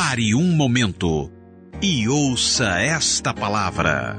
Pare 0.00 0.32
um 0.32 0.52
momento 0.54 1.28
e 1.82 2.08
ouça 2.08 2.78
esta 2.80 3.34
palavra. 3.34 4.16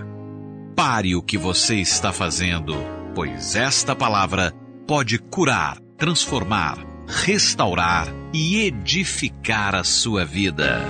Pare 0.75 1.15
o 1.15 1.21
que 1.21 1.37
você 1.37 1.75
está 1.75 2.11
fazendo, 2.11 2.75
pois 3.15 3.55
esta 3.55 3.95
palavra 3.95 4.53
pode 4.85 5.17
curar, 5.17 5.77
transformar, 5.97 6.85
restaurar 7.07 8.13
e 8.33 8.59
edificar 8.63 9.73
a 9.73 9.85
sua 9.85 10.25
vida. 10.25 10.81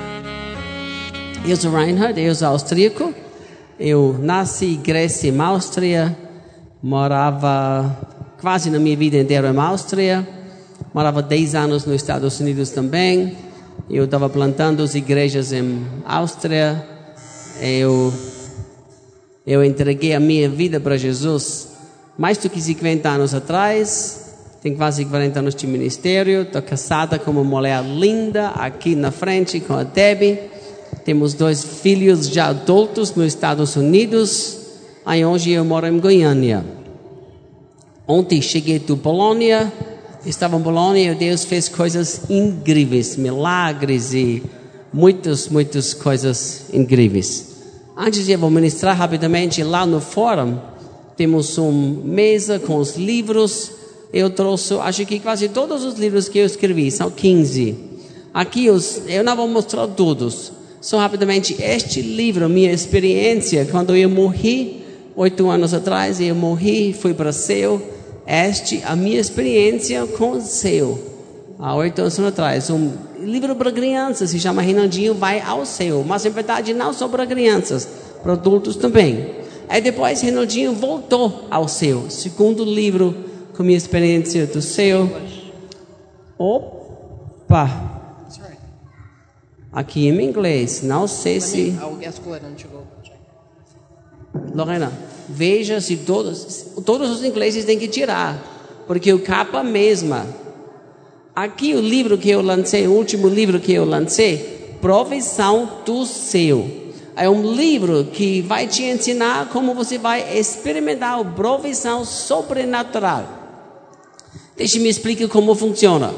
Eu 1.45 1.55
sou 1.55 1.71
Reinhard, 1.71 2.19
eu 2.19 2.33
sou 2.33 2.47
austríaco. 2.47 3.13
Eu 3.79 4.17
nasci 4.19 4.73
e 4.73 4.77
cresci 4.77 5.27
em 5.27 5.39
Áustria, 5.39 6.17
morava 6.81 7.95
quase 8.41 8.71
na 8.71 8.79
minha 8.79 8.97
vida 8.97 9.17
inteira 9.17 9.51
em 9.51 9.59
Áustria, 9.59 10.27
morava 10.91 11.21
10 11.21 11.53
anos 11.53 11.85
nos 11.85 11.95
Estados 11.97 12.39
Unidos 12.39 12.71
também. 12.71 13.48
Eu 13.89 14.05
estava 14.05 14.29
plantando 14.29 14.84
as 14.84 14.93
igrejas 14.93 15.52
em 15.52 15.84
Áustria. 16.05 16.85
Eu, 17.59 18.13
eu 19.47 19.63
entreguei 19.63 20.13
a 20.13 20.20
minha 20.20 20.47
vida 20.47 20.80
para 20.80 20.95
Jesus 20.95 21.70
mais 22.16 22.38
do 22.38 22.52
que 22.52 22.61
50 22.61 23.09
anos 23.09 23.33
atrás. 23.33 24.35
Tenho 24.61 24.77
quase 24.77 25.05
40 25.05 25.39
anos 25.39 25.55
de 25.55 25.66
ministério. 25.66 26.44
Estou 26.44 26.61
casada 26.61 27.17
com 27.17 27.31
uma 27.31 27.44
mulher 27.44 27.83
linda 27.83 28.49
aqui 28.49 28.94
na 28.94 29.09
frente 29.09 29.59
com 29.59 29.73
a 29.73 29.81
Debbie. 29.81 30.38
Temos 31.03 31.33
dois 31.33 31.63
filhos 31.63 32.30
já 32.30 32.49
adultos 32.49 33.16
nos 33.16 33.25
Estados 33.25 33.75
Unidos. 33.75 34.59
Aí 35.03 35.25
hoje 35.25 35.49
eu 35.49 35.66
moro 35.66 35.88
em 35.88 35.99
Goiânia. 35.99 36.63
Ontem 38.08 38.39
cheguei 38.39 38.77
de 38.77 38.95
Polônia. 38.95 39.73
Estava 40.26 40.58
em 40.58 40.62
Polônia 40.62 41.12
e 41.12 41.16
Deus 41.16 41.46
fez 41.46 41.70
coisas 41.70 42.22
incríveis, 42.30 43.16
milagres 43.16 44.14
e 44.14 44.44
muitas, 44.92 45.48
muitas 45.48 45.94
coisas 45.94 46.66
incríveis. 46.73 47.56
Antes 47.95 48.26
de 48.26 48.34
eu 48.34 48.39
vou 48.39 48.50
ministrar 48.50 48.98
rapidamente 48.98 49.64
lá 49.64 49.86
no 49.86 50.02
fórum, 50.02 50.58
temos 51.16 51.58
uma 51.58 52.03
mesa 52.03 52.59
com 52.59 52.78
os 52.78 52.98
livros. 52.98 53.72
Eu 54.11 54.30
trouxe, 54.30 54.73
acho 54.76 55.06
que 55.06 55.20
quase 55.20 55.48
todos 55.50 55.84
os 55.86 55.98
livros 55.98 56.28
que 56.28 56.39
eu 56.39 56.45
escrevi, 56.45 56.92
são 56.92 57.09
15. 57.09 57.76
Aqui 58.33 58.70
os, 58.70 59.02
eu 59.08 59.23
não 59.23 59.36
vou 59.36 59.48
mostrar 59.48 59.88
todos, 59.88 60.52
só 60.81 60.98
rapidamente, 60.98 61.56
este 61.61 62.02
livro, 62.02 62.48
minha 62.48 62.72
experiência, 62.72 63.66
quando 63.70 63.95
eu 63.95 64.09
morri, 64.09 64.81
oito 65.16 65.50
anos 65.50 65.73
atrás, 65.73 66.22
eu 66.22 66.33
morri, 66.33 66.94
fui 66.94 67.14
para 67.14 67.30
o 67.30 67.33
céu. 67.33 67.98
Este, 68.31 68.83
a 68.85 68.95
minha 68.95 69.19
experiência 69.19 70.05
com 70.05 70.33
o 70.33 70.41
céu, 70.41 70.99
há 71.58 71.73
oito 71.75 71.99
anos 71.99 72.19
atrás. 72.19 72.69
Um 72.69 72.91
livro 73.19 73.55
para 73.55 73.71
crianças, 73.71 74.30
se 74.30 74.39
chama 74.39 74.61
Renandinho 74.61 75.16
Vai 75.16 75.41
ao 75.41 75.66
Céu. 75.66 76.05
Mas, 76.08 76.27
em 76.27 76.30
verdade, 76.30 76.71
não 76.75 76.94
só 76.94 77.08
para 77.08 77.25
crianças, 77.25 77.89
para 78.21 78.33
adultos 78.33 78.75
também. 78.75 79.31
Aí 79.67 79.81
depois, 79.81 80.21
Renaldinho 80.21 80.73
voltou 80.73 81.47
ao 81.49 81.67
céu. 81.67 82.05
Segundo 82.11 82.63
livro, 82.63 83.16
com 83.58 83.63
minha 83.63 83.75
experiência 83.75 84.45
do 84.45 84.61
céu. 84.61 85.09
Opa! 86.38 87.99
Aqui 89.71 90.08
em 90.08 90.21
inglês, 90.21 90.83
não 90.83 91.08
sei 91.08 91.41
se. 91.41 91.75
Lorena, 94.53 94.91
veja 95.30 95.80
se 95.80 95.97
todos, 95.97 96.66
todos 96.83 97.09
os 97.11 97.23
ingleses 97.23 97.66
têm 97.66 97.77
que 97.77 97.88
tirar, 97.88 98.83
porque 98.88 99.13
o 99.13 99.19
capa 99.19 99.63
mesma. 99.63 100.25
Aqui 101.36 101.75
o 101.75 101.80
livro 101.80 102.17
que 102.17 102.30
eu 102.30 102.41
lancei, 102.41 102.88
o 102.88 102.91
último 102.91 103.27
livro 103.27 103.59
que 103.59 103.71
eu 103.71 103.86
lancei, 103.86 104.77
Provisão 104.81 105.81
do 105.86 106.05
Céu. 106.05 106.67
É 107.16 107.30
um 107.30 107.53
livro 107.53 108.05
que 108.05 108.41
vai 108.41 108.66
te 108.66 108.83
ensinar 108.83 109.49
como 109.49 109.73
você 109.73 109.97
vai 109.97 110.37
experimentar 110.37 111.20
a 111.20 111.23
provisão 111.23 112.04
sobrenatural. 112.04 113.25
Deixe-me 114.55 114.89
explicar 114.89 115.27
como 115.27 115.54
funciona. 115.54 116.14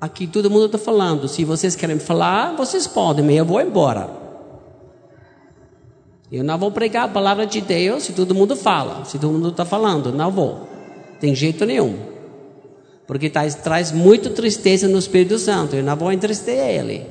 Aqui 0.00 0.26
todo 0.26 0.50
mundo 0.50 0.66
está 0.66 0.78
falando. 0.78 1.28
Se 1.28 1.44
vocês 1.44 1.76
querem 1.76 1.98
falar, 1.98 2.54
vocês 2.56 2.86
podem, 2.86 3.24
mas 3.24 3.36
eu 3.36 3.44
vou 3.44 3.60
embora. 3.60 4.25
Eu 6.30 6.42
não 6.42 6.58
vou 6.58 6.72
pregar 6.72 7.04
a 7.04 7.08
palavra 7.08 7.46
de 7.46 7.60
Deus 7.60 8.02
se 8.02 8.12
todo 8.12 8.34
mundo 8.34 8.56
fala. 8.56 9.04
Se 9.04 9.18
todo 9.18 9.32
mundo 9.32 9.50
está 9.50 9.64
falando, 9.64 10.12
não 10.12 10.30
vou. 10.30 10.68
Tem 11.20 11.34
jeito 11.34 11.64
nenhum. 11.64 11.96
Porque 13.06 13.30
traz, 13.30 13.54
traz 13.54 13.92
muito 13.92 14.30
tristeza 14.30 14.88
no 14.88 14.98
Espírito 14.98 15.38
Santo. 15.38 15.76
Eu 15.76 15.84
não 15.84 15.96
vou 15.96 16.12
entristecer 16.12 16.58
ele. 16.58 17.06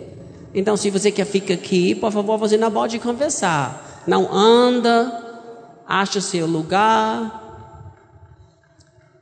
Então, 0.54 0.76
se 0.76 0.90
você 0.90 1.12
quer 1.12 1.26
ficar 1.26 1.54
aqui, 1.54 1.96
por 1.96 2.12
favor, 2.12 2.38
você 2.38 2.58
não 2.58 2.72
pode 2.72 3.00
conversar. 3.00 4.04
Não 4.06 4.34
anda, 4.34 5.42
acha 5.88 6.20
seu 6.20 6.46
lugar. 6.46 7.44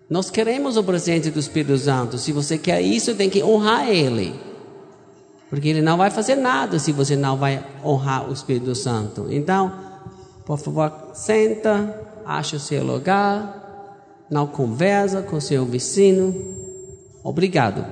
Nós 0.10 0.30
queremos 0.30 0.78
o 0.78 0.84
presente 0.84 1.30
do 1.30 1.40
Espírito 1.40 1.78
Santo. 1.78 2.18
Se 2.18 2.31
você 2.31 2.58
quer 2.58 2.81
isso, 2.81 3.16
tem 3.16 3.30
que 3.30 3.44
honrar 3.44 3.90
Ele. 3.90 4.40
Porque 5.50 5.70
Ele 5.70 5.81
não 5.81 5.98
vai 5.98 6.10
fazer 6.10 6.36
nada 6.36 6.80
se 6.80 6.92
você 6.92 7.16
não 7.16 7.38
vai 7.38 7.64
honrar 7.84 8.30
o 8.30 8.34
Espírito 8.34 8.75
Santo. 8.75 9.28
Então, 9.30 9.72
por 10.46 10.58
favor, 10.58 10.92
senta, 11.14 12.00
acha 12.26 12.58
o 12.58 12.59
seu 12.59 12.84
lugar, 12.84 14.26
não 14.30 14.48
conversa 14.48 15.22
com 15.22 15.40
seu 15.40 15.66
vizinho. 15.66 16.56
Obrigado. 17.24 17.86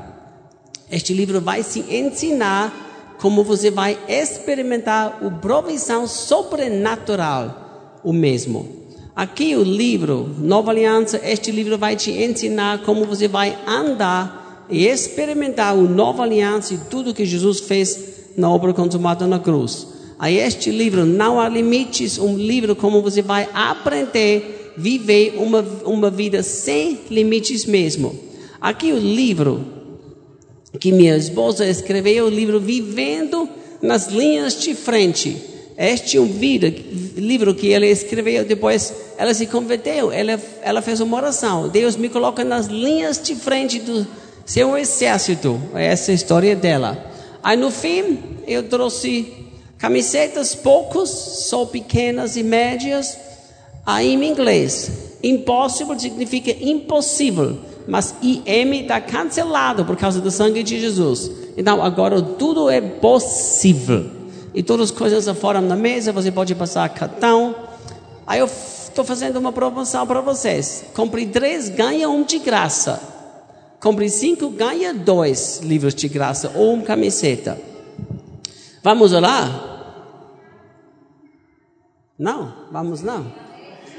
Este 0.91 1.13
livro 1.13 1.39
vai 1.39 1.63
se 1.63 1.79
ensinar 1.79 3.15
como 3.21 3.43
você 3.43 3.69
vai 3.69 3.97
experimentar 4.09 5.19
a 5.23 5.29
provisão 5.29 6.07
sobrenatural, 6.07 7.99
o 8.03 8.11
mesmo. 8.11 8.81
Aqui 9.15 9.55
o 9.55 9.63
livro, 9.63 10.29
Nova 10.39 10.71
Aliança, 10.71 11.21
este 11.23 11.51
livro 11.51 11.77
vai 11.77 11.95
te 11.95 12.11
ensinar 12.11 12.79
como 12.83 13.05
você 13.05 13.27
vai 13.27 13.57
andar 13.67 14.65
e 14.69 14.87
experimentar 14.87 15.73
a 15.73 15.77
Nova 15.77 16.23
Aliança 16.23 16.73
e 16.73 16.77
tudo 16.77 17.13
que 17.13 17.25
Jesus 17.25 17.59
fez 17.59 18.31
na 18.35 18.49
obra 18.49 18.73
consumada 18.73 19.27
na 19.27 19.37
cruz. 19.37 19.87
A 20.21 20.29
este 20.29 20.69
livro 20.69 21.03
não 21.03 21.39
há 21.39 21.49
limites, 21.49 22.19
um 22.19 22.37
livro 22.37 22.75
como 22.75 23.01
você 23.01 23.23
vai 23.23 23.49
aprender 23.55 24.75
a 24.77 24.79
viver 24.79 25.33
uma, 25.35 25.65
uma 25.83 26.11
vida 26.11 26.43
sem 26.43 26.99
limites 27.09 27.65
mesmo. 27.65 28.19
Aqui 28.61 28.93
o 28.93 28.99
livro 28.99 29.65
que 30.79 30.91
minha 30.91 31.17
esposa 31.17 31.65
escreveu, 31.65 32.27
o 32.27 32.29
livro 32.29 32.59
Vivendo 32.59 33.49
nas 33.81 34.09
Linhas 34.09 34.61
de 34.61 34.75
Frente. 34.75 35.35
Este 35.75 36.17
é 36.17 36.21
um 36.21 36.27
vida, 36.27 36.71
livro 37.17 37.55
que 37.55 37.73
ela 37.73 37.87
escreveu 37.87 38.45
depois, 38.45 38.93
ela 39.17 39.33
se 39.33 39.47
converteu, 39.47 40.11
ela, 40.11 40.39
ela 40.61 40.83
fez 40.83 40.99
uma 40.99 41.17
oração. 41.17 41.67
Deus 41.67 41.95
me 41.95 42.09
coloca 42.09 42.43
nas 42.43 42.67
linhas 42.67 43.19
de 43.19 43.33
frente 43.33 43.79
do 43.79 44.05
seu 44.45 44.77
exército. 44.77 45.59
Essa 45.73 46.11
é 46.11 46.13
a 46.13 46.15
história 46.15 46.55
dela. 46.55 47.11
Aí 47.41 47.57
no 47.57 47.71
fim, 47.71 48.19
eu 48.45 48.61
trouxe 48.69 49.40
camisetas 49.81 50.53
poucos, 50.53 51.09
só 51.09 51.65
pequenas 51.65 52.37
e 52.37 52.43
médias, 52.43 53.17
aí 53.83 54.13
em 54.13 54.23
inglês. 54.23 55.17
Impossible 55.23 55.99
significa 55.99 56.51
impossível, 56.51 57.57
mas 57.87 58.13
IM 58.21 58.83
está 58.83 59.01
cancelado 59.01 59.83
por 59.83 59.97
causa 59.97 60.21
do 60.21 60.29
sangue 60.29 60.61
de 60.61 60.79
Jesus. 60.79 61.31
Então 61.57 61.83
agora 61.83 62.21
tudo 62.21 62.69
é 62.69 62.79
possível 62.79 64.21
e 64.53 64.61
todas 64.61 64.91
as 64.91 64.97
coisas 64.97 65.27
fora 65.37 65.59
na 65.61 65.75
mesa, 65.75 66.11
você 66.11 66.31
pode 66.31 66.53
passar 66.53 66.87
cartão. 66.89 67.55
Aí 68.27 68.39
eu 68.39 68.45
estou 68.45 69.03
fazendo 69.03 69.37
uma 69.37 69.51
promoção 69.51 70.05
para 70.05 70.21
vocês. 70.21 70.83
Compre 70.93 71.25
três, 71.25 71.69
ganha 71.69 72.09
um 72.09 72.23
de 72.23 72.37
graça. 72.37 73.01
Compre 73.79 74.09
cinco, 74.09 74.49
ganha 74.49 74.93
dois 74.93 75.61
livros 75.63 75.95
de 75.95 76.07
graça 76.07 76.51
ou 76.53 76.73
uma 76.73 76.83
camiseta. 76.83 77.59
Vamos 78.83 79.13
orar? 79.13 79.70
Não, 82.21 82.53
vamos 82.71 83.01
não. 83.01 83.25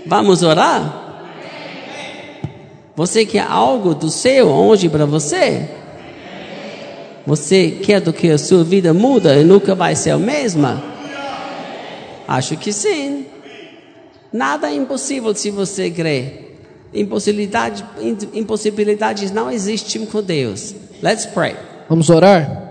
Vamos 0.06 0.44
orar? 0.44 1.34
Você 2.94 3.26
quer 3.26 3.44
algo 3.48 3.96
do 3.96 4.08
céu 4.10 4.46
hoje 4.46 4.88
para 4.88 5.04
você? 5.04 5.68
Você 7.26 7.80
quer 7.82 8.00
do 8.00 8.12
que 8.12 8.30
a 8.30 8.38
sua 8.38 8.62
vida 8.62 8.94
muda 8.94 9.34
e 9.34 9.42
nunca 9.42 9.74
vai 9.74 9.96
ser 9.96 10.10
a 10.10 10.18
mesma? 10.18 10.80
Acho 12.28 12.56
que 12.56 12.72
sim. 12.72 13.26
Nada 14.32 14.70
é 14.70 14.74
impossível 14.76 15.34
se 15.34 15.50
você 15.50 15.90
crê. 15.90 16.52
Impossibilidade, 16.94 17.84
impossibilidades 18.32 19.32
não 19.32 19.50
existem 19.50 20.06
com 20.06 20.22
Deus. 20.22 20.76
Let's 21.02 21.26
pray. 21.26 21.56
Vamos 21.88 22.08
orar? 22.08 22.70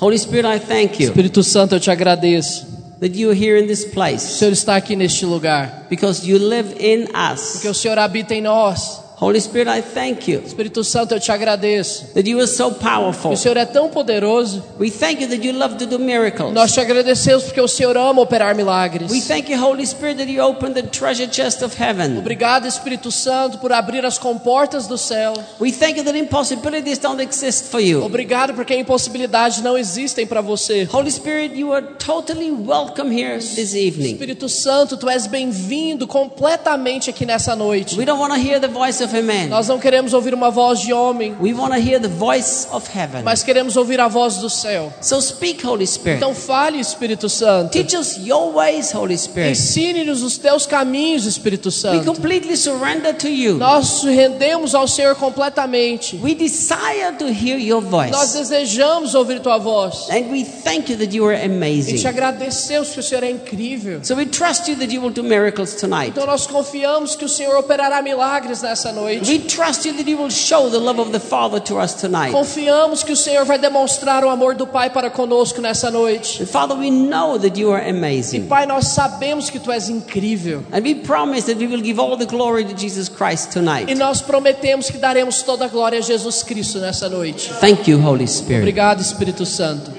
Holy 0.00 0.18
Spirit, 0.18 0.48
I 0.48 0.58
thank 0.58 1.02
you 1.02 1.10
Espírito 1.10 1.42
Santo, 1.42 1.74
eu 1.74 1.80
te 1.80 1.90
agradeço. 1.90 2.71
That 3.02 3.16
you 3.16 3.28
are 3.28 3.34
here 3.34 3.56
in 3.58 3.66
this 3.66 3.84
O 3.84 3.90
place 3.90 4.22
Senhor 4.22 4.52
está 4.52 4.76
aqui 4.76 4.94
neste 4.94 5.26
lugar. 5.26 5.86
because 5.90 6.24
you 6.24 6.38
live 6.38 6.72
in 6.78 7.08
us. 7.08 7.54
Porque 7.54 7.68
o 7.68 7.74
Senhor 7.74 7.98
habita 7.98 8.32
em 8.32 8.40
nós. 8.40 9.01
Holy 9.22 9.40
Spirit, 9.40 9.68
I 9.68 9.80
thank 9.80 10.28
you 10.28 10.42
Espírito 10.44 10.82
Santo, 10.82 11.14
eu 11.14 11.20
te 11.20 11.30
agradeço. 11.30 12.06
that 12.12 12.28
you 12.28 12.40
are 12.40 12.48
so 12.48 12.72
powerful. 12.72 13.30
O 13.30 13.36
Senhor 13.36 13.56
é 13.56 13.64
tão 13.64 13.88
poderoso. 13.88 14.64
We 14.80 14.90
thank 14.90 15.22
you 15.22 15.28
that 15.28 15.46
you 15.46 15.56
love 15.56 15.76
to 15.76 15.86
do 15.86 15.96
miracles. 16.00 16.52
Nós 16.52 16.72
te 16.72 16.80
agradecemos 16.80 17.44
porque 17.44 17.60
o 17.60 17.68
Senhor 17.68 17.96
ama 17.96 18.20
operar 18.20 18.56
milagres. 18.56 19.12
We 19.12 19.20
thank 19.20 19.48
you, 19.52 19.64
Holy 19.64 19.86
Spirit, 19.86 20.16
that 20.16 20.28
you 20.28 20.44
opened 20.44 20.74
the 20.74 20.82
treasure 20.82 21.30
chest 21.30 21.62
of 21.62 21.80
heaven. 21.80 22.18
Obrigado, 22.18 22.66
Espírito 22.66 23.12
Santo, 23.12 23.58
por 23.58 23.72
abrir 23.72 24.04
as 24.04 24.18
comportas 24.18 24.88
do 24.88 24.98
céu. 24.98 25.34
We 25.60 25.70
thank 25.70 25.98
you 25.98 26.04
that 26.04 26.18
impossibilities 26.18 26.98
don't 26.98 27.22
exist 27.22 27.70
for 27.70 27.80
you. 27.80 28.04
Obrigado 28.04 28.54
porque 28.54 28.74
impossibilidades 28.74 29.62
não 29.62 29.78
existem 29.78 30.26
para 30.26 30.40
você. 30.40 30.88
Holy 30.92 31.12
Spirit, 31.12 31.56
you 31.56 31.72
are 31.72 31.86
totally 32.04 32.50
welcome 32.50 33.16
here 33.16 33.38
this 33.38 33.72
evening. 33.72 34.14
Espírito 34.14 34.48
Santo, 34.48 34.96
tu 34.96 35.08
és 35.08 35.28
bem-vindo 35.28 36.08
completamente 36.08 37.08
aqui 37.08 37.24
nessa 37.24 37.54
noite. 37.54 37.96
We 37.96 38.04
don't 38.04 38.20
want 38.20 38.34
to 38.34 38.40
hear 38.40 38.60
the 38.60 38.66
voice 38.66 39.00
of 39.00 39.11
a 39.14 39.22
man. 39.22 39.48
Nós 39.48 39.68
não 39.68 39.78
queremos 39.78 40.12
ouvir 40.12 40.34
uma 40.34 40.50
voz 40.50 40.80
de 40.80 40.92
homem, 40.92 41.34
We 41.40 41.52
want 41.52 41.72
to 41.74 41.80
hear 41.80 42.00
the 42.00 42.08
voice 42.08 42.66
of 42.72 42.86
heaven. 42.96 43.22
mas 43.22 43.42
queremos 43.42 43.76
ouvir 43.76 44.00
a 44.00 44.08
voz 44.08 44.36
do 44.36 44.48
céu. 44.50 44.92
So 45.00 45.20
speak, 45.20 45.66
Holy 45.66 45.86
Spirit. 45.86 46.18
Então 46.18 46.34
fale, 46.34 46.78
Espírito 46.80 47.28
Santo. 47.28 47.70
Teach 47.72 47.96
us 47.96 48.16
your 48.18 48.52
ways, 48.54 48.92
Holy 48.94 49.16
Spirit. 49.16 49.50
Ensine-nos 49.52 50.22
os 50.22 50.38
teus 50.38 50.66
caminhos, 50.66 51.24
Espírito 51.26 51.66
We 51.68 51.72
Santo. 51.72 52.04
completely 52.04 52.56
surrender 52.56 53.14
to 53.14 53.28
you. 53.28 53.56
Nós 53.56 54.02
rendemos 54.04 54.74
ao 54.74 54.86
Senhor 54.88 55.14
completamente. 55.16 56.16
We 56.22 56.34
desire 56.34 57.12
to 57.18 57.26
hear 57.26 57.58
your 57.58 57.80
voice. 57.80 58.10
Nós 58.10 58.32
desejamos 58.34 59.14
ouvir 59.14 59.40
tua 59.40 59.58
voz. 59.58 60.08
And 60.10 60.30
we 60.30 60.44
thank 60.44 60.90
you 60.90 60.98
that 60.98 61.14
you 61.14 61.26
are 61.26 61.34
E 61.36 61.40
te 61.40 61.44
amazing. 61.54 62.06
agradecemos 62.06 62.90
que 62.90 63.00
o 63.00 63.02
Senhor 63.02 63.24
é 63.24 63.30
incrível. 63.30 64.00
So 64.02 64.14
we 64.14 64.26
trust 64.26 64.68
you 64.70 64.76
that 64.78 64.92
you 64.92 65.00
will 65.02 65.10
do 65.12 65.22
miracles 65.22 65.74
tonight. 65.74 66.10
Então 66.10 66.26
nós 66.26 66.46
confiamos 66.46 67.14
que 67.16 67.24
o 67.24 67.28
Senhor 67.28 67.56
operará 67.56 68.02
milagres 68.02 68.62
nessa 68.62 68.91
noite. 68.92 69.28
We 69.28 69.38
trust 69.40 69.84
you 69.84 69.92
that 69.94 70.06
you 70.06 70.16
will 70.16 70.30
show 70.30 70.68
the 70.70 70.78
love 70.78 71.00
of 71.00 71.10
the 71.12 71.20
Father 71.20 71.60
to 71.60 71.78
us 71.78 71.94
tonight. 71.94 72.32
Confiamos 72.32 73.02
que 73.02 73.12
o 73.12 73.16
Senhor 73.16 73.44
vai 73.44 73.58
demonstrar 73.58 74.24
o 74.24 74.28
amor 74.28 74.54
do 74.54 74.66
Pai 74.66 74.90
para 74.90 75.10
conosco 75.10 75.60
nessa 75.60 75.90
noite. 75.90 76.44
Father, 76.46 76.76
we 76.76 76.90
know 76.90 77.38
that 77.38 77.58
you 77.58 77.72
are 77.72 77.84
E 77.84 77.90
amazing. 77.90 78.46
Pai, 78.46 78.66
nós 78.66 78.88
sabemos 78.88 79.50
que 79.50 79.58
tu 79.58 79.72
és 79.72 79.88
incrível. 79.88 80.62
And 80.72 80.82
we 80.82 80.94
promise 80.94 81.46
that 81.46 81.58
we 81.58 81.66
will 81.66 81.82
give 81.82 82.00
all 82.00 82.16
the 82.16 82.26
glory 82.26 82.64
to 82.64 82.74
Jesus 82.76 83.08
Christ 83.08 83.50
E 83.50 83.52
tonight. 83.54 83.94
nós 83.94 84.20
prometemos 84.20 84.90
que 84.90 84.98
daremos 84.98 85.42
toda 85.42 85.64
a 85.64 85.68
glória 85.68 85.98
a 85.98 86.02
Jesus 86.02 86.42
Cristo 86.42 86.78
nessa 86.78 87.08
noite. 87.08 87.50
Thank 87.60 87.90
you, 87.90 87.98
Holy 87.98 88.26
Spirit. 88.26 88.60
Obrigado, 88.62 89.00
Espírito 89.00 89.44
Santo. 89.46 89.90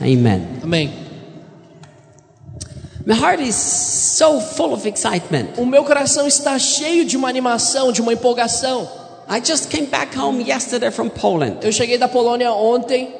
Amen. 0.00 0.46
Amém. 0.62 1.07
My 3.08 3.14
heart 3.14 3.40
is 3.40 3.54
so 3.54 4.38
full 4.38 4.74
of 4.74 4.86
excitement. 4.86 5.56
O 5.56 5.64
meu 5.64 5.82
coração 5.82 6.26
está 6.26 6.58
cheio 6.58 7.06
de 7.06 7.16
uma 7.16 7.26
animação, 7.26 7.90
de 7.90 8.02
uma 8.02 8.12
empolgação. 8.12 8.86
I 9.26 9.40
just 9.42 9.70
came 9.70 9.86
back 9.86 10.14
home 10.14 10.42
yesterday 10.46 10.90
from 10.90 11.08
Poland. 11.08 11.60
Eu 11.62 11.72
cheguei 11.72 11.96
da 11.96 12.06
Polônia 12.06 12.52
ontem 12.52 13.10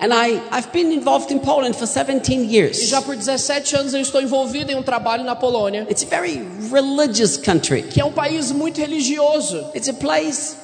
And 0.00 0.12
I, 0.12 0.40
I've 0.50 0.72
been 0.72 0.92
involved 0.92 1.32
in 1.32 1.38
Poland 1.38 1.74
for 1.76 1.86
17 1.86 2.32
e 2.32 2.56
years. 2.56 2.88
já 2.88 3.00
por 3.00 3.14
17 3.14 3.76
anos 3.76 3.94
eu 3.94 4.00
estou 4.00 4.20
envolvido 4.20 4.72
em 4.72 4.74
um 4.74 4.82
trabalho 4.82 5.22
na 5.22 5.36
Polônia, 5.36 5.86
It's 5.88 6.02
a 6.02 6.06
very 6.06 6.42
religious 6.72 7.36
country. 7.36 7.82
que 7.82 8.00
é 8.00 8.04
um 8.04 8.10
país 8.10 8.50
muito 8.50 8.80
religioso. 8.80 9.66
It's 9.72 9.88
a 9.88 9.92
place 9.92 10.56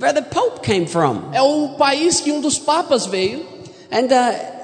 where 0.00 0.14
the 0.14 0.22
Pope 0.22 0.60
came 0.62 0.86
from. 0.86 1.24
É 1.34 1.42
o 1.42 1.74
país 1.76 2.22
que 2.22 2.32
um 2.32 2.40
dos 2.40 2.58
papas 2.58 3.04
veio 3.04 3.44
And 3.92 4.06
uh, 4.06 4.57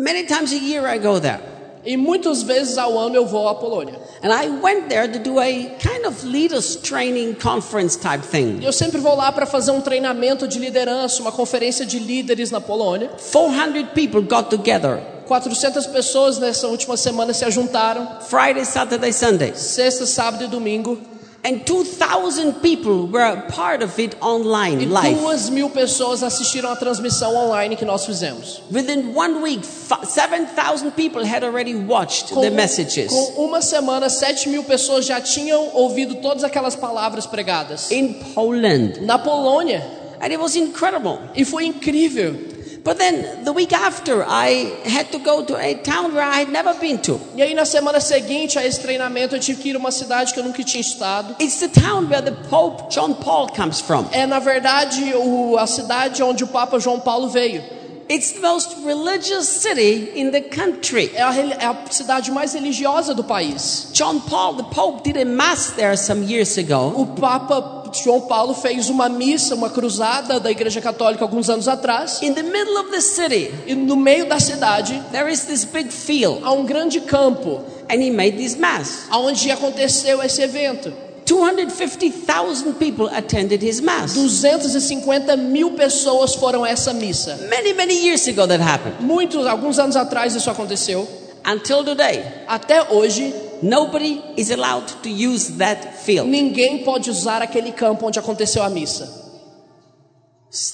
many 0.00 0.24
times 0.24 0.52
a 0.52 0.56
year 0.56 0.86
I 0.86 0.98
go 0.98 1.20
there. 1.20 1.40
e 1.84 1.96
muitas 1.96 2.42
vezes 2.42 2.76
ao 2.76 2.98
ano 2.98 3.16
eu 3.16 3.26
vou 3.26 3.48
à 3.48 3.54
Polônia. 3.54 3.94
And 4.22 4.30
I 4.32 4.48
went 4.48 4.88
there 4.88 5.08
to 5.08 5.18
do 5.18 5.38
a 5.40 5.46
kind 5.78 6.04
of 6.06 6.26
leaders 6.26 6.76
training 6.76 7.34
conference 7.34 7.98
type 7.98 8.22
thing. 8.22 8.60
Eu 8.62 8.72
sempre 8.72 8.98
vou 8.98 9.16
lá 9.16 9.32
para 9.32 9.46
fazer 9.46 9.70
um 9.70 9.80
treinamento 9.80 10.46
de 10.46 10.58
liderança, 10.58 11.22
uma 11.22 11.32
conferência 11.32 11.86
de 11.86 11.98
líderes 11.98 12.50
na 12.50 12.60
Polônia. 12.60 13.10
400 13.32 13.92
people 13.94 14.20
got 14.20 14.50
together 14.50 15.00
400 15.26 15.86
pessoas 15.86 16.38
nessa 16.38 16.66
última 16.66 16.96
semana 16.96 17.32
se 17.32 17.44
ajuntaram, 17.44 18.18
Friday, 18.28 18.64
Saturday, 18.64 19.12
Sunday. 19.12 19.52
sexta, 19.54 20.04
sábado 20.04 20.44
e 20.44 20.48
domingo. 20.48 20.98
And 21.42 21.64
2,000 21.64 22.60
people 22.60 23.06
were 23.10 23.42
part 23.48 23.82
of 23.82 23.98
it 23.98 24.14
E 24.14 24.18
online, 24.24 24.84
live. 24.86 25.14
duas 25.18 25.48
mil 25.48 25.70
pessoas 25.70 26.22
assistiram 26.22 26.70
a 26.70 26.76
transmissão 26.76 27.34
online 27.34 27.76
que 27.76 27.84
nós 27.86 28.04
fizemos. 28.04 28.60
Within 28.70 29.14
one 29.16 29.40
week, 29.40 29.64
fi- 29.64 30.04
7,000 30.04 30.90
people 30.92 31.24
had 31.24 31.42
already 31.42 31.74
watched 31.74 32.28
the 32.34 32.50
messages. 32.50 33.10
com 33.10 33.46
uma 33.46 33.62
semana, 33.62 34.10
7 34.10 34.50
mil 34.50 34.64
pessoas 34.64 35.06
já 35.06 35.18
tinham 35.18 35.70
ouvido 35.74 36.16
todas 36.16 36.44
aquelas 36.44 36.76
palavras 36.76 37.26
pregadas. 37.26 37.90
in 37.90 38.12
Poland. 38.34 39.00
Na 39.00 39.18
Polônia. 39.18 39.82
And 40.20 40.26
it 40.26 40.36
was 40.38 40.54
incredible. 40.56 41.18
E 41.34 41.46
foi 41.46 41.64
incrível. 41.64 42.34
But 42.82 42.98
then 42.98 43.44
the 43.44 43.52
week 43.52 43.72
after, 43.72 44.24
I 44.26 44.72
had 44.84 45.12
to 45.12 45.18
go 45.18 45.44
to 45.44 45.56
a 45.56 45.74
town 45.74 46.14
where 46.14 46.22
I 46.22 46.40
had 46.40 46.50
never 46.50 46.72
been 46.74 46.98
to. 47.02 47.20
E 47.36 47.42
aí 47.42 47.54
na 47.54 47.64
semana 47.64 48.00
seguinte 48.00 48.58
a 48.58 48.66
esse 48.66 48.80
treinamento 48.80 49.36
eu 49.36 49.40
tive 49.40 49.60
que 49.60 49.68
ir 49.70 49.76
a 49.76 49.78
uma 49.78 49.90
cidade 49.90 50.32
que 50.32 50.40
eu 50.40 50.44
nunca 50.44 50.62
tinha 50.64 50.80
estado. 50.80 51.36
It's 51.40 51.60
the 51.60 51.68
town 51.68 52.08
where 52.08 52.22
the 52.22 52.48
Pope 52.48 52.90
John 52.90 53.14
Paul 53.14 53.48
comes 53.48 53.80
from. 53.80 54.06
É 54.12 54.26
na 54.26 54.38
verdade 54.38 55.12
o, 55.14 55.58
a 55.58 55.66
cidade 55.66 56.22
onde 56.22 56.44
o 56.44 56.46
Papa 56.46 56.78
João 56.78 57.00
Paulo 57.00 57.28
veio. 57.28 57.62
It's 58.10 58.32
the 58.32 58.40
most 58.40 58.76
religious 58.84 59.46
city 59.46 60.10
in 60.16 60.32
the 60.32 60.40
country. 60.40 61.12
É 61.14 61.22
a, 61.22 61.32
é 61.32 61.66
a 61.66 61.76
cidade 61.88 62.32
mais 62.32 62.54
religiosa 62.54 63.14
do 63.14 63.22
país. 63.22 63.90
John 63.92 64.18
Paul, 64.18 64.54
the 64.54 64.64
Pope, 64.74 65.04
did 65.04 65.16
a 65.16 65.24
mass 65.24 65.70
there 65.76 65.96
some 65.96 66.24
years 66.24 66.58
ago. 66.58 66.92
O 66.96 67.06
Papa 67.06 67.79
João 67.98 68.20
Paulo 68.22 68.54
fez 68.54 68.88
uma 68.88 69.08
missa, 69.08 69.54
uma 69.54 69.70
cruzada 69.70 70.38
da 70.38 70.50
Igreja 70.50 70.80
Católica 70.80 71.24
alguns 71.24 71.48
anos 71.48 71.68
atrás. 71.68 72.20
In 72.22 72.34
the 72.34 72.42
middle 72.42 72.76
of 72.78 72.90
the 72.90 73.00
city, 73.00 73.52
E 73.66 73.74
no 73.74 73.96
meio 73.96 74.26
da 74.28 74.38
cidade 74.38 75.02
there 75.12 75.30
is 75.32 75.44
this 75.44 75.64
big 75.64 75.90
field, 75.92 76.40
há 76.44 76.52
um 76.52 76.64
grande 76.64 77.00
campo 77.00 77.62
and 77.88 78.02
he 78.02 78.10
made 78.10 78.36
this 78.36 78.56
mass. 78.56 79.06
onde 79.12 79.50
aconteceu 79.50 80.22
esse 80.22 80.42
evento. 80.42 80.92
250,000 81.26 82.74
people 82.74 83.06
attended 83.08 83.62
his 83.62 83.80
mass. 83.80 84.14
250 84.14 85.36
mil 85.36 85.72
pessoas 85.72 86.34
foram 86.34 86.64
a 86.64 86.68
essa 86.68 86.92
missa. 86.92 87.36
Many, 87.48 87.72
many 87.72 87.94
years 87.94 88.26
ago 88.26 88.46
that 88.46 88.60
happened. 88.60 88.96
Muitos, 89.00 89.46
alguns 89.46 89.78
anos 89.78 89.96
atrás 89.96 90.34
isso 90.34 90.50
aconteceu. 90.50 91.06
Until 91.44 91.84
today, 91.84 92.22
Até 92.46 92.82
hoje, 92.90 93.34
nobody 93.62 94.22
is 94.36 94.50
allowed 94.50 94.86
to 95.02 95.08
use 95.08 95.56
that 95.58 96.04
field. 96.04 96.28
ninguém 96.28 96.84
pode 96.84 97.10
usar 97.10 97.42
aquele 97.42 97.72
campo 97.72 98.06
onde 98.06 98.18
aconteceu 98.18 98.62
a 98.62 98.68
missa. 98.68 99.18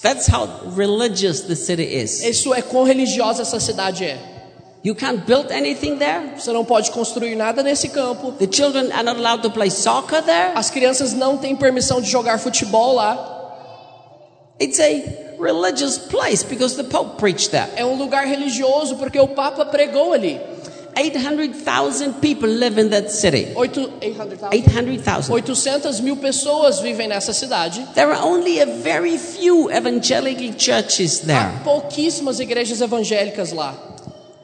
That's 0.03 0.27
how 0.27 0.49
religious 0.75 1.43
the 1.43 1.55
city 1.55 1.85
is. 1.85 2.23
Isso 2.25 2.55
é 2.55 2.63
quão 2.63 2.85
religiosa 2.85 3.43
essa 3.43 3.61
cidade 3.61 4.05
é. 4.05 4.19
You 4.83 4.95
can't 4.95 5.27
build 5.27 5.53
anything 5.53 5.97
there. 5.99 6.35
Você 6.39 6.53
não 6.53 6.65
pode 6.65 6.91
construir 6.93 7.35
nada 7.35 7.63
nesse 7.63 7.89
campo. 7.89 8.33
The 8.33 8.47
children 8.51 8.91
are 8.93 9.03
not 9.03 9.19
allowed 9.19 9.43
to 9.43 9.51
play 9.51 9.69
soccer 9.71 10.23
there. 10.23 10.53
As 10.55 10.71
crianças 10.71 11.13
não 11.13 11.37
têm 11.37 11.57
permissão 11.57 12.01
de 12.01 12.09
jogar 12.09 12.39
futebol 12.39 12.95
lá. 12.95 13.33
It's 14.59 14.81
a 14.81 15.43
religious 15.43 15.99
place 15.99 16.43
because 16.43 16.77
the 16.77 16.85
Pope 16.85 17.19
preached 17.19 17.51
there. 17.51 17.69
É 17.77 17.85
um 17.85 17.97
lugar 17.97 18.27
religioso 18.27 18.97
porque 18.97 19.19
o 19.21 19.29
Papa 19.29 19.67
pregou 19.67 20.13
ali. 20.13 20.41
800,000 20.97 22.15
people 22.21 22.49
live 22.49 22.79
in 22.79 22.89
that 22.91 23.11
city. 23.11 23.49
Oito- 23.55 23.91
800,000? 24.01 24.49
800,000. 24.53 25.35
800 25.37 26.01
mil 26.03 26.17
pessoas 26.17 26.81
vivem 26.81 27.07
nessa 27.09 27.33
cidade. 27.33 27.87
There 27.95 28.11
are 28.13 28.23
only 28.25 28.61
a 28.61 28.67
very 28.67 29.19
few 29.19 29.71
evangelical 29.71 30.55
churches 30.55 31.21
there. 31.21 31.39
Há 31.39 31.63
pouquíssimas 31.65 32.41
igrejas 32.41 32.81
evangélicas 32.81 33.53
lá. 33.53 33.75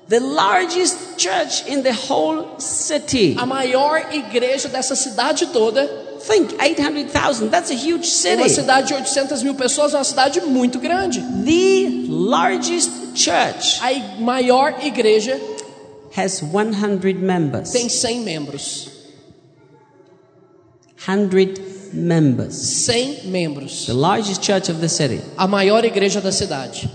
The 0.09 0.21
largest 0.21 1.17
church 1.17 1.65
in 1.67 1.83
the 1.83 1.93
whole 1.93 2.45
city. 2.59 3.35
A 3.39 3.47
maior 3.47 4.09
igreja 4.13 4.69
dessa 4.69 4.95
cidade 4.95 5.47
toda, 5.47 5.89
Think 6.23 6.55
800,000. 6.63 7.49
That's 7.51 7.71
a 7.71 7.75
huge 7.75 8.07
uma 8.07 8.45
city. 8.45 8.49
cidade 8.51 8.89
de 8.89 8.95
800 8.95 9.43
mil 9.43 9.55
pessoas, 9.55 9.93
é 9.93 9.97
uma 9.97 10.05
cidade 10.05 10.41
muito 10.43 10.79
grande. 10.79 11.21
The 11.45 12.07
largest 12.09 12.91
church 13.17 13.81
A 13.83 14.21
maior 14.21 14.77
igreja 14.85 15.41
has 16.15 16.43
100 16.43 17.21
members. 17.21 17.71
tem 17.73 17.89
100 17.89 18.23
membros. 18.23 18.91
100 20.97 21.93
members. 21.93 22.87
100 22.87 23.27
membros. 23.27 23.87
The 23.87 23.95
largest 23.95 24.43
church 24.43 24.71
of 24.71 24.81
the 24.81 24.89
city. 24.89 25.21
A 25.37 25.47
maior 25.47 25.85
igreja 25.85 26.21
da 26.21 26.31
cidade. 26.31 26.89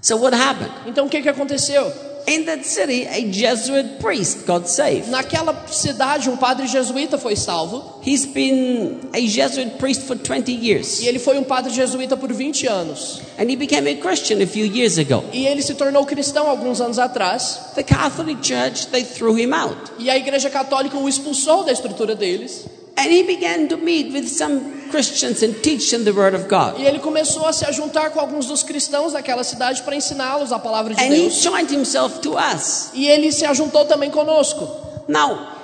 So 0.00 0.16
what 0.16 0.34
happened? 0.34 0.72
Então 0.86 1.06
o 1.06 1.08
que, 1.08 1.20
que 1.22 1.28
aconteceu? 1.28 1.92
In 2.26 2.44
that 2.46 2.64
city, 2.64 3.06
a 3.06 3.30
Jesuit 3.30 4.00
priest 4.00 4.46
got 4.46 4.68
saved. 4.68 5.08
Naquela 5.10 5.54
cidade, 5.68 6.28
um 6.28 6.36
padre 6.36 6.66
jesuíta 6.66 7.16
foi 7.16 7.36
salvo. 7.36 8.00
He's 8.02 8.26
been 8.26 9.08
a 9.14 9.20
Jesuit 9.20 9.78
priest 9.78 10.02
for 10.02 10.16
20 10.16 10.52
years. 10.52 11.00
E 11.00 11.06
ele 11.06 11.20
foi 11.20 11.38
um 11.38 11.44
padre 11.44 11.72
jesuíta 11.72 12.16
por 12.16 12.32
20 12.32 12.66
anos. 12.66 13.20
And 13.38 13.48
he 13.48 13.54
became 13.54 13.88
a 13.88 13.94
Christian 13.96 14.42
a 14.42 14.46
few 14.46 14.66
years 14.66 14.98
ago. 14.98 15.22
E 15.32 15.46
ele 15.46 15.62
se 15.62 15.74
tornou 15.74 16.04
cristão 16.04 16.48
alguns 16.48 16.80
anos 16.80 16.98
atrás. 16.98 17.72
The 17.76 17.84
Catholic 17.84 18.42
Church, 18.42 18.88
they 18.88 19.04
threw 19.04 19.38
him 19.38 19.52
out. 19.52 19.92
E 19.96 20.10
a 20.10 20.16
igreja 20.16 20.50
católica 20.50 20.98
o 20.98 21.08
expulsou 21.08 21.62
da 21.62 21.70
estrutura 21.70 22.16
deles. 22.16 22.64
And 22.98 23.08
he 23.12 23.22
began 23.24 23.68
to 23.68 23.76
meet 23.76 24.12
with 24.12 24.26
some 24.26 24.88
Christians 24.90 25.42
and 25.42 25.52
teach 25.62 25.90
them 25.90 26.04
the 26.04 26.12
word 26.12 26.34
of 26.34 26.48
God. 26.48 26.78
E 26.80 26.84
ele 26.86 26.98
começou 26.98 27.44
a 27.46 27.52
se 27.52 27.64
ajuntar 27.66 28.10
com 28.10 28.18
alguns 28.20 28.46
dos 28.46 28.62
cristãos 28.62 29.12
daquela 29.12 29.44
cidade 29.44 29.82
para 29.82 29.94
ensiná-los 29.94 30.50
a 30.50 30.58
palavra 30.58 30.94
de 30.94 31.00
And 31.02 31.08
he 31.12 31.22
Deus. 31.28 31.42
joined 31.42 31.70
himself 31.74 32.20
to 32.20 32.34
us. 32.38 32.88
E 32.94 33.06
ele 33.06 33.30
se 33.32 33.44
ajuntou 33.44 33.84
também 33.84 34.10
conosco. 34.10 34.66
Now, 35.06 35.55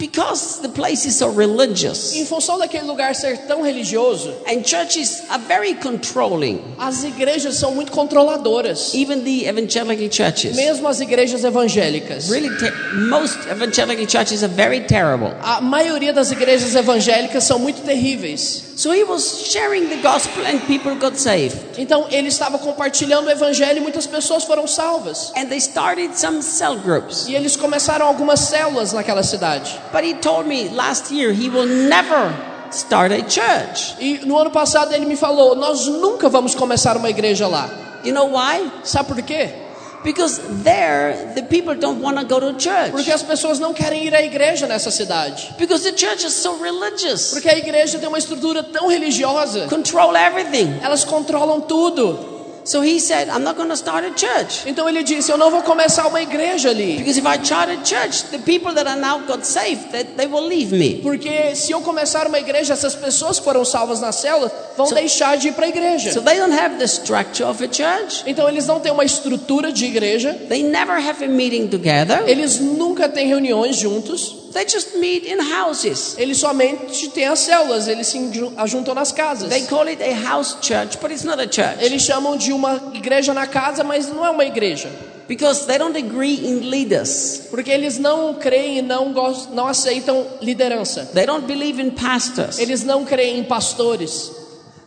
because 0.00 0.60
the 0.62 0.68
place 0.70 1.04
is 1.06 1.14
so 1.16 1.28
religious 1.30 2.14
Em 2.14 2.24
função 2.24 2.58
daquele 2.58 2.86
lugar 2.86 3.14
ser 3.14 3.36
tão 3.46 3.62
religioso, 3.62 4.34
and 4.48 4.64
churches 4.64 5.22
are 5.30 5.42
very 5.46 5.74
controlling, 5.74 6.58
as 6.78 7.04
igrejas 7.04 7.56
são 7.56 7.74
muito 7.74 7.92
controladoras. 7.92 8.94
even 8.94 9.20
the 9.22 9.46
evangelical 9.46 10.10
churches. 10.10 10.56
Mesmo 10.56 10.88
as 10.88 11.00
igrejas 11.00 11.44
evangélicas. 11.44 12.28
Really, 12.30 12.50
most 13.08 13.38
evangelical 13.48 14.06
churches 14.08 14.42
are 14.42 14.52
very 14.52 14.80
terrible. 14.80 15.32
A 15.42 15.60
maioria 15.60 16.12
das 16.12 16.30
igrejas 16.32 16.74
evangélicas 16.74 17.44
são 17.44 17.58
muito 17.58 17.82
terríveis. 17.82 18.69
So 18.80 18.92
he 18.92 19.04
was 19.04 19.46
sharing 19.46 19.90
the 19.90 20.00
gospel 20.00 20.42
and 20.46 20.58
people 20.66 20.94
got 20.94 21.14
saved. 21.18 21.54
Então 21.76 22.06
ele 22.10 22.28
estava 22.28 22.58
compartilhando 22.58 23.28
o 23.28 23.30
evangelho 23.30 23.76
e 23.76 23.80
muitas 23.80 24.06
pessoas 24.06 24.44
foram 24.44 24.66
salvas. 24.66 25.34
And 25.36 25.48
they 25.48 25.58
started 25.58 26.18
some 26.18 26.40
cell 26.40 26.76
groups. 26.76 27.28
E 27.28 27.34
eles 27.34 27.56
começaram 27.56 28.06
algumas 28.06 28.40
células 28.40 28.94
naquela 28.94 29.22
cidade. 29.22 29.78
But 29.92 30.04
he 30.04 30.14
told 30.14 30.48
me 30.48 30.70
last 30.70 31.12
year 31.14 31.30
he 31.30 31.50
will 31.50 31.66
never 31.66 32.34
start 32.72 33.12
a 33.12 33.18
church. 33.28 33.96
E 34.00 34.24
no 34.24 34.38
ano 34.38 34.50
passado 34.50 34.94
ele 34.94 35.04
me 35.04 35.14
falou: 35.14 35.54
Nós 35.54 35.86
nunca 35.86 36.30
vamos 36.30 36.54
começar 36.54 36.96
uma 36.96 37.10
igreja 37.10 37.46
lá. 37.46 37.68
You 38.02 38.14
know 38.14 38.34
why? 38.34 38.72
Sabe 38.82 39.12
por 39.12 39.22
quê? 39.22 39.50
Because 40.02 40.40
there 40.62 41.34
the 41.34 41.42
people 41.42 41.74
don't 41.74 42.00
want 42.00 42.18
to 42.18 42.24
go 42.24 42.40
to 42.40 42.54
church. 42.58 42.90
Porque 42.90 43.12
as 43.12 43.22
pessoas 43.22 43.58
não 43.58 43.74
querem 43.74 44.04
ir 44.06 44.14
à 44.14 44.22
igreja 44.22 44.66
nessa 44.66 44.90
cidade. 44.90 45.54
Because 45.58 45.84
the 45.84 45.96
church 45.96 46.26
is 46.26 46.32
so 46.32 46.56
religious. 46.56 47.30
Porque 47.30 47.48
a 47.48 47.58
igreja 47.58 47.98
tem 47.98 48.08
uma 48.08 48.18
estrutura 48.18 48.62
tão 48.62 48.88
religiosa. 48.88 49.66
Control 49.68 50.16
everything. 50.16 50.78
Elas 50.82 51.04
controlam 51.04 51.60
tudo. 51.60 52.39
So 52.70 52.82
he 52.82 53.00
said, 53.00 53.28
I'm 53.28 53.42
not 53.42 53.56
going 53.56 53.68
to 53.70 53.76
start 53.76 54.04
a 54.04 54.12
church. 54.14 54.62
Então 54.64 54.88
ele 54.88 55.02
disse: 55.02 55.28
Eu 55.32 55.36
não 55.36 55.50
vou 55.50 55.60
começar 55.62 56.06
uma 56.06 56.22
igreja 56.22 56.70
ali. 56.70 56.98
Because 56.98 57.18
if 57.18 57.26
I 57.26 57.36
start 57.42 57.68
a 57.68 57.84
church, 57.84 58.26
the 58.30 58.38
people 58.38 58.72
that 58.74 58.86
are 58.88 59.00
now 59.00 59.18
got 59.26 59.44
saved, 59.44 59.90
they, 59.90 60.04
they 60.04 60.26
will 60.28 60.46
leave 60.46 60.70
me. 60.72 61.00
Porque 61.02 61.56
se 61.56 61.72
eu 61.72 61.80
começar 61.80 62.28
uma 62.28 62.38
igreja, 62.38 62.72
essas 62.74 62.94
pessoas 62.94 63.40
que 63.40 63.44
foram 63.44 63.64
salvas 63.64 64.00
na 64.00 64.12
célula 64.12 64.52
vão 64.76 64.86
So- 64.86 64.94
deixar 64.94 65.36
de 65.36 65.48
ir 65.48 65.52
para 65.54 65.66
a 65.66 65.68
igreja. 65.68 66.12
So 66.12 66.20
they 66.22 66.38
don't 66.38 66.54
have 66.56 66.76
the 66.76 66.84
structure 66.86 67.42
of 67.44 67.60
a 67.64 67.66
church. 67.66 68.22
Então 68.24 68.48
eles 68.48 68.68
não 68.68 68.78
têm 68.78 68.92
uma 68.92 69.04
estrutura 69.04 69.72
de 69.72 69.86
igreja. 69.86 70.32
They 70.48 70.62
never 70.62 70.94
have 70.96 71.24
a 71.24 71.28
meeting 71.28 71.66
together. 71.66 72.22
Eles 72.28 72.60
nunca 72.60 73.08
têm 73.08 73.26
reuniões 73.26 73.74
juntos. 73.74 74.36
They 74.52 74.64
just 74.66 74.96
meet 74.96 75.26
in 75.26 75.38
houses. 75.40 76.16
Eles 76.18 76.38
somente 76.38 77.08
têm 77.10 77.26
as 77.28 77.38
células. 77.40 77.86
Eles 77.86 78.08
se 78.08 78.18
ju- 78.30 78.52
ajuntam 78.56 78.94
nas 78.94 79.12
casas. 79.12 79.48
They 79.48 79.62
call 79.66 79.86
it 79.88 80.02
a 80.02 80.12
house 80.12 80.56
church, 80.60 80.98
but 81.00 81.10
it's 81.12 81.22
not 81.24 81.40
a 81.40 81.46
church. 81.46 81.82
Eles 81.82 82.02
chamam 82.02 82.36
de 82.36 82.52
uma 82.52 82.90
igreja 82.94 83.32
na 83.32 83.46
casa, 83.46 83.84
mas 83.84 84.08
não 84.08 84.24
é 84.26 84.30
uma 84.30 84.44
igreja. 84.44 84.90
Because 85.28 85.64
they 85.66 85.78
don't 85.78 85.96
agree 85.96 86.44
in 86.44 86.68
leaders. 86.68 87.42
Porque 87.50 87.70
eles 87.70 87.98
não 87.98 88.34
creem 88.34 88.78
e 88.78 88.82
não, 88.82 89.12
gostam, 89.12 89.54
não 89.54 89.68
aceitam 89.68 90.26
liderança. 90.42 91.08
They 91.14 91.24
don't 91.24 91.46
believe 91.46 91.80
in 91.80 91.90
pastors. 91.90 92.58
Eles 92.58 92.82
não 92.82 93.04
creem 93.04 93.38
em 93.38 93.44
pastores. 93.44 94.32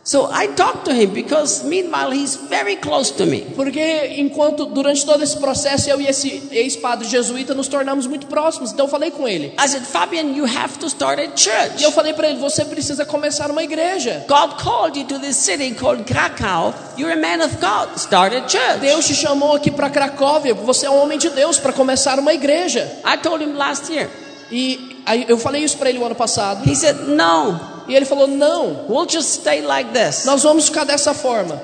So 0.06 0.28
I 0.30 0.48
talked 0.48 0.84
to 0.84 0.92
him 0.92 1.14
because 1.14 1.64
meanwhile 1.64 2.10
he's 2.10 2.36
very 2.36 2.76
close 2.76 3.10
to 3.12 3.24
me. 3.24 3.40
Porque 3.56 4.16
enquanto 4.18 4.66
durante 4.66 5.04
todo 5.06 5.22
esse 5.24 5.38
processo 5.38 5.88
eu 5.88 5.98
e 5.98 6.06
esse 6.06 6.42
ex-padre 6.52 7.08
jesuíta 7.08 7.54
nos 7.54 7.68
tornamos 7.68 8.06
muito 8.06 8.26
próximos. 8.26 8.70
Então 8.70 8.84
eu 8.84 8.90
falei 8.90 9.10
com 9.10 9.26
ele. 9.26 9.54
I 9.58 9.66
said, 9.66 9.82
Fabian, 9.82 10.34
you 10.36 10.44
have 10.44 10.78
to 10.78 10.88
start 10.88 11.18
a 11.18 11.34
church. 11.34 11.80
E 11.80 11.82
eu 11.82 11.90
falei 11.90 12.12
para 12.12 12.28
ele: 12.28 12.38
você 12.38 12.66
precisa 12.66 13.06
começar 13.06 13.50
uma 13.50 13.62
igreja. 13.62 14.26
God 14.28 14.62
called 14.62 14.98
you 14.98 15.06
to 15.06 15.18
this 15.18 15.36
city 15.36 15.72
called 15.74 16.04
Krakow. 16.04 16.74
You're 16.98 17.14
a 17.14 17.16
man 17.16 17.42
of 17.42 17.56
God. 17.56 17.96
Start 17.96 18.34
a 18.34 18.46
church. 18.46 18.80
Deus 18.80 19.06
te 19.06 19.14
chamou 19.14 19.56
aqui 19.56 19.70
para 19.70 19.88
Cracóvia. 19.88 20.52
Você 20.52 20.84
é 20.84 20.90
um 20.90 21.02
homem 21.02 21.16
de 21.16 21.30
Deus 21.30 21.58
para 21.58 21.72
começar 21.72 22.18
uma 22.18 22.34
igreja. 22.34 22.92
I 23.06 23.16
told 23.16 23.42
him 23.42 23.54
last 23.54 23.90
year. 23.90 24.10
E 24.52 25.00
aí 25.06 25.24
eu 25.28 25.38
falei 25.38 25.64
isso 25.64 25.78
para 25.78 25.88
ele 25.88 25.98
o 25.98 26.04
ano 26.04 26.14
passado. 26.14 26.68
He 26.68 26.76
said, 26.76 27.08
No, 27.08 27.73
E 27.88 27.94
ele 27.94 28.04
falou: 28.04 28.26
não, 28.26 28.86
we'll 28.88 29.08
just 29.08 29.40
stay 29.40 29.60
like 29.62 29.90
this. 29.92 30.24
nós 30.24 30.42
vamos 30.42 30.66
ficar 30.66 30.84
dessa 30.84 31.12
forma. 31.14 31.60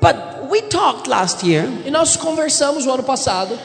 But 0.00 0.50
we 0.50 0.62
talked 0.62 1.08
last 1.08 1.46
year 1.48 1.68
E 1.84 1.90
nós 1.90 2.16
conversamos 2.16 2.86
o 2.86 2.90
ano 2.90 3.02
passado. 3.02 3.58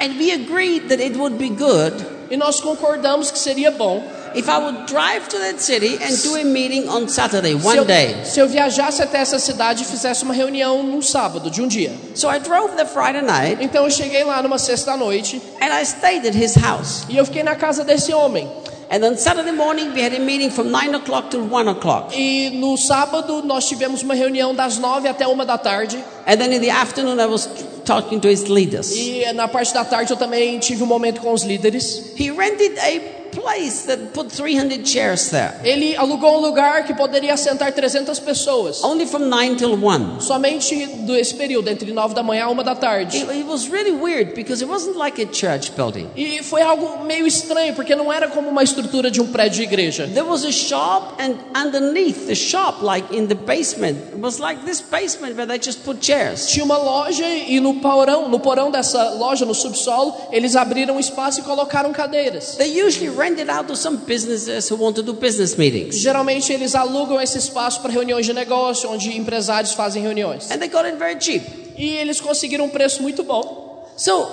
and 0.00 0.16
we 0.18 0.32
agreed 0.32 0.88
that 0.88 1.00
it 1.02 1.16
would 1.16 1.36
be 1.36 1.48
good 1.50 1.94
E 2.30 2.36
nós 2.36 2.58
concordamos 2.60 3.30
que 3.30 3.38
seria 3.38 3.70
bom 3.70 4.02
if 4.34 4.48
I 4.48 4.58
would 4.58 4.86
drive 4.86 5.28
to 5.28 5.38
that 5.38 5.62
city 5.62 5.96
and 6.02 6.16
do 6.24 6.34
a 6.40 6.42
meeting 6.42 6.88
on 6.88 7.06
Saturday, 7.06 7.56
se 7.56 7.64
one 7.66 7.76
eu, 7.76 7.84
day. 7.84 8.16
se 8.24 8.40
eu 8.40 8.48
viajasse 8.48 9.00
até 9.02 9.18
essa 9.18 9.38
cidade 9.38 9.84
e 9.84 9.86
fizesse 9.86 10.24
uma 10.24 10.34
reunião 10.34 10.82
num 10.82 11.00
sábado, 11.02 11.48
de 11.50 11.62
um 11.62 11.68
dia. 11.68 11.92
So 12.16 12.28
I 12.28 12.40
drove 12.40 12.74
the 12.76 12.84
Friday 12.86 13.22
night 13.22 13.62
Então 13.62 13.84
eu 13.84 13.90
cheguei 13.90 14.24
lá 14.24 14.42
numa 14.42 14.58
sexta-noite 14.58 15.40
and 15.60 15.66
I 15.66 15.82
stayed 15.84 16.26
at 16.26 16.34
his 16.34 16.56
house. 16.56 17.04
e 17.08 17.16
eu 17.16 17.24
fiquei 17.26 17.42
na 17.44 17.54
casa 17.54 17.84
desse 17.84 18.12
homem. 18.12 18.50
And 18.94 19.04
on 19.04 19.16
Saturday 19.16 19.50
morning, 19.50 19.92
we 19.92 20.02
had 20.02 20.14
a 20.14 20.20
meeting 20.20 20.50
from 20.52 20.70
9 20.70 20.94
o'clock 20.94 21.28
till 21.28 21.42
1 21.42 21.66
o'clock. 21.66 22.12
E 22.16 22.50
no 22.50 22.76
sábado 22.76 23.42
nós 23.42 23.66
tivemos 23.66 24.04
uma 24.04 24.14
reunião 24.14 24.54
das 24.54 24.78
nove 24.78 25.08
até 25.08 25.26
uma 25.26 25.44
da 25.44 25.58
tarde. 25.58 25.98
And 26.26 26.38
then 26.40 26.52
in 26.52 26.60
the 26.60 26.70
afternoon, 26.70 27.20
I 27.20 27.26
was 27.26 27.48
talking 27.84 28.20
to 28.20 28.28
his 28.28 28.48
leaders. 28.48 28.90
E 28.96 29.24
na 29.34 29.46
parte 29.48 29.72
da 29.74 29.84
tarde 29.84 30.12
eu 30.12 30.16
também 30.16 30.58
tive 30.58 30.82
um 30.82 30.86
momento 30.86 31.20
com 31.20 31.32
os 31.32 31.42
líderes. 31.42 32.12
He 32.18 32.30
rented 32.30 32.78
a 32.78 33.24
place 33.34 33.86
that 33.86 34.12
put 34.14 34.30
300 34.30 34.88
chairs 34.88 35.28
there, 35.30 35.54
Ele 35.64 35.96
alugou 35.96 36.36
um 36.36 36.40
lugar 36.40 36.84
que 36.84 36.94
poderia 36.94 37.34
assentar 37.34 37.72
300 37.72 38.20
pessoas. 38.20 38.80
only 38.84 39.04
from 39.06 39.28
9 39.28 39.56
till 39.56 39.74
1. 39.76 40.20
Somente 40.20 40.86
desse 41.04 41.34
período, 41.34 41.68
entre 41.68 41.92
nove 41.92 42.14
da 42.14 42.22
manhã 42.22 42.44
a 42.44 42.48
uma 42.48 42.62
da 42.62 42.76
tarde. 42.76 43.18
It, 43.18 43.38
it 43.40 43.44
was 43.44 43.68
really 43.68 43.90
weird 43.90 44.34
because 44.36 44.62
it 44.62 44.70
wasn't 44.70 44.96
like 44.96 45.20
a 45.20 45.26
church 45.26 45.72
building. 45.74 46.08
E 46.14 46.44
foi 46.44 46.62
algo 46.62 47.04
meio 47.04 47.26
estranho, 47.26 47.74
porque 47.74 47.96
não 47.96 48.12
era 48.12 48.28
como 48.28 48.48
uma 48.48 48.62
estrutura 48.62 49.10
de 49.10 49.20
um 49.20 49.26
prédio 49.26 49.56
de 49.56 49.62
igreja. 49.64 50.06
There 50.06 50.28
was 50.28 50.44
a 50.44 50.52
shop, 50.52 51.20
and 51.20 51.34
underneath 51.56 52.28
the 52.28 52.36
shop, 52.36 52.84
like 52.84 53.12
in 53.12 53.26
the 53.26 53.34
basement, 53.34 53.98
it 54.14 54.20
was 54.20 54.38
like 54.38 54.64
this 54.64 54.80
basement 54.80 55.34
where 55.36 55.46
they 55.46 55.58
just 55.58 55.80
put 55.84 55.98
chairs. 56.00 56.13
Tinha 56.46 56.64
uma 56.64 56.76
loja 56.76 57.26
e 57.26 57.60
no 57.60 57.74
porão, 57.74 58.28
no 58.28 58.38
porão 58.38 58.70
dessa 58.70 59.10
loja, 59.10 59.44
no 59.44 59.54
subsolo, 59.54 60.14
eles 60.30 60.56
abriram 60.56 60.98
espaço 60.98 61.40
e 61.40 61.42
colocaram 61.42 61.92
cadeiras. 61.92 62.56
They 62.56 62.82
usually 62.82 63.08
rent 63.08 63.38
it 63.38 63.50
out 63.50 63.66
to 63.68 63.76
some 63.76 63.98
businesses 64.06 64.70
who 64.70 64.82
want 64.82 64.96
to 64.96 65.02
do 65.02 65.14
business 65.14 65.56
meetings. 65.56 65.96
Geralmente 65.96 66.52
eles 66.52 66.74
alugam 66.74 67.20
esse 67.20 67.38
espaço 67.38 67.80
para 67.80 67.90
reuniões 67.92 68.26
de 68.26 68.32
negócio, 68.32 68.90
onde 68.90 69.16
empresários 69.16 69.72
fazem 69.72 70.02
reuniões. 70.02 70.50
And 70.50 70.58
they 70.58 70.68
got 70.68 70.84
it 70.84 70.96
very 70.96 71.16
cheap. 71.20 71.44
E 71.76 71.96
eles 71.96 72.20
conseguiram 72.20 72.66
um 72.66 72.70
preço 72.70 73.02
muito 73.02 73.22
bom. 73.22 73.88
So 73.96 74.26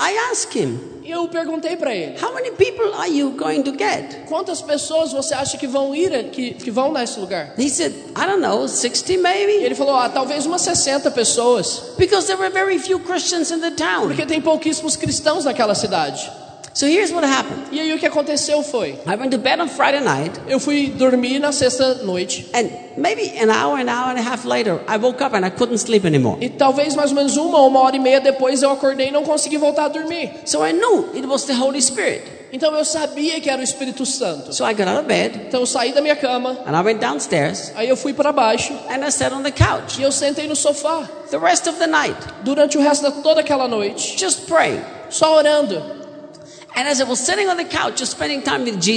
I 0.00 0.16
asked 0.30 0.58
him, 0.58 0.78
E 1.08 1.10
eu 1.10 1.26
perguntei 1.26 1.74
para 1.74 1.94
ele: 1.94 2.22
How 2.22 2.34
many 2.34 2.50
people 2.50 2.92
are 2.94 3.08
you 3.10 3.30
going 3.30 3.62
to 3.62 3.70
get? 3.70 4.26
quantas 4.28 4.60
pessoas 4.60 5.10
você 5.10 5.32
acha 5.32 5.56
que 5.56 5.66
vão 5.66 5.94
ir, 5.94 6.28
que, 6.30 6.52
que 6.52 6.70
vão 6.70 6.92
nesse 6.92 7.18
lugar? 7.18 7.54
He 7.58 7.70
said, 7.70 7.94
I 8.14 8.26
don't 8.26 8.42
know, 8.42 8.68
60 8.68 9.10
E 9.14 9.16
maybe? 9.16 9.52
ele 9.64 9.74
falou: 9.74 9.94
ah, 9.96 10.10
talvez 10.10 10.44
umas 10.44 10.60
60 10.60 11.10
pessoas, 11.12 11.94
Because 11.96 12.26
there 12.26 12.38
were 12.38 12.50
very 12.52 12.78
few 12.78 12.98
Christians 13.00 13.50
in 13.50 13.60
the 13.60 13.70
town. 13.70 14.06
porque 14.08 14.26
tem 14.26 14.38
pouquíssimos 14.42 14.96
cristãos 14.96 15.46
naquela 15.46 15.74
cidade. 15.74 16.30
So 16.78 16.86
here's 16.86 17.10
what 17.12 17.26
happened 17.26 17.60
E 17.72 17.80
aí 17.80 17.92
o 17.92 17.98
que 17.98 18.06
aconteceu 18.06 18.62
foi: 18.62 18.90
I 19.04 19.16
went 19.16 19.32
to 19.32 19.38
bed 19.38 19.60
on 19.60 19.66
Friday 19.66 19.98
night, 20.00 20.40
eu 20.46 20.60
fui 20.60 20.90
dormir 20.90 21.40
na 21.40 21.50
sexta 21.50 22.04
noite. 22.04 22.46
and 22.54 22.70
maybe 22.96 23.36
an 23.36 23.50
hour, 23.50 23.80
an 23.80 23.88
hour 23.88 24.12
and 24.12 24.18
a 24.20 24.22
half 24.22 24.44
later, 24.44 24.78
I 24.86 24.96
woke 24.96 25.20
up 25.20 25.34
and 25.34 25.44
I 25.44 25.50
couldn't 25.50 25.78
sleep 25.78 26.06
anymore. 26.06 26.38
E 26.40 26.48
talvez 26.48 26.94
mais 26.94 27.10
ou 27.10 27.16
menos 27.16 27.36
uma 27.36 27.58
ou 27.58 27.66
uma 27.66 27.80
hora 27.80 27.96
e 27.96 27.98
meia 27.98 28.20
depois 28.20 28.62
eu 28.62 28.70
acordei 28.70 29.08
e 29.08 29.10
não 29.10 29.24
consegui 29.24 29.58
voltar 29.58 29.86
a 29.86 29.88
dormir. 29.88 30.30
So 30.44 30.64
I 30.64 30.72
knew 30.72 31.10
it 31.16 31.26
was 31.26 31.46
the 31.46 31.54
Holy 31.54 31.82
Spirit. 31.82 32.22
Então 32.52 32.72
eu 32.72 32.84
sabia 32.84 33.40
que 33.40 33.50
era 33.50 33.60
o 33.60 33.64
Espírito 33.64 34.06
Santo. 34.06 34.54
So 34.54 34.64
I 34.64 34.72
got 34.72 34.86
out 34.86 35.00
of 35.00 35.08
bed 35.08 35.46
Então 35.48 35.58
eu 35.58 35.66
saí 35.66 35.92
da 35.92 36.00
minha 36.00 36.14
cama, 36.14 36.58
and 36.64 36.80
I 36.80 36.84
went 36.84 37.00
downstairs 37.00 37.72
aí 37.74 37.88
eu 37.88 37.96
fui 37.96 38.14
para 38.14 38.30
baixo 38.30 38.72
and 38.88 39.04
I 39.04 39.10
sat 39.10 39.34
on 39.34 39.42
the 39.42 39.50
couch 39.50 39.98
e 39.98 40.04
eu 40.04 40.12
sentei 40.12 40.46
no 40.46 40.54
sofá 40.54 41.08
the 41.32 41.38
rest 41.38 41.66
of 41.66 41.76
the 41.80 41.88
night, 41.88 42.16
durante 42.44 42.78
o 42.78 42.80
resto 42.80 43.10
de 43.10 43.20
toda 43.20 43.40
aquela 43.40 43.66
noite, 43.66 44.16
just 44.16 44.46
praying. 44.46 44.80
só 45.10 45.34
orando. 45.34 45.98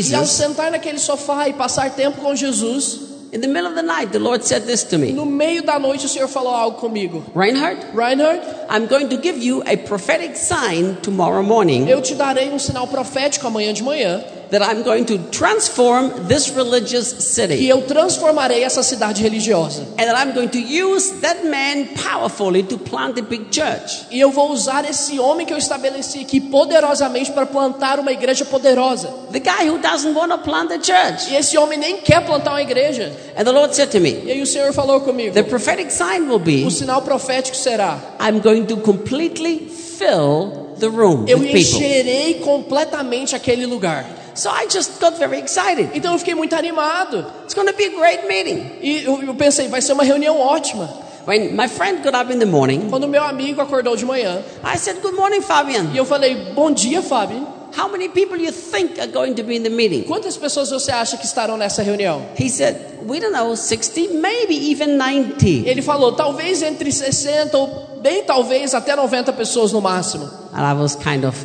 E 0.10 0.16
ao 0.16 0.26
sentar 0.26 0.72
naquele 0.72 1.00
sofá 1.00 1.48
e 1.50 1.54
passar 1.54 1.90
tempo 1.92 2.22
com 2.22 2.36
Jesus, 2.36 3.12
in 3.34 3.40
the 3.40 3.48
middle 3.48 3.68
of 3.68 3.76
the 3.76 3.82
night, 3.82 4.12
the 4.12 4.20
Lord 4.20 4.46
said 4.46 4.66
this 4.66 4.84
to 4.84 4.98
me 4.98 5.14
no 5.14 5.26
meio 5.26 5.64
da 5.64 5.80
noite 5.80 6.06
o 6.06 6.10
Senhor 6.10 6.28
falou 6.28 6.54
algo 6.54 6.78
comigo. 6.78 7.24
Reinhard, 7.34 7.80
Reinhard, 7.96 8.42
I'm 8.70 8.88
going 8.88 9.08
to 9.08 9.18
give 9.18 9.42
you 9.42 9.64
a 9.66 9.78
prophetic 9.78 10.36
sign 10.36 10.98
tomorrow 11.02 11.42
morning. 11.42 11.88
eu 11.88 12.02
te 12.02 12.14
darei 12.14 12.50
um 12.50 12.60
sinal 12.60 12.88
profético 12.88 13.48
amanhã 13.48 13.74
de 13.74 13.84
manhã. 13.84 14.22
That 14.52 14.62
I'm 14.62 14.84
going 14.84 15.06
to 15.06 15.18
transform 15.32 16.28
this 16.28 16.50
religious 16.50 17.14
que 17.14 17.22
city. 17.22 17.68
eu 17.68 17.82
transformarei 17.84 18.64
essa 18.64 18.84
cidade 18.84 19.24
religiosa. 19.24 19.82
And 19.98 20.06
that 20.06 20.16
I'm 20.18 20.34
going 20.34 20.50
to 20.50 20.60
use 20.60 21.10
that 21.22 21.46
man 21.46 21.88
powerfully 21.96 22.62
to 22.64 22.78
plant 22.78 23.18
a 23.18 23.22
big 23.22 23.46
church. 23.50 24.06
E 24.12 24.20
eu 24.20 24.30
vou 24.30 24.52
usar 24.52 24.84
esse 24.90 25.18
homem 25.20 25.46
que 25.46 25.54
eu 25.54 25.58
estabeleci 25.58 26.20
aqui 26.20 26.40
poderosamente 26.42 27.32
para 27.32 27.46
plantar 27.46 27.98
uma 28.00 28.12
igreja 28.12 28.44
poderosa. 28.46 29.08
The 29.32 29.40
guy 29.40 29.70
who 29.70 29.78
doesn't 29.78 30.14
want 30.14 30.32
to 30.32 30.38
plant 30.40 30.72
a 30.72 30.80
church. 30.84 31.32
E 31.32 31.36
esse 31.36 31.58
homem 31.58 31.80
nem 31.80 31.98
quer 31.98 32.26
plantar 32.26 32.52
uma 32.52 32.62
igreja. 32.62 33.12
And 33.38 33.46
the 33.46 33.52
Lord 33.52 33.74
said 33.74 33.90
to 33.92 34.00
me, 34.02 34.22
E 34.26 34.32
aí 34.32 34.42
o 34.42 34.46
Senhor 34.46 34.74
falou 34.74 35.00
comigo: 35.02 35.34
The 35.34 35.44
prophetic 35.44 35.92
sign 35.92 36.28
will 36.28 36.40
be 36.40 36.66
o 36.66 36.72
sinal 36.72 37.02
profético 37.02 37.56
será: 37.56 37.98
I'm 38.20 38.40
going 38.42 38.66
to 38.66 38.78
completely 38.78 39.70
fill 39.70 40.74
the 40.78 40.88
room 40.88 41.26
eu 41.28 41.40
people. 41.40 41.58
encherei 41.58 42.34
completamente 42.44 43.36
aquele 43.36 43.66
lugar. 43.66 44.06
So 44.34 44.50
I 44.50 44.66
just 44.70 45.00
got 45.00 45.18
very 45.18 45.40
excited. 45.40 45.90
Então 45.94 46.14
eu 46.14 46.20
fiquei 46.20 46.36
muito 46.36 46.56
animado. 46.56 47.26
It's 47.44 47.54
going 47.54 47.68
to 47.68 47.74
be 47.76 47.86
a 47.86 47.90
great 47.90 48.28
meeting. 48.28 48.78
E 48.82 49.04
eu, 49.04 49.22
eu 49.24 49.36
pensei, 49.36 49.68
vai 49.68 49.82
ser 49.82 49.94
uma 49.94 50.04
reunião 50.04 50.40
ótima. 50.40 50.90
When 51.28 51.54
my 51.56 51.68
friend 51.68 52.02
got 52.04 52.16
up 52.16 52.34
in 52.34 52.40
the 52.40 52.46
morning, 52.46 52.90
Quando 52.90 53.08
meu 53.08 53.24
amigo 53.24 53.62
acordou 53.62 53.96
de 53.96 54.06
manhã, 54.06 54.42
I 54.64 54.78
said, 54.78 55.02
Good 55.02 55.16
morning, 55.16 55.42
Fabian. 55.42 55.92
e 55.94 55.98
eu 55.98 56.06
falei: 56.06 56.54
Bom 56.56 56.72
dia, 56.72 57.02
Fábio. 57.02 57.48
How 57.78 57.88
many 57.90 58.10
people 58.10 58.38
you 58.38 58.52
think 58.52 59.00
are 59.00 59.10
going 59.10 59.34
to 59.36 59.44
be 59.44 59.56
in 59.56 59.64
the 59.64 59.70
meeting? 59.70 60.04
Quantas 60.04 60.36
pessoas 60.36 60.70
você 60.72 60.92
acha 60.92 61.16
que 61.18 61.26
estarão 61.26 61.56
nessa 61.58 61.82
reunião? 61.82 62.22
He 62.38 62.50
said, 62.50 62.76
We 63.08 63.20
don't 63.20 63.32
know, 63.34 63.56
60, 63.56 64.14
maybe 64.16 64.72
even 64.72 64.98
90. 64.98 65.46
Ele 65.70 65.82
falou: 65.82 66.14
talvez 66.14 66.62
entre 66.64 66.92
60 66.92 67.58
ou 67.58 68.00
bem 68.02 68.24
talvez 68.24 68.74
até 68.74 68.96
90 68.96 69.32
pessoas 69.34 69.72
no 69.72 69.80
máximo. 69.80 70.26
And 70.54 70.66
I 70.66 70.74
was 70.74 70.96
kind 70.96 71.24
of 71.24 71.38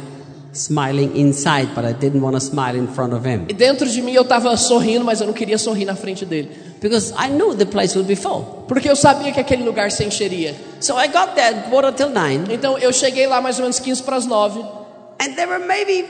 smiling 0.57 1.13
inside, 1.17 1.69
but 1.75 1.85
I 1.85 1.93
didn't 1.93 2.21
want 2.21 2.35
to 2.35 2.41
smile 2.41 2.77
in 2.77 2.87
front 2.89 3.13
of 3.13 3.25
him 3.29 3.45
E 3.49 3.53
dentro 3.55 3.87
de 3.89 4.01
mim 4.03 4.13
eu 4.13 4.23
estava 4.23 4.57
sorrindo, 4.57 5.05
mas 5.05 5.21
eu 5.21 5.27
não 5.27 5.35
queria 5.35 5.59
sorrir 5.59 5.85
na 5.85 5.95
frente 5.95 6.25
dele. 6.25 6.51
because 6.81 7.13
I 7.17 7.29
knew 7.29 7.55
the 7.55 7.65
place 7.67 7.95
would 7.97 8.07
be 8.09 8.17
full. 8.17 8.65
Porque 8.69 8.89
eu 8.89 8.97
sabia 8.97 9.33
que 9.33 9.41
aquele 9.41 9.63
lugar 9.65 9.91
se 9.91 10.05
encheria. 10.05 10.55
So 10.81 10.97
I 10.99 11.09
got 11.09 11.35
there 11.35 11.55
quarter 11.71 11.93
till 11.93 12.11
nine, 12.11 12.45
Então 12.53 12.79
eu 12.79 12.93
cheguei 12.93 13.27
lá 13.27 13.41
mais 13.41 13.57
ou 13.59 13.63
menos 13.63 13.79
15 13.79 14.03
para 14.03 14.17
as 14.17 14.27
9 14.27 14.61
and 15.21 15.35
there 15.35 15.49
were 15.49 15.65
maybe 15.67 16.05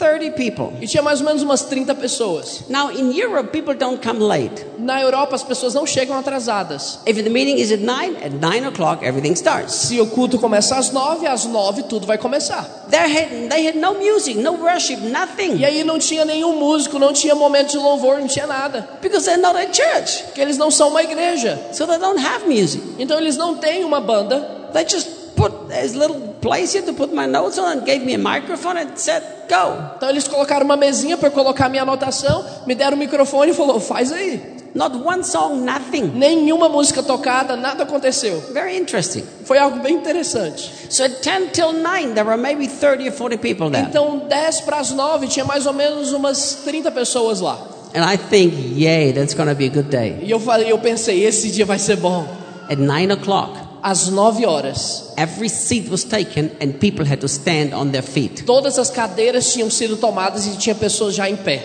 30 0.00 0.30
people. 0.32 0.72
e 0.80 0.86
tinha 0.86 1.02
mais 1.02 1.20
ou 1.20 1.26
menos 1.26 1.42
umas 1.42 1.62
30 1.62 1.94
pessoas. 1.94 2.62
Now, 2.70 2.90
in 2.90 3.12
Europe, 3.12 3.50
people 3.50 3.74
don't 3.74 4.00
come 4.02 4.18
late. 4.18 4.64
Na 4.78 5.00
Europa 5.02 5.34
as 5.34 5.42
pessoas 5.42 5.74
não 5.74 5.86
chegam 5.86 6.18
atrasadas. 6.18 6.98
If 7.06 7.22
the 7.22 7.28
meeting 7.28 7.60
is 7.60 7.70
at 7.70 7.80
9, 7.80 8.16
at 8.24 8.32
9 8.32 8.66
o'clock, 8.68 9.04
everything 9.04 9.32
starts. 9.34 9.74
Se 9.74 10.00
o 10.00 10.06
culto 10.06 10.38
começa 10.38 10.76
às 10.76 10.90
9, 10.90 11.26
às 11.26 11.44
9 11.44 11.82
tudo 11.82 12.06
vai 12.06 12.16
começar. 12.16 12.64
They 12.90 12.98
had, 12.98 13.50
they 13.50 13.68
had 13.68 13.76
no 13.76 13.94
music, 13.94 14.38
no 14.38 14.52
worship, 14.52 14.96
nothing. 14.96 15.58
E 15.58 15.64
aí 15.66 15.84
não 15.84 15.98
tinha 15.98 16.24
nenhum 16.24 16.58
músico, 16.58 16.98
não 16.98 17.12
tinha 17.12 17.34
momento 17.34 17.72
de 17.72 17.76
louvor, 17.76 18.18
não 18.18 18.26
tinha 18.26 18.46
nada. 18.46 18.88
Because 19.02 19.26
they're 19.26 19.40
not 19.40 19.56
a 19.56 19.66
church. 19.70 20.24
Porque 20.24 20.40
eles 20.40 20.56
não 20.56 20.70
são 20.70 20.88
uma 20.88 21.02
igreja. 21.02 21.60
So 21.72 21.86
they 21.86 21.98
don't 21.98 22.18
have 22.24 22.48
music. 22.48 22.82
Então 22.98 23.18
eles 23.18 23.36
não 23.36 23.56
têm 23.56 23.84
uma 23.84 24.00
banda. 24.00 24.40
They 24.72 24.86
just 24.88 25.19
put 25.36 25.68
this 25.68 25.94
little 25.94 26.34
place 26.40 26.72
here 26.72 26.84
to 26.84 26.92
put 26.92 27.12
my 27.12 27.26
notes 27.26 27.58
on 27.58 27.78
and 27.78 27.86
gave 27.86 28.04
me 28.04 28.14
a 28.14 28.18
microphone 28.18 28.78
and 28.78 28.96
said, 28.96 29.22
go. 29.48 29.76
Então 29.96 30.08
eles 30.08 30.28
colocaram 30.28 30.64
uma 30.64 30.76
mesinha 30.76 31.16
para 31.16 31.30
colocar 31.30 31.68
minha 31.68 31.82
anotação, 31.82 32.44
me 32.66 32.74
deram 32.74 32.96
o 32.96 32.98
microfone 32.98 33.50
e 33.50 33.54
falou: 33.54 33.80
"Faz 33.80 34.12
aí". 34.12 34.60
Not 34.72 34.96
one 34.96 35.24
song, 35.24 35.64
nothing. 35.64 36.12
Nenhuma 36.14 36.68
música 36.68 37.02
tocada, 37.02 37.56
nada 37.56 37.82
aconteceu. 37.82 38.40
Very 38.52 38.76
interesting. 38.76 39.24
Foi 39.44 39.58
algo 39.58 39.80
bem 39.80 39.96
interessante. 39.96 40.70
So 40.88 41.02
at 41.02 41.22
10 41.22 41.50
till 41.52 41.72
9, 41.72 42.14
there 42.14 42.24
were 42.24 42.36
maybe 42.36 42.68
30 42.68 43.08
or 43.08 43.12
40 43.12 43.38
people 43.38 43.70
there. 43.70 43.84
Então, 43.88 44.28
10 44.28 44.60
para 44.60 44.78
as 44.78 44.92
9, 44.92 45.26
tinha 45.26 45.44
mais 45.44 45.66
ou 45.66 45.72
menos 45.72 46.12
umas 46.12 46.60
30 46.64 46.90
pessoas 46.92 47.40
lá. 47.40 47.58
And 47.92 48.04
I 48.04 48.16
think, 48.16 48.54
yay, 48.76 49.12
that's 49.12 49.34
going 49.34 49.48
to 49.48 49.56
be 49.56 49.66
a 49.66 49.70
good 49.70 49.90
day. 49.90 50.20
E 50.22 50.30
eu 50.30 50.38
falei, 50.38 50.70
eu 50.70 50.78
pensei, 50.78 51.24
esse 51.24 51.50
dia 51.50 51.66
vai 51.66 51.78
ser 51.78 51.96
bom. 51.96 52.24
At 52.68 52.78
9 52.78 53.14
o'clock, 53.14 53.58
Às 53.82 54.08
9 54.08 54.44
horas, 54.46 55.12
every 55.16 55.48
seat 55.48 55.88
was 55.90 56.04
taken 56.04 56.50
and 56.60 56.72
people 56.78 57.04
had 57.04 57.18
to 57.20 57.26
stand 57.28 57.72
on 57.74 57.90
their 57.90 58.02
feet. 58.02 58.44
todas 58.44 58.78
as 58.78 58.90
cadeiras 58.90 59.52
tinham 59.52 59.70
sido 59.70 59.96
tomadas 59.96 60.46
e 60.46 60.56
tinha 60.58 60.74
pessoas 60.74 61.14
já 61.14 61.28
em 61.28 61.36
pé. 61.36 61.62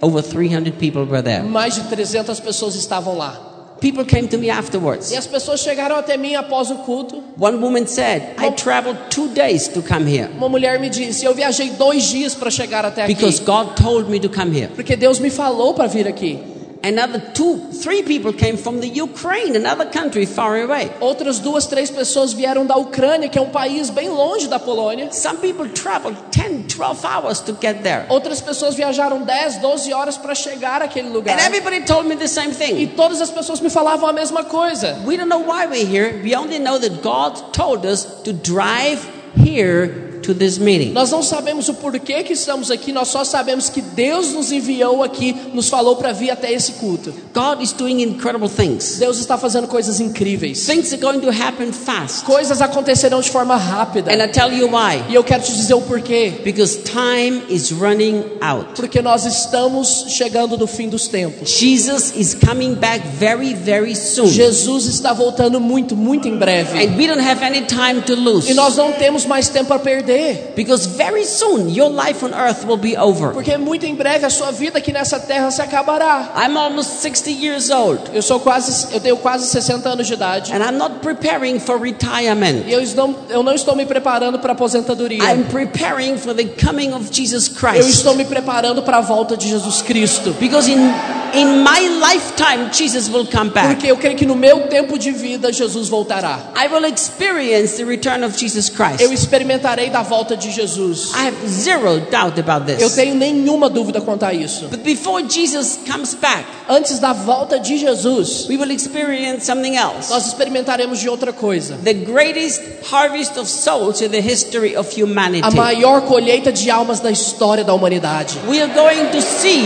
Over 0.00 0.22
300 0.22 0.72
people 0.76 1.02
were 1.04 1.22
there. 1.22 1.42
Mais 1.42 1.74
de 1.74 1.82
300 1.82 2.38
pessoas 2.40 2.74
estavam 2.74 3.16
lá. 3.16 3.48
People 3.80 4.04
came 4.04 4.28
to 4.28 4.36
me 4.36 4.50
afterwards. 4.50 5.10
E 5.10 5.16
as 5.16 5.26
pessoas 5.26 5.60
chegaram 5.60 5.96
até 5.96 6.16
mim 6.18 6.34
após 6.34 6.70
o 6.70 6.76
culto. 6.76 7.22
One 7.38 7.56
woman 7.58 7.86
said, 7.86 8.34
I 8.38 8.50
traveled 8.50 8.98
two 9.10 9.28
days 9.28 9.68
to 9.68 9.80
come 9.82 10.06
here 10.06 10.28
Uma 10.36 10.50
mulher 10.50 10.78
me 10.78 10.90
disse: 10.90 11.24
Eu 11.24 11.34
viajei 11.34 11.70
dois 11.70 12.04
dias 12.04 12.34
para 12.34 12.50
chegar 12.50 12.84
até 12.84 13.04
aqui. 13.04 13.14
because 13.14 13.40
God 13.40 13.74
told 13.76 14.10
me 14.10 14.20
to 14.20 14.28
come 14.28 14.54
here. 14.54 14.68
Porque 14.74 14.96
Deus 14.96 15.18
me 15.18 15.30
falou 15.30 15.72
para 15.74 15.86
vir 15.88 16.06
aqui. 16.06 16.38
Another 16.82 17.20
two, 17.34 17.58
three 17.72 18.02
people 18.02 18.32
came 18.32 18.56
from 18.56 18.80
the 18.80 18.88
Ukraine, 18.88 19.54
another 19.54 19.84
country 19.84 20.24
far 20.24 20.56
away. 20.62 20.90
Outras 21.00 21.38
duas, 21.38 21.66
três 21.66 21.90
pessoas 21.90 22.32
vieram 22.32 22.64
da 22.64 22.76
Ucrânia, 22.76 23.28
que 23.28 23.38
é 23.38 23.42
um 23.42 23.50
país 23.50 23.90
bem 23.90 24.08
longe 24.08 24.48
da 24.48 24.58
Polônia. 24.58 25.12
Some 25.12 25.38
people 25.38 25.68
traveled 25.68 26.16
10, 26.32 26.68
12 26.68 27.04
hours 27.04 27.40
to 27.40 27.52
get 27.52 27.82
there. 27.82 28.06
Outras 28.08 28.40
pessoas 28.40 28.74
viajaram 28.74 29.22
10, 29.24 29.58
12 29.58 29.92
horas 29.92 30.16
para 30.16 30.34
chegar 30.34 30.80
àquele 30.80 31.10
lugar. 31.10 31.34
And 31.34 31.40
everybody 31.40 31.82
told 31.84 32.06
me 32.06 32.16
the 32.16 32.28
same 32.28 32.50
E 32.50 32.54
thing. 32.54 32.86
todas 32.96 33.20
as 33.20 33.30
pessoas 33.30 33.60
me 33.60 33.68
falavam 33.68 34.08
a 34.08 34.12
mesma 34.14 34.44
coisa. 34.44 34.96
We 35.04 35.18
don't 35.18 35.28
know 35.28 35.44
why 35.44 35.66
we're 35.66 35.84
here. 35.86 36.18
We 36.22 36.34
only 36.34 36.58
know 36.58 36.78
that 36.78 37.02
God 37.02 37.52
told 37.52 37.84
us 37.84 38.22
to 38.24 38.32
drive 38.32 39.06
here 39.36 40.09
to 40.22 40.34
this 40.34 40.58
meeting. 40.58 40.92
Nós 40.92 41.10
não 41.10 41.22
sabemos 41.22 41.68
o 41.68 41.74
porquê 41.74 42.22
que 42.22 42.32
estamos 42.32 42.70
aqui, 42.70 42.92
nós 42.92 43.08
só 43.08 43.24
sabemos 43.24 43.68
que 43.68 43.80
Deus 43.80 44.32
nos 44.32 44.52
enviou 44.52 45.02
aqui, 45.02 45.34
nos 45.52 45.68
falou 45.68 45.96
para 45.96 46.12
vir 46.12 46.30
até 46.30 46.52
esse 46.52 46.72
culto. 46.72 47.12
God 47.34 47.62
is 47.62 47.72
doing 47.72 48.02
incredible 48.02 48.48
things. 48.48 48.98
Deus 48.98 49.18
está 49.18 49.38
fazendo 49.38 49.66
coisas 49.66 50.00
incríveis. 50.00 50.66
Things 50.66 50.92
are 50.92 51.00
going 51.00 51.20
to 51.20 51.30
happen 51.30 51.72
fast. 51.72 52.24
Coisas 52.24 52.60
acontecerão 52.60 53.20
de 53.20 53.30
forma 53.30 53.56
rápida. 53.56 54.12
And 54.12 54.22
I 54.22 54.28
tell 54.28 54.52
you 54.52 54.68
why. 54.68 55.02
E 55.08 55.14
eu 55.14 55.24
quero 55.24 55.42
te 55.42 55.52
dizer 55.52 55.74
o 55.74 55.80
porquê. 55.82 56.40
Because 56.44 56.78
time 56.78 57.42
is 57.48 57.70
running 57.70 58.24
out. 58.40 58.74
Porque 58.74 59.00
nós 59.00 59.24
estamos 59.24 60.06
chegando 60.08 60.56
no 60.56 60.66
fim 60.66 60.88
dos 60.88 61.08
tempos. 61.08 61.50
Jesus 61.50 62.12
is 62.16 62.34
coming 62.34 62.74
back 62.74 63.06
very, 63.18 63.54
very 63.54 63.94
soon. 63.94 64.26
Jesus 64.26 64.86
está 64.86 65.12
voltando 65.12 65.60
muito, 65.60 65.96
muito 65.96 66.28
em 66.28 66.36
breve. 66.36 66.78
And 66.78 66.96
we 66.96 67.06
don't 67.06 67.22
have 67.22 67.44
any 67.44 67.62
time 67.62 68.02
to 68.02 68.14
lose. 68.14 68.50
E 68.50 68.54
nós 68.54 68.76
não 68.76 68.92
temos 68.92 69.24
mais 69.24 69.48
tempo 69.48 69.72
a 69.72 69.78
perder. 69.78 70.09
Because 70.56 70.86
very 70.86 71.24
soon 71.24 71.68
your 71.68 71.90
life 71.90 72.24
on 72.24 72.32
earth 72.34 72.64
will 72.66 72.76
be 72.76 72.96
over. 72.96 73.32
Porque 73.32 73.56
muito 73.56 73.84
em 73.86 73.94
breve 73.94 74.24
a 74.26 74.30
sua 74.30 74.50
vida 74.50 74.78
aqui 74.78 74.92
nessa 74.92 75.18
terra 75.18 75.50
se 75.50 75.62
acabará. 75.62 76.32
I'm 76.36 76.56
almost 76.56 77.00
60 77.00 77.30
years 77.30 77.70
old. 77.70 78.00
Eu 78.12 78.22
sou 78.22 78.40
quase, 78.40 78.92
eu 78.92 79.00
tenho 79.00 79.16
quase 79.16 79.46
60 79.46 79.88
anos 79.88 80.06
de 80.06 80.14
idade. 80.14 80.52
And 80.52 80.58
I'm 80.58 80.76
not 80.76 80.96
preparing 81.02 81.58
for 81.58 81.80
retirement. 81.80 82.64
E 82.66 82.72
eu 82.72 82.82
não, 82.94 83.14
eu 83.28 83.42
não 83.42 83.54
estou 83.54 83.74
me 83.76 83.86
preparando 83.86 84.38
para 84.38 84.52
aposentadoria. 84.52 85.22
I'm 85.22 85.44
preparing 85.44 86.16
for 86.18 86.34
the 86.34 86.44
coming 86.44 86.92
of 86.92 87.08
Jesus 87.12 87.48
Eu 87.48 87.54
Christ. 87.54 87.88
estou 87.90 88.14
me 88.14 88.24
preparando 88.24 88.82
para 88.82 88.98
a 88.98 89.00
volta 89.00 89.36
de 89.36 89.48
Jesus 89.48 89.82
Cristo. 89.82 90.34
Because 90.40 90.70
in, 90.70 90.92
in 91.34 91.62
my 91.62 91.80
lifetime, 92.00 92.70
Jesus 92.72 93.08
will 93.08 93.26
come 93.26 93.50
back. 93.50 93.66
Porque 93.68 93.86
eu 93.86 93.96
creio 93.96 94.16
que 94.16 94.26
no 94.26 94.34
meu 94.34 94.68
tempo 94.68 94.98
de 94.98 95.10
vida 95.12 95.52
Jesus 95.52 95.88
voltará. 95.88 96.38
I 96.56 96.68
will 96.68 96.84
experience 96.84 97.76
the 97.76 97.84
return 97.84 98.24
of 98.24 98.36
Jesus 98.36 98.68
Christ. 98.68 99.00
Eu 99.00 99.12
experimentarei 99.12 99.90
da 99.90 100.02
volta 100.02 100.36
de 100.36 100.50
Jesus. 100.50 101.12
I 101.14 101.26
have 101.28 101.36
zero 101.48 102.00
doubt 102.10 102.38
about 102.38 102.68
Eu 102.70 102.76
this. 102.78 102.94
tenho 102.94 103.14
nenhuma 103.14 103.68
dúvida 103.68 104.00
quanto 104.00 104.24
a 104.24 104.32
isso. 104.34 104.68
But 104.68 104.80
before 104.82 105.22
Jesus 105.28 105.78
comes 105.86 106.14
back, 106.14 106.44
Antes 106.68 107.00
da 107.00 107.12
volta 107.12 107.58
de 107.58 107.76
Jesus, 107.76 108.46
we 108.48 108.56
will 108.56 108.70
experience 108.70 109.44
something 109.44 109.76
else. 109.76 110.08
nós 110.08 110.28
experimentaremos 110.28 111.00
de 111.00 111.08
outra 111.08 111.32
coisa. 111.32 111.76
The 111.82 111.94
greatest 111.94 112.62
harvest 112.90 113.36
of 113.36 113.48
souls 113.48 114.00
in 114.00 114.10
the 114.10 114.20
history 114.20 114.76
of 114.76 114.88
A 114.96 115.00
humanity. 115.02 115.56
maior 115.56 116.02
colheita 116.02 116.52
de 116.52 116.70
almas 116.70 117.00
da 117.00 117.10
história 117.10 117.64
da 117.64 117.72
humanidade. 117.74 118.38
We 118.46 118.60
are 118.62 118.72
going 118.72 119.10
to 119.10 119.20
see 119.20 119.64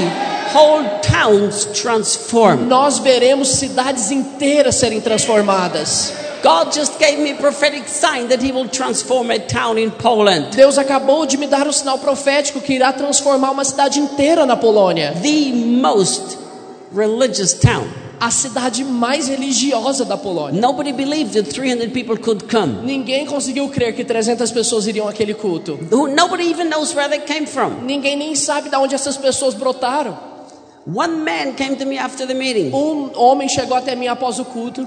whole 0.54 0.84
towns 1.00 1.66
transformed. 1.66 2.68
Nós 2.68 2.98
veremos 2.98 3.48
cidades 3.48 4.10
inteiras 4.10 4.76
serem 4.76 5.00
transformadas. 5.00 6.12
God 6.44 6.74
just 6.74 6.98
gave 6.98 7.18
me 7.18 7.32
a 7.32 7.36
prophetic 7.36 7.88
sign 7.88 8.28
that 8.28 8.42
He 8.44 8.52
will 8.52 8.68
transform 8.68 9.30
a 9.30 9.38
town 9.38 9.78
in 9.78 9.90
Poland. 9.90 10.54
Deus 10.54 10.76
acabou 10.76 11.26
de 11.26 11.38
me 11.38 11.46
dar 11.46 11.66
um 11.66 11.72
sinal 11.72 11.98
profético 11.98 12.60
que 12.60 12.74
irá 12.74 12.92
transformar 12.92 13.50
uma 13.50 13.64
cidade 13.64 13.98
inteira 13.98 14.44
na 14.44 14.54
Polônia. 14.54 15.14
The 15.22 15.52
most 15.54 16.38
religious 16.94 17.54
town. 17.54 17.88
A 18.20 18.30
cidade 18.30 18.84
mais 18.84 19.26
religiosa 19.26 20.04
da 20.04 20.16
Polônia. 20.18 20.60
Nobody 20.60 20.92
believed 20.92 21.32
that 21.32 21.50
300 21.50 21.90
people 21.92 22.18
could 22.18 22.44
come. 22.44 22.84
Ninguém 22.84 23.26
conseguiu 23.26 23.68
crer 23.70 23.94
que 23.94 24.04
300 24.04 24.52
pessoas 24.52 24.86
iriam 24.86 25.08
àquele 25.08 25.34
culto. 25.34 25.78
Nobody 25.90 26.50
even 26.50 26.68
knows 26.68 26.94
where 26.94 27.08
they 27.08 27.20
came 27.20 27.46
from. 27.46 27.84
Ninguém 27.84 28.16
nem 28.16 28.34
sabe 28.34 28.68
de 28.68 28.76
onde 28.76 28.94
essas 28.94 29.16
pessoas 29.16 29.54
brotaram. 29.54 30.33
One 30.86 31.24
man 31.24 31.54
came 31.54 31.76
to 31.76 31.86
me 31.86 31.96
after 31.96 32.26
the 32.26 32.34
meeting 32.34 32.72
Um 32.74 33.10
homem 33.14 33.48
chegou 33.48 33.76
até 33.76 33.96
mim 33.96 34.06
após 34.06 34.38
o 34.38 34.44
culto 34.44 34.86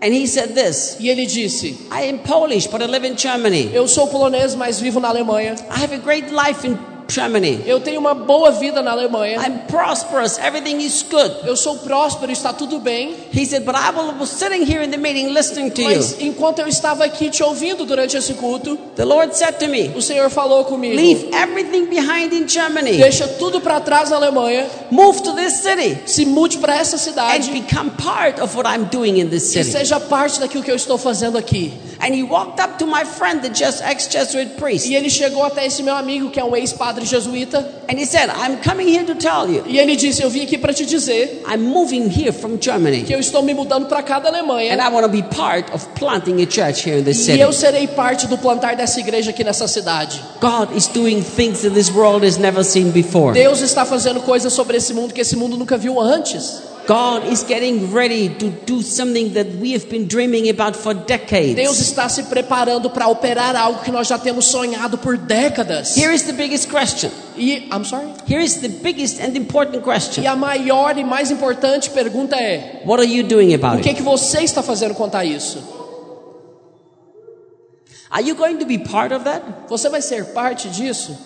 and 0.00 0.12
he 0.12 0.26
said 0.26 0.54
this 0.54 0.96
e 0.98 1.08
ele 1.08 1.26
disse: 1.26 1.78
I 1.90 2.08
am 2.08 2.18
Polish, 2.18 2.66
but 2.66 2.82
I 2.82 2.86
live 2.86 3.06
in 3.06 3.16
Germany. 3.16 3.70
Eu 3.72 3.86
sou 3.86 4.08
polonês, 4.08 4.54
mas 4.56 4.80
vivo 4.80 4.98
na 4.98 5.08
Alemanha. 5.08 5.54
I 5.70 5.82
have 5.82 5.94
a 5.94 5.98
great 5.98 6.30
life 6.32 6.66
in 6.66 6.76
Germany. 7.12 7.62
Eu 7.66 7.80
tenho 7.80 8.00
uma 8.00 8.14
boa 8.14 8.50
vida 8.50 8.82
na 8.82 8.92
Alemanha. 8.92 9.38
I'm 9.38 9.66
prosperous. 9.68 10.38
Everything 10.38 10.78
is 10.78 11.04
good. 11.08 11.46
Eu 11.46 11.56
sou 11.56 11.76
próspero, 11.78 12.32
está 12.32 12.52
tudo 12.52 12.78
bem. 12.78 13.14
He 13.32 13.44
said, 13.44 13.64
but 13.64 13.74
I 13.74 13.90
was 14.18 14.30
sitting 14.30 14.62
here 14.62 14.82
in 14.82 14.90
the 14.90 14.96
meeting 14.96 15.32
listening 15.32 15.70
to 15.70 15.82
you. 15.82 15.88
Mas 15.88 16.16
enquanto 16.20 16.60
eu 16.60 16.68
estava 16.68 17.04
aqui 17.04 17.30
te 17.30 17.42
ouvindo 17.42 17.84
durante 17.84 18.16
esse 18.16 18.34
culto, 18.34 18.76
The 18.96 19.04
Lord 19.04 19.36
said 19.36 19.58
to 19.58 19.68
me, 19.68 19.92
o 19.96 20.02
Senhor 20.02 20.30
falou 20.30 20.64
comigo: 20.64 20.94
leave 20.94 21.28
everything 21.34 21.86
behind 21.86 22.32
in 22.32 22.48
Germany. 22.48 22.96
Deixa 22.96 23.26
tudo 23.28 23.60
para 23.60 23.80
trás 23.80 24.10
na 24.10 24.16
Alemanha, 24.16 24.66
Move 24.90 25.22
to 25.22 25.32
this 25.34 25.62
city 25.62 25.98
se 26.06 26.24
mude 26.24 26.58
para 26.58 26.76
essa 26.76 26.96
and 26.96 26.98
cidade 26.98 27.50
become 27.50 27.90
part 27.90 28.40
of 28.40 28.56
what 28.56 28.66
I'm 28.68 28.84
doing 28.84 29.18
in 29.18 29.28
this 29.28 29.44
e 29.54 29.62
city. 29.62 29.70
seja 29.72 30.00
parte 30.00 30.40
daquilo 30.40 30.62
que 30.62 30.70
eu 30.70 30.76
estou 30.76 30.98
fazendo 30.98 31.36
aqui. 31.38 31.72
And 32.00 32.14
he 32.14 32.22
walked 32.24 32.60
up 32.60 32.78
to 32.78 32.86
my 32.86 33.04
friend, 33.04 33.42
the 33.42 33.48
ex-Jesuit 33.48 34.56
priest, 34.56 34.88
E 34.88 34.96
ele 34.96 35.08
chegou 35.08 35.44
até 35.44 35.66
esse 35.66 35.82
meu 35.82 35.94
amigo 35.94 36.30
que 36.30 36.40
é 36.40 36.44
um 36.44 36.56
ex-padre 36.56 37.01
jesuíta 37.04 37.58
and 37.88 37.98
he 37.98 38.04
said, 38.06 38.30
I'm 38.30 38.58
coming 38.62 38.88
here 38.88 39.04
to 39.04 39.14
tell 39.14 39.48
you, 39.48 39.64
e 39.66 39.78
ele 39.78 39.96
disse: 39.96 40.22
Eu 40.22 40.30
vim 40.30 40.42
aqui 40.42 40.56
para 40.58 40.72
te 40.72 40.84
dizer 40.86 41.42
I'm 41.46 41.58
moving 41.62 42.08
here 42.08 42.32
from 42.32 42.58
Germany. 42.60 43.02
que 43.02 43.14
eu 43.14 43.20
estou 43.20 43.42
me 43.42 43.52
mudando 43.54 43.86
para 43.86 44.02
cá 44.02 44.18
da 44.18 44.28
And 44.30 44.36
Alemanha 44.36 44.74
I 44.76 44.88
want 44.92 45.04
to 45.04 45.08
be 45.10 45.22
part 45.22 45.72
of 45.72 45.86
planting 45.94 46.42
a 46.42 46.46
church 46.46 46.88
here 46.88 46.98
in 46.98 47.04
this 47.04 47.18
e 47.20 47.24
city. 47.24 47.40
eu 47.40 47.52
serei 47.52 47.86
parte 47.88 48.26
do 48.26 48.38
plantar 48.38 48.76
dessa 48.76 49.00
igreja 49.00 49.30
aqui 49.30 49.44
nessa 49.44 49.66
cidade. 49.68 50.20
God 50.40 50.76
is 50.76 50.86
doing 50.88 51.22
things 51.22 51.62
that 51.62 51.74
this 51.74 51.90
world 51.90 52.24
has 52.26 52.38
never 52.38 52.64
seen 52.64 52.90
before. 52.90 53.32
Deus 53.34 53.60
está 53.60 53.84
fazendo 53.84 54.20
coisas 54.20 54.52
sobre 54.52 54.76
esse 54.76 54.92
mundo 54.94 55.12
que 55.12 55.20
esse 55.20 55.36
mundo 55.36 55.56
nunca 55.56 55.76
viu 55.76 56.00
antes. 56.00 56.71
God 56.86 57.28
is 57.28 57.44
getting 57.44 57.92
ready 57.92 58.28
to 58.28 58.50
do 58.66 58.82
something 58.82 59.34
that 59.34 59.46
we 59.60 59.72
have 59.72 59.88
been 59.88 60.08
dreaming 60.08 60.48
about 60.48 60.74
for 60.74 60.94
Deus 60.94 61.06
decades. 61.06 61.80
está 61.80 62.08
se 62.08 62.24
preparando 62.24 62.90
para 62.90 63.08
operar 63.08 63.54
algo 63.54 63.82
que 63.82 63.92
nós 63.92 64.08
já 64.08 64.18
temos 64.18 64.46
sonhado 64.46 64.98
por 64.98 65.16
décadas. 65.16 65.96
Here 65.96 66.12
is 66.12 66.24
the 66.24 66.32
biggest 66.32 66.68
question. 66.70 67.10
E, 67.36 67.68
I'm 67.70 67.84
sorry. 67.84 68.08
Here 68.26 68.42
is 68.42 68.56
the 68.56 68.68
biggest 68.68 69.20
and 69.20 69.36
important 69.36 69.82
question. 69.82 70.24
E 70.24 70.26
a 70.26 70.34
maior 70.34 70.98
e 70.98 71.04
mais 71.04 71.30
importante 71.30 71.90
pergunta 71.90 72.36
é: 72.36 72.82
What 72.84 73.00
are 73.00 73.10
you 73.10 73.22
doing 73.22 73.52
o 73.52 73.54
about 73.54 73.82
que, 73.82 73.90
it? 73.90 73.96
que 73.96 74.02
você 74.02 74.40
está 74.40 74.62
fazendo 74.62 74.94
quanto 74.94 75.16
a 75.16 75.24
isso? 75.24 75.58
Are 78.10 78.22
you 78.22 78.34
going 78.34 78.58
to 78.58 78.66
be 78.66 78.78
part 78.78 79.14
of 79.14 79.24
that? 79.24 79.42
Você 79.68 79.88
vai 79.88 80.02
ser 80.02 80.32
parte 80.34 80.68
disso? 80.68 81.16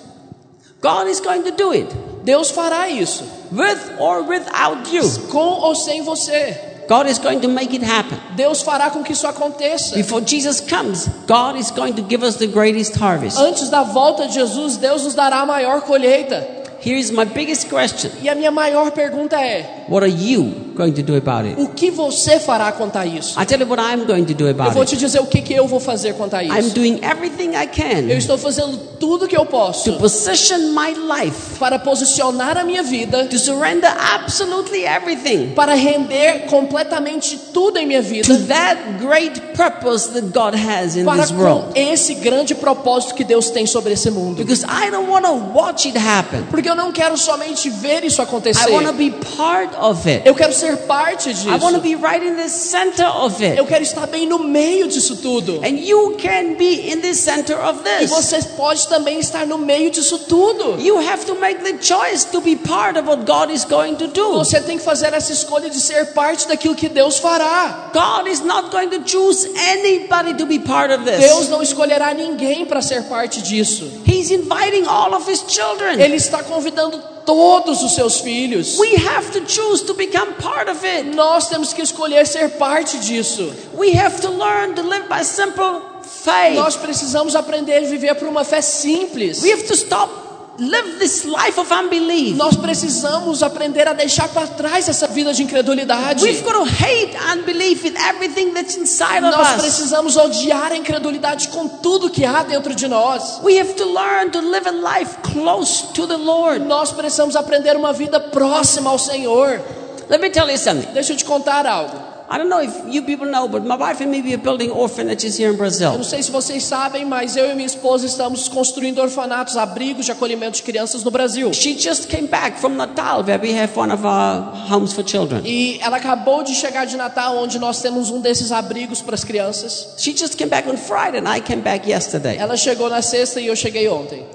God 0.81 1.09
is 1.09 1.19
going 1.21 1.43
to 1.43 1.51
do 1.51 1.73
it. 1.73 1.89
Deus 2.27 2.51
fará 2.51 2.89
isso, 2.89 3.23
With 3.53 4.01
or 4.01 4.25
without 4.25 4.93
you. 4.93 5.09
com 5.31 5.61
ou 5.61 5.77
sem 5.77 6.03
você. 6.03 6.59
God 6.89 7.07
is 7.09 7.19
going 7.19 7.39
to 7.41 7.49
make 7.49 7.73
it 7.73 7.85
happen. 7.85 8.19
Deus 8.35 8.63
fará 8.63 8.91
com 8.91 9.05
que 9.05 9.13
isso 9.13 9.29
aconteça. 9.29 9.95
Before 9.95 10.21
Jesus 10.27 10.61
comes, 10.61 11.09
God 11.29 11.57
is 11.57 11.71
going 11.71 11.93
to 11.93 12.03
give 12.03 12.25
us 12.25 12.35
the 12.35 12.49
greatest 12.49 12.97
harvest. 13.01 13.39
Antes 13.39 13.69
da 13.69 13.85
volta 13.85 14.27
de 14.27 14.35
Jesus, 14.35 14.77
Deus 14.77 15.05
nos 15.05 15.15
dará 15.15 15.41
a 15.41 15.47
maior 15.47 15.83
colheita. 15.83 16.45
Here 16.81 16.99
is 16.99 17.13
my 17.13 17.25
biggest 17.25 17.69
question. 17.69 18.11
E 18.21 18.29
a 18.29 18.35
minha 18.35 18.51
maior 18.51 18.91
pergunta 18.91 19.37
é: 19.37 19.85
What 19.89 20.05
are 20.05 20.13
you 20.13 20.66
going 20.77 20.93
to 20.93 21.03
do 21.03 21.17
about 21.17 21.47
it? 21.49 21.61
o 21.61 21.69
que 21.69 21.91
você 21.91 22.39
fará 22.39 22.71
quanto 22.73 22.97
a 22.97 23.07
isso? 23.07 23.41
I 23.41 23.45
tell 23.47 23.59
you 23.61 23.67
what 23.67 23.81
I'm 23.83 24.05
going 24.07 24.25
to 24.25 24.35
do 24.35 24.45
Eu 24.47 24.51
about 24.51 24.73
vou 24.73 24.83
it. 24.83 24.91
te 24.91 24.97
dizer 24.97 25.21
o 25.21 25.27
que, 25.27 25.41
que 25.43 25.55
eu 25.55 25.67
vou 25.67 25.81
fazer 25.81 26.15
quanto 26.15 26.35
a 26.35 26.43
I'm 26.45 26.59
isso. 26.61 26.75
doing 26.75 27.01
everything 27.03 27.51
I 27.55 27.65
Eu 27.65 27.69
can 27.69 28.13
estou 28.19 28.39
fazendo 28.39 28.77
tudo 28.99 29.27
que 29.29 29.37
eu 29.37 29.45
posso 29.47 29.93
to 29.93 29.99
position 29.99 30.59
my 30.73 30.95
life 31.23 31.59
para 31.59 31.79
posicionar 31.79 32.57
a 32.57 32.65
minha 32.65 32.83
vida, 32.83 33.27
to 33.27 33.39
surrender 33.39 33.91
absolutely 34.15 34.85
everything 34.85 35.53
para 35.55 35.75
render 35.75 36.47
completamente 36.47 37.39
tudo 37.53 37.79
em 37.79 37.87
minha 37.87 38.03
to 38.03 38.09
vida, 38.09 38.39
that 38.49 38.77
great 39.01 39.41
purpose 39.55 40.09
that 40.13 40.27
God 40.33 40.55
has 40.55 40.97
in 40.97 41.05
para 41.05 41.23
this 41.23 41.31
world. 41.33 41.67
esse 41.75 42.15
grande 42.17 42.55
propósito 42.55 43.15
que 43.15 43.25
Deus 43.25 43.51
tem 43.51 43.67
sobre 43.67 43.93
esse 43.93 44.11
mundo. 44.11 44.37
Because 44.45 44.65
I 44.65 44.91
don't 44.91 45.09
want 45.11 45.25
to 45.25 45.33
watch 45.55 45.87
it 45.87 45.97
happen. 45.99 46.43
Porque 46.51 46.69
eu 46.69 46.75
não 46.75 46.93
quero 46.93 47.17
somente 47.17 47.71
ver 47.71 48.05
isso 48.05 48.21
I 48.21 48.25
acontecer. 48.25 48.71
want 48.71 48.87
to 48.87 48.93
be 48.93 49.11
part 49.37 49.75
of 49.81 50.09
it. 50.09 50.23
Eu 50.27 50.35
quero 50.35 50.53
ser 50.53 50.66
parte 50.75 51.33
disso. 51.33 51.49
I 51.49 51.59
want 51.59 51.75
to 51.77 51.81
be 51.81 51.95
right 51.95 52.23
in 52.25 52.37
the 52.37 52.49
center 52.49 53.07
of 53.07 53.43
it. 53.45 53.57
Eu 53.59 53.67
quero 53.67 53.83
estar 53.83 54.07
bem 54.07 54.27
no 54.27 54.39
meio 54.39 54.89
disso 54.89 55.17
tudo. 55.17 55.61
And 55.63 55.79
you 55.79 56.17
can 56.19 56.55
be 56.55 56.91
in 56.91 57.01
the 57.01 57.15
center 57.15 57.57
of 57.59 57.81
E 57.85 57.99
this. 58.01 58.11
você 58.11 58.43
pode 58.57 58.89
também 58.89 59.19
estar 59.21 59.47
no 59.47 59.59
meio 59.59 59.91
disso 59.91 60.19
tudo. 60.21 60.81
You 60.81 60.99
have 60.99 61.25
to 61.27 61.35
make 61.37 61.63
the 61.63 61.77
choice 61.81 62.25
to 62.33 62.41
be 62.41 62.57
part 62.57 62.99
of 62.99 63.07
what 63.09 63.25
God 63.25 63.51
is 63.53 63.65
going 63.65 63.97
to 63.97 64.09
do. 64.09 64.39
Você 64.39 64.61
tem 64.61 64.79
que 64.79 64.85
fazer 64.85 65.13
essa 65.13 65.33
escolha 65.33 65.69
de 65.71 65.81
ser 65.81 66.13
parte 66.15 66.49
daquilo 66.49 66.75
que 66.75 66.89
Deus 66.89 67.19
fará. 67.19 67.91
God 67.93 68.29
is 68.29 68.41
not 68.41 68.71
going 68.71 68.89
to 68.89 69.03
choose 69.05 69.49
anybody 69.57 70.35
to 70.35 70.47
be 70.47 70.59
part 70.59 70.93
of 70.93 71.05
Deus 71.05 71.41
this. 71.41 71.49
não 71.49 71.63
escolherá 71.63 72.15
ninguém 72.15 72.65
para 72.65 72.81
ser 72.81 73.03
parte 73.05 73.43
disso. 73.43 73.87
He's 74.07 74.31
inviting 74.31 74.87
all 74.87 75.15
of 75.15 75.31
his 75.31 75.45
children. 75.47 76.01
Ele 76.01 76.17
está 76.17 76.43
convidando 76.43 77.16
todos 77.27 77.83
os 77.83 77.95
seus 77.95 78.21
filhos. 78.21 78.79
We 78.79 78.95
have 79.07 79.31
to 79.33 79.45
choose 79.47 79.85
to 79.85 79.95
become 79.95 80.33
part 80.35 80.71
of 80.71 80.83
it. 80.87 81.15
Nós 81.15 81.49
temos 81.49 81.73
que 81.75 81.83
escolher 81.83 82.27
ser 82.27 82.51
parte 82.51 82.99
disso. 82.99 83.53
We 83.75 83.91
have 83.99 84.21
to 84.23 84.31
learn 84.31 84.75
to 84.77 84.83
live 84.83 85.09
by 85.09 85.23
simple 85.25 85.83
faith. 86.03 86.55
Nós 86.55 86.77
precisamos 86.77 87.35
aprender 87.35 87.85
a 87.85 87.87
viver 87.87 88.15
por 88.15 88.29
uma 88.29 88.45
fé 88.45 88.63
simples. 88.63 89.43
We 89.43 89.53
have 89.53 89.65
to 89.65 89.75
stop 89.75 90.26
live 90.59 90.99
this 90.99 91.25
life 91.25 91.59
of 91.61 91.71
unbelief. 91.73 92.37
Nós 92.37 92.57
precisamos 92.57 93.43
aprender 93.43 93.87
a 93.89 93.93
deixar 93.93 94.29
para 94.29 94.47
trás 94.47 94.89
essa 94.89 95.07
vida 95.07 95.33
de 95.33 95.43
incredulidade. 95.43 96.25
We've 96.25 96.43
got 96.43 96.55
to 96.55 96.65
hate 96.65 97.17
unbelief 97.33 97.85
with 97.85 97.95
everything 97.97 98.53
that's 98.53 98.77
inside 98.77 99.25
of 99.25 99.37
Nós 99.37 99.57
us. 99.57 99.63
precisamos 99.63 100.17
odiar 100.17 100.73
a 100.73 100.77
incredulidade 100.77 101.49
com 101.49 101.69
tudo 101.69 102.09
que 102.11 102.25
há 102.25 102.43
dentro 102.43 102.75
de 102.75 102.89
nós. 102.89 103.41
We 103.43 103.59
have 103.59 103.75
to 103.75 103.85
learn 103.85 104.31
to 104.31 104.41
live 104.41 104.67
a 104.67 104.99
life 104.99 105.17
close 105.33 105.89
to 105.95 106.07
the 106.07 106.17
Lord. 106.17 106.65
Nós 106.65 106.93
precisamos 106.93 107.37
aprender 107.37 107.77
uma 107.77 107.93
vida 107.93 108.19
próxima 108.19 108.91
ao 108.91 108.99
Senhor. 108.99 109.61
Let 110.09 110.21
me 110.21 110.31
tell 110.31 110.49
you 110.49 110.59
something. 110.59 110.93
Deixa 110.93 111.13
eu 111.13 111.17
te 111.17 111.25
contar 111.25 111.67
algo. 111.67 112.16
I 112.29 112.39
don't 112.39 112.49
know 112.49 112.61
if 112.61 112.73
you 112.93 113.03
people 113.03 113.27
know, 113.29 113.47
but 113.47 113.65
my 113.65 113.77
wife 113.77 114.03
and 114.03 114.11
me 114.11 114.21
we 114.21 114.35
are 114.35 114.43
building 114.43 114.71
orphanages 114.71 115.39
here 115.39 115.49
in 115.49 115.55
Eu 115.55 115.59
Brazil. 115.59 115.93
não 115.93 116.03
sei 116.03 116.21
se 116.23 116.31
vocês 116.31 116.65
sabem, 116.65 117.05
mas 117.05 117.37
eu 117.37 117.49
e 117.51 117.55
minha 117.55 117.67
esposa 117.67 118.05
estamos 118.05 118.49
construindo 118.49 118.99
orfanatos, 118.99 119.57
abrigos 119.57 120.07
de 120.07 120.11
acolhimento 120.13 120.57
de 120.57 120.63
crianças 120.65 121.05
no 121.05 121.11
Brasil. 121.13 121.53
She 121.53 121.79
just 121.79 122.09
came 122.09 122.27
back 122.27 122.59
from 122.59 122.71
Natal, 122.71 123.23
where 123.23 123.39
we 123.41 123.57
have 123.57 123.79
one 123.79 123.93
of 123.93 124.05
our 124.05 124.43
homes 124.69 124.93
for 124.93 125.05
children. 125.07 125.43
E 125.45 125.79
ela 125.81 125.99
acabou 125.99 126.43
de 126.43 126.53
chegar 126.55 126.85
de 126.85 126.97
Natal, 126.97 127.37
onde 127.39 127.61
nós 127.61 127.81
temos 127.81 128.11
um 128.11 128.21
desses 128.21 128.51
abrigos 128.51 129.01
para 129.01 129.15
as 129.15 129.23
crianças. 129.23 129.95
She 129.99 130.13
just 130.17 130.35
came 130.37 130.51
back 130.51 130.69
on 130.69 130.77
Friday, 130.77 131.21
and 131.21 131.33
I 131.33 131.41
came 131.41 131.63
back 131.63 131.89
yesterday. 131.89 132.37
Ela 132.39 132.57
chegou 132.57 132.91
na 132.91 133.03
sexta 133.03 133.41
e 133.41 133.47
eu 133.47 133.55
cheguei 133.55 133.89
ontem. 133.89 134.27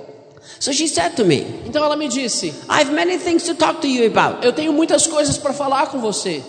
So 0.62 0.72
she 0.72 0.88
said 0.88 1.16
to 1.16 1.26
me, 1.26 1.46
Então 1.66 1.84
ela 1.84 1.98
me 1.98 2.08
disse: 2.08 2.54
I 2.70 2.82
have 2.84 2.92
many 2.94 3.18
things 3.18 3.44
to 3.44 3.56
talk 3.56 3.82
to 3.82 3.88
you 3.88 4.06
about, 4.08 4.46
Eu 4.46 4.54
tenho 4.54 4.72
muitas 4.72 5.08
coisas 5.08 5.38
para 5.38 5.52
falar 5.52 5.88
com 5.88 6.00
você, 6.00 6.42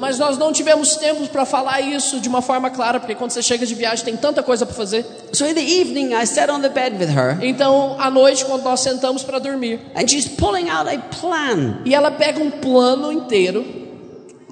mas 0.00 0.18
nós 0.18 0.36
não 0.36 0.52
tivemos 0.52 0.96
tempo 0.96 1.26
para 1.28 1.44
falar 1.44 1.80
isso 1.80 2.20
de 2.20 2.28
uma 2.28 2.42
forma 2.42 2.68
clara, 2.70 2.98
porque 2.98 3.14
quando 3.14 3.30
você 3.30 3.42
chega 3.42 3.64
de 3.64 3.74
viagem 3.74 4.04
tem 4.04 4.16
tanta 4.16 4.42
coisa 4.42 4.66
para 4.66 4.74
fazer. 4.74 5.04
So 5.32 5.46
in 5.46 5.54
the 5.54 5.60
evening, 5.62 6.14
I 6.14 6.26
sat 6.26 6.50
on 6.50 6.60
the 6.60 6.68
bed 6.68 6.96
with 6.98 7.10
her, 7.10 7.38
Então, 7.42 7.96
à 7.98 8.10
noite, 8.10 8.44
quando 8.44 8.64
nós 8.64 8.80
sentamos 8.80 9.22
para 9.22 9.38
dormir, 9.38 9.80
and 9.94 10.08
she's 10.08 10.26
pulling 10.26 10.68
out 10.68 10.88
a 10.88 10.98
plan. 10.98 11.78
e 11.84 11.94
ela 11.94 12.10
pega 12.10 12.40
um 12.42 12.50
plano 12.50 13.12
inteiro, 13.12 13.64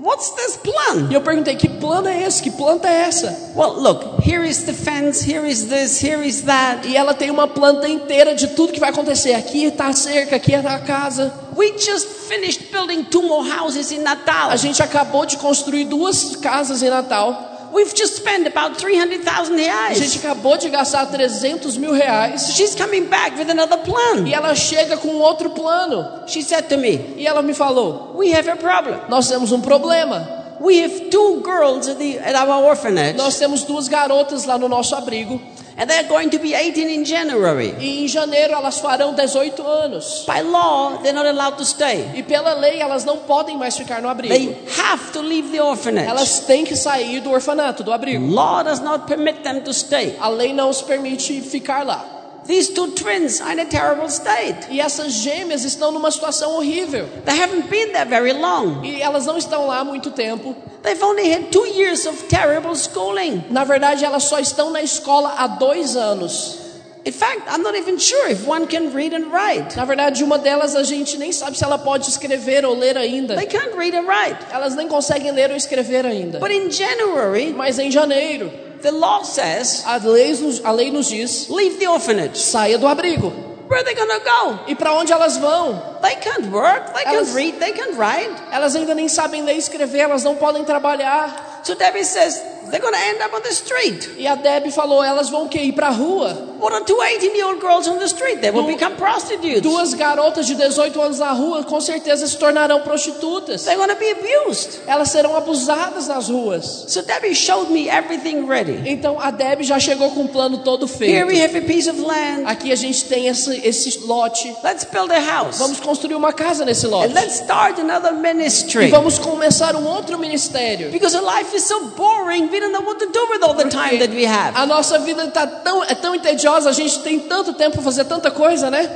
What's 0.06 0.30
this 0.30 0.56
plan? 0.56 1.08
e 1.10 1.14
eu 1.14 1.20
perguntei: 1.20 1.56
Que 1.56 1.68
plano 1.68 2.06
é 2.06 2.22
esse? 2.22 2.40
Que 2.40 2.52
planta 2.52 2.88
é 2.88 3.08
essa? 3.08 3.52
Well, 3.56 3.72
look, 3.80 4.24
here 4.24 4.48
is 4.48 4.62
the 4.62 4.72
fence, 4.72 5.28
here 5.28 5.44
is 5.44 5.64
this, 5.64 6.00
here 6.00 6.24
is 6.24 6.42
that. 6.42 6.86
E 6.86 6.96
ela 6.96 7.12
tem 7.12 7.28
uma 7.28 7.48
planta 7.48 7.88
inteira 7.88 8.32
de 8.32 8.46
tudo 8.54 8.72
que 8.72 8.78
vai 8.78 8.90
acontecer. 8.90 9.34
Aqui 9.34 9.64
está 9.64 9.88
a 9.88 9.92
cerca, 9.92 10.36
aqui 10.36 10.52
está 10.52 10.76
a 10.76 10.78
casa. 10.78 11.34
We 11.56 11.72
just 11.76 12.06
finished 12.06 12.70
building 12.70 13.02
two 13.02 13.22
more 13.22 13.50
houses 13.50 13.90
in 13.90 13.98
Natal. 13.98 14.50
A 14.50 14.56
gente 14.56 14.80
acabou 14.80 15.26
de 15.26 15.38
construir 15.38 15.86
duas 15.86 16.36
casas 16.36 16.84
em 16.84 16.88
Natal. 16.88 17.55
We've 17.76 17.94
just 17.94 18.16
spent 18.16 18.46
about 18.46 18.78
300,000 18.78 19.60
A 19.68 19.92
gente 19.92 20.16
acabou 20.16 20.56
de 20.56 20.70
gastar 20.70 21.04
300 21.10 21.76
mil 21.76 21.92
reais. 21.92 22.54
She's 22.54 22.74
coming 22.74 23.04
back 23.04 23.36
with 23.36 23.50
another 23.50 23.76
plan. 23.76 24.26
E 24.26 24.32
ela 24.32 24.54
chega 24.54 24.96
com 24.96 25.16
outro 25.16 25.50
plano. 25.50 26.26
She 26.26 26.42
said 26.42 26.70
to 26.70 26.78
me, 26.78 27.14
E 27.18 27.26
ela 27.26 27.42
me 27.42 27.52
falou: 27.52 28.12
We 28.14 28.32
have 28.32 28.48
a 28.48 28.56
problem. 28.56 28.98
Nós 29.10 29.28
temos 29.28 29.52
um 29.52 29.60
problema. 29.60 30.26
We 30.58 30.82
have 30.84 31.10
two 31.10 31.42
girls 31.44 31.86
at, 31.86 31.98
the, 31.98 32.18
at 32.18 32.34
our 32.34 32.64
orphanage, 32.64 33.14
Nós 33.14 33.38
temos 33.38 33.62
duas 33.64 33.88
garotas 33.88 34.46
lá 34.46 34.56
no 34.56 34.70
nosso 34.70 34.94
abrigo. 34.94 35.38
And 35.76 35.90
they're 35.90 36.08
going 36.08 36.30
to 36.30 36.38
be 36.38 36.54
18 36.54 36.88
in 36.88 37.04
January. 37.04 37.74
E 37.78 38.04
em 38.04 38.08
janeiro 38.08 38.54
elas 38.54 38.78
farão 38.78 39.14
18 39.14 39.62
anos. 39.66 40.24
By 40.26 40.40
law, 40.42 40.98
they're 41.02 41.12
not 41.12 41.26
allowed 41.26 41.56
to 41.58 41.64
stay. 41.64 42.10
E 42.14 42.22
pela 42.22 42.54
lei 42.54 42.80
elas 42.80 43.04
não 43.04 43.18
podem 43.18 43.56
mais 43.58 43.76
ficar 43.76 44.00
no 44.00 44.08
abrigo. 44.08 44.34
They 44.34 44.56
have 44.80 45.12
to 45.12 45.20
leave 45.20 45.50
the 45.50 45.62
orphanage. 45.62 46.08
Elas 46.08 46.40
têm 46.40 46.64
que 46.64 46.74
sair 46.74 47.20
do 47.20 47.30
orfanato, 47.30 47.84
do 47.84 47.92
abrigo. 47.92 48.26
Law 48.26 48.62
does 48.62 48.80
not 48.80 49.06
permit 49.06 49.42
them 49.42 49.60
to 49.60 49.72
stay. 49.72 50.16
A 50.18 50.28
lei 50.28 50.52
não 50.52 50.70
os 50.70 50.80
permite 50.80 51.40
ficar 51.42 51.84
lá. 51.84 52.15
These 52.46 52.74
two 52.74 52.92
twins 52.92 53.40
are 53.40 53.52
in 53.52 53.60
a 53.60 53.64
terrible 53.64 54.08
state. 54.08 54.68
E 54.70 54.80
essas 54.80 55.12
gêmeas 55.12 55.64
estão 55.64 55.90
numa 55.90 56.10
situação 56.10 56.52
horrível. 56.54 57.08
They 57.24 57.40
haven't 57.40 57.68
been 57.68 57.92
there 57.92 58.08
very 58.08 58.32
long. 58.32 58.84
E 58.84 59.02
elas 59.02 59.26
não 59.26 59.36
estão 59.36 59.66
lá 59.66 59.80
há 59.80 59.84
muito 59.84 60.10
tempo. 60.10 60.54
They've 60.82 61.02
only 61.02 61.28
had 61.32 61.50
two 61.50 61.66
years 61.66 62.06
of 62.06 62.24
terrible 62.28 62.76
schooling. 62.76 63.44
Na 63.50 63.64
verdade, 63.64 64.04
elas 64.04 64.24
só 64.24 64.38
estão 64.38 64.70
na 64.70 64.80
escola 64.82 65.34
há 65.36 65.46
dois 65.48 65.96
anos. 65.96 66.66
In 67.04 67.12
fact, 67.12 67.42
I'm 67.48 67.62
not 67.62 67.76
even 67.76 67.98
sure 67.98 68.28
if 68.28 68.48
one 68.48 68.66
can 68.66 68.92
read 68.92 69.14
and 69.14 69.30
write. 69.30 69.76
Na 69.76 69.84
verdade, 69.84 70.24
uma 70.24 70.38
delas 70.38 70.74
a 70.74 70.82
gente 70.82 71.16
nem 71.16 71.30
sabe 71.30 71.56
se 71.56 71.62
ela 71.64 71.78
pode 71.78 72.08
escrever 72.08 72.64
ou 72.64 72.74
ler 72.74 72.98
ainda. 72.98 73.36
They 73.36 73.46
can't 73.46 73.76
read 73.76 73.96
and 73.96 74.06
write. 74.06 74.38
Elas 74.52 74.74
nem 74.74 74.88
conseguem 74.88 75.30
ler 75.30 75.50
ou 75.50 75.56
escrever 75.56 76.04
ainda. 76.04 76.40
But 76.40 76.50
in 76.50 76.68
January, 76.68 77.52
Mas 77.52 77.78
em 77.78 77.92
janeiro, 77.92 78.52
the 78.82 78.92
law 78.92 79.22
says, 79.22 79.82
a 79.86 79.98
lei 79.98 80.30
nos, 80.32 80.60
a 80.64 80.72
lei 80.72 80.90
nos 80.90 81.08
diz: 81.10 81.48
leave 81.48 81.78
the 81.78 81.86
orphanage. 81.86 82.36
saia 82.38 82.78
do 82.78 82.86
abrigo. 82.86 83.32
Where 83.68 83.80
are 83.80 83.84
they 83.84 83.94
to 83.94 84.20
go? 84.24 84.58
E 84.68 84.74
para 84.76 84.94
onde 84.94 85.12
elas 85.12 85.36
vão? 85.38 85.98
They 86.00 86.14
can't 86.16 86.46
work, 86.52 86.94
they 86.94 87.02
Elas- 87.04 87.28
can't 87.28 87.34
read, 87.34 87.58
they 87.58 87.72
can't 87.72 87.96
write. 87.98 88.30
Elas 88.52 88.76
ainda 88.76 88.94
nem 88.94 89.08
sabem 89.08 89.42
ler 89.42 89.54
e 89.56 89.58
escrever, 89.58 89.98
elas 90.00 90.22
não 90.22 90.36
podem 90.36 90.64
trabalhar. 90.64 91.62
So 91.64 91.74
Debbie 91.74 92.04
says, 92.04 92.40
they're 92.70 92.80
going 92.80 92.94
to 92.94 93.00
end 93.00 93.22
up 93.22 93.34
on 93.34 93.42
the 93.42 93.52
street. 93.52 94.10
E 94.16 94.26
a 94.26 94.34
Deb 94.34 94.70
falou: 94.70 95.02
elas 95.02 95.28
vão 95.28 95.44
o 95.44 95.48
quê? 95.48 95.60
Ir 95.60 95.72
para 95.72 95.88
a 95.88 95.90
rua. 95.90 96.56
What 96.58 96.74
are 96.74 96.84
two 96.84 97.00
18 97.02 97.34
year 97.36 97.46
old 97.46 97.60
girls 97.60 97.86
on 97.88 97.98
the 97.98 98.06
street? 98.06 98.40
They 98.40 98.50
will 98.50 98.66
become 98.66 98.96
prostitutes. 98.96 99.60
Duas 99.62 99.92
garotas 99.94 100.46
de 100.46 100.54
18 100.54 101.00
anos 101.00 101.18
na 101.18 101.32
rua 101.32 101.62
com 101.64 101.80
certeza 101.80 102.26
se 102.26 102.36
tornarão 102.38 102.80
prostitutas. 102.80 103.64
They're 103.64 103.76
going 103.76 103.90
to 103.90 103.96
be 103.96 104.10
abused. 104.10 104.80
Elas 104.86 105.10
serão 105.10 105.36
abusadas 105.36 106.08
nas 106.08 106.28
ruas. 106.28 106.84
So 106.88 107.02
Debbie 107.02 107.34
showed 107.34 107.70
me 107.70 107.88
everything 107.88 108.46
ready. 108.46 108.82
Então 108.86 109.20
a 109.20 109.30
Deb 109.30 109.62
já 109.62 109.78
chegou 109.78 110.10
com 110.12 110.22
o 110.24 110.28
plano 110.28 110.58
todo 110.58 110.86
Here 110.86 111.24
we 111.24 111.34
feito. 111.36 111.44
have 111.44 111.58
a 111.58 111.62
piece 111.62 111.90
of 111.90 112.00
land. 112.00 112.44
Aqui 112.46 112.72
a 112.72 112.76
gente 112.76 113.04
tem 113.04 113.26
esse, 113.26 113.60
esse 113.66 113.98
lote. 114.06 114.54
Let's 114.64 114.84
build 114.84 115.12
a 115.12 115.20
house. 115.20 115.58
Vamos 115.58 115.78
construir 115.80 116.14
uma 116.14 116.32
casa 116.32 116.64
nesse 116.64 116.86
lote. 116.86 117.10
And 117.10 117.14
let's 117.14 117.40
start 117.40 117.78
another 117.78 118.12
E 118.12 118.16
ministry. 118.16 118.88
vamos 118.88 119.18
começar 119.18 119.76
um 119.76 119.86
outro 119.86 120.18
ministério. 120.18 120.90
Because 120.90 121.16
life 121.16 121.54
is 121.54 121.64
so 121.64 121.86
boring, 121.96 122.48
we 122.56 122.60
don't 122.60 122.72
know 122.72 122.80
what 122.80 122.98
to 122.98 123.06
do 123.06 123.26
with 123.30 123.42
all 123.42 123.54
the 123.54 123.68
time 123.68 123.98
that 123.98 124.10
we 124.10 124.24
have. 124.24 124.56
A 124.56 124.66
nossa 124.66 124.98
vida 124.98 125.26
tá 125.28 125.46
tão, 125.46 125.84
é 125.84 125.94
tão 125.94 126.14
entediosa, 126.14 126.70
a 126.70 126.72
gente 126.72 127.00
tem 127.00 127.20
tanto 127.20 127.52
tempo 127.52 127.74
para 127.74 127.82
fazer 127.82 128.04
tanta 128.04 128.30
coisa, 128.30 128.70
né? 128.70 128.88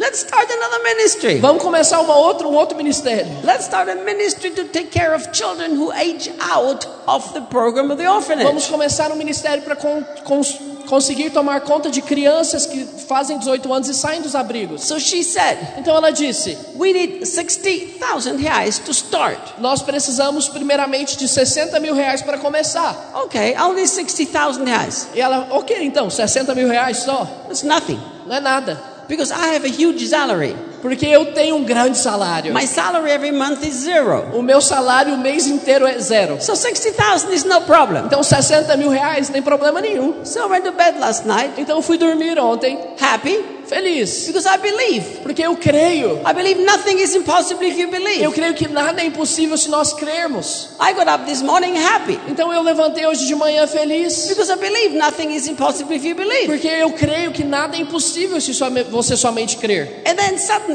Let's 0.00 0.20
start 0.20 0.50
another 0.50 0.82
ministry. 0.82 1.40
Vamos 1.40 1.62
começar 1.62 2.00
uma 2.00 2.16
outra, 2.16 2.48
um 2.48 2.54
outro 2.54 2.74
ministério. 2.74 3.26
Let's 3.44 3.64
start 3.66 3.86
a 3.90 3.96
ministry 3.96 4.50
to 4.52 4.64
take 4.64 4.86
care 4.86 5.14
of 5.14 5.28
children 5.34 5.72
who 5.78 5.92
age 5.92 6.32
out 6.40 6.88
of 7.06 7.34
the 7.34 7.42
program 7.42 7.90
of 7.90 7.96
the 8.02 8.08
orphanage. 8.10 8.46
Vamos 8.46 8.66
começar 8.66 9.12
um 9.12 9.16
ministério 9.16 9.62
para 9.62 9.76
con, 9.76 10.02
cons- 10.24 10.58
conseguir 10.88 11.28
tomar 11.28 11.60
conta 11.60 11.90
de 11.90 12.00
crianças 12.00 12.64
que 12.64 12.82
fazem 13.06 13.36
18 13.38 13.70
anos 13.74 13.88
e 13.90 13.94
saem 13.94 14.22
dos 14.22 14.34
abrigos. 14.34 14.84
So 14.84 14.98
she 14.98 15.22
said, 15.22 15.58
Então 15.76 15.94
ela 15.94 16.10
disse: 16.10 16.56
we 16.76 16.94
need 16.94 17.26
60,000 17.26 18.38
reais 18.38 18.78
to 18.78 18.92
start. 18.92 19.38
Nós 19.58 19.82
precisamos 19.82 20.48
primeiramente 20.48 21.14
de 21.18 21.28
60 21.28 21.78
mil 21.78 21.94
reais 21.94 22.22
para 22.22 22.38
começar. 22.38 22.96
Okay, 23.24 23.54
only 23.60 23.86
60,000 23.86 24.64
reais. 24.64 25.08
E 25.14 25.20
ela, 25.20 25.46
ok, 25.50 25.76
então, 25.82 26.08
60 26.08 26.54
mil 26.54 26.68
reais 26.68 27.00
só? 27.00 27.26
That's 27.48 27.62
nothing. 27.64 28.00
Não 28.26 28.36
é 28.36 28.40
nada. 28.40 28.89
Because 29.10 29.32
I 29.32 29.48
have 29.48 29.64
a 29.64 29.68
huge 29.68 30.00
salary. 30.04 30.54
Porque 30.82 31.06
eu 31.06 31.26
tenho 31.32 31.56
um 31.56 31.64
grande 31.64 31.98
salário. 31.98 32.54
My 32.54 32.66
salary 32.66 33.10
every 33.10 33.32
month 33.32 33.62
is 33.64 33.74
zero. 33.74 34.24
O 34.34 34.42
meu 34.42 34.60
salário 34.60 35.14
o 35.14 35.18
mês 35.18 35.46
inteiro 35.46 35.86
é 35.86 35.98
zero. 35.98 36.38
So 36.40 36.54
60,000 36.56 37.32
is 37.32 37.44
no 37.44 37.60
problem. 37.62 38.04
Então 38.06 38.22
60 38.22 38.76
mil 38.76 38.88
reais 38.88 39.28
não 39.28 39.34
tem 39.34 39.42
problema 39.42 39.80
nenhum. 39.80 40.24
So 40.24 40.38
I 40.40 40.46
went 40.46 40.64
to 40.64 40.72
bed 40.72 40.98
last 40.98 41.26
night 41.26 41.52
Então 41.58 41.76
eu 41.76 41.82
fui 41.82 41.98
dormir 41.98 42.38
ontem 42.38 42.78
happy 43.00 43.38
feliz. 43.66 44.26
because 44.26 44.46
I 44.48 44.56
believe. 44.58 45.20
Porque 45.22 45.42
eu 45.42 45.56
creio. 45.56 46.20
I 46.28 46.32
believe 46.32 46.62
nothing 46.64 46.96
is 47.00 47.14
impossible 47.14 47.64
if 47.66 47.76
you 47.78 47.84
Eu 47.86 47.90
believe. 47.90 48.32
creio 48.32 48.54
que 48.54 48.66
nada 48.68 49.00
é 49.00 49.04
impossível 49.04 49.56
se 49.56 49.68
nós 49.68 49.92
crermos. 49.92 50.70
I 50.80 50.92
got 50.94 51.06
up 51.08 51.24
this 51.24 51.42
morning 51.42 51.76
happy 51.78 52.18
Então 52.28 52.52
eu 52.52 52.62
levantei 52.62 53.06
hoje 53.06 53.26
de 53.26 53.34
manhã 53.34 53.66
feliz. 53.66 54.26
because 54.28 54.50
I 54.50 54.56
believe 54.56 54.96
nothing 54.96 55.34
is 55.34 55.46
impossible 55.46 55.94
if 55.94 56.04
you 56.04 56.14
believe. 56.14 56.46
Porque 56.46 56.66
eu 56.68 56.90
creio 56.92 57.32
que 57.32 57.44
nada 57.44 57.76
é 57.76 57.80
impossível 57.80 58.40
se 58.40 58.52
você 58.90 59.16
somente 59.16 59.56
crer. 59.58 60.02
And 60.06 60.14
then 60.16 60.38
suddenly 60.38 60.69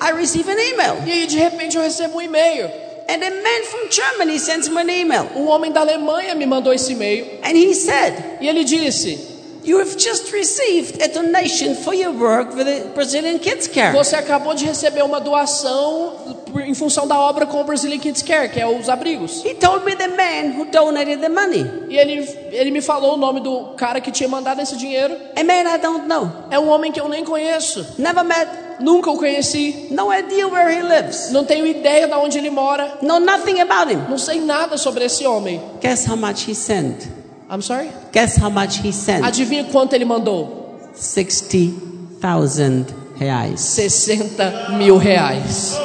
I 0.00 0.12
receive 0.12 0.48
an 0.48 0.58
email. 0.58 0.96
E 1.06 1.12
aí 1.12 1.26
de 1.26 1.38
repente 1.38 1.76
eu 1.76 1.82
recebo 1.82 2.18
um 2.18 2.22
e-mail. 2.22 2.70
And 3.08 3.24
a 3.24 3.30
man 3.30 3.64
from 3.64 3.90
Germany 3.90 4.38
sends 4.38 4.68
me 4.68 4.80
an 4.80 4.88
email. 4.88 5.30
Um 5.34 5.48
homem 5.48 5.72
da 5.72 5.80
Alemanha 5.80 6.34
me 6.34 6.46
mandou 6.46 6.72
esse 6.72 6.92
e-mail. 6.92 7.40
And 7.42 7.56
he 7.56 7.74
said, 7.74 8.38
E 8.40 8.48
ele 8.48 8.62
disse: 8.64 9.29
You 9.62 9.78
have 9.78 9.96
just 9.98 10.32
received 10.32 11.02
a 11.02 11.08
donation 11.08 11.74
for 11.74 11.94
your 11.94 12.12
work 12.12 12.54
with 12.54 12.64
the 12.64 12.88
Brazilian 12.94 13.38
Kids 13.38 13.66
Care. 13.68 13.92
Você 13.92 14.16
acabou 14.16 14.54
de 14.54 14.64
receber 14.64 15.02
uma 15.02 15.20
doação 15.20 16.36
em 16.64 16.74
função 16.74 17.06
da 17.06 17.18
obra 17.18 17.46
com 17.46 17.60
o 17.60 17.64
Brazilian 17.64 17.98
Kids 17.98 18.22
Care, 18.22 18.50
que 18.50 18.58
é 18.58 18.66
os 18.66 18.88
abrigos. 18.88 19.44
He 19.44 19.54
told 19.54 19.84
me 19.84 19.94
the 19.94 20.08
man 20.08 20.58
who 20.58 20.64
donated 20.66 21.20
the 21.20 21.28
money. 21.28 21.66
E 21.88 21.96
ele, 21.98 22.26
ele 22.52 22.70
me 22.70 22.80
falou 22.80 23.14
o 23.14 23.16
nome 23.16 23.40
do 23.40 23.74
cara 23.76 24.00
que 24.00 24.10
tinha 24.10 24.28
mandado 24.28 24.60
esse 24.62 24.76
dinheiro. 24.76 25.16
A 25.36 25.44
man 25.44 25.74
I 25.74 25.78
don't 25.78 26.06
know. 26.06 26.30
É 26.50 26.58
um 26.58 26.68
homem 26.68 26.90
que 26.90 27.00
eu 27.00 27.08
nem 27.08 27.24
conheço. 27.24 27.94
Never 27.98 28.24
met. 28.24 28.50
Nunca 28.80 29.10
o 29.10 29.18
conheci. 29.18 29.88
No 29.90 30.10
idea 30.10 30.48
where 30.48 30.74
he 30.74 30.80
lives. 30.80 31.30
Não 31.32 31.44
tenho 31.44 31.66
ideia 31.66 32.06
de 32.08 32.14
onde 32.14 32.38
ele 32.38 32.48
mora. 32.50 32.98
Know 33.02 33.20
nothing 33.20 33.60
about 33.60 33.92
him. 33.92 33.98
Não 34.08 34.16
sei 34.16 34.40
nada 34.40 34.78
sobre 34.78 35.04
esse 35.04 35.26
homem. 35.26 35.60
Guess 35.82 36.08
how 36.08 36.16
much 36.16 36.48
he 36.48 36.54
sent? 36.54 37.19
I'm 37.50 37.62
sorry? 37.62 37.90
Guess 38.12 38.36
how 38.36 38.48
much 38.48 38.78
he 38.78 38.92
sent? 38.92 39.24
Adivinha 39.24 39.64
quanto 39.64 39.94
ele 39.94 40.04
mandou? 40.04 40.78
60,000 40.94 42.86
reais. 43.18 43.60
60 43.60 44.78
mil 44.78 44.96
reais. 44.98 45.76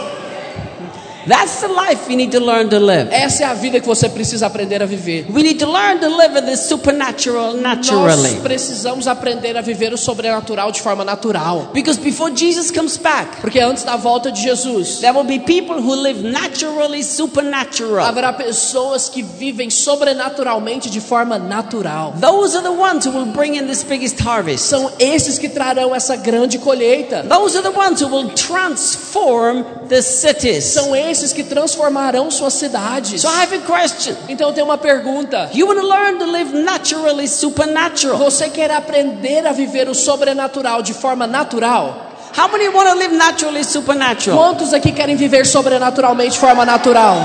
That's 1.28 1.62
the 1.62 1.68
life 1.68 2.08
we 2.08 2.16
need 2.16 2.32
to 2.32 2.40
learn 2.40 2.70
to 2.70 2.78
live. 2.80 3.10
Essa 3.12 3.44
é 3.44 3.46
a 3.48 3.54
vida 3.54 3.80
que 3.80 3.88
você 3.88 4.08
precisa 4.08 4.46
aprender 4.46 4.82
a 4.84 4.86
viver. 4.86 5.26
We 5.30 5.42
need 5.42 5.58
to 5.60 5.66
learn 5.72 6.00
to 6.00 6.08
live 6.08 6.38
in 6.38 6.46
the 6.46 6.56
supernatural 6.56 7.54
Nós 7.54 7.62
naturally. 7.62 8.36
precisamos 8.42 9.08
aprender 9.08 9.58
a 9.58 9.62
viver 9.62 9.92
o 9.94 9.98
sobrenatural 9.98 10.72
de 10.72 10.82
forma 10.82 11.04
natural. 11.04 11.70
Because 11.74 12.00
before 12.00 12.32
Jesus 12.36 12.70
comes 12.70 12.98
back, 12.98 13.42
Porque 13.42 13.60
antes 13.60 13.84
da 13.84 13.96
volta 13.96 14.32
de 14.32 14.40
Jesus, 14.42 15.00
there 15.00 15.14
will 15.14 15.24
be 15.24 15.40
people 15.40 15.82
who 15.82 15.96
live 15.96 16.22
naturally 16.22 17.04
supernatural. 17.04 18.06
haverá 18.06 18.32
pessoas 18.34 19.10
que 19.10 19.24
vivem 19.24 19.70
sobrenaturalmente 19.72 20.90
de 20.92 21.02
forma 21.02 21.40
natural. 21.40 22.14
Those 22.22 22.56
are 22.56 22.64
the 22.64 22.72
ones 22.72 23.06
who 23.06 23.12
will 23.12 23.32
bring 23.34 23.56
in 23.56 23.66
this 23.66 23.84
biggest 23.84 24.20
harvest. 24.22 24.66
São 24.66 24.92
esses 25.00 25.40
que 25.40 25.50
trarão 25.50 25.96
essa 25.96 26.16
grande 26.16 26.60
colheita. 26.60 27.24
Those 27.28 27.58
are 27.58 27.64
the 27.68 27.76
ones 27.76 28.00
who 28.02 28.10
will 28.10 28.30
transform 28.36 29.64
the 29.90 30.02
cities. 30.04 30.66
São 30.66 30.96
esses 30.96 31.15
que 31.34 31.44
transformarão 31.44 32.30
suas 32.32 32.54
cidades. 32.54 33.24
I 33.24 33.28
have 33.28 33.56
a 33.56 33.60
question. 33.60 34.16
Então 34.28 34.50
eu 34.50 34.54
tenho 34.54 34.66
uma 34.66 34.78
pergunta. 34.78 35.50
You 35.54 35.68
want 35.68 35.80
to 35.80 35.88
learn 35.88 36.18
to 36.20 36.26
live 36.26 36.54
naturally 36.54 37.28
supernatural. 37.28 38.18
Você 38.18 38.50
quer 38.50 38.72
aprender 38.72 39.46
a 39.46 39.52
viver 39.52 39.90
o 39.90 39.94
sobrenatural 39.94 40.82
de 40.82 40.94
forma 40.94 41.28
natural? 41.28 42.06
How 42.38 42.50
many 42.50 42.68
want 42.68 42.90
to 42.90 42.96
live 42.96 43.16
naturally 43.16 43.64
supernatural? 43.64 44.38
Quantos 44.38 44.74
aqui 44.74 44.92
querem 44.92 45.16
viver 45.16 45.46
sobrenaturalmente 45.46 46.32
de 46.32 46.40
forma 46.40 46.66
natural? 46.66 47.18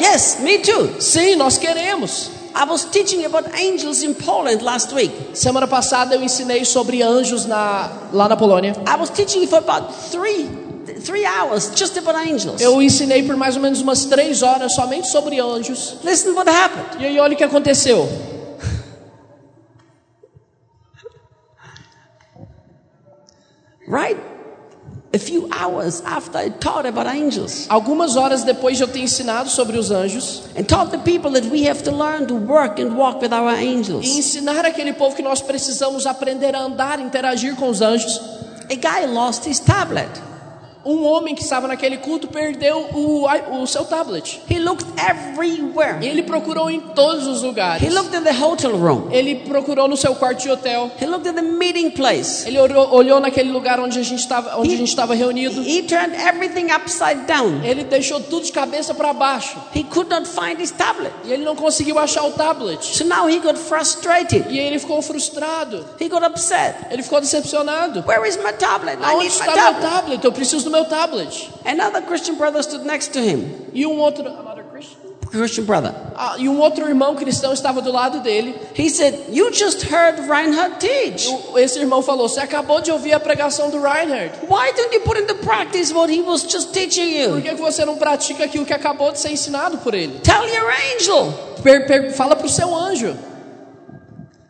Yes, 0.00 0.38
me 0.40 0.58
too. 0.58 1.00
Sim, 1.00 1.36
nós 1.36 1.58
queremos. 1.58 2.30
I 2.54 2.64
was 2.64 2.86
teaching 2.86 3.22
about 3.26 3.44
angels 3.54 4.02
in 4.02 4.14
Poland 4.14 4.62
last 4.62 4.94
week. 4.94 5.12
Semana 5.34 5.66
passada 5.66 6.14
eu 6.14 6.22
ensinei 6.22 6.64
sobre 6.64 7.02
anjos 7.02 7.44
na, 7.44 7.90
lá 8.14 8.30
na 8.30 8.36
Polônia. 8.36 8.74
I 8.88 8.96
was 8.98 9.10
teaching 9.10 9.46
for 9.46 9.58
about 9.58 9.92
three, 10.10 10.48
three 11.06 11.24
hours 11.24 11.70
just 11.74 11.96
about 11.96 12.16
angels. 12.16 12.60
Eu 12.60 12.82
ensinei 12.82 13.22
por 13.22 13.36
mais 13.36 13.56
ou 13.56 13.62
menos 13.62 13.80
umas 13.80 14.04
três 14.04 14.42
horas 14.42 14.74
somente 14.74 15.08
sobre 15.08 15.40
anjos. 15.40 15.98
Listen 16.02 16.32
what 16.32 16.50
happened. 16.50 17.00
E 17.02 17.06
aí 17.06 17.18
olha 17.20 17.34
o 17.34 17.36
que 17.36 17.44
aconteceu. 17.44 18.08
Right? 23.88 24.18
A 25.14 25.18
few 25.18 25.48
hours 25.52 26.02
after 26.04 26.36
I 26.36 26.50
taught 26.50 26.84
about 26.84 27.06
angels 27.06 27.66
Algumas 27.70 28.16
horas 28.16 28.42
depois 28.42 28.76
de 28.76 28.82
eu 28.82 28.88
ter 28.88 28.98
ensinado 28.98 29.48
sobre 29.48 29.78
os 29.78 29.90
anjos 29.90 30.42
and 30.58 30.64
taught 30.64 30.90
the 30.90 30.98
people 30.98 31.30
that 31.30 31.48
we 31.48 31.66
have 31.66 31.82
to 31.84 31.92
learn 31.92 32.26
to 32.26 32.34
work 32.34 32.82
and 32.82 32.96
walk 32.96 33.22
with 33.22 33.32
our 33.32 33.54
e 33.54 33.66
angels, 33.66 34.04
ensinar 34.04 34.66
aquele 34.66 34.92
povo 34.92 35.14
que 35.14 35.22
nós 35.22 35.40
precisamos 35.40 36.04
aprender 36.04 36.54
a 36.54 36.60
andar, 36.60 36.98
interagir 37.00 37.54
com 37.54 37.68
os 37.68 37.80
anjos, 37.80 38.20
a 38.68 38.74
guy 38.74 39.06
lost 39.06 39.46
his 39.48 39.60
tablet. 39.60 40.10
Um 40.86 41.04
homem 41.04 41.34
que 41.34 41.42
estava 41.42 41.66
naquele 41.68 41.96
culto 41.98 42.28
perdeu 42.28 42.88
o, 42.94 43.26
i- 43.28 43.60
o 43.60 43.66
seu 43.66 43.84
tablet. 43.84 44.40
He 44.50 44.58
looked 44.58 44.86
everywhere. 44.98 45.98
Ele 46.04 46.22
procurou 46.22 46.70
em 46.70 46.80
todos 46.80 47.26
os 47.26 47.42
He 47.42 47.46
lugares. 47.46 47.92
looked 47.94 48.14
in 48.16 48.22
the 48.22 48.32
hotel 48.32 48.76
room. 48.76 49.08
Ele 49.10 49.34
procurou 49.36 49.88
no 49.88 49.96
seu 49.96 50.14
quarto 50.14 50.42
de 50.42 50.50
hotel. 50.50 50.90
He 51.00 51.06
looked 51.06 51.28
at 51.28 51.34
the 51.34 51.42
meeting 51.42 51.90
place. 51.90 52.46
Ele 52.46 52.58
olhou, 52.58 52.92
olhou 52.94 53.20
naquele 53.20 53.50
lugar 53.50 53.80
onde 53.80 53.98
a 53.98 54.02
gente 54.02 54.20
estava, 54.20 54.56
onde 54.58 54.74
a 54.74 54.76
gente 54.76 54.88
estava 54.88 55.14
reunido. 55.14 55.60
He 55.62 55.82
turned 55.82 56.14
everything 56.14 56.70
upside 56.72 57.22
down. 57.26 57.62
Ele 57.64 57.84
deixou 57.84 58.20
tudo 58.20 58.44
de 58.44 58.52
cabeça 58.52 58.94
para 58.94 59.12
baixo. 59.12 59.56
He 59.74 59.82
could 59.84 60.08
not 60.10 60.26
find 60.28 60.60
his 60.60 60.70
tablet. 60.70 61.12
E 61.24 61.32
ele 61.32 61.44
não 61.44 61.56
conseguiu 61.56 61.98
achar 61.98 62.24
o 62.24 62.30
tablet. 62.32 62.84
So 62.84 63.04
now 63.04 63.28
he 63.28 63.38
got 63.38 63.56
frustrated. 63.56 64.46
E 64.50 64.58
ele 64.58 64.78
ficou 64.78 65.00
frustrado. 65.02 65.84
He 66.00 66.08
got 66.08 66.22
upset. 66.24 66.74
Ele 66.90 67.02
ficou 67.02 67.20
decepcionado. 67.20 68.04
Where 68.06 68.26
is 68.28 68.36
my 68.36 68.52
tablet? 68.52 68.98
I 69.00 69.04
Aonde 69.04 69.24
need 69.24 69.34
my 69.34 69.40
está 69.40 69.44
meu 69.54 69.54
tablet. 69.64 69.90
tablet? 69.90 70.24
Eu 70.24 70.32
preciso 70.32 70.64
do 70.64 70.70
meu 70.76 70.84
tablet. 70.84 71.50
Another 71.64 72.02
Christian 72.02 72.36
brother 72.36 72.62
stood 72.62 72.84
next 72.84 73.12
to 73.12 73.18
him. 73.20 73.50
E 73.72 73.86
um 73.86 73.98
outro. 73.98 74.26
Another 74.26 74.64
Christian? 74.64 75.64
Brother. 75.64 75.92
Ah, 76.14 76.36
e 76.38 76.48
um 76.48 76.58
outro 76.60 76.86
irmão 76.88 77.14
cristão 77.16 77.52
estava 77.52 77.82
do 77.82 77.90
lado 77.92 78.20
dele. 78.20 78.54
He 78.78 78.88
said, 78.88 79.14
You 79.30 79.52
just 79.52 79.82
heard 79.82 80.20
Reinhard 80.20 80.76
teach. 80.78 81.28
Esse 81.56 81.78
irmão 81.78 82.00
falou: 82.00 82.28
Você 82.28 82.40
acabou 82.40 82.80
de 82.80 82.90
ouvir 82.92 83.12
a 83.12 83.20
pregação 83.20 83.68
do 83.68 83.78
Reinhard. 83.80 84.32
Why 84.48 84.72
don't 84.74 84.94
you 84.94 85.00
put 85.02 85.18
into 85.20 85.34
practice 85.36 85.92
what 85.92 86.10
he 86.10 86.22
was 86.22 86.42
just 86.50 86.72
teaching 86.72 87.12
Por 87.28 87.36
you? 87.38 87.42
que 87.42 87.54
que 87.54 87.60
você 87.60 87.84
não 87.84 87.96
pratica 87.96 88.44
aquilo 88.44 88.64
que 88.64 88.72
acabou 88.72 89.12
de 89.12 89.18
ser 89.18 89.30
ensinado 89.30 89.78
por 89.78 89.94
ele? 89.94 90.20
Tell 90.20 90.44
your 90.46 90.72
angel. 90.94 91.32
Per- 91.62 91.86
per- 91.86 92.12
fala 92.14 92.36
para 92.36 92.46
o 92.46 92.50
seu 92.50 92.74
anjo. 92.74 93.14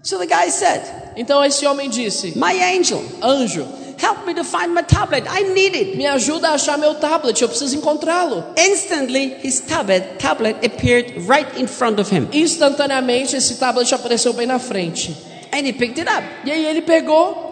So 0.03 0.19
the 0.19 0.27
guy 0.27 0.51
said, 0.51 0.83
Então 1.17 1.43
esse 1.45 1.67
homem 1.67 1.89
disse: 1.91 2.39
My 2.39 2.53
angel, 2.77 3.03
Anjo, 3.23 3.67
help 3.99 4.27
me 4.27 4.35
to 4.35 4.45
find 4.45 4.75
my 4.75 4.83
tablet. 4.83 5.25
I 5.29 5.43
need 5.53 5.75
it. 5.75 5.97
me 5.97 6.07
ajuda 6.07 6.51
a 6.51 6.55
achar 6.55 6.79
meu 6.79 6.95
tablet, 6.95 7.41
eu 7.41 7.49
preciso 7.49 7.77
encontrá-lo. 7.77 8.45
Instantly, 8.57 9.37
his 9.43 9.61
tablet, 9.61 10.19
tablet 10.19 10.65
appeared 10.65 11.13
right 11.29 11.49
in 11.59 11.67
front 11.67 11.99
of 11.99 12.11
him. 12.11 12.29
Instantaneamente 12.33 13.35
esse 13.37 13.57
tablet 13.59 13.93
apareceu 13.93 14.33
bem 14.33 14.47
na 14.47 14.59
frente. 14.59 15.17
And 15.53 15.67
he 15.67 15.73
picked 15.73 15.99
it 15.99 16.09
up. 16.09 16.25
E 16.45 16.51
aí 16.51 16.65
ele 16.67 16.83
pegou. 16.83 17.47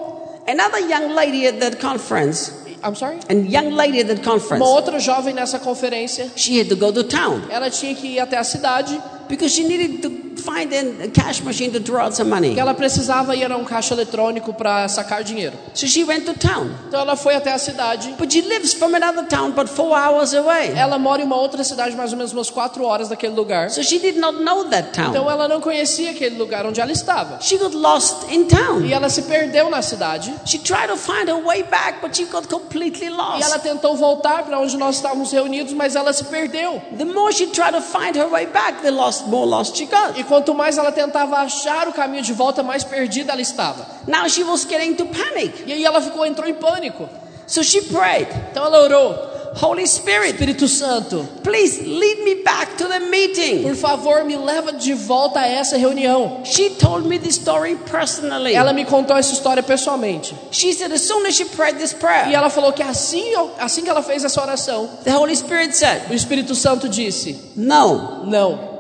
Another 0.46 0.80
young 0.80 1.14
lady 1.14 1.46
at 1.46 1.59
that 1.61 1.80
conference, 1.80 2.52
I'm 2.83 2.94
sorry? 2.94 3.18
and 3.30 3.50
young 3.50 3.70
lady 3.70 4.00
at 4.00 4.09
that 4.09 4.22
conference, 4.22 4.62
Uma 4.62 4.70
outra 4.70 4.98
jovem 5.00 5.33
nessa 5.33 5.59
conferência, 5.59 6.30
she 6.37 6.59
had 6.59 6.68
to 6.68 6.76
go 6.76 6.92
to 6.92 7.02
town 7.04 7.42
ela 7.48 7.70
tinha 7.70 7.94
que 7.94 8.09
ir 8.09 8.20
até 8.20 8.37
a 8.37 8.44
cidade, 8.44 9.00
because 9.26 9.54
she 9.54 9.64
needed 9.64 10.02
to 10.02 10.11
find 10.44 10.72
a 11.02 11.09
cash 11.09 11.40
machine 11.42 11.70
to 11.72 11.80
draw 11.80 12.04
out 12.04 12.14
some 12.16 12.28
money. 12.30 12.54
que 12.54 12.61
ela 12.61 12.74
precisava 12.74 13.35
ir 13.35 13.50
a 13.50 13.57
um 13.57 13.64
caixa 13.64 13.94
eletrônico 13.94 14.52
para 14.52 14.87
sacar 14.88 15.22
dinheiro. 15.24 15.57
So 15.74 15.87
she 15.87 16.04
went 16.04 16.24
to 16.26 16.35
town. 16.35 16.70
Então 16.88 17.00
ela 17.00 17.16
foi 17.16 17.35
até 17.35 17.52
a 17.52 17.59
cidade. 17.59 18.14
But 18.18 18.33
she 18.33 18.42
lives 18.42 18.74
from 18.74 18.94
another 18.94 19.26
town 19.26 19.52
but 19.52 19.68
four 19.68 19.96
hours 19.96 20.35
away. 20.35 20.72
Ela 20.76 20.98
mora 20.98 21.22
em 21.22 21.24
uma 21.24 21.37
outra 21.37 21.64
cidade, 21.64 21.96
mais 21.96 22.12
ou 22.12 22.18
menos 22.18 22.33
umas 22.33 22.50
quatro 22.50 22.85
horas 22.85 23.09
daquele 23.09 23.35
lugar. 23.35 23.70
So 23.70 23.83
she 23.83 23.98
did 23.98 24.16
not 24.16 24.42
know 24.42 24.64
that 24.66 24.88
Então 24.98 25.12
town. 25.24 25.30
ela 25.30 25.48
não 25.48 25.61
conhecia 25.61 26.11
aquele 26.11 26.37
lugar 26.37 26.66
onde 26.66 26.80
ela 26.80 26.92
estava. 26.92 27.38
She 27.40 27.57
got 27.57 27.74
lost 27.74 28.30
in 28.30 28.44
town. 28.46 28.83
E 28.85 28.92
ela 28.92 29.09
se 29.09 29.22
perdeu 29.22 29.70
na 29.70 29.83
cidade. 29.83 30.35
She 30.44 30.59
tried 30.59 30.88
to 30.88 30.96
find 30.96 31.28
her 31.28 31.42
way 31.42 31.62
back, 31.64 32.00
but 32.02 32.14
she 32.16 32.24
got 32.26 32.46
completely 32.48 33.07
E 33.07 33.09
ela 33.09 33.38
lost. 33.38 33.59
tentou 33.62 33.96
voltar 33.96 34.42
para 34.44 34.59
onde 34.61 34.76
nós 34.76 34.96
estávamos 34.96 35.33
reunidos, 35.33 35.72
mas 35.72 35.94
ela 35.96 36.12
se 36.12 36.24
perdeu. 36.24 36.80
The 36.96 37.04
more 37.04 37.33
she 37.33 37.46
tried 37.46 37.72
to 37.74 37.80
find 37.80 38.16
her 38.16 38.28
way 38.28 38.46
back, 38.46 38.83
the 38.83 38.90
lost, 38.90 39.26
more 39.26 39.46
lost 39.46 39.76
she 39.76 39.87
got. 39.87 40.18
E 40.18 40.24
quanto 40.34 40.52
mais 40.52 40.76
ela 40.76 40.90
tentava 40.90 41.36
achar 41.36 41.86
o 41.86 41.92
caminho 41.92 42.22
de 42.22 42.32
volta, 42.32 42.60
mais 42.60 42.82
perdida 42.82 43.30
ela 43.30 43.40
estava. 43.40 43.86
Now 44.04 44.28
she 44.28 44.42
was 44.42 44.66
getting 44.68 44.94
to 44.94 45.06
panic. 45.06 45.62
E 45.64 45.72
aí 45.72 45.84
ela 45.84 46.00
ficou, 46.00 46.26
entrou 46.26 46.48
em 46.48 46.54
pânico. 46.54 47.08
So 47.46 47.62
she 47.62 47.82
prayed, 47.82 48.26
Então 48.50 48.64
ela 48.64 48.82
orou: 48.82 49.14
Holy 49.62 49.86
Spirit, 49.86 50.32
Espírito 50.32 50.66
Santo, 50.66 51.24
please 51.44 51.80
lead 51.84 52.24
me 52.24 52.42
back 52.42 52.76
to 52.76 52.88
the 52.88 52.98
meeting. 52.98 53.62
por 53.62 53.76
favor, 53.76 54.24
me 54.24 54.36
leva 54.36 54.72
de 54.72 54.92
volta 54.92 55.38
a 55.38 55.46
essa 55.46 55.76
reunião. 55.76 56.40
She 56.44 56.70
told 56.70 57.06
me 57.06 57.16
the 57.16 57.28
story 57.28 57.76
personally. 57.88 58.56
Ela 58.56 58.72
me 58.72 58.84
contou 58.84 59.16
essa 59.16 59.32
história 59.32 59.62
pessoalmente. 59.62 60.34
She 60.50 60.72
said 60.72 60.92
as 60.92 61.02
soon 61.02 61.24
as 61.26 61.36
she 61.36 61.44
prayed 61.44 61.78
this 61.78 61.92
prayer, 61.92 62.28
E 62.28 62.34
ela 62.34 62.50
falou 62.50 62.72
que 62.72 62.82
assim, 62.82 63.32
assim 63.60 63.84
que 63.84 63.90
ela 63.90 64.02
fez 64.02 64.24
essa 64.24 64.42
oração, 64.42 64.88
the 65.04 65.16
Holy 65.16 65.36
Spirit 65.36 65.76
said, 65.76 66.10
o 66.10 66.14
Espírito 66.14 66.56
Santo 66.56 66.88
disse: 66.88 67.52
No. 67.54 68.24
Não. 68.26 68.73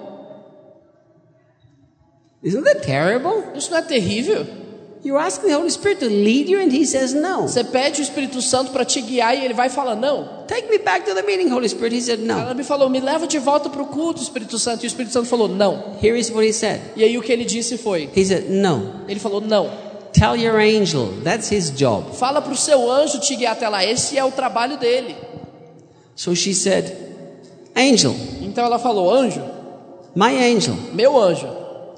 Isn't 2.44 2.64
that 2.64 2.82
terrible? 2.82 3.42
Isso 3.56 3.70
não 3.70 3.78
é 3.78 3.82
terrível? 3.82 4.46
You're 5.04 5.18
asking 5.18 5.50
the 5.50 5.56
Holy 5.56 5.70
Spirit 5.70 6.00
to 6.00 6.06
lead 6.06 6.48
you 6.48 6.58
and 6.58 6.72
He 6.72 6.86
says 6.86 7.12
no. 7.12 7.42
Você 7.42 7.62
pede 7.62 8.00
o 8.00 8.02
Espírito 8.02 8.40
Santo 8.40 8.70
para 8.70 8.84
te 8.86 9.02
guiar 9.02 9.36
e 9.36 9.44
ele 9.44 9.52
vai 9.52 9.68
falar 9.68 9.94
não. 9.94 10.44
Take 10.46 10.70
me 10.70 10.78
back 10.78 11.04
to 11.04 11.14
the 11.14 11.22
meeting, 11.22 11.50
Holy 11.52 11.68
Spirit. 11.68 11.94
He 11.94 12.00
said 12.00 12.20
no. 12.20 12.38
Ela 12.38 12.54
me 12.54 12.64
falou: 12.64 12.88
Me 12.88 13.00
leva 13.00 13.26
de 13.26 13.38
volta 13.38 13.68
para 13.68 13.82
o 13.82 13.86
culto, 13.86 14.22
Espírito 14.22 14.58
Santo. 14.58 14.82
E 14.82 14.86
o 14.86 14.88
Espírito 14.88 15.12
Santo 15.12 15.26
falou: 15.26 15.46
Não. 15.46 15.96
Here 16.02 16.18
is 16.18 16.30
what 16.30 16.46
He 16.46 16.52
said. 16.54 16.80
E 16.96 17.04
aí 17.04 17.18
o 17.18 17.22
que 17.22 17.30
ele 17.32 17.44
disse 17.44 17.76
foi: 17.76 18.08
He 18.16 18.24
said 18.24 18.48
no. 18.48 19.02
Ele 19.06 19.20
falou: 19.20 19.42
Não. 19.42 19.70
Tell 20.12 20.36
your 20.36 20.56
angel. 20.56 21.12
That's 21.22 21.52
his 21.52 21.70
job. 21.70 22.16
Fala 22.16 22.40
para 22.40 22.52
o 22.52 22.56
seu 22.56 22.90
anjo 22.90 23.18
te 23.20 23.36
guiar 23.36 23.52
até 23.52 23.68
lá. 23.68 23.84
Esse 23.84 24.16
é 24.16 24.24
o 24.24 24.30
trabalho 24.30 24.78
dele. 24.78 25.14
So 26.16 26.34
she 26.34 26.54
said, 26.54 26.92
Angel, 27.76 28.14
Então 28.40 28.64
ela 28.64 28.78
falou: 28.78 29.12
Anjo, 29.12 29.42
my 30.14 30.34
angel, 30.34 30.76
meu 30.92 31.20
anjo, 31.20 31.48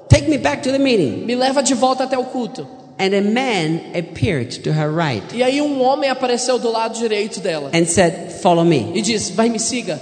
take 0.09 0.29
me 0.29 0.37
back 0.37 0.61
to 0.63 0.71
the 0.71 0.79
meeting. 0.79 1.25
me 1.25 1.35
leva 1.35 1.61
de 1.61 1.73
volta 1.73 2.03
até 2.05 2.17
o 2.17 2.23
culto. 2.25 2.67
And 2.99 3.13
a 3.13 3.21
man 3.21 3.79
appeared 3.95 4.63
to 4.63 4.71
her 4.71 4.89
right 4.89 5.23
E 5.35 5.43
aí 5.43 5.61
um 5.61 5.83
homem 5.83 6.09
apareceu 6.09 6.57
do 6.57 6.71
lado 6.71 6.97
direito 6.97 7.39
dela 7.39 7.69
and 7.71 7.85
said, 7.85 8.31
Follow 8.41 8.63
me. 8.65 8.91
e 8.95 9.01
disse: 9.01 9.33
Vai, 9.33 9.49
me 9.49 9.59
siga. 9.59 9.99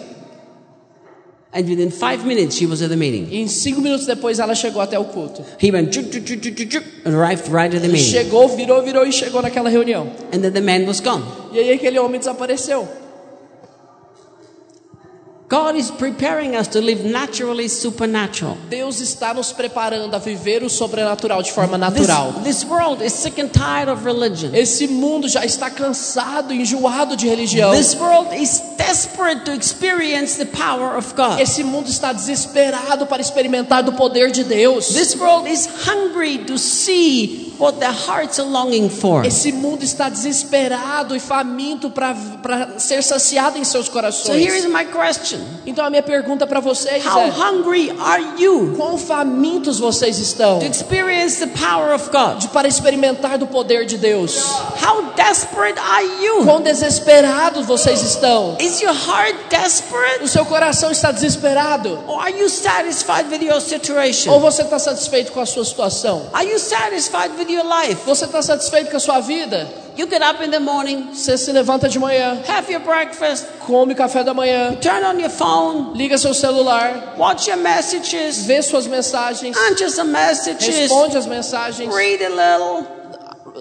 And 1.54 1.70
within 1.70 1.90
five 1.90 2.26
minutes, 2.26 2.58
she 2.58 2.66
was 2.66 2.82
at 2.82 2.90
the 2.90 2.98
meeting. 2.98 3.28
E 3.32 3.42
em 3.42 3.48
cinco 3.48 3.80
minutos 3.80 4.06
depois 4.06 4.40
ela 4.40 4.54
chegou 4.56 4.82
até 4.82 5.00
o 5.00 5.06
culto. 5.06 5.42
He 5.62 5.72
went, 5.72 5.94
juk, 5.94 6.12
juk, 6.12 6.26
juk, 6.28 6.42
juk, 6.42 6.58
juk, 6.58 6.70
juk, 6.70 6.84
and 7.06 7.14
arrived 7.16 7.48
right 7.50 7.74
at 7.74 7.82
the 7.82 7.88
meeting. 7.88 8.12
Chegou, 8.12 8.50
virou, 8.50 8.82
virou 8.84 9.06
e 9.06 9.12
chegou 9.14 9.42
naquela 9.42 9.70
reunião. 9.70 10.08
And 10.34 10.40
then 10.42 10.52
the 10.52 10.60
man 10.62 10.86
was 10.86 11.00
gone. 11.00 11.24
E 11.54 11.60
aí 11.60 11.72
aquele 11.72 11.98
homem 12.00 12.20
desapareceu. 12.20 12.86
God 15.48 15.76
is 15.76 15.92
preparing 15.92 16.56
us 16.56 16.68
to 16.70 16.82
live 16.82 17.06
naturally 17.06 17.68
supernatural. 17.70 18.58
Deus 18.68 19.00
está 19.00 19.32
nos 19.32 19.52
preparando 19.54 20.16
a 20.16 20.20
viver 20.20 20.64
o 20.64 20.70
sobrenatural 20.70 21.44
de 21.44 21.52
forma 21.52 21.78
This, 21.92 22.08
natural. 22.08 22.34
this 22.44 22.64
world 22.66 23.04
is 23.04 23.14
sick 23.14 23.40
and 23.40 23.50
tired 23.50 23.88
of 23.88 24.04
religion. 24.06 24.56
Esse 24.56 24.88
mundo 24.88 25.28
já 25.28 25.46
está 25.46 25.70
cansado, 25.70 26.52
enjoado 26.52 27.16
de 27.16 27.28
religião. 27.28 27.72
This 27.76 27.94
world 27.94 28.34
is 28.36 28.60
desperate 28.76 29.46
to 29.46 29.52
experience 29.52 30.38
the 30.38 30.46
power 30.46 30.98
of 30.98 31.14
God. 31.16 31.40
Esse 31.40 31.64
mundo 31.64 31.90
está 31.90 32.12
desesperado 32.12 33.06
para 33.06 33.22
experimentar 33.22 33.84
do 33.84 33.94
poder 33.94 34.32
de 34.32 34.44
Deus. 34.44 34.94
This 34.94 35.16
world 35.16 35.48
is 35.48 35.68
hungry 35.86 36.40
to 36.46 36.58
see 36.58 37.54
what 37.60 37.80
their 37.80 37.94
hearts 37.94 38.40
are 38.40 38.50
longing 38.50 38.90
for. 38.90 39.26
Esse 39.26 39.52
mundo 39.52 39.84
está 39.84 40.10
desesperado 40.10 41.16
e 41.16 41.20
faminto 41.20 41.90
para 41.90 42.16
ser 42.80 43.04
saciado 43.04 43.58
em 43.58 43.64
seus 43.64 43.86
So 43.88 44.34
here 44.34 44.56
is 44.56 44.66
corações. 44.66 44.72
my 44.72 44.86
question. 44.86 45.35
Então 45.66 45.86
a 45.86 45.90
minha 45.90 46.04
pergunta 46.04 46.46
para 46.46 46.60
vocês 46.60 47.06
How 47.06 47.20
é: 47.20 47.30
hungry 47.30 47.96
are 48.00 48.24
you 48.38 48.74
quão 48.78 48.98
famintos 48.98 49.80
vocês 49.80 50.20
estão 50.20 50.60
to 50.60 50.66
experience 50.66 51.40
the 51.40 51.48
power 51.48 51.94
of 51.94 52.10
God? 52.10 52.38
de 52.40 52.48
para 52.50 52.68
experimentar 52.68 53.38
do 53.38 53.48
poder 53.48 53.86
de 53.86 53.98
Deus? 53.98 54.36
How 54.82 55.04
desperate 55.16 55.80
are 55.80 56.06
you? 56.24 56.44
Quão 56.46 56.62
desesperados 56.62 57.66
vocês 57.66 58.02
estão? 58.02 58.56
Is 58.60 58.82
your 58.82 58.94
heart 58.94 59.36
desperate? 59.50 60.24
O 60.24 60.28
seu 60.28 60.46
coração 60.46 60.92
está 60.92 61.12
desesperado? 61.12 62.00
Or 62.08 62.22
are 62.22 62.38
you 62.38 62.50
satisfied 62.50 63.28
with 63.32 63.42
your 63.42 63.56
Ou 63.56 63.62
situation? 63.62 64.40
você 64.40 64.62
está 64.62 64.80
satisfeito 64.80 65.32
com 65.32 65.40
a 65.40 65.46
sua 65.46 65.66
situação? 65.66 66.24
Are 66.34 66.48
you 66.48 66.60
satisfied 66.60 67.32
with 67.38 67.52
your 67.52 67.66
life? 67.66 68.02
Você 68.06 68.26
está 68.26 68.42
satisfeito 68.42 68.92
com 68.92 68.98
a 68.98 69.00
sua 69.00 69.20
vida? 69.20 69.85
You 69.98 70.08
get 70.08 70.22
up 70.22 70.42
in 70.42 70.52
the 70.52 70.60
morning, 70.60 71.10
Você 71.14 71.38
se 71.38 71.52
levanta 71.54 71.88
de 71.88 71.98
manhã, 71.98 72.38
have 72.48 72.70
your 72.70 72.82
breakfast, 72.82 73.48
come 73.66 73.96
café 73.96 74.26
da 74.26 74.34
manhã, 74.34 74.76
turn 74.82 75.04
on 75.06 75.18
your 75.20 75.30
phone, 75.30 75.94
liga 75.96 76.18
seu 76.18 76.34
celular, 76.34 77.16
watch 77.18 77.48
your 77.48 77.58
messages, 77.58 78.46
vê 78.46 78.62
suas 78.62 78.88
mensagens, 78.88 79.56
answer 79.58 79.90
some 79.90 80.12
messages, 80.12 80.68
responde 80.68 81.16
as 81.16 81.26
mensagens, 81.26 81.94
read 81.94 82.22
a 82.22 82.30
little, 82.30 82.86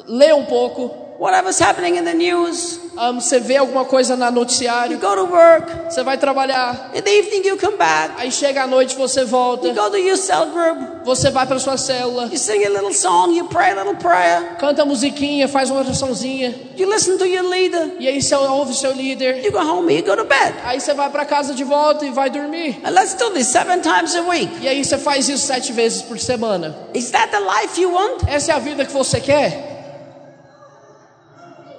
lê 0.09 0.33
um 0.33 0.45
pouco, 0.45 1.04
whatever's 1.25 1.59
happening 1.59 1.97
in 1.97 2.05
the 2.05 2.13
news. 2.15 2.81
ahn, 2.97 3.19
você 3.19 3.41
vê 3.41 3.57
alguma 3.57 3.85
coisa 3.85 4.15
You 4.15 4.31
noticiário, 4.31 4.99
go 4.99 5.17
to 5.17 5.25
work. 5.25 5.67
você 5.91 6.03
vai 6.03 6.17
trabalhar, 6.19 6.91
In 6.95 7.03
the 7.03 7.11
evening, 7.11 7.49
you 7.49 7.57
come 7.59 7.77
back. 7.77 8.15
aí 8.19 8.31
chega 8.31 8.63
a 8.63 8.67
noite 8.67 8.95
você 8.97 9.25
volta, 9.25 9.67
You 9.67 9.75
go 9.75 9.91
to 9.91 9.97
your 9.97 10.17
cell 10.17 10.47
group. 10.47 11.05
você 11.05 11.31
vai 11.31 11.47
para 11.47 11.59
sua 11.59 11.77
célula, 11.77 12.27
You 12.31 12.37
sing 12.39 12.63
a 12.65 12.69
little 12.69 12.93
song. 12.93 13.35
You 13.37 13.47
pray 13.47 13.71
a 13.71 13.75
little 13.83 13.97
prayer. 13.97 14.57
canta 14.59 14.85
musiquinha, 14.85 15.49
faz 15.49 15.71
uma 15.71 15.81
oraçãozinha, 15.81 16.55
You 16.77 16.89
listen 16.93 17.17
to 17.19 17.25
your 17.27 17.49
leader. 17.49 17.97
e 17.99 18.07
aí 18.07 18.21
você 18.23 18.35
ouve 18.35 18.75
seu 18.75 18.93
líder, 18.93 19.45
You 19.45 19.51
go 19.51 19.59
home. 19.59 19.93
You 19.97 20.05
go 20.05 20.17
to 20.17 20.25
bed. 20.25 20.55
aí 20.65 20.79
você 20.81 20.93
vai 20.95 21.09
para 21.11 21.25
casa 21.25 21.55
de 21.55 21.65
volta 21.65 22.05
e 22.05 22.11
vai 22.11 22.29
dormir. 22.31 22.81
And 22.85 22.91
let's 22.91 23.15
do 23.15 23.31
this 23.31 23.49
seven 23.49 23.81
times 23.81 24.15
a 24.15 24.23
week. 24.23 24.51
E 24.61 24.69
aí 24.69 24.85
você 24.85 24.99
faz 24.99 25.29
isso 25.29 25.47
sete 25.47 25.73
vezes 25.73 26.03
por 26.03 26.19
semana. 26.19 26.77
Is 26.95 27.11
that 27.11 27.31
the 27.33 27.41
life 27.41 27.81
you 27.81 27.91
want? 27.93 28.23
Essa 28.29 28.53
é 28.53 28.55
a 28.55 28.59
vida 28.59 28.85
que 28.85 28.93
você 28.93 29.21
quer? 29.21 29.74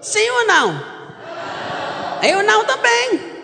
Sim 0.05 0.29
ou 0.29 0.45
não? 0.45 0.83
Eu 2.21 2.43
não 2.43 2.63
também. 2.63 3.34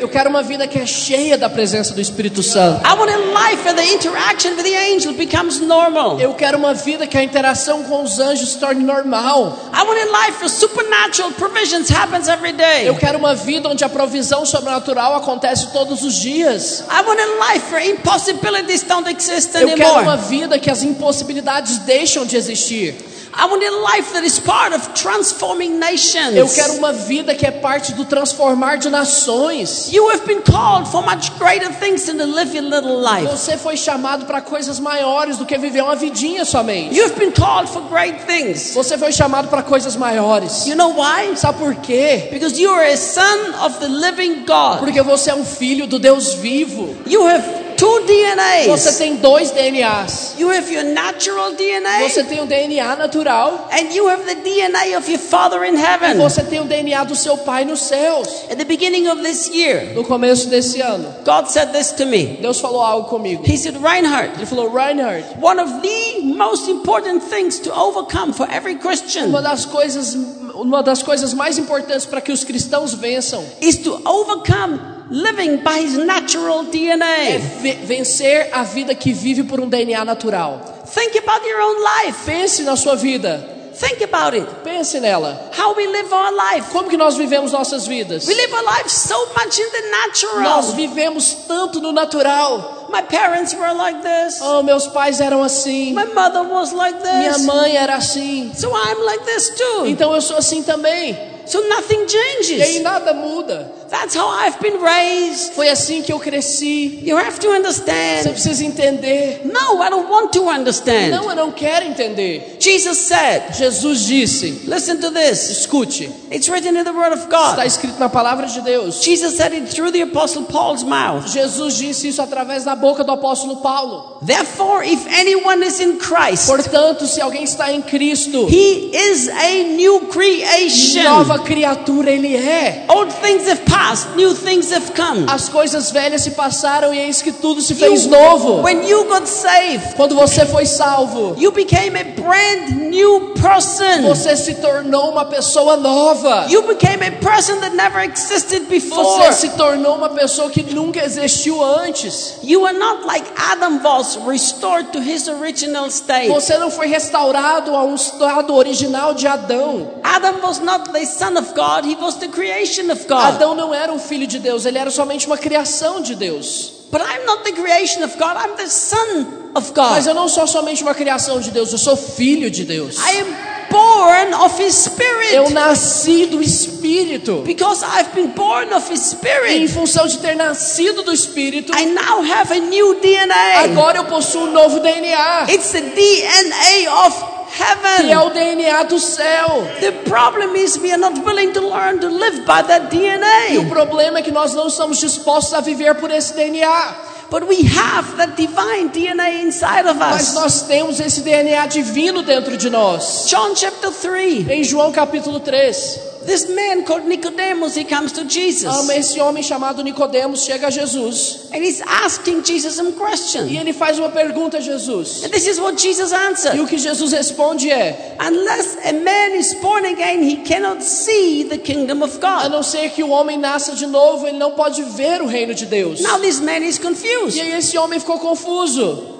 Eu 0.00 0.08
quero 0.08 0.30
uma 0.30 0.42
vida 0.42 0.68
que 0.68 0.78
é 0.78 0.86
cheia 0.86 1.36
da 1.36 1.50
presença 1.50 1.92
do 1.92 2.00
Espírito 2.00 2.42
Santo. 2.42 2.86
I 2.86 2.94
want 2.94 3.10
a 3.10 3.16
life 3.16 3.64
where 3.64 3.74
the 3.74 3.92
interaction 3.92 4.54
with 4.54 4.62
the 4.62 4.76
angel 4.94 5.12
becomes 5.14 5.60
normal. 5.60 6.20
Eu 6.20 6.32
quero 6.34 6.56
uma 6.56 6.72
vida 6.72 7.08
que 7.08 7.18
a 7.18 7.24
interação 7.24 7.82
com 7.82 8.04
os 8.04 8.20
anjos 8.20 8.50
se 8.50 8.58
torne 8.58 8.84
normal. 8.84 9.58
I 9.74 9.82
want 9.82 9.98
a 9.98 10.26
life 10.26 10.38
where 10.38 10.48
supernatural 10.48 11.32
provisions 11.32 11.90
happens 11.90 12.28
every 12.28 12.52
day. 12.52 12.86
Eu 12.86 12.94
quero 12.94 13.18
uma 13.18 13.34
vida 13.34 13.68
onde 13.68 13.84
a 13.84 13.88
provisão 13.88 14.46
sobrenatural 14.46 15.16
acontece 15.16 15.72
todos 15.72 16.04
os 16.04 16.14
dias. 16.14 16.84
I 16.88 17.02
want 17.04 17.18
a 17.18 17.52
life 17.52 17.72
where 17.72 17.84
impossibilities 17.90 18.82
don't 18.84 19.10
exist 19.10 19.56
Eu 19.56 19.74
quero 19.74 20.02
uma 20.02 20.16
vida 20.16 20.56
que 20.58 20.70
as 20.70 20.84
impossibilidades 20.84 21.78
deixam 21.78 22.24
de 22.24 22.36
existir. 22.36 23.09
I 23.32 23.46
want 23.46 23.62
a 23.62 23.70
life 23.70 24.12
that 24.14 24.24
is 24.24 24.40
part 24.40 24.74
of 24.74 24.92
transforming 24.94 25.78
nations. 25.78 26.34
Eu 26.34 26.48
quero 26.48 26.74
uma 26.74 26.92
vida 26.92 27.34
que 27.34 27.46
é 27.46 27.50
parte 27.50 27.92
do 27.92 28.04
transformar 28.04 28.76
de 28.76 28.90
nações. 28.90 29.92
You 29.92 30.10
have 30.10 30.26
been 30.26 30.42
called 30.42 30.88
for 30.88 31.02
much 31.02 31.30
greater 31.38 31.72
things 31.72 32.06
than 32.06 32.18
to 32.18 32.26
live 32.26 32.54
your 32.54 32.64
little 32.64 33.00
life. 33.00 33.28
Você 33.30 33.56
foi 33.56 33.76
chamado 33.76 34.26
para 34.26 34.40
coisas 34.40 34.80
maiores 34.80 35.36
do 35.36 35.46
que 35.46 35.56
viver 35.58 35.82
uma 35.82 35.94
vidinha 35.94 36.44
somente. 36.44 36.94
You 36.94 37.04
have 37.04 37.16
been 37.18 37.32
called 37.32 37.68
for 37.70 37.82
great 37.82 38.24
things. 38.26 38.74
Você 38.74 38.98
foi 38.98 39.12
chamado 39.12 39.48
para 39.48 39.62
coisas 39.62 39.94
maiores. 39.94 40.66
You 40.66 40.74
know 40.74 40.94
why? 40.96 41.36
Sabe 41.36 41.58
por 41.58 41.74
quê? 41.76 42.28
Because 42.32 42.60
you 42.60 42.70
are 42.72 42.92
a 42.92 42.96
son 42.96 43.54
of 43.64 43.78
the 43.78 43.88
living 43.88 44.44
God. 44.44 44.80
Porque 44.80 45.02
você 45.02 45.30
é 45.30 45.34
um 45.34 45.44
filho 45.44 45.86
do 45.86 45.98
Deus 45.98 46.34
vivo. 46.34 46.96
You 47.06 47.26
have 47.26 47.69
two 47.80 48.00
DNAs. 48.06 48.66
Você 48.66 48.92
tem 48.92 49.16
dois 49.16 49.50
DNAs. 49.50 50.34
You 50.38 50.50
have 50.50 50.70
your 50.72 50.84
natural 50.84 51.52
DNA 51.52 52.08
Você 52.08 52.22
tem 52.24 52.40
o 52.42 52.46
DNA 52.46 52.94
natural. 52.96 53.68
and 53.72 53.94
you 53.94 54.06
have 54.08 54.22
the 54.26 54.34
DNA 54.34 54.96
of 54.98 55.10
your 55.10 55.18
Father 55.18 55.64
in 55.64 55.74
E 55.76 55.80
heaven. 55.80 56.18
você 56.18 56.42
tem 56.42 56.60
o 56.60 56.64
DNA 56.64 57.04
do 57.04 57.16
seu 57.16 57.38
pai 57.38 57.64
nos 57.64 57.80
céus. 57.80 58.28
At 58.50 58.58
the 58.58 58.64
beginning 58.64 59.08
of 59.08 59.22
this 59.22 59.48
year, 59.48 59.94
No 59.94 60.04
começo 60.04 60.48
desse 60.48 60.80
ano, 60.82 61.08
God 61.24 61.46
said 61.48 61.72
this 61.72 61.92
to 61.92 62.04
me. 62.04 62.38
Deus 62.40 62.60
falou 62.60 62.82
algo 62.82 63.08
comigo. 63.08 63.42
He 63.46 63.56
said, 63.56 63.76
Reinhard, 63.82 64.32
Ele 64.36 64.44
falou, 64.46 64.70
Reinhard, 64.70 65.24
one 65.40 65.58
of 65.60 65.80
the 65.80 66.20
most 66.36 66.70
important 66.70 67.22
things 67.22 67.58
to 67.60 67.72
overcome 67.74 68.32
for 68.34 68.46
every 68.50 68.76
Christian 68.76 69.26
uma 69.28 69.40
das 69.40 69.64
coisas, 69.64 70.14
uma 70.54 70.82
das 70.82 71.02
coisas 71.02 71.32
mais 71.32 71.56
importantes 71.56 72.04
para 72.04 72.20
que 72.20 72.30
os 72.30 72.44
cristãos 72.44 72.92
vençam 72.92 73.42
is 73.62 73.78
to 73.78 74.00
overcome 74.06 74.78
living 75.10 75.58
by 75.58 75.80
his 75.80 75.96
natural 75.98 76.62
é 76.62 76.70
DNA. 76.70 77.38
ve- 77.60 77.78
vencer 77.84 78.48
a 78.52 78.62
vida 78.62 78.94
que 78.94 79.12
vive 79.12 79.42
por 79.44 79.60
um 79.60 79.68
DNA 79.68 80.04
natural. 80.04 80.60
Think 80.86 81.16
about 81.18 81.44
your 81.46 81.60
own 81.60 81.76
life. 82.04 82.24
Pense 82.24 82.62
na 82.62 82.76
sua 82.76 82.94
vida. 82.96 83.58
Think 83.74 84.02
about 84.04 84.34
it. 84.36 84.46
Pense 84.62 85.00
nela. 85.00 85.50
How 85.56 85.74
we 85.74 85.86
live 85.86 86.12
our 86.12 86.32
life. 86.32 86.68
Como 86.70 86.90
que 86.90 86.96
nós 86.98 87.16
vivemos 87.16 87.52
nossas 87.52 87.86
vidas? 87.86 88.26
We 88.26 88.34
live 88.34 88.52
our 88.54 88.64
life 88.64 88.90
so 88.90 89.16
much 89.38 89.58
in 89.58 89.70
the 89.70 89.82
Nós 89.90 90.26
natural. 90.26 90.62
vivemos 90.74 91.34
tanto 91.48 91.80
no 91.80 91.90
natural. 91.92 92.88
My 92.90 93.00
parents 93.02 93.54
were 93.54 93.72
like 93.72 94.02
this. 94.02 94.38
Oh, 94.42 94.62
meus 94.62 94.86
pais 94.88 95.20
eram 95.20 95.42
assim. 95.42 95.94
My 95.94 96.04
mother 96.12 96.42
was 96.42 96.72
like 96.72 96.98
Minha 97.02 97.32
this. 97.32 97.46
mãe 97.46 97.74
era 97.76 97.94
assim. 97.94 98.52
So 98.54 98.68
I'm 98.70 99.02
like 99.04 99.24
this 99.24 99.50
too. 99.56 99.86
Então 99.86 100.12
eu 100.14 100.20
sou 100.20 100.36
assim 100.36 100.62
também. 100.62 101.16
So 101.46 101.60
nothing 101.68 102.00
E 102.06 102.16
aí 102.16 102.44
changes. 102.44 102.82
nada 102.82 103.14
muda. 103.14 103.72
That's 103.90 104.14
how 104.14 104.28
I've 104.28 104.60
been 104.60 104.80
raised. 104.80 105.52
Foi 105.54 105.68
assim 105.68 106.00
que 106.02 106.12
eu 106.12 106.20
cresci. 106.20 107.00
You 107.04 107.16
have 107.18 107.38
to 107.40 107.48
Você 107.48 107.56
understand. 107.56 108.30
precisa 108.30 108.64
entender. 108.64 109.40
No, 109.44 109.82
I 109.82 109.90
don't 109.90 110.08
want 110.08 110.32
to 110.32 110.48
understand. 110.48 111.10
Não, 111.10 111.28
eu 111.28 111.34
não 111.36 111.50
quero 111.50 111.86
entender. 111.86 112.56
Jesus 112.60 112.98
said, 112.98 113.52
Jesus 113.52 114.06
disse: 114.06 114.62
listen 114.68 114.98
to 115.00 115.10
this. 115.10 115.50
Escute, 115.50 116.08
It's 116.30 116.48
written 116.48 116.76
in 116.76 116.84
the 116.84 116.92
Word 116.92 117.12
of 117.12 117.24
está 117.24 117.56
God. 117.56 117.66
escrito 117.66 117.98
na 117.98 118.08
palavra 118.08 118.46
de 118.46 118.60
Deus. 118.60 119.02
Jesus 119.02 119.36
said 119.36 119.52
it 119.52 119.68
through 119.74 119.90
the 119.90 120.02
Apostle 120.02 120.44
Paul's 120.44 120.84
mouth. 120.84 121.26
Jesus 121.28 121.76
disse 121.76 122.08
isso 122.08 122.22
através 122.22 122.64
da 122.64 122.76
boca 122.76 123.02
do 123.02 123.10
apóstolo 123.10 123.56
Paulo. 123.56 124.18
Therefore, 124.22 124.84
if 124.84 125.04
anyone 125.08 125.64
is 125.66 125.80
in 125.80 125.98
Christ, 125.98 126.46
Portanto, 126.46 127.06
se 127.06 127.20
alguém 127.20 127.42
está 127.42 127.72
em 127.72 127.82
Cristo, 127.82 128.46
he 128.48 128.90
is 128.94 129.28
a 129.28 129.64
new 129.74 130.00
creation. 130.12 131.02
nova 131.02 131.40
criatura 131.40 132.10
ele 132.10 132.36
é. 132.36 132.84
Old 132.88 133.12
things 133.20 133.48
have 133.48 133.62
passed, 133.64 133.79
new 134.16 134.34
things 134.34 134.72
have 134.72 134.94
come. 134.94 135.26
As 135.28 135.48
coisas 135.48 135.90
velhas 135.90 136.22
se 136.22 136.30
passaram 136.32 136.92
e 136.92 136.98
eis 136.98 137.22
que 137.22 137.32
tudo 137.32 137.60
se 137.60 137.74
fez 137.74 138.06
novo. 138.06 138.62
When 138.62 138.86
you 138.86 139.04
got 139.04 139.26
saved, 139.26 139.94
Quando 139.96 140.14
você 140.14 140.46
foi 140.46 140.66
salvo, 140.66 141.34
you 141.38 141.50
became 141.52 141.96
a 141.98 142.04
brand 142.04 142.90
new 142.90 143.32
person. 143.34 144.02
você 144.02 144.36
se 144.36 144.54
tornou 144.54 145.10
uma 145.10 145.24
pessoa 145.24 145.76
nova. 145.76 146.46
You 146.48 146.62
became 146.62 147.04
a 147.04 147.12
person 147.12 147.60
that 147.60 147.74
never 147.74 148.04
existed 148.04 148.66
before. 148.68 149.02
Você 149.02 149.32
se 149.32 149.48
tornou 149.50 149.96
uma 149.96 150.10
pessoa 150.10 150.50
que 150.50 150.62
nunca 150.74 151.02
existiu 151.04 151.62
antes. 151.62 152.38
You 152.42 152.66
are 152.66 152.76
not 152.76 153.06
like 153.06 153.26
Adam 153.36 153.80
was 153.82 154.16
restored 154.26 154.92
to 154.92 155.00
his 155.00 155.28
original 155.28 155.86
state. 155.90 156.28
Você 156.28 156.56
não 156.58 156.70
foi 156.70 156.86
restaurado 156.86 157.74
a 157.74 157.82
um 157.84 157.94
estado 157.94 158.54
original 158.54 159.14
de 159.14 159.26
Adão. 159.26 159.90
Adam 160.02 160.40
was 160.42 160.60
not 160.60 160.90
the 160.92 161.04
son 161.06 161.36
of 161.36 161.54
God, 161.54 161.84
he 161.84 161.96
was 161.96 162.16
the 162.16 162.28
creation 162.28 162.90
of 162.90 163.06
God. 163.06 163.34
Adão 163.34 163.54
não 163.54 163.69
era 163.74 163.92
um 163.92 163.98
filho 163.98 164.26
de 164.26 164.38
Deus, 164.38 164.64
ele 164.66 164.78
era 164.78 164.90
somente 164.90 165.26
uma 165.26 165.38
criação 165.38 166.00
de 166.00 166.14
Deus. 166.14 166.72
But 166.90 167.02
I'm 167.02 167.24
not 167.24 167.44
the 167.44 167.52
creation 167.52 168.02
of 168.04 168.16
God, 168.18 168.36
I'm 168.36 168.56
the 168.56 168.66
son 168.66 169.26
of 169.54 169.72
Mas 169.76 170.04
God. 170.04 170.06
eu 170.06 170.14
não 170.14 170.28
sou 170.28 170.46
somente 170.46 170.82
uma 170.82 170.94
criação 170.94 171.40
de 171.40 171.50
Deus, 171.52 171.70
eu 171.72 171.78
sou 171.78 171.96
filho 171.96 172.50
de 172.50 172.64
Deus. 172.64 172.96
I 172.96 173.20
am 173.20 173.36
born 173.70 174.34
of 174.34 174.60
his 174.60 174.74
spirit. 174.74 175.32
Eu 175.34 175.50
nasci 175.50 176.26
do 176.26 176.42
Espírito. 176.42 177.42
Because 177.46 177.84
I've 177.84 178.12
been 178.14 178.28
born 178.32 178.74
of 178.74 178.92
his 178.92 179.12
E 179.12 179.14
em 179.14 179.18
spirit, 179.18 179.68
função 179.68 180.06
de 180.08 180.18
ter 180.18 180.34
nascido 180.34 181.02
do 181.02 181.12
Espírito, 181.12 181.72
I 181.78 181.86
now 181.86 182.22
have 182.24 182.52
a 182.52 182.58
new 182.58 183.00
DNA. 183.00 183.60
agora 183.60 183.98
eu 183.98 184.04
possuo 184.06 184.42
um 184.48 184.50
novo 184.50 184.80
DNA, 184.80 185.46
It's 185.48 185.70
the 185.70 185.80
DNA 185.80 186.92
of 187.06 187.39
que 187.56 187.62
é 187.62 187.66
heaven. 187.66 188.16
o 188.26 188.30
DNA 188.30 188.82
do 188.84 188.98
céu. 188.98 189.66
The 189.80 189.92
problem 190.08 190.54
is 190.56 190.76
we 190.78 190.90
are 190.92 191.00
not 191.00 191.18
willing 191.24 191.52
to 191.52 191.60
learn 191.68 191.98
to 192.00 192.08
live 192.08 192.40
by 192.46 192.62
that 192.66 192.94
E 192.94 193.58
o 193.58 193.62
DNA. 193.62 193.68
problema 193.68 194.18
é 194.18 194.22
que 194.22 194.30
nós 194.30 194.54
não 194.54 194.68
estamos 194.68 194.98
dispostos 194.98 195.54
a 195.54 195.60
viver 195.60 195.94
por 195.96 196.10
esse 196.10 196.34
DNA. 196.34 197.08
But 197.30 197.44
we 197.48 197.58
have 197.78 198.16
that 198.16 198.32
divine 198.36 198.88
DNA 198.92 199.42
inside 199.42 199.86
of 199.88 199.94
Mas 199.98 200.30
us. 200.30 200.34
nós 200.34 200.62
temos 200.62 200.98
esse 200.98 201.20
DNA 201.20 201.64
divino 201.66 202.22
dentro 202.22 202.56
de 202.56 202.68
nós. 202.68 203.26
John 203.28 203.54
chapter 203.54 203.92
3. 203.92 204.48
Em 204.50 204.64
João 204.64 204.90
capítulo 204.90 205.38
3, 205.38 206.00
This 206.26 206.48
man 206.50 206.84
called 206.84 207.06
Nicodemus, 207.06 207.74
he 207.74 207.84
comes 207.84 208.12
to 208.12 208.24
Jesus. 208.24 208.68
esse 208.90 209.18
homem 209.20 209.42
chamado 209.42 209.82
Nicodemos 209.82 210.44
chega 210.44 210.66
a 210.66 210.70
Jesus 210.70 211.48
And 211.52 211.64
he's 211.64 211.80
asking 211.80 212.42
Jesus 212.44 212.74
some 212.74 212.90
e 212.90 212.92
question. 212.92 213.46
ele 213.48 213.72
faz 213.72 213.98
uma 213.98 214.10
pergunta 214.10 214.58
a 214.58 214.60
Jesus. 214.60 215.24
And 215.24 215.30
this 215.30 215.46
is 215.46 215.58
what 215.58 215.76
Jesus 215.80 216.12
E 216.12 216.14
answered. 216.14 216.60
o 216.60 216.66
que 216.66 216.76
Jesus 216.76 217.12
responde 217.12 217.70
é: 217.70 218.16
Unless 218.20 218.78
a 218.84 218.92
man 218.92 219.34
is 219.38 219.54
born 219.54 219.86
again, 219.86 220.22
he 220.22 220.36
cannot 220.44 220.82
see 220.82 221.44
the 221.44 221.56
kingdom 221.58 222.02
of 222.02 222.18
a 222.22 222.42
God. 222.42 222.52
não 222.52 222.62
ser 222.62 222.90
que 222.90 223.02
o 223.02 223.08
homem 223.08 223.38
nasça 223.38 223.74
de 223.74 223.86
novo, 223.86 224.26
ele 224.26 224.36
não 224.38 224.52
pode 224.52 224.82
ver 224.82 225.22
o 225.22 225.26
reino 225.26 225.54
de 225.54 225.64
Deus. 225.64 226.00
Now 226.02 226.18
this 226.18 226.38
man 226.38 226.58
is 226.58 226.76
E 226.76 226.80
confused. 226.80 227.40
aí 227.40 227.52
esse 227.52 227.78
homem 227.78 227.98
ficou 227.98 228.18
confuso. 228.18 229.16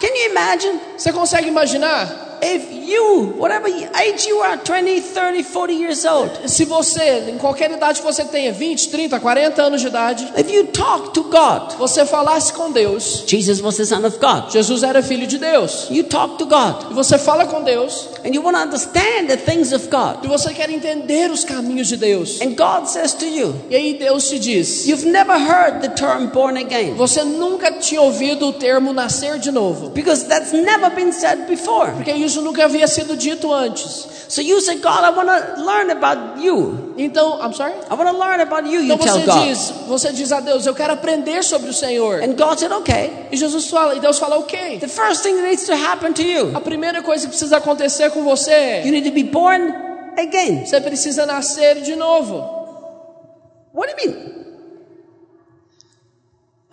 Can 0.00 0.08
you 0.08 0.30
imagine 0.30 0.78
Você 0.98 1.10
consegue 1.12 1.48
imaginar? 1.48 2.33
If 2.44 2.70
you, 2.70 3.34
whatever 3.38 3.68
age 3.68 4.26
you 4.26 4.40
are, 4.42 4.58
20, 4.58 5.00
30, 5.00 5.42
40 5.42 5.72
years 5.72 6.04
old, 6.04 6.30
Se 6.48 6.64
você, 6.64 7.30
em 7.30 7.38
qualquer 7.38 7.70
idade 7.70 8.00
que 8.00 8.06
você 8.06 8.24
tenha, 8.24 8.52
20, 8.52 8.90
30, 8.90 9.18
40 9.20 9.62
anos 9.62 9.80
de 9.80 9.86
idade, 9.88 10.32
if 10.36 10.50
you 10.52 10.66
talk 10.66 11.12
to 11.14 11.22
God, 11.24 11.74
você 11.78 12.04
falasse 12.04 12.52
com 12.52 12.70
Deus, 12.70 13.24
Jesus 13.26 13.60
was 13.60 13.76
the 13.76 13.84
Son 13.84 14.04
of 14.06 14.18
God. 14.18 14.50
Jesus 14.52 14.82
era 14.82 15.02
filho 15.02 15.26
de 15.26 15.38
Deus. 15.38 15.86
You 15.90 16.04
talk 16.04 16.36
to 16.38 16.46
God 16.46 16.90
E 16.90 16.94
você 16.94 17.16
fala 17.18 17.46
com 17.46 17.62
Deus, 17.62 18.08
and 18.24 18.34
you 18.34 18.42
want 18.42 18.56
to 18.56 18.62
understand 18.62 19.26
the 19.28 19.36
things 19.36 19.72
of 19.72 19.88
God. 19.88 20.24
e 20.24 20.28
você 20.28 20.52
quer 20.52 20.70
entender 20.70 21.30
os 21.30 21.44
caminhos 21.44 21.88
de 21.88 21.96
Deus. 21.96 22.40
And 22.40 22.54
God 22.54 22.86
says 22.86 23.14
to 23.14 23.24
you, 23.26 23.54
E 23.70 23.76
aí 23.76 23.94
Deus 23.94 24.28
te 24.28 24.38
diz: 24.38 24.86
You've 24.86 25.06
never 25.06 25.36
heard 25.38 25.80
the 25.80 25.88
term 25.88 26.26
born 26.28 26.58
again 26.58 26.94
Você 26.94 27.24
nunca 27.24 27.72
tinha 27.72 28.00
ouvido 28.02 28.48
o 28.48 28.52
termo 28.52 28.92
nascer 28.92 29.38
de 29.38 29.50
novo, 29.50 29.90
because 29.90 30.24
that's 30.26 30.52
never 30.52 30.90
been 30.90 31.12
said 31.12 31.46
before. 31.46 31.92
porque 31.92 32.12
isso 32.12 32.33
nunca 32.42 32.64
havia 32.64 32.86
sido 32.86 33.16
dito 33.16 33.52
antes. 33.52 34.14
So 34.28 34.40
you 34.40 34.60
say, 34.60 34.76
God, 34.76 35.04
I 35.04 35.10
want 35.10 35.28
to 35.28 35.62
learn 35.62 35.90
about 35.90 36.40
you. 36.42 36.94
Então, 36.96 37.38
I'm 37.40 37.52
sorry? 37.52 37.74
I 37.90 37.94
want 37.94 38.08
to 38.10 38.16
learn 38.18 38.40
about 38.40 38.66
you, 38.66 38.80
you 38.80 38.94
Então 38.94 38.98
tell 38.98 39.18
você 39.20 39.26
God. 39.26 39.44
diz, 39.44 39.70
você 39.86 40.12
diz 40.12 40.32
a 40.32 40.40
Deus, 40.40 40.66
eu 40.66 40.74
quero 40.74 40.92
aprender 40.94 41.42
sobre 41.44 41.68
o 41.70 41.74
Senhor. 41.74 42.22
And 42.22 42.34
God 42.34 42.58
said, 42.58 42.72
Okay. 42.72 43.28
E 43.30 43.36
Jesus 43.36 43.68
fala, 43.68 43.94
e 43.94 44.00
Deus 44.00 44.18
fala, 44.18 44.38
ok. 44.38 44.78
The 44.80 44.88
first 44.88 45.22
thing 45.22 45.34
that 45.36 45.46
needs 45.46 45.66
to 45.66 45.74
happen 45.74 46.12
to 46.14 46.22
you, 46.22 46.52
A 46.56 46.60
primeira 46.60 47.02
coisa 47.02 47.24
que 47.26 47.30
precisa 47.30 47.58
acontecer 47.58 48.10
com 48.10 48.24
você 48.24 48.50
é, 48.50 48.86
you 48.86 48.92
need 48.92 49.04
to 49.08 49.14
be 49.14 49.24
born 49.24 49.72
again. 50.18 50.64
você 50.66 50.80
precisa 50.80 51.26
nascer 51.26 51.82
de 51.82 51.94
novo. 51.94 52.38
What 53.74 53.92
do 53.94 54.00
you 54.00 54.08
mean? 54.10 54.43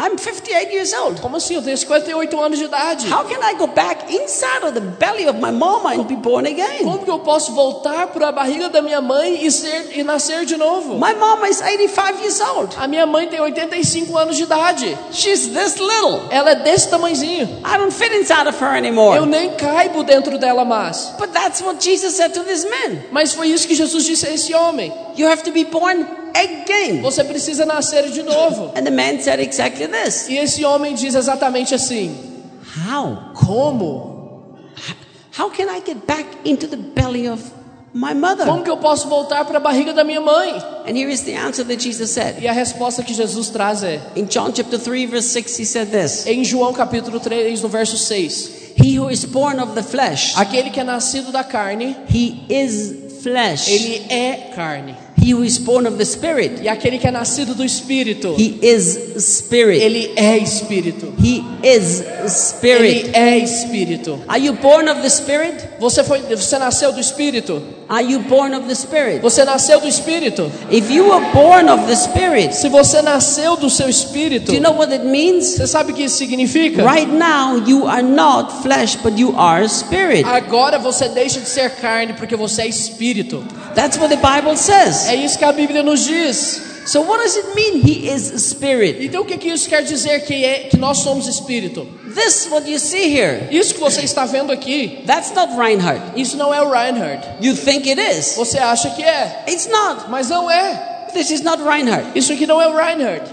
I'm 0.02 0.18
58 0.18 0.72
years 0.74 0.94
old. 0.94 1.22
Como 1.22 1.38
assim? 1.38 1.54
Eu 1.54 1.62
tenho 1.62 1.78
58 1.78 2.42
anos 2.42 2.58
de 2.58 2.66
idade. 2.66 3.08
How 3.08 3.24
can 3.24 3.40
I 3.44 3.54
go 3.56 3.68
back 3.68 4.12
inside 4.12 4.64
of 4.66 4.74
the 4.74 4.80
belly 4.80 5.28
of 5.28 5.40
my 5.40 5.52
mama 5.52 5.92
and 5.94 6.06
be 6.06 6.16
born 6.16 6.48
again? 6.48 6.84
Como 6.84 7.04
que 7.06 7.12
eu 7.12 7.20
posso 7.20 7.52
voltar 7.54 8.08
para 8.08 8.30
a 8.30 8.32
barriga 8.32 8.68
da 8.70 8.82
minha 8.82 9.00
mãe 9.00 9.46
e 9.46 9.52
ser 9.52 9.92
e 9.96 10.04
nascer 10.04 10.44
de 10.46 10.58
novo? 10.58 10.96
My 10.96 11.14
mama 11.14 11.48
is 11.48 11.62
85 11.62 12.20
years 12.22 12.42
old. 12.42 12.76
A 12.80 12.88
minha 12.88 13.06
mãe 13.06 13.28
tem 13.28 13.40
85 13.40 14.18
anos 14.18 14.38
de 14.38 14.44
idade. 14.44 14.98
She's 15.12 15.50
this 15.50 15.76
little. 15.78 16.22
Ela 16.32 16.52
é 16.52 16.56
desse 16.56 16.90
tamanzinho. 16.90 17.62
I 17.64 17.78
don't 17.78 17.94
fit 17.94 18.12
inside 18.16 18.48
of 18.48 18.60
her 18.60 18.72
Eu 18.72 18.78
anymore. 18.78 19.26
nem 19.28 19.52
caibo 19.52 20.04
dentro 20.04 20.40
dela 20.40 20.66
mais. 20.66 21.14
But 21.20 21.32
that's 21.32 21.62
what 21.62 21.80
Jesus 21.80 22.16
said 22.16 22.34
to 22.34 22.44
this 22.44 22.66
man. 22.66 23.04
Mas 23.12 23.34
foi 23.36 23.50
isso 23.50 23.68
que 23.68 23.76
Jesus 23.76 24.04
disse 24.04 24.26
a 24.26 24.34
esse 24.34 24.52
homem. 24.56 24.92
You 25.16 25.28
have 25.30 25.44
to 25.44 25.52
be 25.52 25.64
born 25.66 26.08
again. 26.36 27.02
Você 27.02 27.24
precisa 27.24 27.66
nascer 27.66 28.10
de 28.12 28.24
novo. 28.24 28.72
And 28.76 28.84
the 28.84 28.92
man 28.92 29.20
said 29.22 29.40
exactly 29.40 29.88
this. 29.88 30.28
E 30.30 30.38
esse 30.38 30.64
homem 30.66 30.94
diz 30.96 31.16
exatamente 31.16 31.74
assim: 31.76 32.16
How? 32.90 33.32
Como? 33.34 34.60
How 35.38 35.50
can 35.50 35.70
I 35.70 35.82
get 35.86 36.06
back 36.06 36.26
into 36.44 36.68
the 36.68 36.78
belly 36.78 37.28
of 37.30 37.42
my 37.94 38.14
mother? 38.14 38.46
Como 38.46 38.64
que 38.64 38.70
eu 38.70 38.78
posso 38.78 39.08
voltar 39.08 39.46
para 39.46 39.58
a 39.58 39.62
barriga 39.62 39.94
da 39.94 40.04
minha 40.04 40.20
mãe? 40.22 40.54
And 40.88 40.96
here 40.98 41.10
is 41.12 41.22
the 41.22 41.36
answer 41.38 41.64
that 41.66 41.82
Jesus 41.82 42.12
said. 42.12 42.42
E 42.42 42.48
a 42.48 42.52
resposta 42.54 43.02
que 43.04 43.14
Jesus 43.14 43.50
traz 43.50 43.84
é: 43.84 44.00
In 44.16 44.26
John 44.26 44.52
chapter 44.54 44.78
3 44.78 45.06
verse 45.08 45.30
6 45.30 45.60
he 45.60 45.66
said 45.66 45.90
this. 45.90 46.26
em 46.28 46.44
João 46.44 46.74
capítulo 46.74 47.20
3, 47.20 47.62
no 47.62 47.70
verso 47.70 47.98
6. 47.98 48.62
He 48.82 48.98
who 48.98 49.10
is 49.10 49.26
born 49.26 49.60
of 49.62 49.74
the 49.74 49.84
flesh, 49.84 50.34
Aquele 50.38 50.70
que 50.70 50.80
é 50.80 50.84
nascido 50.84 51.32
da 51.32 51.44
carne, 51.44 51.96
he 52.14 52.46
is 52.50 53.22
flesh. 53.22 53.68
ele 53.68 54.06
é 54.10 54.52
carne. 54.56 54.96
He 55.22 55.34
who 55.34 55.44
is 55.44 55.60
born 55.60 55.86
of 55.86 55.98
the 55.98 56.06
spirit, 56.06 56.62
E 56.64 56.68
aquele 56.68 56.98
que 56.98 57.08
é 57.08 57.12
nascido 57.12 57.54
do 57.54 57.64
espírito, 57.64 58.36
he 58.40 58.58
is 58.62 58.98
spirit. 59.20 59.80
ele 59.82 60.12
é 60.16 60.38
espírito. 60.38 61.14
He 61.24 61.44
is 61.64 62.04
spirit. 62.28 63.06
Ele 63.06 63.12
é 63.14 63.38
espírito. 63.38 64.20
Are 64.28 64.40
you 64.44 64.54
born 64.54 64.90
of 64.90 65.02
the 65.02 65.10
spirit? 65.10 65.64
Você 65.82 66.04
foi, 66.04 66.22
você 66.22 66.60
nasceu 66.60 66.94
do 66.94 67.00
espírito? 67.00 67.60
Are 67.90 68.06
you 68.06 68.20
born 68.20 68.56
of 68.56 68.68
the 68.68 68.76
spirit? 68.76 69.20
Você 69.20 69.44
nasceu 69.44 69.80
do 69.80 69.88
espírito? 69.88 70.52
If 70.70 70.92
you 70.92 71.10
were 71.10 71.26
born 71.34 71.72
of 71.72 71.88
the 71.88 71.96
spirit, 71.96 72.56
Se 72.56 72.70
você 72.70 73.02
nasceu 73.02 73.58
do 73.58 73.68
seu 73.68 73.90
espírito, 73.90 74.52
do 74.52 74.54
you 74.54 74.62
know 74.62 74.76
what 74.76 74.94
it 74.94 75.04
means? 75.04 75.56
você 75.56 75.66
sabe 75.66 75.92
o 75.92 75.96
que 75.96 76.04
isso 76.04 76.18
significa? 76.18 76.84
Right 76.88 77.12
now 77.12 77.58
you 77.68 77.88
are 77.88 78.04
not 78.04 78.62
flesh, 78.62 78.96
but 78.98 79.18
you 79.18 79.34
are 79.36 79.68
spirit. 79.68 80.24
Agora 80.24 80.78
você 80.78 81.10
deixa 81.10 81.40
de 81.40 81.50
ser 81.50 81.72
carne 81.72 82.14
porque 82.14 82.36
você 82.36 82.62
é 82.62 82.68
espírito. 82.68 83.44
That's 83.74 83.98
what 83.98 84.16
the 84.16 84.22
Bible 84.22 84.56
says. 84.58 85.08
É 85.08 85.16
isso 85.16 85.36
que 85.36 85.46
a 85.46 85.52
Bíblia 85.52 85.82
nos 85.82 86.02
diz. 86.04 86.71
So 86.86 87.02
what 87.02 87.22
does 87.24 87.38
it 87.38 87.54
mean 87.56 87.82
he 87.86 88.10
is 88.10 88.32
spirit? 88.42 89.06
Então 89.06 89.22
o 89.22 89.26
que, 89.26 89.38
que 89.38 89.50
isso 89.50 89.70
quer 89.70 89.84
dizer 89.84 90.26
que 90.26 90.44
é 90.44 90.60
que 90.70 90.78
nós 90.78 90.98
somos 91.00 91.28
espírito? 91.28 91.88
This 92.16 92.48
what 92.52 92.70
you 92.70 92.80
see 92.80 93.16
here. 93.16 93.48
Isso 93.52 93.74
que 93.76 93.80
você 93.80 94.02
está 94.02 94.26
vendo 94.26 94.52
aqui, 94.52 95.04
That's 95.06 95.32
not 95.34 95.54
Reinhardt. 95.56 96.20
isso 96.20 96.36
não 96.38 96.54
é 96.54 96.62
o 96.62 96.70
Reinhard. 96.70 97.24
You 97.40 97.56
think 97.56 97.88
it 97.90 98.02
is. 98.02 98.36
Você 98.36 98.58
acha 98.58 98.90
que 98.92 99.04
é, 99.04 99.44
It's 99.48 99.68
not. 99.68 100.10
mas 100.10 100.30
não 100.30 100.50
é. 100.50 101.08
This 101.14 101.30
is 101.30 101.42
not 101.42 101.62
Reinhardt. 101.62 102.08
Isso 102.16 102.34
aqui 102.34 102.48
não 102.48 102.62
é 102.62 102.68
o 102.68 102.76
Reinhard. 102.76 103.24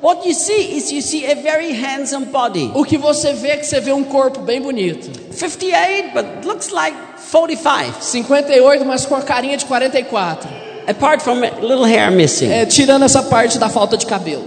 What 0.00 0.28
you 0.28 0.34
see 0.34 0.76
is 0.76 0.92
you 0.92 1.02
see 1.02 1.24
a 1.28 1.34
very 1.34 1.72
handsome 1.72 2.26
body. 2.26 2.70
O 2.74 2.84
que 2.84 2.96
você 2.96 3.32
vê 3.32 3.48
é 3.48 3.56
que 3.56 3.66
você 3.66 3.80
vê 3.80 3.92
um 3.92 4.04
corpo 4.04 4.40
bem 4.40 4.60
bonito. 4.60 5.10
58, 5.32 6.12
but 6.14 6.44
looks 6.44 6.68
like 6.68 6.96
45. 7.32 8.00
58, 8.04 8.84
mas 8.84 9.04
com 9.06 9.16
a 9.16 9.22
carinha 9.22 9.56
de 9.56 9.64
44. 9.64 10.67
Apart 10.88 11.22
from 11.22 11.44
a 11.44 11.50
little 11.60 11.84
hair 11.84 12.10
missing. 12.10 12.50
É, 12.50 12.64
tirando 12.64 13.04
essa 13.04 13.22
parte 13.22 13.58
da 13.58 13.68
falta 13.68 13.96
de 13.96 14.06
cabelo. 14.06 14.44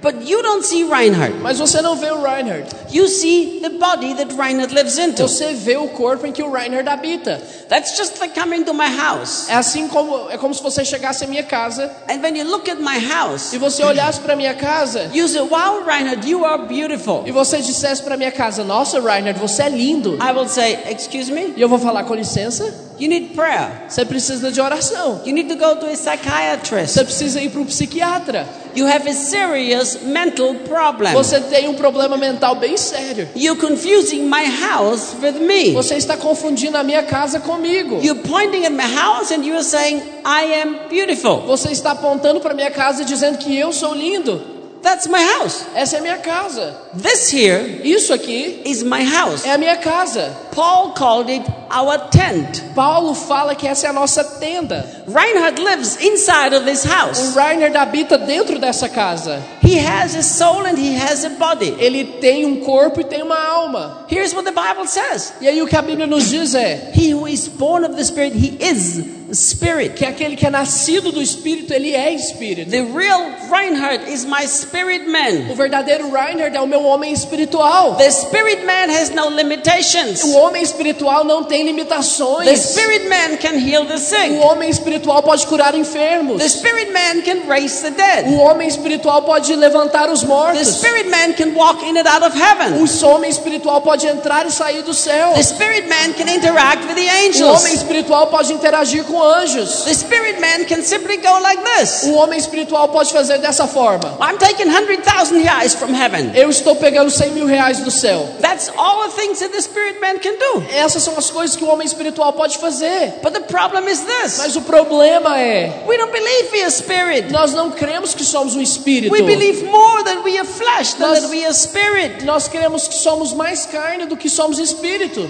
But 0.00 0.28
you 0.28 0.40
don't 0.42 0.64
see 0.64 0.84
Reinhardt. 0.84 1.36
Mas 1.40 1.58
você 1.58 1.82
não 1.82 1.96
vê 1.96 2.10
o 2.12 2.22
Reinhard. 2.22 2.66
You 2.90 3.08
see 3.08 3.60
the 3.62 3.70
body 3.70 4.14
that 4.14 4.32
Reinhardt 4.34 4.72
lives 4.72 4.98
into. 4.98 5.22
Você 5.22 5.52
vê 5.54 5.76
o 5.76 5.88
corpo 5.88 6.26
em 6.26 6.32
que 6.32 6.42
o 6.42 6.50
Reinhard 6.50 6.88
habita. 6.88 7.40
That's 7.68 7.96
just 7.96 8.20
like 8.20 8.38
coming 8.38 8.62
to 8.64 8.72
my 8.72 8.88
house. 8.88 9.48
É 9.48 9.54
assim 9.54 9.88
como 9.88 10.30
é 10.30 10.38
como 10.38 10.54
se 10.54 10.62
você 10.62 10.84
chegasse 10.84 11.24
à 11.24 11.26
minha 11.26 11.42
casa 11.42 11.90
And 12.08 12.20
when 12.22 12.36
you 12.36 12.44
look 12.44 12.70
at 12.70 12.78
my 12.78 12.98
house, 12.98 13.52
e 13.52 13.58
você 13.58 13.82
olhasse 13.82 14.20
para 14.20 14.36
minha 14.36 14.54
casa 14.54 15.10
you 15.12 15.26
say, 15.28 15.40
Wow, 15.40 15.82
Reinhardt, 15.84 16.28
you 16.28 16.44
are 16.44 16.62
beautiful. 16.66 17.24
e 17.26 17.32
você 17.32 17.58
dissesse 17.58 18.02
para 18.02 18.16
minha 18.16 18.30
casa: 18.32 18.62
"Nossa, 18.62 19.00
Reinhard, 19.00 19.38
você 19.40 19.64
é 19.64 19.68
lindo". 19.68 20.16
I 20.22 20.32
will 20.32 20.48
say, 20.48 20.78
Excuse 20.90 21.30
me? 21.32 21.54
E 21.56 21.60
eu 21.60 21.68
vou 21.68 21.78
falar 21.78 22.04
com 22.04 22.14
licença. 22.14 22.86
You 22.98 23.08
need 23.10 23.34
prayer. 23.34 23.68
Você 23.88 24.06
precisa 24.06 24.50
de 24.50 24.58
oração. 24.58 25.20
You 25.26 25.34
need 25.34 25.54
to 25.54 25.56
go 25.56 25.76
to 25.76 25.84
a 25.86 25.90
psychiatrist. 25.90 26.94
Você 26.94 27.04
precisa 27.04 27.40
ir 27.42 27.50
para 27.50 27.60
um 27.60 27.66
psiquiatra. 27.66 28.46
You 28.74 28.86
have 28.86 29.06
a 29.08 29.12
serious 29.12 29.98
mental 30.02 30.54
problem. 30.66 31.12
Você 31.12 31.40
tem 31.40 31.68
um 31.68 31.74
problema 31.74 32.16
mental 32.16 32.54
bem 32.56 32.74
sério. 32.86 33.28
You're 33.34 33.60
confusing 33.60 34.28
my 34.28 34.44
house 34.44 35.14
with 35.20 35.38
me. 35.40 35.72
Você 35.72 35.96
está 35.96 36.16
confundindo 36.16 36.76
a 36.76 36.82
minha 36.82 37.02
casa 37.02 37.40
comigo. 37.40 38.00
You're 38.02 38.22
pointing 38.22 38.64
at 38.64 38.72
my 38.72 38.82
house 38.82 39.32
and 39.32 39.44
you're 39.44 39.62
saying, 39.62 40.02
I 40.24 40.60
am 40.62 40.88
beautiful. 40.88 41.42
Você 41.46 41.70
está 41.70 41.92
apontando 41.92 42.40
para 42.40 42.54
minha 42.54 42.70
casa 42.70 43.02
e 43.02 43.04
dizendo 43.04 43.38
que 43.38 43.56
eu 43.56 43.72
sou 43.72 43.94
lindo. 43.94 44.55
That's 44.86 45.08
my 45.08 45.18
house. 45.20 45.66
Essa 45.74 45.96
é 45.96 45.98
a 45.98 46.02
minha 46.02 46.18
casa. 46.18 46.72
This 46.94 47.32
here 47.32 47.80
Isso 47.82 48.12
aqui 48.12 48.62
is 48.64 48.84
my 48.84 49.02
house. 49.02 49.44
é 49.44 49.52
a 49.52 49.58
minha 49.58 49.76
casa. 49.78 50.30
Paul 50.54 50.92
called 50.92 51.28
it 51.28 51.44
our 51.76 51.98
tent. 52.08 52.62
Paulo 52.72 53.12
fala 53.12 53.56
que 53.56 53.66
essa 53.66 53.88
é 53.88 53.90
a 53.90 53.92
nossa 53.92 54.22
tenda. 54.22 54.86
Reinhard 55.08 55.60
lives 55.60 55.96
inside 56.00 56.54
of 56.54 56.64
this 56.64 56.84
O 56.84 56.88
house. 56.88 57.34
Reinhard 57.34 57.76
habita 57.76 58.16
dentro 58.16 58.60
dessa 58.60 58.88
casa. 58.88 59.42
He 59.60 59.76
has 59.76 60.14
a 60.14 60.22
soul 60.22 60.64
and 60.64 60.78
he 60.78 60.94
has 60.94 61.24
a 61.24 61.30
body. 61.30 61.74
Ele 61.80 62.04
tem 62.20 62.46
um 62.46 62.60
corpo 62.60 63.00
e 63.00 63.04
tem 63.04 63.22
uma 63.24 63.36
alma. 63.36 64.06
Here's 64.08 64.32
what 64.34 64.44
the 64.44 64.52
Bible 64.52 64.86
says 64.86 65.32
E 65.40 65.48
aí 65.48 65.60
o 65.60 65.66
que 65.66 65.76
a 65.76 65.82
Bíblia 65.82 66.06
nos 66.06 66.30
diz 66.30 66.54
é 66.54 66.92
He 66.94 67.12
who 67.12 67.26
is 67.26 67.48
born 67.48 67.84
of 67.84 67.96
the 67.96 68.04
Spirit, 68.04 68.36
he 68.36 68.56
is 68.60 69.04
spirit. 69.34 69.94
que 69.94 70.04
aquele 70.04 70.36
que 70.36 70.46
é 70.46 70.50
nascido 70.50 71.10
do 71.12 71.20
Espírito, 71.22 71.72
ele 71.72 71.94
é 71.94 72.12
Espírito. 72.12 72.70
The 72.70 72.82
real 72.82 73.22
Reinhard 73.50 74.10
is 74.12 74.24
my 74.24 74.46
spirit 74.46 75.06
man. 75.08 75.50
O 75.50 75.54
verdadeiro 75.54 76.10
Reinhard 76.10 76.56
é 76.56 76.60
o 76.60 76.66
meu 76.66 76.82
homem 76.84 77.12
espiritual. 77.12 77.94
The 77.96 78.10
spirit 78.10 78.64
man 78.64 78.90
has 78.90 79.10
no 79.10 79.28
limitations. 79.30 80.22
O 80.24 80.32
homem 80.34 80.62
espiritual 80.62 81.24
não 81.24 81.44
tem 81.44 81.64
The 81.64 81.72
limitações. 81.72 82.58
spirit 82.58 83.08
man 83.08 83.36
can 83.38 83.54
heal 83.58 83.84
the 83.86 83.94
O 83.94 83.98
sick. 83.98 84.36
homem 84.38 84.70
espiritual 84.70 85.22
pode 85.22 85.46
curar 85.46 85.74
enfermos. 85.74 86.38
The 86.42 86.48
spirit 86.48 86.90
man 86.92 87.22
can 87.22 87.48
raise 87.48 87.80
the 87.82 87.90
dead. 87.90 88.26
O 88.28 88.36
homem 88.36 88.68
espiritual 88.68 89.22
pode 89.22 89.54
levantar 89.54 90.10
os 90.10 90.20
The 90.20 90.26
mortos. 90.26 90.68
spirit 90.78 91.08
man 91.08 91.32
can 91.34 91.54
walk 91.54 91.84
in 91.84 91.96
and 91.98 92.06
out 92.06 92.22
of 92.24 92.36
heaven. 92.38 92.82
O 92.82 93.06
homem 93.06 93.30
espiritual 93.30 93.80
pode 93.80 94.06
entrar 94.06 94.46
e 94.46 94.50
sair 94.50 94.82
do 94.82 94.94
céu. 94.94 95.32
The 95.34 95.42
spirit 95.42 95.88
man 95.88 96.12
can 96.14 96.28
interact 96.32 96.84
with 96.86 96.94
the 96.94 97.02
O 97.02 97.08
homem 97.08 97.26
angels. 97.28 97.64
espiritual 97.72 98.26
pode 98.28 98.52
interagir 98.52 99.04
com 99.04 99.16
anjos. 99.34 99.84
The 99.84 99.94
spirit 99.94 100.40
man 100.40 100.64
can 100.66 100.82
simply 100.82 101.16
go 101.18 101.38
like 101.40 101.62
this. 101.76 102.04
O 102.04 102.14
homem 102.14 102.38
espiritual 102.38 102.88
pode 102.88 103.12
fazer 103.12 103.38
dessa 103.38 103.66
forma. 103.66 104.16
I'm 104.20 104.38
taking 104.38 104.66
100,000 104.68 105.42
reais 105.42 105.74
from 105.74 105.92
heaven. 105.94 106.32
Eu 106.34 106.48
estou 106.50 106.76
pegando 106.76 107.10
100 107.10 107.30
mil 107.32 107.46
reais 107.46 107.80
do 107.80 107.90
céu. 107.90 108.28
That's 108.40 108.70
all 108.76 109.08
the 109.08 109.16
things 109.20 109.40
that 109.40 109.52
the 109.52 109.60
spirit 109.60 110.00
man 110.00 110.18
can 110.18 110.34
do. 110.38 110.64
Essas 110.72 111.02
são 111.02 111.16
as 111.18 111.30
coisas 111.30 111.56
que 111.56 111.64
o 111.64 111.68
homem 111.68 111.86
espiritual 111.86 112.32
pode 112.32 112.58
fazer. 112.58 113.14
But 113.22 113.32
the 113.34 113.40
problem 113.40 113.88
is 113.88 114.00
this 114.00 114.38
Mas 114.38 114.56
o 114.56 114.62
problema 114.62 115.38
é, 115.38 115.82
we 115.86 115.96
don't 115.96 116.12
believe 116.12 116.50
we 116.52 116.62
are 116.62 116.70
spirit. 116.70 117.32
nós 117.32 117.52
não 117.52 117.70
cremos 117.70 118.14
que 118.14 118.24
somos 118.24 118.54
um 118.56 118.60
espírito. 118.62 119.12
We 119.12 119.22
believe 119.22 119.64
more 119.64 120.04
that 120.04 120.22
we 120.24 120.38
are 120.38 120.46
flesh 120.46 120.94
than 120.94 121.08
Nós- 121.08 121.20
that 121.20 121.30
we 121.30 121.44
are 121.44 121.54
spirit. 121.54 122.24
Nós 122.24 122.48
cremos 122.48 122.88
que 122.88 122.94
somos 122.94 123.32
mais 123.32 123.66
carne 123.66 124.06
do 124.06 124.16
que 124.16 124.28
somos 124.28 124.58
espírito. 124.58 125.28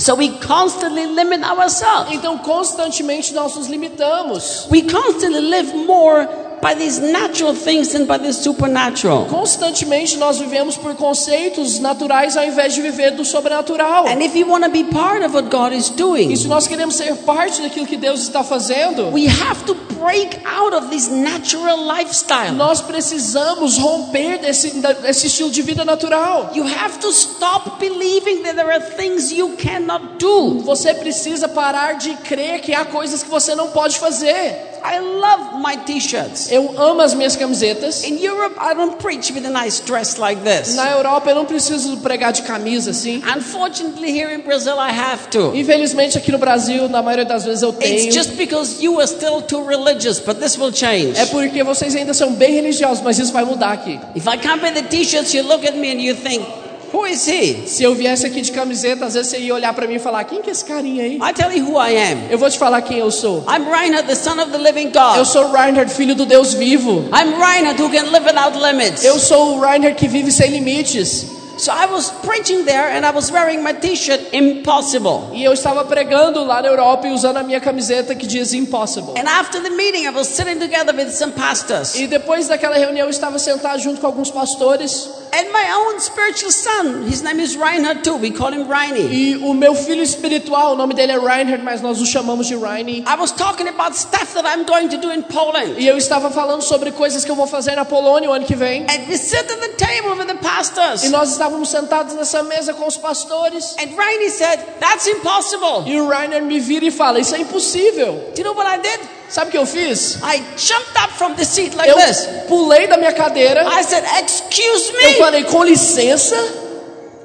So 0.00 0.14
we 0.14 0.30
constantly 0.38 1.06
limit 1.06 1.42
ourselves. 1.42 2.12
Então, 2.12 2.38
constantemente 2.38 3.34
nós 3.34 3.54
nos 3.54 3.68
limitamos. 3.68 4.66
We 4.70 4.82
constantly 4.82 5.40
live 5.40 5.74
more 5.76 6.26
by 6.62 6.74
these 6.74 6.98
natural 7.00 7.54
things 7.54 7.88
than 7.92 8.06
by 8.06 8.18
the 8.18 8.32
supernatural. 8.32 9.26
Constantemente 9.26 10.16
nós 10.16 10.38
vivemos 10.38 10.76
por 10.76 10.94
conceitos 10.94 11.78
naturais 11.80 12.36
ao 12.36 12.44
invés 12.44 12.74
de 12.74 12.82
viver 12.82 13.12
do 13.12 13.24
sobrenatural. 13.24 14.06
And 14.06 14.22
if 14.22 14.34
you 14.34 14.48
want 14.48 14.64
to 14.64 14.70
be 14.70 14.84
part 14.84 15.22
of 15.24 15.34
what 15.34 15.50
God 15.50 15.72
is 15.74 15.90
doing, 15.90 16.32
E 16.32 16.36
se 16.36 16.48
nós 16.48 16.66
queremos 16.66 16.96
ser 16.96 17.14
parte 17.16 17.60
daquilo 17.60 17.86
que 17.86 17.96
Deus 17.96 18.20
está 18.20 18.42
fazendo, 18.42 19.12
we 19.12 19.26
have 19.26 19.64
to 19.66 19.74
break 20.00 20.40
out 20.46 20.74
of 20.74 20.88
this 20.88 21.08
natural 21.08 21.84
lifestyle. 21.86 22.52
nós 22.54 22.80
precisamos 22.80 23.76
romper 23.78 24.38
desse, 24.38 24.70
desse 25.02 25.26
estilo 25.26 25.50
de 25.50 25.62
vida 25.62 25.84
natural. 25.84 26.50
You 26.54 26.64
have 26.66 26.98
to 27.00 27.08
stop 27.12 27.78
believing 27.78 28.42
that 28.44 28.56
there 28.56 28.70
are 28.72 28.80
things 28.80 29.30
you 29.30 29.50
cannot 29.56 30.18
do. 30.18 30.60
Você 30.64 30.94
precisa 30.94 31.48
parar 31.48 31.94
de 31.98 32.14
crer 32.14 32.60
que 32.60 32.72
há 32.74 32.84
coisas 32.84 33.22
que 33.22 33.28
você 33.28 33.54
não 33.54 33.68
pode 33.68 33.98
fazer. 33.98 34.68
I 34.82 34.98
love 34.98 35.58
my 35.62 35.76
t-shirts. 35.84 36.50
Eu 36.50 36.72
amo 36.80 37.02
as 37.02 37.12
minhas 37.12 37.36
camisetas. 37.36 38.02
In 38.02 38.16
Europe, 38.24 38.56
I 38.58 38.74
don't 38.74 38.96
preach 38.96 39.30
with 39.30 39.44
a 39.44 39.50
nice 39.50 39.78
dress 39.84 40.16
like 40.16 40.40
this. 40.42 40.74
Na 40.74 40.90
Europa 40.92 41.28
eu 41.28 41.34
não 41.34 41.44
preciso 41.44 41.98
pregar 41.98 42.32
de 42.32 42.40
camisa 42.42 42.90
assim. 42.92 43.22
Unfortunately, 43.36 44.10
here 44.10 44.32
in 44.34 44.40
Brazil, 44.40 44.76
I 44.76 44.90
have 44.90 45.28
to. 45.32 45.52
Infelizmente 45.54 46.16
aqui 46.16 46.32
no 46.32 46.38
Brasil, 46.38 46.88
na 46.88 47.02
maioria 47.02 47.26
das 47.26 47.44
vezes 47.44 47.62
eu 47.62 47.70
It's 47.70 47.78
tenho. 47.78 48.12
just 48.12 48.36
because 48.36 48.82
you 48.82 48.98
are 48.98 49.06
still 49.06 49.42
too 49.42 49.62
religious, 49.66 49.89
but 50.24 50.38
this 50.40 50.58
will 50.58 50.72
change. 50.72 51.18
É 51.18 51.26
porque 51.26 51.62
vocês 51.62 51.94
ainda 51.96 52.12
são 52.14 52.32
bem 52.32 52.52
religiosos, 52.54 53.02
mas 53.02 53.18
isso 53.18 53.32
vai 53.32 53.44
mudar 53.44 53.72
aqui. 53.72 53.98
If 54.14 54.26
I 54.26 54.38
come 54.38 54.62
with 54.62 54.72
the 54.74 54.82
t-shirts, 54.82 55.32
you 55.34 55.42
look 55.44 55.66
at 55.66 55.74
me 55.74 55.90
and 55.90 56.00
you 56.00 56.14
think, 56.14 56.44
who 56.92 57.06
is 57.06 57.26
he? 57.26 57.66
Se 57.66 57.82
eu 57.82 57.94
viesse 57.94 58.26
aqui 58.26 58.40
de 58.40 58.52
camiseta, 58.52 59.06
às 59.06 59.14
vezes 59.14 59.30
você 59.30 59.38
ia 59.38 59.54
olhar 59.54 59.72
pra 59.72 59.86
mim 59.86 59.94
e 59.94 59.98
falar: 59.98 60.24
"Quem 60.24 60.42
que 60.42 60.48
é 60.50 60.52
esse 60.52 60.64
carinha 60.64 61.04
aí?" 61.04 61.16
I 61.16 61.32
tell 61.34 61.50
you 61.52 61.64
who 61.64 61.78
I 61.80 61.96
am. 61.96 62.18
Eu 62.30 62.38
vou 62.38 62.50
te 62.50 62.58
falar 62.58 62.82
quem 62.82 62.98
eu 62.98 63.10
sou. 63.10 63.44
I'm 63.48 63.64
Reinhard, 63.70 64.06
the 64.08 64.14
son 64.14 64.40
of 64.40 64.50
the 64.50 64.58
living 64.58 64.90
Eu 64.94 65.14
God. 65.16 65.26
sou 65.26 65.50
Reinhard, 65.52 65.92
filho 65.92 66.14
do 66.14 66.26
Deus 66.26 66.54
vivo. 66.54 67.04
I'm 67.12 67.34
Reinhard 67.40 67.80
who 67.80 67.88
can 67.90 68.10
live 68.10 68.26
without 68.26 68.58
limits. 68.58 69.04
Eu 69.04 69.18
sou 69.18 69.56
o 69.56 69.60
Reinhard 69.60 69.94
que 69.96 70.08
vive 70.08 70.30
sem 70.32 70.50
limites. 70.50 71.39
So 71.60 71.70
I 71.72 71.84
was 71.84 72.10
preaching 72.24 72.64
there 72.64 72.88
and 72.88 73.04
I 73.04 73.10
was 73.10 73.30
wearing 73.30 73.62
my 73.62 73.74
t-shirt, 73.74 74.32
impossible. 74.32 75.28
E 75.34 75.44
eu 75.44 75.52
estava 75.52 75.84
pregando 75.84 76.42
lá 76.42 76.62
na 76.62 76.68
Europa 76.68 77.06
e 77.06 77.12
usando 77.12 77.36
a 77.36 77.42
minha 77.42 77.60
camiseta 77.60 78.14
que 78.14 78.26
diz 78.26 78.54
impossible. 78.54 79.12
And 79.18 79.28
after 79.28 79.62
the 79.62 79.68
meeting, 79.68 80.06
I 80.06 80.10
was 80.10 80.26
sitting 80.26 80.58
together 80.58 80.96
with 80.96 81.10
some 81.10 81.32
pastors. 81.34 81.94
E 81.96 82.06
depois 82.06 82.48
daquela 82.48 82.78
reunião 82.78 83.06
eu 83.06 83.10
estava 83.10 83.38
sentado 83.38 83.78
junto 83.78 84.00
com 84.00 84.06
alguns 84.06 84.30
pastores. 84.30 85.10
And 85.32 85.52
my 85.52 85.72
own 85.72 86.00
spiritual 86.00 86.50
son, 86.50 87.04
his 87.06 87.22
name 87.22 87.40
is 87.40 87.56
Reinhard 87.56 88.02
too. 88.02 88.16
We 88.16 88.30
call 88.30 88.52
him 88.52 88.66
Reiny. 88.66 89.08
E 89.10 89.36
o 89.36 89.54
meu 89.54 89.74
filho 89.74 90.02
espiritual, 90.02 90.72
o 90.72 90.76
nome 90.76 90.94
dele 90.94 91.12
é 91.12 91.18
Reinhard, 91.18 91.62
mas 91.62 91.80
nós 91.80 92.00
o 92.00 92.06
chamamos 92.06 92.46
de 92.46 92.56
Reiny. 92.56 93.04
I 93.06 93.16
was 93.18 93.30
talking 93.32 93.68
about 93.68 93.96
stuff 93.96 94.34
that 94.34 94.44
I'm 94.46 94.64
going 94.64 94.88
to 94.88 94.98
do 94.98 95.12
in 95.12 95.22
Poland. 95.22 95.78
E 95.78 95.86
eu 95.86 95.96
estava 95.96 96.30
falando 96.30 96.62
sobre 96.62 96.90
coisas 96.90 97.24
que 97.24 97.30
eu 97.30 97.36
vou 97.36 97.46
fazer 97.46 97.76
na 97.76 97.84
Polônia 97.84 98.28
o 98.28 98.32
ano 98.32 98.44
que 98.44 98.56
vem. 98.56 98.82
And 98.82 99.08
we 99.08 99.16
sit 99.16 99.40
at 99.40 99.60
the 99.60 99.68
table 99.76 100.18
with 100.18 100.26
the 100.26 100.34
pastors. 100.42 101.04
E 101.04 101.08
nós 101.10 101.30
estávamos 101.30 101.68
sentados 101.68 102.14
nessa 102.14 102.42
mesa 102.42 102.74
com 102.74 102.86
os 102.86 102.96
pastores. 102.96 103.76
And 103.78 103.94
Reiny 103.96 104.30
said, 104.30 104.58
That's 104.80 105.06
impossible. 105.06 105.84
E 105.86 106.00
o 106.00 106.08
Reinhard 106.08 106.44
me 106.44 106.58
vira 106.58 106.86
e 106.86 106.90
fala: 106.90 107.20
Isso 107.20 107.34
é 107.34 107.40
impossível. 107.40 108.30
Do 108.34 108.40
you 108.40 108.44
know 108.44 108.54
what 108.54 108.68
I 108.68 108.78
did? 108.80 109.19
Sabe 109.30 109.48
o 109.48 109.50
que 109.52 109.58
eu 109.58 109.64
fiz? 109.66 110.16
I 110.24 110.42
jumped 110.56 110.96
up 111.02 111.12
from 111.16 111.34
the 111.34 111.44
seat 111.44 111.74
like 111.76 111.88
Eu 111.88 111.96
this. 111.96 112.26
pulei 112.48 112.88
da 112.88 112.96
minha 112.96 113.12
cadeira. 113.12 113.62
I 113.64 113.82
said, 113.84 114.04
Excuse 114.24 114.92
Eu 114.92 115.10
me. 115.10 115.14
falei: 115.18 115.44
Com 115.44 115.62
licença, 115.62 116.36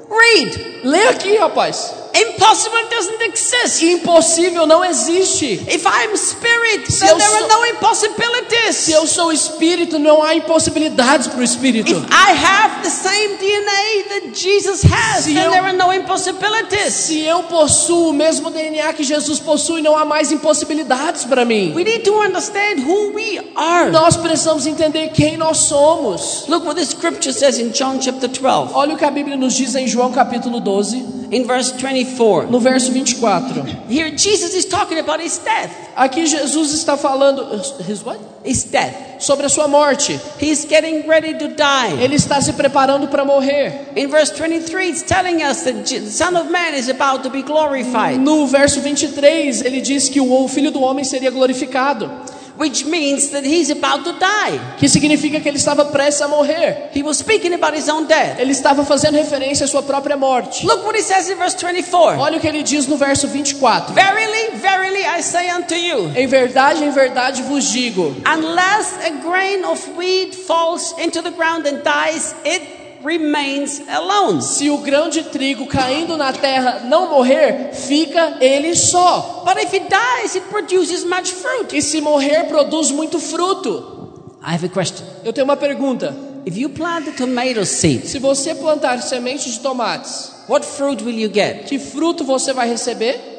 Read. 0.08 0.80
lê 0.84 1.08
aqui, 1.08 1.36
rapaz. 1.36 1.92
Impossible 2.16 2.78
doesn't 2.90 3.22
exist. 3.22 3.82
Impossível 3.82 4.66
não 4.66 4.84
existe. 4.84 5.60
If 5.68 5.84
I'm 5.84 6.16
spirit, 6.16 6.90
Se 6.92 7.00
then 7.06 7.18
there 7.18 7.28
are 7.28 7.38
sou- 7.40 7.48
no 7.48 7.66
impossibilities. 7.66 8.76
Se 8.76 8.92
eu 8.92 9.06
sou 9.06 9.32
espírito, 9.32 9.98
não 9.98 10.22
há 10.22 10.34
impossibilidades 10.34 11.26
para 11.26 11.40
o 11.40 11.42
espírito. 11.44 11.90
If 11.92 12.04
I 12.10 12.32
have 12.32 12.82
the 12.82 12.90
same 12.90 13.36
DNA 13.38 14.02
that 14.08 14.40
Jesus 14.40 14.82
has, 14.84 15.24
Se 15.24 15.34
then 15.34 15.44
eu- 15.44 15.50
there 15.50 15.66
are 15.66 15.76
no 15.76 15.92
impossibilities. 15.92 16.92
Se 16.94 17.20
eu 17.20 17.42
possuo 17.44 18.10
o 18.10 18.12
mesmo 18.12 18.50
DNA 18.50 18.92
que 18.92 19.04
Jesus 19.04 19.38
possui, 19.38 19.82
não 19.82 19.96
há 19.96 20.04
mais 20.04 20.32
impossibilidades 20.32 21.24
para 21.24 21.44
mim. 21.44 21.72
We 21.74 21.84
need 21.84 22.00
to 22.04 22.14
understand 22.18 22.80
who 22.86 23.12
we 23.14 23.40
are. 23.54 23.90
Nós 23.90 24.16
precisamos 24.16 24.66
entender 24.66 25.08
quem 25.10 25.36
nós 25.36 25.58
somos. 25.58 26.44
Look 26.48 26.66
what 26.66 26.80
the 26.80 26.86
scripture 26.86 27.32
says 27.32 27.58
in 27.58 27.70
John 27.70 27.98
chapter 28.00 28.28
12, 28.28 28.70
Olha 28.74 28.94
o 28.94 28.96
que 28.96 29.04
a 29.04 29.10
Bíblia 29.10 29.36
nos 29.36 29.54
diz 29.54 29.74
em 29.74 29.86
João 29.86 30.12
capítulo 30.12 30.60
12, 30.60 31.04
in 31.30 31.46
verse 31.46 31.72
24. 31.72 32.46
no 32.46 32.58
verso 32.58 32.92
24. 32.92 33.88
Here 33.88 34.10
Jesus 34.10 34.54
is 34.54 34.66
talking 34.66 34.98
about 34.98 35.20
his 35.20 35.38
death. 35.38 35.72
Aqui 35.96 36.26
Jesus 36.26 36.72
está 36.72 36.96
falando 36.96 37.56
his 37.86 38.02
what? 38.04 38.20
His 38.44 38.64
death. 38.64 39.06
sobre 39.18 39.46
a 39.46 39.48
sua 39.48 39.68
morte. 39.68 40.18
He's 40.38 40.64
getting 40.64 41.06
ready 41.08 41.34
to 41.38 41.48
die. 41.48 41.92
Ele 42.00 42.14
está 42.14 42.40
se 42.40 42.52
preparando 42.52 43.08
para 43.08 43.24
morrer. 43.24 43.88
In 43.96 44.10
verse 44.10 44.30
23, 44.30 44.88
it's 44.88 45.02
telling 45.02 45.42
us 45.42 45.64
that 45.64 45.86
the 45.86 46.10
Son 46.10 46.36
of 46.36 46.50
Man 46.50 46.74
is 46.74 46.88
about 46.88 47.22
to 47.22 47.30
be 47.30 47.42
glorified, 47.42 48.18
No 48.20 48.46
verso 48.46 48.80
23, 48.80 49.62
ele 49.62 49.80
diz 49.80 50.08
que 50.08 50.20
o 50.20 50.48
filho 50.48 50.70
do 50.70 50.80
homem 50.80 51.04
seria 51.04 51.30
glorificado, 51.30 52.10
which 52.58 52.84
means 52.86 53.30
that 53.30 53.44
he's 53.44 53.70
about 53.70 54.04
to 54.04 54.12
die. 54.18 54.58
que 54.78 54.88
significa 54.88 55.40
que 55.40 55.48
ele 55.48 55.58
estava 55.58 55.84
prestes 55.86 56.22
a 56.22 56.28
morrer. 56.28 56.90
He 56.94 57.02
was 57.02 57.18
speaking 57.18 57.54
about 57.54 57.76
his 57.76 57.88
own 57.88 58.06
death. 58.06 58.38
Ele 58.38 58.52
estava 58.52 58.84
fazendo 58.84 59.16
referência 59.16 59.64
à 59.64 59.68
sua 59.68 59.82
própria 59.82 60.16
morte. 60.16 60.66
Look 60.66 60.84
what 60.84 60.96
he 60.96 61.02
says 61.02 61.28
in 61.28 61.36
verse 61.36 61.56
24. 61.56 62.18
Olha 62.18 62.38
o 62.38 62.40
que 62.40 62.46
ele 62.46 62.62
diz 62.62 62.86
no 62.86 62.96
verso 62.96 63.28
24. 63.28 63.94
Verily, 63.94 64.56
verily, 64.56 65.04
I 65.04 65.22
say 65.22 65.50
unto 65.50 65.74
you, 65.74 66.10
Em 66.14 66.26
verdade, 66.26 66.84
em 66.84 66.90
verdade 66.90 67.42
vos 67.42 67.64
digo: 67.70 68.14
unless 68.26 68.96
a 69.04 69.10
grain 69.22 69.64
of 69.64 69.80
wheat 69.96 70.34
falls 70.34 70.94
into 70.98 71.22
the 71.22 71.30
ground 71.30 71.66
and 71.66 71.82
dies, 71.82 72.34
it 72.44 72.75
remains 73.06 73.80
alone. 73.88 74.42
se 74.42 74.68
o 74.68 74.78
grão 74.78 75.08
de 75.08 75.22
trigo 75.24 75.66
caindo 75.66 76.16
na 76.16 76.32
terra 76.32 76.80
não 76.86 77.10
morrer, 77.10 77.72
fica 77.72 78.38
ele 78.40 78.74
só. 78.74 79.44
But 79.46 79.62
if 79.62 79.72
it 79.72 79.86
dies, 79.88 80.34
it 80.34 80.48
produces 80.48 81.04
much 81.04 81.32
fruit. 81.32 81.76
E 81.76 81.80
se 81.80 82.00
morrer, 82.00 82.44
produz 82.48 82.90
muito 82.90 83.20
fruto. 83.20 83.94
I 84.42 84.54
have 84.54 84.66
a 84.66 84.68
question. 84.68 85.04
Eu 85.24 85.32
tenho 85.32 85.44
uma 85.44 85.56
pergunta. 85.56 86.14
If 86.44 86.56
you 86.56 86.68
plant 86.70 87.08
a 87.08 87.12
tomato 87.12 87.64
seed, 87.64 88.04
Se 88.06 88.18
você 88.18 88.54
plantar 88.54 89.00
semente 89.02 89.50
de 89.50 89.58
tomates, 89.60 90.32
what 90.48 90.64
fruit 90.64 91.02
will 91.02 91.18
you 91.18 91.30
get? 91.32 91.64
que 91.66 91.78
fruto 91.78 92.24
você 92.24 92.52
vai 92.52 92.68
receber? 92.68 93.34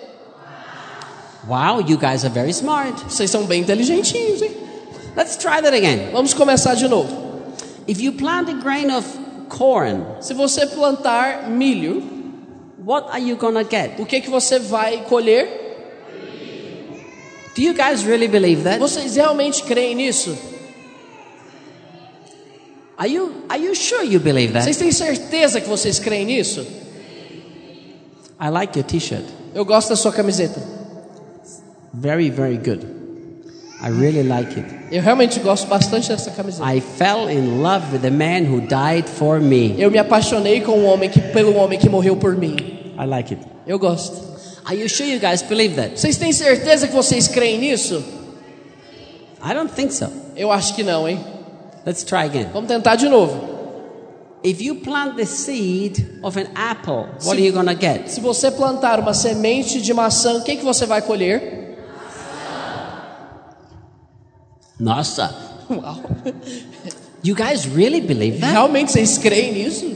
Wow, 1.48 1.80
you 1.88 1.98
guys 1.98 2.26
are 2.26 2.30
very 2.34 2.50
smart. 2.52 3.02
Vocês 3.08 3.32
são 3.32 3.46
bem 3.46 3.62
inteligentinhos, 3.62 4.42
hein? 4.42 4.52
Let's 5.16 5.38
try 5.38 5.62
that 5.62 5.74
again. 5.74 6.10
Vamos 6.12 6.34
começar 6.34 6.76
de 6.76 6.88
novo. 6.90 7.28
If 7.88 8.02
you 8.02 8.12
plant 8.12 8.50
a 8.50 8.54
grain 8.54 8.92
of 8.92 9.08
corn, 9.50 10.04
Se 10.22 10.34
você 10.34 10.66
plantar 10.68 11.50
milho, 11.50 12.04
what 12.86 13.08
are 13.12 13.22
you 13.22 13.36
gonna 13.38 13.64
get? 13.64 14.00
o 14.00 14.06
que 14.06 14.22
que 14.22 14.30
você 14.30 14.60
vai 14.60 15.04
colher? 15.04 15.66
Do 17.56 17.62
you 17.64 17.74
guys 17.74 18.04
really 18.04 18.28
believe 18.28 18.64
that? 18.64 18.78
Vocês 18.80 19.16
realmente 19.16 19.64
creem 19.64 19.96
nisso? 19.96 20.38
Are 22.98 23.08
you 23.08 23.44
are 23.50 23.60
you 23.64 23.76
sure 23.76 24.04
you 24.04 24.20
believe 24.20 24.54
that? 24.54 24.64
Vocês 24.66 24.78
têm 24.78 24.92
certeza 24.92 25.62
que 25.62 25.68
vocês 25.68 26.00
creem 26.00 26.26
nisso? 26.26 26.62
I 28.40 28.50
like 28.50 28.78
your 28.78 28.86
t-shirt. 28.86 29.26
Eu 29.56 29.66
gosto 29.66 29.90
da 29.90 29.96
sua 29.96 30.12
camiseta. 30.12 30.62
Very, 31.94 32.30
very 32.30 32.58
good. 32.58 32.86
I 33.80 33.90
really 33.90 34.24
like 34.24 34.58
it. 34.58 34.66
Eu 34.92 35.02
realmente 35.04 35.40
gosto 35.40 35.68
bastante 35.68 36.10
dessa 36.10 36.32
camiseta. 36.32 36.66
I 36.66 36.82
fell 36.82 37.30
in 37.30 37.62
love 37.62 37.94
with 37.94 38.02
the 38.02 38.10
man 38.10 38.46
who 38.46 38.62
died 38.62 39.08
for 39.08 39.40
me. 39.40 39.76
Eu 39.78 39.92
me 39.92 40.00
apaixonei 40.00 40.62
com 40.62 40.72
o 40.72 40.86
homem 40.86 41.10
que 41.10 41.20
pelo 41.20 41.56
homem 41.56 41.78
que 41.78 41.88
morreu 41.88 42.16
por 42.16 42.36
mim. 42.36 42.56
I 43.00 43.06
like 43.06 43.34
it. 43.34 43.46
Eu 43.68 43.78
gosto. 43.78 44.16
Are 44.66 44.76
you 44.76 44.90
sure 44.90 45.08
you 45.08 45.20
guys 45.20 45.44
believe 45.44 45.76
that? 45.76 46.00
Vocês 46.00 46.18
têm 46.18 46.34
certeza 46.34 46.88
que 46.88 46.94
vocês 46.94 47.28
creem 47.28 47.60
nisso? 47.60 48.04
I 49.44 49.54
don't 49.54 49.72
think 49.72 49.94
so. 49.94 50.08
Eu 50.36 50.52
acho 50.52 50.74
que 50.74 50.84
não, 50.84 51.08
hein? 51.08 51.20
Let's 51.86 52.04
try 52.04 52.26
again. 52.26 52.48
Vamos 52.52 52.68
tentar 52.68 52.96
de 52.96 53.08
novo. 53.08 53.58
If 54.44 54.62
you 54.62 54.76
plant 54.76 55.16
the 55.18 55.26
seed 55.26 56.20
of 56.24 56.38
an 56.40 56.48
apple, 56.56 57.08
what 57.24 57.38
are 57.38 57.46
you 57.46 57.54
gonna 57.54 57.76
get? 57.76 58.08
Se 58.08 58.20
você 58.20 58.50
plantar 58.50 59.00
uma 59.00 59.14
semente 59.14 59.82
de 59.82 59.94
maçã, 59.94 60.38
o 60.38 60.44
que, 60.44 60.56
que 60.56 60.64
você 60.64 60.86
vai 60.86 61.02
colher? 61.02 61.67
Nossa. 64.80 65.34
Uau. 65.70 66.02
You 67.24 67.36
guys 67.36 67.68
really 67.68 68.00
believe 68.02 68.40
that? 68.40 68.52
Realmente 68.54 68.92
vocês 68.92 69.18
creem 69.18 69.54
nisso? 69.54 69.96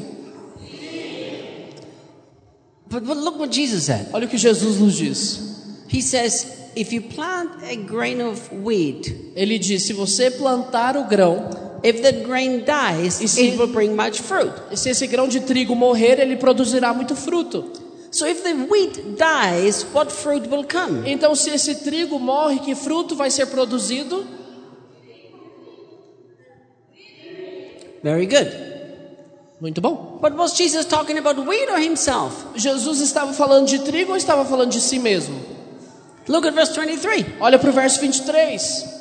But, 2.90 3.06
but 3.06 3.16
look 3.18 3.40
what 3.40 3.52
Jesus 3.52 3.86
said. 3.86 4.08
Olha 4.14 4.26
o 4.26 4.30
que 4.30 4.38
Jesus 4.38 4.80
nos 4.80 4.98
diz. 4.98 5.40
He 5.88 6.02
says, 6.02 6.46
if 6.76 6.92
you 6.92 7.02
plant 7.02 7.52
a 7.64 7.76
grain 7.76 8.22
of 8.22 8.42
wheat, 8.52 9.14
Ele 9.36 9.58
diz: 9.60 9.84
se 9.84 9.94
você 9.94 10.30
plantar 10.32 10.98
o 10.98 11.06
grão, 11.06 11.80
if 11.84 12.02
that 12.02 12.24
grain 12.26 12.64
dies, 12.66 13.14
se- 13.32 13.42
it 13.48 13.58
will 13.58 13.68
bring 13.72 13.96
much 13.96 14.22
fruit. 14.22 14.52
se 14.76 14.90
esse 14.90 15.08
grão 15.08 15.28
de 15.28 15.40
trigo 15.42 15.76
morrer, 15.76 16.20
ele 16.20 16.36
produzirá 16.36 16.94
muito 16.94 17.16
fruto. 17.16 17.72
So 18.12 18.28
if 18.28 18.44
the 18.44 18.54
wheat 18.54 19.00
dies, 19.18 19.86
what 19.94 20.12
fruit 20.12 20.50
will 20.50 20.66
come? 20.66 21.10
Então, 21.10 21.34
se 21.34 21.50
esse 21.50 21.76
trigo 21.76 22.20
morre, 22.20 22.60
que 22.60 22.76
fruto 22.76 23.16
vai 23.16 23.30
ser 23.30 23.46
produzido? 23.46 24.26
Very 28.04 28.26
good. 28.26 28.52
Muito 29.60 29.80
bom. 29.80 30.18
But 30.20 30.34
was 30.36 30.58
Jesus 30.58 30.86
talking 30.86 31.20
about 31.20 31.38
wheat 31.38 31.70
or 31.70 31.80
himself? 31.80 32.34
Jesus 32.56 32.99
estava 32.99 33.32
falando 33.34 33.68
de 33.68 33.80
trigo 33.80 34.12
ou 34.12 34.18
estava 34.18 34.43
falando 34.43 34.72
de 34.72 34.82
si 34.82 34.97
mesmo? 34.97 35.39
Look 36.28 36.47
at 36.47 36.54
verse 36.54 36.74
23. 36.74 37.26
Olha 37.39 37.60
para 37.60 37.70
o 37.70 37.74
verso 37.74 37.99
23. 38.02 39.01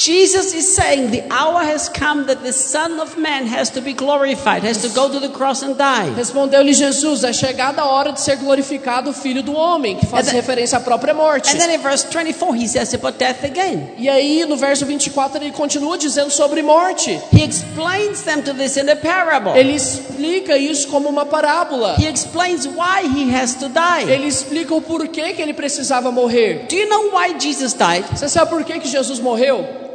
Jesus 0.00 0.54
is 0.54 0.74
saying 0.74 1.10
the 1.10 1.22
hour 1.30 1.62
has 1.62 1.90
come 1.90 2.24
that 2.24 2.42
the 2.42 2.54
Son 2.54 2.98
of 3.00 3.18
Man 3.18 3.44
has 3.46 3.68
to 3.70 3.82
be 3.82 3.92
glorified, 3.92 4.62
has 4.62 4.80
to 4.80 4.88
go 4.88 5.12
to 5.12 5.20
the 5.20 5.28
cross 5.28 5.62
and 5.62 5.76
die. 5.76 6.08
Respondeu-lhe 6.16 6.72
Jesus: 6.72 7.22
É 7.22 7.34
chegada 7.34 7.82
a 7.82 7.84
hora 7.84 8.10
de 8.10 8.18
ser 8.18 8.36
glorificado 8.36 9.10
o 9.10 9.12
Filho 9.12 9.42
do 9.42 9.52
Homem, 9.52 9.98
que 9.98 10.06
faz 10.06 10.28
And 10.28 10.30
then- 10.30 10.40
referência 10.40 10.78
à 10.78 10.80
própria 10.80 11.12
morte. 11.12 11.54
And 11.54 11.58
then 11.58 11.74
in 11.74 11.82
verse 11.82 12.04
24, 12.08 12.54
he 12.56 12.66
says 12.66 12.94
about 12.94 13.18
death 13.18 13.44
again. 13.44 13.92
E 13.98 14.08
aí, 14.08 14.46
no 14.46 14.56
verso 14.56 14.86
24, 14.86 15.42
ele 15.44 15.52
continua 15.52 15.98
dizendo 15.98 16.30
sobre 16.30 16.62
morte. 16.62 17.10
He 17.30 17.42
explains 17.44 18.22
them 18.22 18.40
to 18.40 18.54
this 18.54 18.78
in 18.78 18.88
a 18.88 18.96
parable. 18.96 19.52
Ele 19.54 19.74
explica 19.74 20.56
isso 20.56 20.88
como 20.88 21.10
uma 21.10 21.26
parábola. 21.26 21.96
He 21.98 22.06
explains 22.06 22.64
why 22.64 23.02
he 23.04 23.36
has 23.36 23.54
to 23.56 23.68
die. 23.68 24.10
Ele 24.10 24.28
explica 24.28 24.74
o 24.74 24.80
porquê 24.80 25.34
que 25.34 25.42
ele 25.42 25.52
precisava 25.52 26.10
morrer. 26.10 26.64
Do 26.70 26.74
you 26.74 26.88
know 26.88 27.10
why 27.12 27.38
Jesus 27.38 27.74
died? 27.74 28.06
Você 28.16 28.30
sabe 28.30 28.50
por 28.50 28.64
que, 28.64 28.80
que 28.80 28.88
Jesus 28.88 29.20
morreu? 29.20 29.89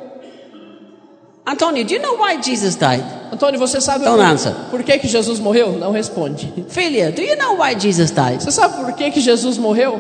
Antonio, 1.46 1.86
do 1.86 1.94
you 1.94 2.02
know 2.02 2.16
why 2.18 2.42
Jesus 2.42 2.76
died? 2.76 3.04
Antônio, 3.32 3.60
você 3.60 3.80
sabe 3.80 4.04
Don't 4.04 4.18
por, 4.18 4.26
answer. 4.26 4.54
por 4.72 4.84
que, 4.84 4.98
que 4.98 5.08
Jesus 5.08 5.40
morreu? 5.40 5.74
Não 5.78 5.92
responde. 5.92 6.52
Philia, 6.70 7.12
do 7.12 7.22
you 7.22 7.36
know 7.38 7.58
why 7.60 7.80
Jesus 7.80 8.10
died? 8.10 8.44
Você 8.44 8.52
sabe 8.52 8.84
por 8.84 8.94
que, 8.94 9.12
que 9.12 9.22
Jesus 9.22 9.58
morreu? 9.58 10.00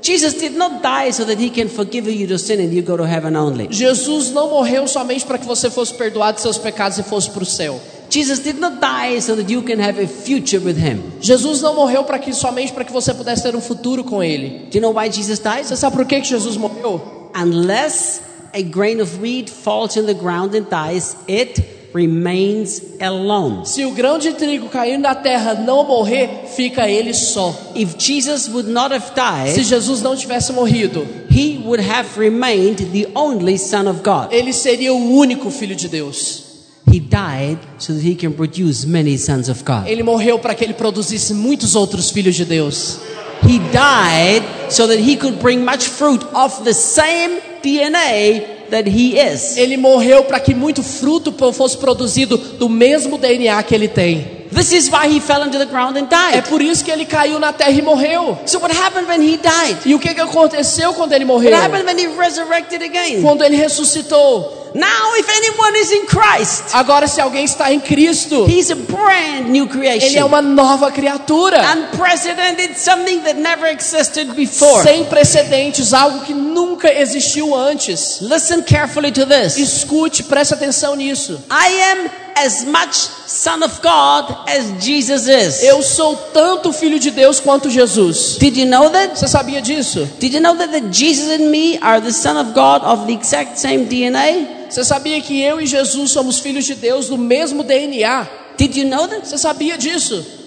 Jesus 0.00 0.34
did 0.34 0.56
not 0.56 0.76
die 0.80 1.12
so 1.12 1.24
that 1.24 1.38
he 1.42 1.50
can 1.50 1.68
forgive 1.68 2.08
you 2.08 2.26
your 2.26 2.38
sin 2.38 2.60
and 2.60 2.72
you 2.72 2.82
go 2.82 2.96
to 2.96 3.04
heaven 3.04 3.36
only. 3.36 3.68
Jesus 3.70 4.30
não 4.30 4.48
morreu 4.48 4.86
somente 4.86 5.26
para 5.26 5.36
que 5.36 5.44
você 5.46 5.68
fosse 5.68 5.92
perdoado 5.92 6.36
de 6.36 6.42
seus 6.42 6.56
pecados 6.56 6.96
e 6.98 7.02
fosse 7.02 7.28
para 7.30 7.42
o 7.42 7.46
céu. 7.46 7.78
Jesus 8.08 8.38
did 8.38 8.58
not 8.58 8.76
die 8.80 9.20
so 9.20 9.36
that 9.36 9.52
you 9.52 9.60
can 9.62 9.82
have 9.82 10.00
a 10.02 10.06
future 10.06 10.64
with 10.64 10.78
him. 10.78 11.02
Jesus 11.20 11.60
não 11.60 11.74
morreu 11.74 12.04
para 12.04 12.18
que 12.18 12.32
somente 12.32 12.72
para 12.72 12.84
que 12.84 12.92
você 12.92 13.12
pudesse 13.12 13.42
ter 13.42 13.54
um 13.54 13.60
futuro 13.60 14.02
com 14.04 14.22
ele. 14.22 14.68
Do 14.70 14.78
you 14.78 14.80
know 14.80 14.94
why 14.96 15.10
Jesus 15.12 15.38
died? 15.40 15.66
Você 15.66 15.76
sabe 15.76 15.96
por 15.96 16.06
que, 16.06 16.20
que 16.20 16.28
Jesus 16.28 16.56
morreu? 16.56 17.02
Unless 17.36 18.22
a 18.58 18.62
grain 18.62 19.00
of 19.00 19.20
wheat 19.20 19.48
falls 19.48 19.96
in 19.96 20.06
the 20.06 20.14
ground 20.14 20.52
and 20.54 20.68
dies, 20.68 21.16
it 21.28 21.62
remains 21.94 22.82
alone. 23.00 23.64
Se 23.64 23.84
o 23.84 23.92
grão 23.92 24.18
de 24.18 24.32
trigo 24.32 24.68
cair 24.68 24.98
na 24.98 25.14
terra 25.14 25.54
não 25.54 25.84
morrer, 25.84 26.46
fica 26.56 26.88
ele 26.88 27.14
só. 27.14 27.54
If 27.76 27.96
Jesus 27.98 28.48
would 28.48 28.68
not 28.68 28.92
have 28.92 29.06
Se 29.06 29.14
died, 29.14 29.64
Jesus 29.64 30.02
não 30.02 30.16
tivesse 30.16 30.52
morrido, 30.52 31.06
he 31.30 31.60
would 31.64 31.82
have 31.82 32.18
remained 32.18 32.90
the 32.92 33.08
only 33.14 33.56
Son 33.56 33.86
of 33.86 34.02
God. 34.02 34.32
ele 34.32 34.52
seria 34.52 34.92
o 34.92 35.16
único 35.16 35.50
filho 35.50 35.76
de 35.76 35.88
Deus. 35.88 36.46
He 36.90 36.98
died 36.98 37.58
so 37.78 37.92
that 37.92 38.02
he 38.02 38.14
can 38.14 38.32
produce 38.32 38.86
many 38.86 39.16
sons 39.18 39.48
of 39.48 39.62
God. 39.62 39.86
Ele 39.86 40.02
morreu 40.02 40.38
para 40.38 40.54
que 40.54 40.64
ele 40.64 40.74
produzisse 40.74 41.32
muitos 41.32 41.76
outros 41.76 42.10
filhos 42.10 42.34
de 42.34 42.44
Deus. 42.44 42.98
He 43.44 43.60
died 43.70 44.42
so 44.68 44.88
that 44.88 44.98
he 44.98 45.16
could 45.16 45.38
bring 45.38 45.64
much 45.64 45.86
fruit 45.86 46.24
of 46.34 46.64
the 46.64 46.72
same 46.72 47.40
DNA 47.62 48.68
that 48.70 48.88
he 48.88 49.18
is. 49.18 49.56
Ele 49.56 49.76
morreu 49.76 50.24
para 50.24 50.40
que 50.40 50.54
muito 50.54 50.82
fruto 50.82 51.32
fosse 51.52 51.76
produzido 51.76 52.36
do 52.36 52.68
mesmo 52.68 53.18
DNA 53.18 53.62
que 53.62 53.74
ele 53.74 53.88
tem. 53.88 54.37
This 54.58 54.72
is 54.72 54.90
why 54.90 55.06
he 55.08 55.20
fell 55.20 55.44
into 55.44 55.56
the 55.56 55.66
ground 55.66 55.96
and 55.96 56.06
É 56.10 56.32
died. 56.40 56.48
por 56.48 56.60
isso 56.60 56.84
que 56.84 56.90
ele 56.90 57.06
caiu 57.06 57.38
na 57.38 57.52
terra 57.52 57.70
e 57.70 57.80
morreu. 57.80 58.36
So 58.44 58.58
what 58.58 58.74
happened 58.76 59.06
when 59.08 59.22
he 59.22 59.36
died? 59.36 59.78
E 59.86 59.94
o 59.94 60.00
que, 60.00 60.12
que 60.12 60.20
aconteceu 60.20 60.92
quando 60.94 61.12
ele 61.12 61.24
morreu? 61.24 61.52
What 61.52 61.62
happened 61.64 61.86
when 61.86 61.96
he 61.98 62.08
resurrected 62.18 62.82
again? 62.82 63.22
Quando 63.22 63.44
ele 63.44 63.56
ressuscitou. 63.56 64.58
Now 64.74 65.14
if 65.16 65.26
anyone 65.28 65.76
is 65.78 65.92
in 65.92 66.06
Christ, 66.06 66.74
Agora, 66.74 67.06
se 67.06 67.20
alguém 67.20 67.44
está 67.44 67.72
em 67.72 67.80
Cristo, 67.80 68.46
he's 68.46 68.70
a 68.70 68.74
brand 68.74 69.48
new 69.48 69.64
ele 69.64 69.86
é 69.86 69.98
creation. 69.98 70.26
uma 70.26 70.42
nova 70.42 70.90
criatura. 70.90 71.58
Unprecedented, 71.74 72.76
something 72.78 73.20
that 73.20 73.38
never 73.38 73.66
existed 73.72 74.34
before. 74.34 74.82
Sem 74.82 75.04
precedentes, 75.04 75.94
algo 75.94 76.20
que 76.20 76.34
nunca 76.34 76.92
existiu 76.92 77.54
antes. 77.54 78.18
Listen 78.20 78.62
carefully 78.62 79.10
to 79.12 79.24
this. 79.24 79.56
Escute, 79.56 80.24
preste 80.24 80.52
atenção 80.52 80.94
nisso. 80.96 81.40
I 81.50 81.82
am 81.92 82.10
as 82.44 82.64
much 82.64 82.94
son 83.26 83.62
of 83.62 83.80
God 83.82 84.48
as 84.48 84.84
Jesus 84.84 85.28
is. 85.28 85.62
Eu 85.62 85.82
sou 85.82 86.16
tanto 86.32 86.72
filho 86.72 86.98
de 86.98 87.10
Deus 87.10 87.40
quanto 87.40 87.68
Jesus. 87.68 88.36
Did 88.38 88.56
you 88.56 88.66
know 88.66 88.90
that? 88.90 89.18
Você 89.18 89.28
sabia 89.28 89.60
disso? 89.60 90.08
Did 90.18 90.34
you 90.34 90.40
know 90.40 90.56
that 90.56 90.72
the 90.72 90.88
Jesus 90.90 91.30
and 91.30 91.50
me 91.50 91.78
are 91.80 92.00
the 92.00 92.12
son 92.12 92.36
of 92.36 92.52
God 92.52 92.82
of 92.84 93.06
the 93.06 93.12
exact 93.12 93.58
same 93.58 93.86
DNA? 93.86 94.68
Você 94.70 94.84
sabia 94.84 95.20
que 95.20 95.40
eu 95.40 95.60
e 95.60 95.66
Jesus 95.66 96.10
somos 96.10 96.38
filhos 96.38 96.64
de 96.64 96.74
Deus 96.74 97.08
do 97.08 97.18
mesmo 97.18 97.62
DNA? 97.62 98.28
Did 98.56 98.76
you 98.76 98.86
know 98.86 99.06
that? 99.08 99.26
Você 99.26 99.38
sabia 99.38 99.76
disso? 99.78 100.37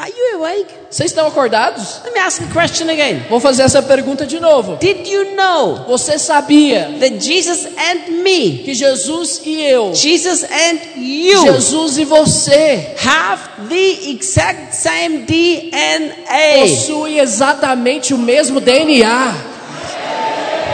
Are 0.00 0.08
you 0.08 0.36
awake? 0.36 0.72
Vocês 0.88 1.10
estão 1.10 1.26
acordados? 1.26 2.02
Let 2.04 2.14
me 2.14 2.20
ask 2.20 2.40
the 2.40 2.52
question 2.52 2.88
again. 2.88 3.24
Vou 3.28 3.40
fazer 3.40 3.62
essa 3.62 3.82
pergunta 3.82 4.24
de 4.24 4.38
novo. 4.38 4.76
Did 4.76 5.08
you 5.08 5.34
know 5.34 5.86
Você 5.88 6.16
sabia 6.20 6.88
that 7.00 7.18
Jesus 7.18 7.66
and 7.66 8.22
me, 8.22 8.58
que 8.58 8.74
Jesus 8.74 9.40
e 9.44 9.60
eu, 9.60 9.92
Jesus 9.92 10.44
and 10.44 11.00
you, 11.00 11.52
Jesus 11.52 11.98
e 11.98 12.04
você, 12.04 12.94
have 13.04 13.42
the 13.68 14.10
exact 14.12 14.76
same 14.76 15.26
DNA? 15.26 16.60
possuem 16.60 17.18
exatamente 17.18 18.14
o 18.14 18.18
mesmo 18.18 18.60
DNA? 18.60 19.34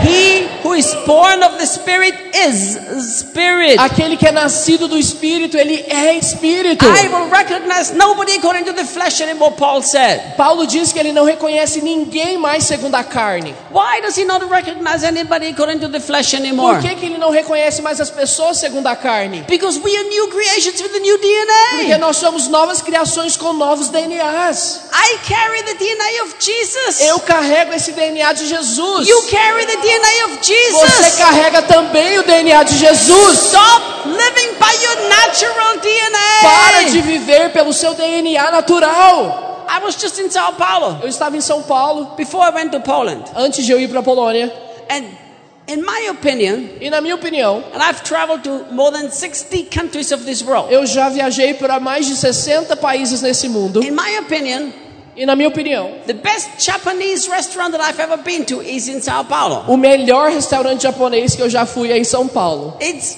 He 0.02 0.33
who 0.74 0.78
is 0.78 0.94
born 1.06 1.42
of 1.42 1.56
the 1.58 1.66
Spirit 1.66 2.14
is 2.34 2.76
Spirit. 3.20 3.78
Aquele 3.78 4.16
que 4.16 4.26
é 4.26 4.32
nascido 4.32 4.88
do 4.88 4.98
Espírito, 4.98 5.56
ele 5.56 5.84
é 5.88 6.16
Espírito. 6.16 6.84
I 6.84 7.08
will 7.08 7.30
recognize 7.30 7.94
nobody 7.94 8.36
according 8.36 8.64
to 8.64 8.72
the 8.72 8.84
flesh 8.84 9.20
anymore, 9.20 9.54
Paul 9.56 9.82
said. 9.82 10.36
Paulo 10.36 10.66
diz 10.66 10.92
que 10.92 10.98
ele 10.98 11.12
não 11.12 11.24
reconhece 11.24 11.80
ninguém 11.80 12.36
mais 12.36 12.64
segundo 12.64 12.96
a 12.96 13.04
carne. 13.04 13.54
Why 13.70 14.00
does 14.02 14.16
he 14.16 14.24
not 14.24 14.44
recognize 14.46 15.04
anybody 15.04 15.48
according 15.48 15.78
to 15.80 15.88
the 15.88 16.00
flesh 16.00 16.34
anymore? 16.34 16.74
Por 16.74 16.82
que, 16.82 16.96
que 16.96 17.06
ele 17.06 17.18
não 17.18 17.30
reconhece 17.30 17.80
mais 17.80 18.00
as 18.00 18.10
pessoas 18.10 18.58
segundo 18.58 18.86
a 18.88 18.96
carne? 18.96 19.44
Because 19.48 19.78
we 19.78 19.96
are 19.96 20.08
new 20.08 20.28
creations 20.28 20.82
with 20.82 20.94
a 20.96 21.00
new 21.00 21.18
Porque 21.18 21.84
DNA. 21.84 21.98
nós 21.98 22.16
somos 22.16 22.48
novas 22.48 22.82
criações 22.82 23.36
com 23.36 23.52
novos 23.52 23.90
DNAs. 23.90 24.90
I 24.92 25.18
carry 25.28 25.62
the 25.62 25.74
DNA 25.74 26.24
of 26.24 26.34
Jesus. 26.40 27.00
Eu 27.00 27.20
carrego 27.20 27.72
esse 27.72 27.92
DNA 27.92 28.32
de 28.32 28.46
Jesus. 28.46 29.08
You 29.08 29.22
carry 29.30 29.66
the 29.66 29.76
DNA 29.76 30.26
of 30.26 30.38
Você 30.42 30.63
Jesus. 30.72 31.16
carrega 31.16 31.62
também 31.62 32.18
o 32.18 32.22
DNA 32.22 32.62
de 32.64 32.76
Jesus. 32.78 33.38
Stop 33.38 34.08
living 34.08 34.54
by 34.58 34.84
your 34.84 35.08
natural 35.08 35.78
Para 36.42 36.82
de 36.84 36.90
DNA. 37.00 37.02
viver 37.02 37.52
pelo 37.52 37.72
seu 37.72 37.94
DNA 37.94 38.50
natural. 38.50 39.66
I 39.68 39.82
was 39.82 39.96
just 40.00 40.18
in 40.20 40.30
Sao 40.30 40.52
Paulo 40.52 40.98
Eu 41.02 41.08
estava 41.08 41.36
em 41.36 41.40
São 41.40 41.62
Paulo 41.62 42.12
before 42.16 42.44
I 42.46 42.50
went 42.54 42.70
to 42.72 42.80
Poland. 42.80 43.24
antes 43.34 43.64
de 43.64 43.72
eu 43.72 43.80
ir 43.80 43.88
para 43.88 44.00
a 44.00 44.02
Polônia. 44.02 44.52
And 44.90 45.04
in 45.66 45.78
my 45.82 46.08
opinion, 46.10 46.68
E 46.80 46.90
na 46.90 47.00
minha 47.00 47.14
opinião, 47.14 47.64
and 47.74 47.78
I've 47.82 48.02
traveled 48.02 48.42
to 48.44 48.66
more 48.74 48.90
than 48.92 49.10
60 49.10 49.64
countries 49.74 50.12
of 50.12 50.24
this 50.24 50.42
world. 50.42 50.72
eu 50.72 50.84
já 50.86 51.08
viajei 51.08 51.54
para 51.54 51.80
mais 51.80 52.06
de 52.06 52.14
60 52.16 52.76
países 52.76 53.22
nesse 53.22 53.48
mundo. 53.48 53.82
In 53.82 53.92
my 53.92 54.18
opinion, 54.18 54.70
E 55.16 55.24
na 55.24 55.36
minha 55.36 55.48
opinião, 55.48 55.92
the 56.06 56.12
best 56.12 56.48
Japanese 56.58 57.28
restaurant 57.28 57.70
that 57.72 57.82
I've 57.82 58.00
ever 58.02 58.16
been 58.16 58.44
to 58.46 58.60
is 58.62 58.88
in 58.88 59.00
Sao 59.00 59.24
Paulo. 59.24 59.64
o 59.68 59.76
melhor 59.76 60.30
restaurante 60.30 60.82
japonês 60.82 61.34
que 61.36 61.42
eu 61.42 61.48
já 61.48 61.64
fui 61.64 61.92
é 61.92 61.98
em 61.98 62.04
São 62.04 62.26
Paulo. 62.26 62.76
It's 62.80 63.16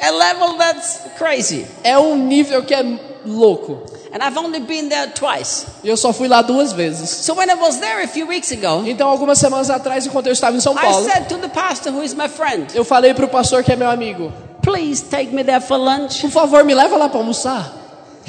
a 0.00 0.10
level 0.10 0.54
that's 0.54 1.00
crazy. 1.18 1.66
É 1.84 1.98
um 1.98 2.16
nível 2.16 2.62
que 2.64 2.74
é 2.74 2.84
louco. 3.24 3.78
And 4.12 4.24
I've 4.26 4.36
only 4.36 4.58
been 4.58 4.88
there 4.88 5.12
twice. 5.12 5.66
E 5.84 5.88
eu 5.88 5.96
só 5.96 6.12
fui 6.12 6.26
lá 6.26 6.42
duas 6.42 6.72
vezes. 6.72 7.08
So 7.08 7.34
when 7.34 7.48
I 7.48 7.54
was 7.54 7.76
there 7.76 8.02
a 8.02 8.08
few 8.08 8.26
weeks 8.26 8.50
ago, 8.50 8.82
Então, 8.84 9.08
algumas 9.08 9.38
semanas 9.38 9.70
atrás, 9.70 10.04
enquanto 10.04 10.26
eu 10.26 10.32
estava 10.32 10.56
em 10.56 10.60
São 10.60 10.72
I 10.72 10.80
Paulo, 10.80 11.04
said 11.08 11.28
to 11.28 11.38
the 11.38 11.48
pastor 11.48 11.92
who 11.92 12.02
is 12.02 12.12
my 12.12 12.28
friend, 12.28 12.66
eu 12.74 12.84
falei 12.84 13.14
para 13.14 13.24
o 13.24 13.28
pastor 13.28 13.62
que 13.62 13.70
é 13.72 13.76
meu 13.76 13.88
amigo: 13.88 14.32
please 14.62 15.04
take 15.04 15.32
me 15.32 15.44
there 15.44 15.60
for 15.60 15.76
lunch. 15.78 16.22
Por 16.22 16.30
favor, 16.30 16.64
me 16.64 16.74
leva 16.74 16.96
lá 16.96 17.08
para 17.08 17.20
almoçar. 17.20 17.72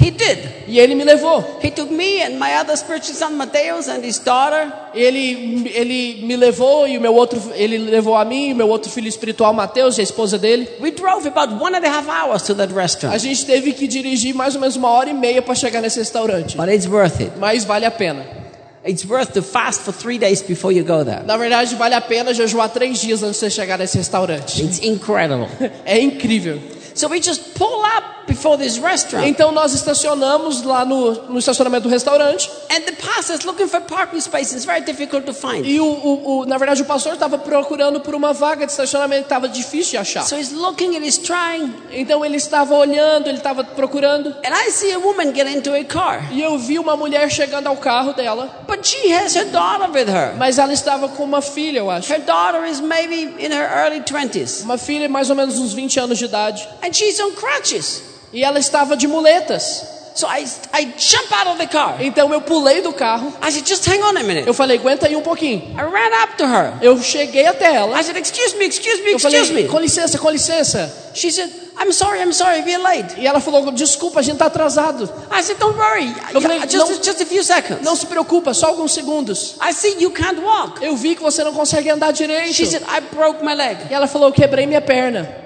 He 0.02 0.10
did. 0.10 0.38
E 0.66 0.80
ele 0.80 0.94
me 0.94 1.04
levou. 1.04 1.44
He 1.62 1.70
took 1.70 1.92
me 1.92 2.22
and 2.22 2.38
my 2.38 2.54
other 2.60 2.76
spiritual 2.76 3.14
son 3.14 3.36
Mateus 3.36 3.88
and 3.88 4.04
his 4.04 4.18
daughter. 4.18 4.72
Ele, 4.94 5.70
ele 5.74 6.26
me 6.26 6.36
levou 6.36 6.88
e 6.88 6.98
o 6.98 7.00
meu 7.00 7.14
outro, 7.14 7.40
ele 7.54 7.78
levou 7.78 8.16
a 8.16 8.24
mim 8.24 8.48
e 8.48 8.52
o 8.52 8.56
meu 8.56 8.68
outro 8.68 8.90
filho 8.90 9.06
espiritual, 9.08 9.52
Mateus, 9.52 9.96
e 9.98 10.00
a 10.00 10.04
esposa 10.04 10.38
dele. 10.38 10.68
We 10.80 10.90
drove 10.90 11.26
about 11.28 11.54
one 11.62 11.76
and 11.76 11.84
a 11.84 11.90
half 11.90 12.08
hours 12.08 12.42
to 12.44 12.54
that 12.56 12.72
A 12.72 12.76
restaurant. 12.76 13.18
gente 13.20 13.46
teve 13.46 13.72
que 13.72 13.86
dirigir 13.86 14.34
mais 14.34 14.54
ou 14.54 14.60
menos 14.60 14.76
uma 14.76 14.90
hora 14.90 15.08
e 15.10 15.14
meia 15.14 15.40
para 15.40 15.54
chegar 15.54 15.80
nesse 15.80 15.98
restaurante. 16.00 16.56
But 16.56 16.68
it's 16.68 16.86
worth 16.86 17.20
it. 17.20 17.32
Mas 17.38 17.64
vale 17.64 17.86
a 17.86 17.90
pena. 17.90 18.26
It's 18.84 19.04
worth 19.08 19.32
to 19.34 19.42
fast 19.42 19.82
for 19.82 19.92
three 19.94 20.18
days 20.18 20.42
before 20.42 20.74
you 20.74 20.84
go 20.84 21.04
there. 21.04 21.22
Na 21.24 21.36
verdade, 21.36 21.76
vale 21.76 21.94
a 21.94 22.00
pena 22.00 22.34
jejuar 22.34 22.68
três 22.70 23.00
dias 23.00 23.22
antes 23.22 23.38
de 23.38 23.48
chegar 23.48 23.78
nesse 23.78 23.96
restaurante. 23.96 24.60
It's 24.60 24.80
incredible. 24.82 25.46
É 25.86 26.00
incrível. 26.00 26.58
So 26.94 27.08
we 27.08 27.20
just 27.20 27.54
pull 27.54 27.82
up 27.84 28.26
before 28.26 28.56
this 28.56 28.78
restaurant. 28.78 29.26
Então 29.26 29.50
nós 29.52 29.72
estacionamos 29.74 30.62
lá 30.62 30.84
no, 30.84 31.12
no 31.28 31.38
estacionamento 31.38 31.84
do 31.88 31.90
restaurante 31.90 32.50
And 32.70 32.80
the 32.82 32.92
pastor 32.92 33.36
is 33.36 33.44
looking 33.44 33.66
for 33.68 33.80
parking 33.82 34.20
space. 34.20 34.54
It's 34.54 34.64
very 34.64 34.82
difficult 34.82 35.24
to 35.26 35.34
find. 35.34 35.66
e 35.66 35.80
o, 35.80 35.84
o, 35.86 36.38
o- 36.40 36.46
na 36.46 36.56
verdade 36.58 36.82
o 36.82 36.84
pastor 36.84 37.14
estava 37.14 37.36
procurando 37.38 38.00
por 38.00 38.14
uma 38.14 38.32
vaga 38.32 38.64
de 38.66 38.72
estacionamento 38.72 39.22
estava 39.24 39.48
difícil 39.48 39.92
de 39.92 39.96
achar. 39.98 40.24
So 40.24 40.36
he's 40.36 40.52
looking 40.52 40.96
and 40.96 41.04
he's 41.04 41.18
trying. 41.18 41.72
Então 41.90 42.24
ele 42.24 42.36
estava 42.36 42.74
olhando, 42.74 43.28
ele 43.28 43.38
estava 43.38 43.64
procurando 43.64 44.28
And 44.44 44.54
I 44.54 44.70
see 44.70 44.92
a 44.92 44.98
woman 44.98 45.34
get 45.34 45.46
into 45.48 45.72
a 45.74 45.84
car. 45.84 46.32
e 46.32 46.40
eu 46.40 46.58
vi 46.58 46.78
uma 46.78 46.96
mulher 46.96 47.30
chegando 47.30 47.66
ao 47.66 47.76
carro 47.76 48.12
dela, 48.12 48.48
But 48.66 48.86
she 48.86 49.12
has 49.12 49.34
her 49.34 49.44
daughter 49.46 49.90
with 49.90 50.08
her. 50.08 50.34
mas 50.38 50.58
ela 50.58 50.72
estava 50.72 51.08
com 51.08 51.24
uma 51.24 51.42
filha, 51.42 51.78
eu 51.80 51.90
acho. 51.90 52.12
Her 52.12 52.20
daughter 52.20 52.64
is 52.66 52.80
maybe 52.80 53.34
in 53.44 53.50
her 53.52 53.68
early 53.84 54.00
20s. 54.00 54.62
Uma 54.62 54.78
filha 54.78 55.08
mais 55.08 55.28
ou 55.30 55.36
menos 55.36 55.58
uns 55.58 55.72
20 55.72 56.00
anos 56.00 56.18
de 56.18 56.24
idade. 56.24 56.68
And 56.82 56.92
she's 56.92 57.20
on 57.20 57.32
crutches. 57.32 58.02
E 58.32 58.42
ela 58.44 58.58
estava 58.58 58.96
de 58.96 59.06
muletas. 59.06 59.84
So 60.14 60.26
I, 60.26 60.44
I 60.74 60.92
jump 60.98 61.32
out 61.32 61.48
of 61.48 61.56
the 61.58 61.66
car. 61.66 61.96
Então 62.00 62.30
eu 62.34 62.42
pulei 62.42 62.82
do 62.82 62.92
carro. 62.92 63.32
I 63.42 63.50
said, 63.50 63.66
just 63.66 63.86
hang 63.88 64.02
on 64.02 64.14
a 64.18 64.22
minute. 64.22 64.46
Eu 64.46 64.52
falei, 64.52 64.76
aguenta 64.76 65.06
aí 65.06 65.16
um 65.16 65.22
pouquinho. 65.22 65.74
I 65.74 65.80
ran 65.80 66.22
up 66.22 66.36
to 66.36 66.44
her. 66.44 66.74
Eu 66.82 67.00
cheguei 67.02 67.46
até 67.46 67.74
ela. 67.76 67.98
I 67.98 68.04
said, 68.04 68.18
excuse 68.18 68.54
me, 68.58 68.66
excuse 68.66 69.00
me, 69.02 69.12
Eu 69.12 69.16
excuse 69.16 69.46
falei, 69.48 69.62
me. 69.62 69.68
com 69.70 69.78
licença, 69.78 70.18
com 70.18 70.28
licença. 70.28 71.10
She 71.14 71.30
said, 71.32 71.50
I'm 71.82 71.90
sorry, 71.92 72.20
I'm 72.20 72.32
sorry, 72.32 72.60
we're 72.60 72.76
late. 72.82 73.18
E 73.18 73.26
ela 73.26 73.40
falou, 73.40 73.70
desculpa, 73.72 74.20
a 74.20 74.22
gente 74.22 74.34
está 74.34 74.46
atrasado. 74.46 75.04
I 75.30 75.42
said, 75.42 75.56
don't 75.58 75.78
worry. 75.78 76.14
Eu 76.34 76.42
falei, 76.42 76.60
just, 76.60 76.76
não- 76.76 77.02
just 77.02 77.20
a 77.22 77.24
few 77.26 77.42
seconds. 77.42 77.80
Não 77.82 77.96
se 77.96 78.04
preocupa, 78.04 78.52
só 78.52 78.66
alguns 78.66 78.92
segundos. 78.92 79.56
I 79.66 79.72
see 79.72 79.96
you 79.98 80.10
can't 80.10 80.38
walk. 80.42 80.84
Eu 80.84 80.94
vi 80.94 81.14
que 81.16 81.22
você 81.22 81.42
não 81.42 81.54
consegue 81.54 81.88
andar 81.88 82.12
direito. 82.12 82.52
She 82.52 82.66
said, 82.66 82.82
I 82.82 83.00
broke 83.14 83.42
my 83.42 83.54
leg. 83.54 83.78
E 83.90 83.94
ela 83.94 84.06
falou, 84.06 84.30
quebrei 84.30 84.66
minha 84.66 84.82
perna. 84.82 85.40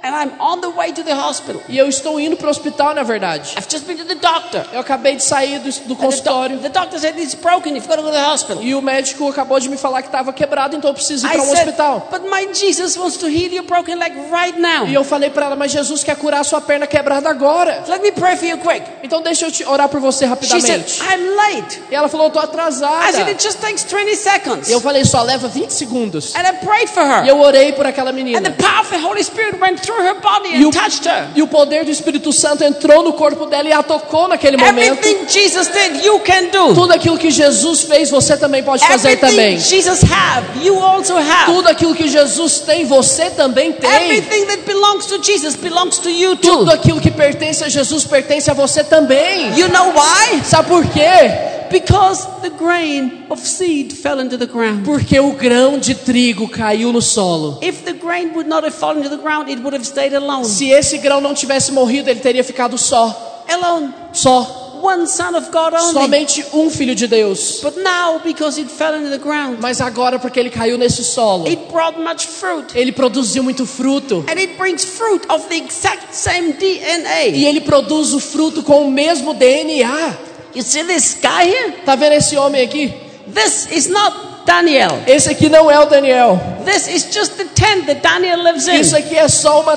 And 0.00 0.14
I'm 0.14 0.40
on 0.40 0.60
the 0.60 0.70
way 0.70 0.92
to 0.92 1.02
the 1.02 1.12
hospital. 1.12 1.60
E 1.68 1.76
eu 1.76 1.88
estou 1.88 2.20
indo 2.20 2.36
para 2.36 2.46
o 2.46 2.50
hospital, 2.50 2.94
na 2.94 3.02
verdade. 3.02 3.52
I've 3.58 3.66
just 3.68 3.84
been 3.84 3.96
to 3.96 4.04
the 4.04 4.14
doctor. 4.14 4.64
Eu 4.72 4.78
acabei 4.78 5.16
de 5.16 5.24
sair 5.24 5.58
do, 5.58 5.64
do 5.64 5.68
And 5.68 5.88
the, 5.88 5.94
consultório. 5.96 6.58
the 6.60 6.68
doctor 6.68 7.00
said 7.00 7.18
it's 7.18 7.34
broken. 7.34 7.74
You've 7.74 7.88
got 7.88 7.96
to 7.96 8.02
go 8.02 8.08
to 8.10 8.14
the 8.14 8.24
hospital. 8.24 8.62
E 8.62 8.76
o 8.76 8.80
médico 8.80 9.28
acabou 9.28 9.58
de 9.58 9.68
me 9.68 9.76
falar 9.76 10.02
que 10.02 10.08
estava 10.08 10.32
quebrado, 10.32 10.76
então 10.76 10.88
eu 10.90 10.94
preciso 10.94 11.26
ir 11.26 11.30
para 11.30 11.42
um 11.42 11.50
hospital. 11.52 12.08
but 12.12 12.22
my 12.30 12.46
Jesus 12.54 12.96
wants 12.96 13.16
to 13.16 13.26
heal 13.26 13.50
your 13.52 13.64
broken 13.64 13.96
leg 13.98 14.14
right 14.30 14.56
now. 14.60 14.86
E 14.86 14.94
eu 14.94 15.02
falei 15.02 15.30
para 15.30 15.46
ela, 15.46 15.56
mas 15.56 15.72
Jesus 15.72 16.04
quer 16.04 16.14
curar 16.16 16.40
a 16.42 16.44
sua 16.44 16.60
perna 16.60 16.86
quebrada 16.86 17.28
agora. 17.28 17.82
Let 17.88 18.00
me 18.00 18.12
pray 18.12 18.36
for 18.36 18.46
you 18.46 18.58
quick. 18.58 18.82
Então 19.02 19.20
deixa 19.20 19.46
eu 19.46 19.50
te 19.50 19.64
orar 19.64 19.88
por 19.88 19.98
você 19.98 20.26
She 20.28 20.60
said, 20.60 20.80
rapidamente. 20.80 21.02
I'm 21.02 21.34
late. 21.34 21.82
E 21.90 21.94
ela 21.96 22.08
falou, 22.08 22.26
eu 22.28 22.30
tô 22.30 22.38
I 22.38 22.42
said, 22.42 22.50
atrasada. 22.54 23.30
it 23.30 23.42
just 23.42 23.60
takes 23.60 23.82
20 23.82 24.14
seconds. 24.14 24.68
E 24.68 24.72
eu 24.72 24.80
falei, 24.80 25.04
só 25.04 25.22
leva 25.22 25.48
20 25.48 25.70
segundos. 25.72 26.36
And 26.36 26.42
I 26.42 26.52
prayed 26.64 26.88
for 26.88 27.02
her. 27.02 27.24
E 27.24 27.28
eu 27.28 27.40
orei 27.40 27.72
por 27.72 27.84
aquela 27.84 28.10
And 28.10 28.14
the 28.14 28.22
menina. 28.22 28.50
power 28.52 28.80
of 28.82 28.90
the 28.90 28.98
Holy 29.04 29.24
Spirit 29.24 29.58
went 29.60 29.87
through 29.88 30.02
her 30.06 30.20
body 30.20 30.50
E 30.50 30.56
and 30.62 30.66
o, 30.68 30.70
touched 30.70 31.06
her. 31.08 31.28
e 31.34 31.40
o 31.42 31.46
poder 31.46 31.84
do 31.84 31.90
Espírito 31.90 32.30
Santo 32.32 32.62
entrou 32.62 33.02
no 33.02 33.14
corpo 33.14 33.46
dela 33.46 33.68
e 33.68 33.72
a 33.72 33.82
tocou 33.82 34.28
naquele 34.28 34.56
momento. 34.58 34.98
Everything 34.98 35.26
Jesus 35.28 35.68
did, 35.68 36.04
you 36.04 36.20
can 36.20 36.48
do. 36.50 36.74
Tudo 36.74 36.92
aquilo 36.92 37.16
que 37.16 37.30
Jesus 37.30 37.82
fez, 37.84 38.10
você 38.10 38.36
também 38.36 38.62
pode 38.62 38.86
fazer 38.86 39.12
Everything 39.12 39.36
também. 39.36 39.58
Jesus 39.58 40.02
have, 40.02 40.46
you 40.62 40.78
also 40.78 41.16
have. 41.16 41.46
Tudo 41.46 41.68
aquilo 41.68 41.94
que 41.94 42.06
Jesus 42.08 42.60
tem, 42.60 42.84
você 42.84 43.30
também 43.30 43.72
tem. 43.72 43.90
Everything 43.90 44.44
that 44.46 44.62
belongs 44.66 45.06
to 45.06 45.22
Jesus 45.22 45.56
belongs 45.56 45.98
to 45.98 46.10
you 46.10 46.36
too. 46.36 46.58
Tudo 46.58 46.70
aquilo 46.72 47.00
que 47.00 47.10
pertence 47.10 47.64
a 47.64 47.68
Jesus 47.68 48.04
pertence 48.04 48.50
a 48.50 48.54
você 48.54 48.84
também. 48.84 49.58
You 49.58 49.68
know 49.70 49.92
why? 49.94 50.42
Sabe 50.44 50.68
por 50.68 50.84
quê? 50.86 51.57
Because 51.70 52.26
the 52.42 52.50
grain 52.50 53.26
of 53.30 53.40
seed 53.40 53.92
fell 53.92 54.20
into 54.20 54.36
the 54.36 54.46
ground. 54.46 54.84
Porque 54.84 55.18
o 55.20 55.32
grão 55.32 55.78
de 55.78 55.94
trigo 55.94 56.48
caiu 56.48 56.92
no 56.92 57.02
solo. 57.02 57.58
If 57.62 57.84
the 57.84 57.92
grain 57.92 58.32
would 58.34 58.48
not 58.48 58.64
have 58.64 58.74
fallen 58.74 59.02
to 59.02 59.08
the 59.08 59.22
ground, 59.22 59.50
it 59.50 59.60
would 59.60 59.74
have 59.74 59.84
stayed 59.84 60.14
alone. 60.14 60.44
Se 60.44 60.70
esse 60.70 60.98
grão 60.98 61.20
não 61.20 61.34
tivesse 61.34 61.72
morrido, 61.72 62.08
ele 62.10 62.20
teria 62.20 62.44
ficado 62.44 62.76
só. 62.78 63.44
Alone. 63.48 63.92
Só. 64.12 64.64
One 64.80 65.08
son 65.08 65.34
of 65.36 65.50
God 65.50 65.74
only. 65.74 65.92
Somente 65.92 66.44
um 66.52 66.70
filho 66.70 66.94
de 66.94 67.08
Deus. 67.08 67.60
But 67.62 67.76
now, 67.78 68.20
because 68.22 68.60
it 68.60 68.70
fell 68.70 68.94
into 68.94 69.10
the 69.10 69.18
ground, 69.18 69.58
Mas 69.60 69.80
agora, 69.80 70.20
porque 70.20 70.38
ele 70.38 70.50
caiu 70.50 70.78
nesse 70.78 71.02
solo, 71.02 71.48
it 71.48 71.66
brought 71.68 71.98
much 71.98 72.26
fruit. 72.28 72.78
ele 72.78 72.92
produziu 72.92 73.42
muito 73.42 73.66
fruto. 73.66 74.24
And 74.28 74.38
it 74.38 74.56
brings 74.56 74.84
fruit 74.84 75.26
of 75.28 75.48
the 75.48 75.56
exact 75.56 76.14
same 76.14 76.52
DNA. 76.52 77.26
E 77.36 77.44
ele 77.44 77.60
produz 77.60 78.14
o 78.14 78.20
fruto 78.20 78.62
com 78.62 78.86
o 78.86 78.90
mesmo 78.90 79.34
DNA. 79.34 80.16
You 80.54 80.62
see 80.62 80.84
this 80.84 81.18
guy 81.20 81.44
here? 81.44 81.72
Tá 81.84 81.94
vendo 81.94 82.14
esse 82.14 82.36
homem 82.36 82.62
aqui? 82.62 82.92
This 83.32 83.68
is 83.70 83.88
not 83.88 84.44
Daniel. 84.46 85.02
Esse 85.06 85.30
aqui 85.30 85.48
não 85.48 85.70
é 85.70 85.78
o 85.78 85.84
Daniel. 85.84 86.40
This 86.64 86.88
is 86.88 87.14
just 87.14 87.36
the 87.36 87.44
tent 87.44 87.86
that 87.86 88.00
Daniel 88.00 88.42
lives 88.42 88.66
in. 88.66 88.80
Isso 88.80 88.96
aqui 88.96 89.16
é 89.16 89.28
só 89.28 89.60
uma 89.60 89.76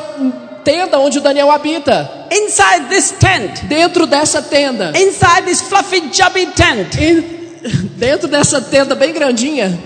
tenda 0.63 0.99
onde 0.99 1.17
o 1.17 1.22
Daniel 1.22 1.51
habita. 1.51 2.28
Inside 2.32 2.86
this 2.89 3.11
tent, 3.11 3.63
Dentro 3.65 4.07
dessa 4.07 4.41
tenda, 4.41 4.93
inside 4.95 5.43
this 5.45 5.61
fluffy, 5.61 6.09
chubby 6.13 6.45
tent, 6.47 6.95
e 6.97 7.22
dentro 7.97 8.28
dessa 8.28 8.61
tenda 8.61 8.95
bem 8.95 9.11
grandinha, 9.11 9.78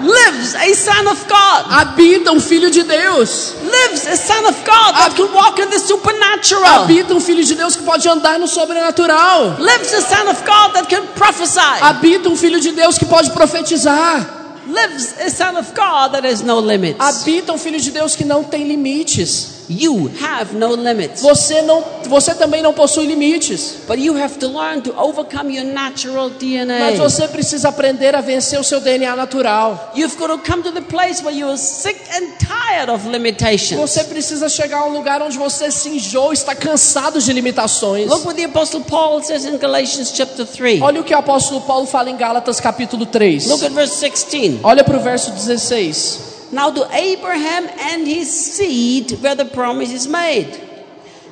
lives 0.00 0.54
a 0.54 0.74
son 0.74 1.06
of 1.08 1.26
God. 1.28 1.64
habita 1.66 2.32
um 2.32 2.40
filho 2.40 2.70
de 2.70 2.82
Deus. 2.82 3.54
Lives 3.62 4.06
a 4.06 4.16
son 4.16 4.46
of 4.46 4.56
God 4.64 4.94
that 4.94 5.14
can 5.16 5.32
walk 5.32 5.58
in 5.58 5.68
the 5.70 5.78
supernatural. 5.78 6.64
Habita 6.64 7.14
um 7.14 7.20
filho 7.20 7.44
de 7.44 7.54
Deus 7.54 7.76
que 7.76 7.82
pode 7.84 8.08
andar 8.08 8.38
no 8.38 8.46
sobrenatural. 8.46 9.58
Lives 9.58 9.92
a 9.92 10.00
son 10.00 10.28
of 10.28 10.44
God 10.44 10.74
that 10.74 10.88
can 10.88 11.06
prophesy. 11.14 11.80
Habita 11.80 12.28
um 12.28 12.36
filho 12.36 12.60
de 12.60 12.72
Deus 12.72 12.98
que 12.98 13.06
pode 13.06 13.30
profetizar. 13.30 14.38
Lives 14.66 15.14
a 15.20 15.30
son 15.30 15.56
of 15.56 15.72
God 15.74 16.12
that 16.12 16.26
has 16.26 16.42
no 16.42 16.60
limits. 16.60 16.98
Habita 16.98 17.52
um 17.52 17.58
filho 17.58 17.80
de 17.80 17.90
Deus 17.90 18.14
que 18.14 18.24
não 18.24 18.44
tem 18.44 18.68
limites. 18.68 19.57
You 19.68 20.10
have 20.22 20.54
no 20.54 20.74
limits. 20.74 21.20
Você 21.20 21.60
não, 21.62 21.84
você 22.06 22.34
também 22.34 22.62
não 22.62 22.72
possui 22.72 23.06
limites. 23.06 23.76
But 23.86 23.98
you 23.98 24.16
have 24.16 24.38
to 24.38 24.48
learn 24.48 24.80
to 24.82 24.98
overcome 24.98 25.54
your 25.54 25.66
natural 25.66 26.30
Mas 26.30 26.38
DNA. 26.38 26.92
você 26.96 27.28
precisa 27.28 27.68
aprender 27.68 28.14
a 28.14 28.20
vencer 28.20 28.58
o 28.58 28.64
seu 28.64 28.80
DNA 28.80 29.14
natural. 29.14 29.92
You've 29.94 30.16
got 30.16 30.28
to 30.28 30.38
come 30.38 30.62
to 30.62 30.72
the 30.72 30.80
place 30.80 31.22
where 31.22 31.36
you 31.36 31.48
are 31.48 31.58
sick 31.58 32.00
and 32.14 32.32
tired 32.38 32.90
of 32.90 33.06
limitations. 33.08 33.78
Você 33.78 34.04
precisa 34.04 34.48
chegar 34.48 34.78
a 34.78 34.86
um 34.86 34.92
lugar 34.92 35.20
onde 35.20 35.36
você 35.36 35.70
se 35.70 35.90
enjoa, 35.90 36.32
está 36.32 36.54
cansado 36.54 37.20
de 37.20 37.32
limitações. 37.32 38.08
Look 38.08 38.24
what 38.24 38.36
the 38.40 38.46
Apostle 38.46 38.80
Paul 38.82 39.22
says 39.22 39.44
in 39.44 39.58
Galatians 39.58 40.12
chapter 40.14 40.46
3. 40.46 40.80
Olha 40.80 41.00
o 41.00 41.04
que 41.04 41.14
o 41.14 41.18
apóstolo 41.18 41.60
Paulo 41.60 41.86
fala 41.86 42.10
em 42.10 42.16
Gálatas 42.16 42.58
capítulo 42.58 43.04
3. 43.04 43.46
Look 43.46 43.64
at 43.64 43.72
verse 43.72 44.00
16. 44.00 44.60
Olha 44.62 44.82
para 44.82 44.96
o 44.96 45.00
verso 45.00 45.30
16. 45.30 46.37
Now 46.50 46.70
to 46.70 46.84
Abraham 46.94 47.68
and 47.92 48.06
his 48.06 48.28
seed 48.28 49.12
where 49.20 49.34
the 49.34 49.44
promise 49.44 49.92
is 49.92 50.06
made. 50.06 50.48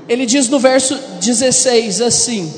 Ele 0.09 0.27
diz 0.27 0.49
no 0.49 0.59
verso 0.59 0.95
16 1.21 2.01
assim: 2.01 2.53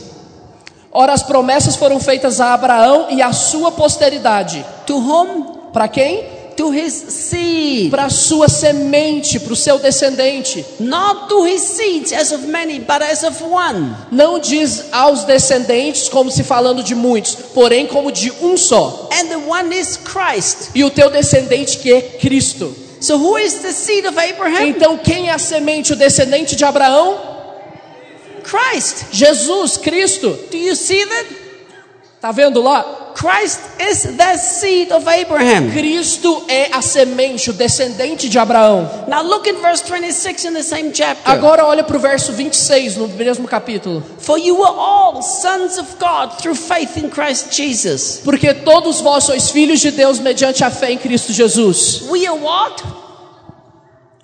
Ora, 0.93 1.13
as 1.13 1.23
promessas 1.23 1.77
foram 1.77 2.01
feitas 2.01 2.41
a 2.41 2.55
Abraão 2.55 3.09
e 3.11 3.23
à 3.23 3.33
sua 3.33 3.71
posteridade. 3.71 4.65
To 4.87 4.97
whom? 4.97 5.71
Para 5.73 5.89
quem? 5.89 6.38
To 6.59 6.71
his 6.73 6.93
seed. 6.93 7.91
Para 7.91 8.07
a 8.07 8.11
sua 8.11 8.49
semente, 8.49 9.39
para 9.39 9.53
o 9.53 9.57
seu 9.57 9.79
descendente. 9.79 10.67
Not 10.81 11.29
to 11.29 11.47
his 11.47 11.63
seeds 11.63 12.13
as 12.13 12.33
of 12.33 12.47
many, 12.49 12.81
but 12.81 13.01
as 13.01 13.23
of 13.23 13.43
one. 13.45 13.95
Não 14.11 14.41
diz 14.41 14.87
aos 14.91 15.23
descendentes 15.23 16.09
como 16.09 16.33
se 16.33 16.43
falando 16.43 16.83
de 16.83 16.97
muitos, 16.97 17.37
porém 17.55 17.87
como 17.87 18.11
de 18.11 18.33
um 18.43 18.57
só. 18.57 19.09
And 19.13 19.29
the 19.29 19.37
one 19.37 19.73
is 19.73 19.97
Christ. 19.97 20.71
E 20.75 20.83
o 20.83 20.91
teu 20.91 21.09
descendente 21.11 21.79
que 21.79 21.93
é 21.93 22.03
Cristo. 22.03 22.75
So 23.01 23.17
who 23.17 23.39
is 23.39 23.55
the 23.55 23.71
seed 23.71 24.05
of 24.07 24.19
Abraham? 24.19 24.67
Então 24.67 24.99
quem 24.99 25.29
é 25.29 25.33
a 25.33 25.39
semente, 25.39 25.93
o 25.93 25.97
descendente 25.97 26.57
de 26.57 26.65
Abraão? 26.65 27.21
Christ. 28.43 29.07
Jesus, 29.13 29.77
Cristo. 29.77 30.37
Do 30.51 30.57
you 30.57 30.75
see 30.75 31.07
that? 31.07 31.27
Tá 32.21 32.33
vendo 32.33 32.61
lá? 32.61 33.08
Christ 33.19 33.59
is 33.81 34.17
the 34.17 34.37
seed 34.37 34.93
of 34.93 35.05
Abraham. 35.09 35.73
Cristo 35.73 36.45
é 36.47 36.69
a 36.73 36.81
semente, 36.81 37.51
o 37.51 37.53
descendente 37.53 38.29
de 38.29 38.39
Abraão. 38.39 38.89
Now 39.09 39.23
look 39.23 39.49
at 39.49 39.61
verse 39.61 39.83
26 39.83 40.45
in 40.45 40.53
the 40.53 40.63
same 40.63 40.93
chapter. 40.95 41.29
Agora 41.29 41.67
olha 41.67 41.83
para 41.83 41.97
o 41.97 41.99
verso 41.99 42.33
26 42.33 42.97
no 42.97 43.09
mesmo 43.09 43.49
capítulo. 43.49 44.05
For 44.21 44.39
you 44.39 44.63
are 44.63 44.73
all 44.73 45.21
sons 45.21 45.79
of 45.79 45.97
God 45.99 46.39
through 46.41 46.55
faith 46.55 46.97
in 46.97 47.11
Christ 47.11 47.53
Jesus. 47.53 48.21
Porque 48.23 48.55
todos 48.55 49.01
vós 49.01 49.25
sois 49.25 49.51
filhos 49.51 49.81
de 49.81 49.91
Deus 49.91 50.21
mediante 50.21 50.63
a 50.63 50.71
fé 50.71 50.93
em 50.93 50.99
Cristo 50.99 51.33
Jesus. 51.33 52.03
We 52.09 52.25
are 52.25 52.39
what? 52.39 52.85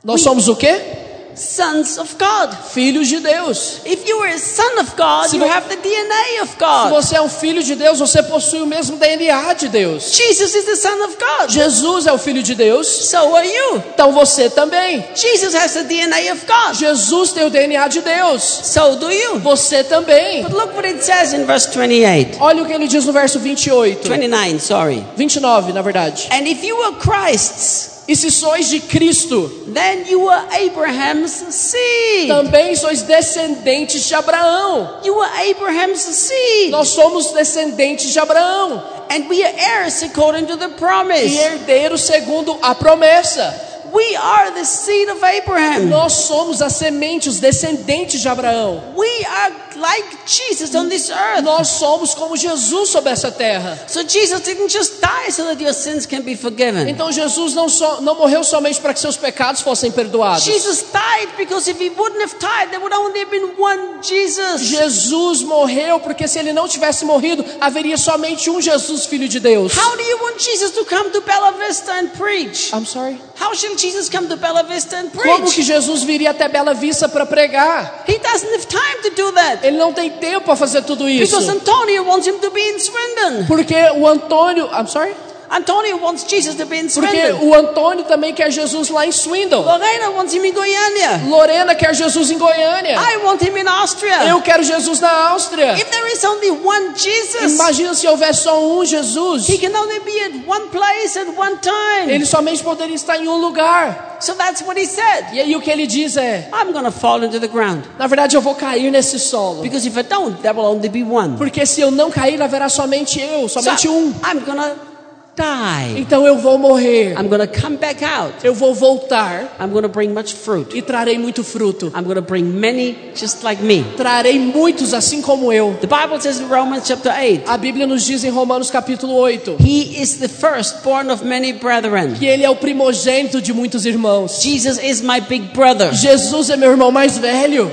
Nós 0.04 0.20
somos 0.20 0.46
o 0.46 0.54
quê? 0.54 1.03
Sons 1.36 1.98
of 1.98 2.14
God. 2.18 2.54
Filhos 2.72 3.08
de 3.08 3.20
Deus. 3.20 3.80
If 3.84 4.08
you 4.08 4.20
are 4.22 4.32
a 4.34 4.38
son 4.38 4.78
of 4.80 4.92
God, 4.96 5.28
Se 5.30 5.36
you 5.36 5.44
have 5.44 5.68
the 5.68 5.76
DNA 5.76 6.42
of 6.42 6.50
Se 6.52 6.58
God. 6.58 6.90
você 6.90 7.16
é 7.16 7.20
um 7.22 7.28
filho 7.28 7.62
de 7.62 7.74
Deus, 7.74 7.98
você 7.98 8.22
possui 8.22 8.60
o 8.62 8.66
mesmo 8.66 8.96
DNA 8.96 9.52
de 9.54 9.68
Deus. 9.68 10.12
Jesus 10.14 10.54
is 10.54 10.64
the 10.64 10.76
son 10.76 11.02
of 11.04 11.16
God. 11.16 11.50
Jesus 11.50 12.06
é 12.06 12.12
o 12.12 12.18
filho 12.18 12.42
de 12.42 12.54
Deus, 12.54 12.86
So 12.86 13.34
are 13.36 13.46
you. 13.48 13.82
então 13.94 14.12
você 14.12 14.48
também. 14.50 15.04
Jesus 15.14 15.54
has 15.54 15.72
the 15.74 15.82
DNA 15.84 16.32
of 16.32 16.44
God. 16.46 16.74
Jesus 16.76 17.32
tem 17.32 17.44
o 17.46 17.50
DNA 17.50 17.88
de 17.88 18.00
Deus, 18.00 18.42
So 18.42 18.96
do 18.96 19.10
you. 19.10 19.38
você 19.40 19.82
também. 19.84 20.42
But 20.42 20.52
look 20.52 20.74
what 20.74 20.86
it 20.86 21.04
says 21.04 21.32
in 21.32 21.44
verse 21.46 21.68
28. 21.68 22.38
Olha 22.40 22.62
o 22.62 22.66
que 22.66 22.72
ele 22.72 22.86
diz 22.88 23.04
no 23.04 23.12
verso 23.12 23.38
28, 23.38 24.08
29, 24.08 24.60
sorry. 24.60 25.04
29, 25.16 25.72
na 25.72 25.82
verdade. 25.82 26.28
And 26.30 26.46
if 26.48 26.62
you 26.62 26.80
are 26.82 26.94
Christ's, 26.96 27.93
E 28.06 28.14
se 28.14 28.30
sois 28.30 28.68
de 28.68 28.80
Cristo, 28.80 29.50
then 29.72 30.06
you 30.10 30.28
are 30.28 30.46
Abraham's 30.66 31.30
seed. 31.50 32.28
também 32.28 32.76
sois 32.76 33.00
descendentes 33.02 34.04
de 34.04 34.14
Abraão. 34.14 35.00
You 35.02 35.20
are 35.20 35.50
Abraham's 35.50 36.00
seed. 36.00 36.70
Nós 36.70 36.88
somos 36.88 37.32
descendentes 37.32 38.12
de 38.12 38.18
Abraão 38.18 38.82
And 39.10 39.28
we 39.28 39.42
are 39.44 39.54
heirs 39.56 40.02
according 40.02 40.46
to 40.46 40.56
the 40.56 40.66
e 40.66 40.78
promise. 40.78 41.36
herdeiros 41.36 42.02
segundo 42.02 42.58
a 42.62 42.74
promessa. 42.74 43.54
We 43.92 44.16
are 44.16 44.50
the 44.50 44.64
seed 44.64 45.08
of 45.08 45.22
Abraham. 45.24 45.86
Nós 45.88 46.12
somos 46.12 46.60
a 46.60 46.68
semente, 46.68 47.28
os 47.28 47.38
descendentes 47.38 48.20
de 48.20 48.28
Abraão. 48.28 48.82
We 48.96 49.24
are 49.24 49.54
like 49.76 50.26
Jesus 50.26 50.74
on 50.74 50.88
this 50.88 51.10
earth. 51.10 51.42
Nós 51.42 51.68
somos 51.68 52.14
como 52.14 52.36
Jesus 52.36 52.88
sobre 52.88 53.10
essa 53.10 53.30
terra. 53.30 53.78
So 53.88 54.02
Jesus 54.02 54.40
didn't 54.40 54.70
just 54.70 55.00
die 55.00 55.30
so 55.30 55.44
that 55.44 55.62
your 55.62 55.74
sins 55.74 56.06
can 56.06 56.22
be 56.22 56.36
forgiven. 56.36 56.88
Então 56.88 57.10
Jesus 57.12 57.54
não, 57.54 57.68
só, 57.68 58.00
não 58.00 58.14
morreu 58.14 58.44
somente 58.44 58.80
para 58.80 58.94
que 58.94 59.00
seus 59.00 59.16
pecados 59.16 59.62
fossem 59.62 59.90
perdoados. 59.90 60.44
Jesus 60.44 60.84
died 60.92 61.30
because 61.36 61.68
if 61.70 61.80
he 61.80 61.90
wouldn't 61.90 62.22
have 62.22 62.34
died, 62.38 62.70
there 62.70 62.80
would 62.80 62.94
only 62.94 63.20
have 63.20 63.30
been 63.30 63.54
one 63.58 64.02
Jesus. 64.02 64.62
Jesus 64.62 65.42
morreu 65.42 66.00
porque 66.00 66.28
se 66.28 66.38
ele 66.38 66.52
não 66.52 66.68
tivesse 66.68 67.04
morrido, 67.04 67.44
haveria 67.60 67.96
somente 67.96 68.50
um 68.50 68.60
Jesus, 68.60 69.06
filho 69.06 69.28
de 69.28 69.40
Deus. 69.40 69.72
How 69.76 69.96
do 69.96 70.02
you 70.02 70.18
want 70.22 70.40
Jesus 70.40 70.72
to 70.72 70.84
come 70.84 71.10
to 71.10 71.20
Bella 71.22 71.52
Vista 71.52 71.92
and 71.92 72.08
preach? 72.08 72.72
I'm 72.72 72.86
sorry. 72.86 73.18
How 73.38 73.54
shall 73.54 73.74
Jesus 73.76 74.08
come 74.08 74.28
to 74.28 74.36
Bella 74.36 74.62
Vista 74.62 74.96
and 74.96 75.10
Como 75.10 75.46
que 75.46 75.54
preach? 75.54 75.66
Jesus 75.66 76.02
viria 76.02 76.30
até 76.30 76.48
Bela 76.48 76.74
Vista 76.74 77.08
para 77.08 77.26
pregar? 77.26 78.04
He 78.06 78.18
doesn't 78.18 78.52
have 78.52 78.66
time 78.68 79.02
to 79.02 79.10
do 79.10 79.32
that 79.32 79.63
Ele 79.64 79.76
não 79.78 79.92
tem 79.92 80.10
tempo 80.10 80.42
para 80.46 80.56
fazer 80.56 80.82
tudo 80.82 81.08
isso. 81.08 81.34
because 81.36 81.50
Antonio 81.50 82.04
wants 82.04 82.26
him 82.26 82.38
to 82.38 82.50
be 82.50 82.60
in 82.60 82.78
Swindon. 82.78 83.46
Porque 83.46 83.74
o 83.96 84.06
Antônio, 84.06 84.68
I'm 84.72 84.86
sorry? 84.86 85.14
Antonio 85.54 85.96
wants 85.98 86.24
Jesus 86.28 86.56
to 86.56 86.66
be 86.66 86.80
in 86.80 86.88
Porque 86.88 87.10
Swindon. 87.10 87.46
o 87.46 87.54
Antônio 87.54 88.04
também 88.04 88.34
quer 88.34 88.50
Jesus 88.50 88.88
lá 88.88 89.06
em 89.06 89.12
Swindon. 89.12 89.62
Lorena 89.62 90.10
wants 90.10 90.34
him 90.34 90.44
in 90.44 90.52
Goiânia. 90.52 91.22
Lorena 91.28 91.76
quer 91.76 91.94
Jesus 91.94 92.32
em 92.32 92.38
Goiânia. 92.38 92.96
I 92.98 93.18
want 93.18 93.40
him 93.40 93.56
in 93.56 93.68
Austria. 93.68 94.24
Eu 94.24 94.42
quero 94.42 94.64
Jesus 94.64 94.98
na 94.98 95.28
Áustria. 95.28 95.74
If 95.74 95.88
there 95.90 96.12
is 96.12 96.24
only 96.24 96.50
one 96.50 96.94
Jesus, 96.96 97.52
Imagina 97.52 97.94
se 97.94 98.08
houver 98.08 98.34
só 98.34 98.60
um 98.60 98.84
Jesus. 98.84 99.48
he 99.48 99.58
can 99.58 99.72
only 99.76 100.00
be 100.00 100.18
at 100.22 100.32
one 100.44 100.70
place 100.70 101.16
at 101.16 101.28
one 101.28 101.56
time. 101.58 102.12
Ele 102.12 102.26
somente 102.26 102.60
poderia 102.60 102.96
estar 102.96 103.16
em 103.16 103.28
um 103.28 103.36
lugar. 103.36 104.16
So 104.20 104.34
that's 104.34 104.60
what 104.62 104.76
he 104.80 104.86
said. 104.86 105.26
E 105.34 105.40
aí 105.40 105.54
o 105.54 105.60
que 105.60 105.70
ele 105.70 105.86
diz 105.86 106.16
é: 106.16 106.48
I'm 106.52 106.72
to 106.72 106.90
fall 106.90 107.22
into 107.22 107.38
the 107.38 107.46
ground. 107.48 107.84
na 107.96 108.08
verdade 108.08 108.34
eu 108.34 108.40
vou 108.40 108.56
cair 108.56 108.90
nesse 108.90 109.20
solo. 109.20 109.62
Because 109.62 109.86
if 109.86 109.96
I 109.96 110.02
don't, 110.02 110.40
there 110.42 110.56
will 110.56 110.66
only 110.66 110.88
be 110.88 111.04
one. 111.04 111.36
Porque 111.36 111.64
se 111.64 111.80
eu 111.80 111.92
não 111.92 112.10
cair, 112.10 112.42
haverá 112.42 112.68
somente 112.68 113.20
eu, 113.20 113.48
So 113.48 113.60
somente 113.62 113.88
um. 113.88 114.12
I'm 114.24 114.40
to 114.40 114.93
die. 115.36 116.00
Então 116.00 116.26
eu 116.26 116.38
vou 116.38 116.58
morrer. 116.58 117.14
I'm 117.18 117.28
to 117.28 117.60
come 117.60 117.76
back 117.76 118.04
out. 118.04 118.34
Eu 118.42 118.54
vou 118.54 118.74
voltar 118.74 119.56
I'm 119.60 119.70
to 119.80 119.88
bring 119.88 120.08
much 120.10 120.34
fruit. 120.34 120.76
e 120.76 120.82
trarei 120.82 121.18
muito 121.18 121.42
fruto. 121.44 121.92
I'm 121.94 122.04
to 122.14 122.22
bring 122.22 122.44
many 122.44 122.96
just 123.14 123.42
like 123.42 123.62
me. 123.62 123.84
Trarei 123.96 124.38
muitos 124.38 124.94
assim 124.94 125.20
como 125.20 125.52
eu. 125.52 125.76
The 125.80 125.86
Bible 125.86 126.20
says 126.20 126.40
in 126.40 126.46
Romans 126.48 126.84
chapter 126.86 127.12
8, 127.12 127.44
A 127.48 127.56
Bíblia 127.56 127.86
nos 127.86 128.04
diz 128.04 128.24
em 128.24 128.30
Romanos 128.30 128.70
capítulo 128.70 129.14
8 129.14 129.56
He 129.60 130.00
is 130.02 130.18
the 130.18 130.28
firstborn 130.28 131.10
of 131.10 131.24
many 131.24 131.52
brethren. 131.52 132.14
que 132.14 132.26
ele 132.26 132.44
é 132.44 132.50
o 132.50 132.56
primogênito 132.56 133.40
de 133.40 133.52
muitos 133.52 133.84
irmãos. 133.86 134.40
Jesus 134.42 134.78
is 134.82 135.00
my 135.00 135.20
big 135.20 135.50
brother. 135.54 135.92
Jesus 135.92 136.50
é 136.50 136.56
meu 136.56 136.70
irmão 136.70 136.90
mais 136.90 137.18
velho. 137.18 137.70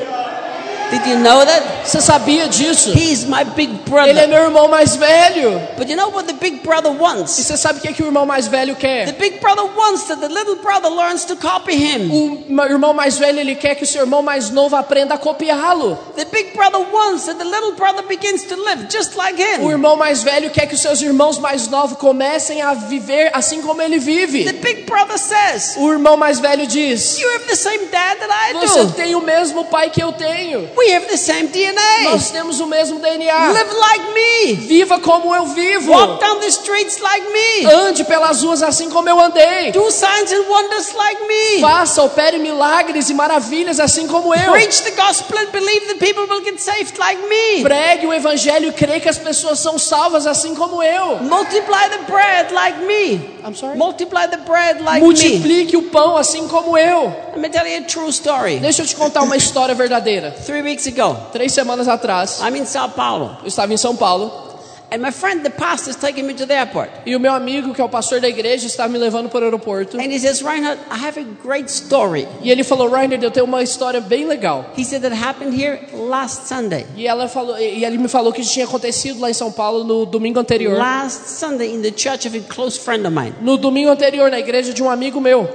Did 0.91 1.05
you 1.07 1.19
know 1.19 1.45
that? 1.45 1.63
Você 1.85 2.01
sabia 2.01 2.47
disso? 2.47 2.91
He 2.91 3.11
is 3.11 3.23
my 3.25 3.43
big 3.45 3.71
Ele 3.71 3.79
é 3.79 3.89
brother. 3.89 4.27
meu 4.27 4.43
irmão 4.43 4.67
mais 4.67 4.95
velho. 4.95 5.59
But 5.77 5.89
you 5.89 5.95
know 5.95 6.09
what 6.09 6.27
the 6.27 6.33
big 6.33 6.57
brother 6.63 6.91
E 6.91 6.97
wants? 6.97 7.31
você 7.31 7.55
sabe 7.57 7.79
o 7.79 7.81
que, 7.81 7.93
que 7.93 8.03
o 8.03 8.07
irmão 8.07 8.25
mais 8.25 8.47
velho 8.47 8.75
The 8.75 8.81
quer? 8.81 9.11
big 9.13 9.39
brother 9.39 9.63
wants 9.75 10.03
that 10.03 10.19
the 10.21 10.27
little 10.27 10.55
brother 10.57 10.89
learns 10.91 11.23
to 11.25 11.35
copy 11.37 11.73
him. 11.73 12.09
O 12.49 12.61
irmão 12.65 12.93
mais 12.93 13.17
velho 13.17 13.39
ele 13.39 13.55
quer 13.55 13.75
que 13.75 13.83
o 13.83 13.87
seu 13.87 14.01
irmão 14.01 14.21
mais 14.21 14.49
novo 14.49 14.75
aprenda 14.75 15.15
a 15.15 15.17
copiá-lo. 15.17 15.97
The 16.15 16.25
big 16.25 16.51
brother 16.55 16.81
wants 16.91 17.25
that 17.25 17.37
the 17.37 17.45
little 17.45 17.71
brother 17.73 18.03
begins 18.03 18.43
to 18.43 18.55
live 18.55 18.87
just 18.91 19.15
like 19.15 19.41
O 19.41 19.45
him. 19.67 19.69
irmão 19.71 19.95
mais 19.95 20.21
velho 20.23 20.49
quer 20.49 20.65
que 20.67 20.75
os 20.75 20.81
seus 20.81 21.01
irmãos 21.01 21.39
mais 21.39 21.67
novos 21.69 21.97
comecem 21.97 22.61
a 22.61 22.73
viver 22.73 23.31
assim 23.33 23.61
como 23.61 23.81
ele 23.81 23.97
The 23.99 24.05
vive. 24.05 24.51
big 24.53 24.81
brother 24.83 25.17
says, 25.17 25.75
O 25.77 25.89
irmão 25.91 26.17
mais 26.17 26.39
velho 26.39 26.67
diz: 26.67 27.17
You 27.19 27.29
have 27.35 27.45
the 27.45 27.55
same 27.55 27.85
dad 27.87 28.17
that 28.19 28.29
I 28.49 28.53
Você 28.53 28.83
do. 28.83 28.91
tem 28.91 29.15
o 29.15 29.21
mesmo 29.21 29.65
pai 29.65 29.89
que 29.89 30.01
eu 30.03 30.11
tenho. 30.11 30.69
We 30.81 30.95
have 30.95 31.05
the 31.07 31.17
same 31.17 31.45
DNA. 31.47 32.09
Nós 32.09 32.31
temos 32.31 32.59
o 32.59 32.65
mesmo 32.65 32.97
DNA. 32.97 33.51
Live 33.51 33.75
like 33.75 34.13
me. 34.13 34.53
Viva 34.53 34.99
como 34.99 35.35
eu 35.35 35.45
vivo. 35.45 35.91
Walk 35.91 36.19
down 36.19 36.39
the 36.39 36.47
streets 36.47 36.97
like 36.97 37.23
me. 37.31 37.71
Ande 37.71 38.03
pelas 38.03 38.41
ruas 38.41 38.63
assim 38.63 38.89
como 38.89 39.07
eu 39.07 39.19
andei. 39.19 39.71
Do 39.71 39.91
signs 39.91 40.31
and 40.31 40.49
wonders 40.49 40.91
like 40.95 41.21
me. 41.27 41.61
Faça, 41.61 42.01
opere 42.01 42.39
milagres 42.39 43.11
e 43.11 43.13
maravilhas 43.13 43.79
assim 43.79 44.07
como 44.07 44.33
eu. 44.33 44.51
Preach 44.51 44.81
the 44.81 44.91
gospel 44.91 45.37
and 45.37 45.51
believe 45.51 45.85
that 45.85 45.99
people 45.99 46.25
will 46.27 46.43
get 46.43 46.59
saved 46.59 46.97
like 46.97 47.21
me. 47.27 47.61
Pregue 47.61 48.07
o 48.07 48.13
evangelho 48.13 48.69
e 48.69 48.71
creia 48.71 48.99
que 48.99 49.09
as 49.09 49.19
pessoas 49.19 49.59
são 49.59 49.77
salvas 49.77 50.25
assim 50.25 50.55
como 50.55 50.81
eu. 50.81 51.17
Multiply 51.17 51.89
the 51.91 52.11
bread 52.11 52.51
like 52.53 52.79
me. 52.85 53.21
I'm 53.45 53.53
sorry? 53.53 53.77
Multiply 53.77 54.27
the 54.31 54.37
bread 54.37 54.81
like 54.81 55.01
me. 55.01 55.05
Multiplique 55.05 55.77
o 55.77 55.83
pão 55.83 56.17
assim 56.17 56.47
como 56.47 56.75
eu. 56.75 57.15
Let 57.35 57.37
me 57.37 57.49
tell 57.49 57.67
you 57.67 57.77
a 57.77 57.81
true 57.83 58.09
story. 58.09 58.57
Deixa 58.57 58.81
eu 58.81 58.85
te 58.87 58.95
contar 58.95 59.21
uma 59.21 59.37
história 59.37 59.75
verdadeira. 59.75 60.31
Three 60.45 60.70
weeks 60.71 60.87
ago, 60.87 61.15
Três 61.31 61.53
semanas 61.53 61.87
atrás, 61.87 62.39
I'm 62.41 62.57
in 62.57 62.65
Sao 62.65 62.89
Paulo, 62.89 63.37
eu 63.41 63.47
estava 63.47 63.73
em 63.73 63.77
São 63.77 63.95
Paulo 63.95 64.51
and 64.91 65.01
my 65.01 65.09
friend, 65.09 65.41
the 65.41 65.49
pastor, 65.49 65.91
is 65.91 65.95
taking 65.95 66.27
me 66.27 66.33
to 66.33 66.45
the 66.45 66.53
airport. 66.53 66.89
e 67.05 67.15
o 67.15 67.19
meu 67.19 67.33
amigo, 67.33 67.73
que 67.73 67.79
é 67.79 67.83
o 67.83 67.87
pastor 67.87 68.19
da 68.19 68.27
igreja, 68.27 68.67
estava 68.67 68.89
me 68.89 68.99
levando 68.99 69.29
para 69.29 69.39
o 69.39 69.43
aeroporto. 69.45 69.97
And 69.97 70.11
he 70.11 70.19
says, 70.19 70.41
Reinhard, 70.41 70.77
I 70.91 70.97
have 70.97 71.17
a 71.17 71.23
great 71.41 71.69
story. 71.69 72.27
E 72.43 72.51
ele 72.51 72.63
falou: 72.63 72.89
Reiner, 72.89 73.17
eu 73.23 73.31
tenho 73.31 73.45
uma 73.45 73.63
história 73.63 74.01
bem 74.01 74.25
legal. 74.25 74.65
He 74.77 74.83
said 74.83 75.01
that 75.03 75.15
happened 75.15 75.55
here 75.55 75.79
last 75.93 76.47
Sunday. 76.47 76.85
E, 76.97 77.07
ela 77.07 77.29
falou, 77.29 77.57
e 77.57 77.85
ele 77.85 77.97
me 77.97 78.09
falou 78.09 78.33
que 78.33 78.43
tinha 78.43 78.65
acontecido 78.65 79.21
lá 79.21 79.29
em 79.29 79.33
São 79.33 79.51
Paulo 79.51 79.85
no 79.85 80.05
domingo 80.05 80.39
anterior. 80.39 80.77
Last 80.77 81.29
Sunday 81.39 81.73
in 81.73 81.81
the 81.81 81.93
church 81.95 82.27
of 82.27 82.37
a 82.37 82.41
close 82.53 82.77
friend 82.77 83.07
of 83.07 83.15
mine. 83.15 83.33
No 83.39 83.57
domingo 83.57 83.91
anterior, 83.91 84.29
na 84.29 84.39
igreja 84.39 84.73
de 84.73 84.83
um 84.83 84.89
amigo 84.89 85.21
meu. 85.21 85.47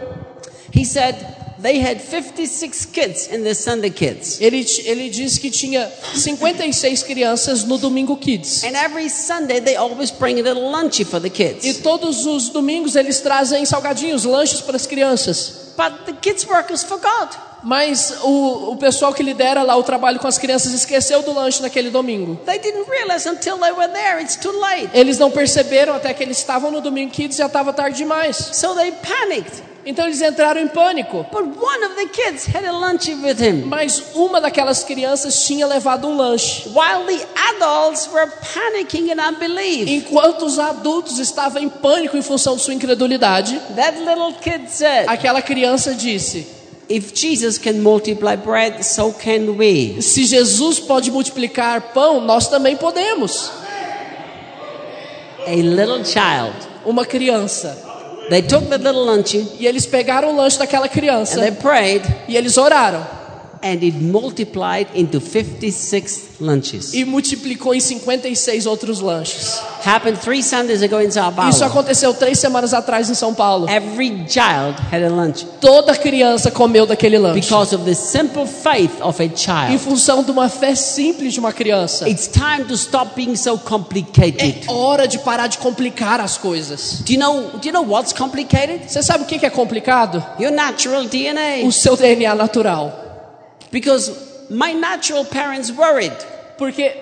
He 0.75 0.85
said 0.85 1.14
they 1.61 1.81
had 1.81 2.01
56 2.01 2.87
kids 2.87 3.29
in 3.33 3.43
the 3.43 3.55
Sunday 3.55 3.91
kids. 3.91 4.41
Ele, 4.41 4.65
ele 4.85 5.09
disse 5.09 5.41
que 5.41 5.51
tinha 5.51 5.91
56 6.15 7.03
crianças 7.03 7.65
no 7.65 7.79
Domingo 7.79 8.17
Kids. 8.17 8.65
And 8.65 8.77
every 8.77 9.09
Sunday 9.09 9.61
they 9.61 9.77
always 9.77 10.11
bring 10.11 10.39
a 10.39 10.43
little 10.43 10.71
lunchy 10.71 11.05
for 11.05 11.21
the 11.21 11.29
E 11.29 11.31
kids. 11.31 11.79
todos 11.79 12.27
os 12.27 12.49
domingos 12.51 12.97
eles 12.97 13.21
trazem 13.21 13.65
salgadinhos, 13.65 14.25
lanches 14.25 14.61
para 14.61 14.77
as 14.77 14.87
crianças. 14.87 15.75
But 15.77 16.07
the 16.07 16.13
kids 16.13 16.47
workers 16.47 16.83
forgot. 16.83 17.37
Mas 17.63 18.15
o, 18.23 18.73
o 18.73 18.77
pessoal 18.77 19.13
que 19.13 19.23
lidera 19.23 19.63
lá 19.63 19.77
o 19.77 19.83
trabalho 19.83 20.21
com 20.21 20.29
as 20.29 20.39
crianças 20.39 20.73
esqueceu 20.73 21.23
do 21.23 21.33
lanche 21.33 21.61
naquele 21.61 21.91
domingo. 21.91 22.37
They 22.47 22.59
didn't 22.59 22.89
realize 22.89 23.29
until 23.29 23.59
they 23.59 23.73
were 23.73 23.89
there. 23.93 24.23
It's 24.23 24.37
too 24.37 24.53
late. 24.53 24.91
Eles 24.95 25.19
não 25.19 25.31
perceberam 25.31 25.95
até 25.95 26.15
que 26.15 26.23
eles 26.23 26.39
estavam 26.39 26.71
no 26.71 26.81
Domingo 26.81 27.11
Kids 27.11 27.37
e 27.37 27.39
já 27.39 27.47
estava 27.47 27.73
tarde 27.73 27.97
demais. 27.97 28.37
So 28.37 28.75
they 28.75 28.93
panicked. 28.93 29.63
Então 29.87 30.05
eles 30.05 30.20
entraram 30.20 30.61
em 30.61 30.66
pânico. 30.66 31.24
But 31.30 31.45
one 31.57 31.84
of 31.84 31.95
the 31.95 32.07
kids 32.07 32.45
had 32.53 32.64
a 32.64 32.72
lunchy 32.72 33.14
with 33.14 33.41
him. 33.41 33.66
Mas 33.66 34.03
uma 34.14 34.41
daquelas 34.41 34.82
crianças 34.82 35.45
tinha 35.45 35.64
levado 35.64 36.09
um 36.09 36.16
lanche. 36.16 36.68
While 36.70 37.07
the 37.07 37.24
adults 37.55 38.09
were 38.12 38.28
panicking 38.53 39.12
in 39.12 39.20
unbelief. 39.20 39.89
Enquanto 39.89 40.45
os 40.45 40.59
adultos 40.59 41.20
estavam 41.20 41.62
em 41.62 41.68
pânico 41.68 42.16
em 42.16 42.22
função 42.22 42.57
de 42.57 42.62
sua 42.62 42.74
incredulidade, 42.74 43.61
That 43.76 43.97
little 44.01 44.32
kid 44.32 44.68
said, 44.68 45.09
aquela 45.09 45.41
criança 45.41 45.95
disse: 45.95 46.49
If 46.89 47.12
Jesus 47.14 47.57
can 47.57 47.74
multiply 47.74 48.37
bread, 48.37 48.84
so 48.84 49.12
can 49.12 49.53
we. 49.57 50.03
Se 50.03 50.24
Jesus 50.24 50.80
pode 50.80 51.12
multiplicar 51.12 51.93
pão, 51.93 52.20
nós 52.20 52.49
também 52.49 52.76
podemos. 52.76 53.53
A 55.47 55.55
little 55.55 56.05
child. 56.05 56.57
Uma 56.84 57.05
criança. 57.05 57.86
They 58.29 58.43
took 58.43 58.68
the 58.68 58.79
little 58.79 59.05
E 59.59 59.66
eles 59.66 59.87
pegaram 59.87 60.31
o 60.31 60.37
lanche 60.37 60.59
daquela 60.59 60.87
and 60.87 60.91
criança 60.91 61.41
they 61.41 61.53
prayed, 61.53 62.03
e 62.29 62.37
eles 62.37 62.57
oraram. 62.57 63.16
And 63.67 63.83
it 63.83 63.97
multiplied 64.01 64.87
into 64.95 65.19
56 65.21 66.37
lunches. 66.41 66.93
E 66.95 67.05
multiplicou 67.05 67.75
em 67.75 67.81
56 67.81 68.67
outros 68.67 69.01
lanches. 69.01 69.61
Happened 69.85 70.19
three 70.21 70.43
Sundays 70.43 70.83
ago 70.83 71.01
in 71.01 71.09
Isso 71.09 71.19
Paulo. 71.35 71.64
aconteceu 71.64 72.12
três 72.14 72.39
semanas 72.39 72.75
atrás 72.75 73.09
em 73.11 73.14
São 73.14 73.35
Paulo. 73.35 73.69
Every 73.69 74.09
child 74.29 74.77
had 74.93 75.03
a 75.05 75.09
lunch 75.09 75.45
Toda 75.61 75.95
criança 75.97 76.51
comeu 76.51 76.87
daquele 76.87 77.19
lanche. 77.19 77.41
because 77.41 77.75
of 77.75 77.85
the 77.85 77.95
simple 77.95 78.47
faith 78.47 79.01
of 79.01 79.21
a 79.21 79.25
Em 79.25 79.37
child. 79.37 79.79
função 79.79 80.23
de 80.23 80.31
uma 80.31 80.49
fé 80.49 80.75
simples 80.75 81.33
de 81.35 81.41
uma 81.41 81.53
criança. 81.53 82.09
It's 82.09 82.29
time 82.29 82.64
to 82.69 82.75
stop 82.75 83.12
being 83.17 83.37
so 83.37 83.59
complicated. 83.59 84.64
É 84.69 84.73
hora 84.73 85.07
de 85.09 85.19
parar 85.19 85.47
de 85.47 85.59
complicar 85.59 86.21
as 86.21 86.37
coisas. 86.37 87.01
Do 87.05 87.12
you 87.12 87.19
know? 87.19 87.51
Do 87.59 87.67
you 87.67 87.73
know 87.73 87.85
what's 87.87 88.12
complicated? 88.12 88.83
Você 88.91 89.03
sabe 89.03 89.25
o 89.25 89.27
que 89.27 89.45
é 89.45 89.51
complicado? 89.51 90.23
Your 90.39 90.53
natural 90.53 91.03
O 91.05 91.09
DNA. 91.09 91.71
seu 91.73 91.97
DNA 91.97 92.35
natural. 92.35 93.06
Because 93.71 94.11
my 94.51 94.73
natural 94.73 95.25
parents 95.25 95.71
worried, 95.71 96.14
Porque, 96.57 96.93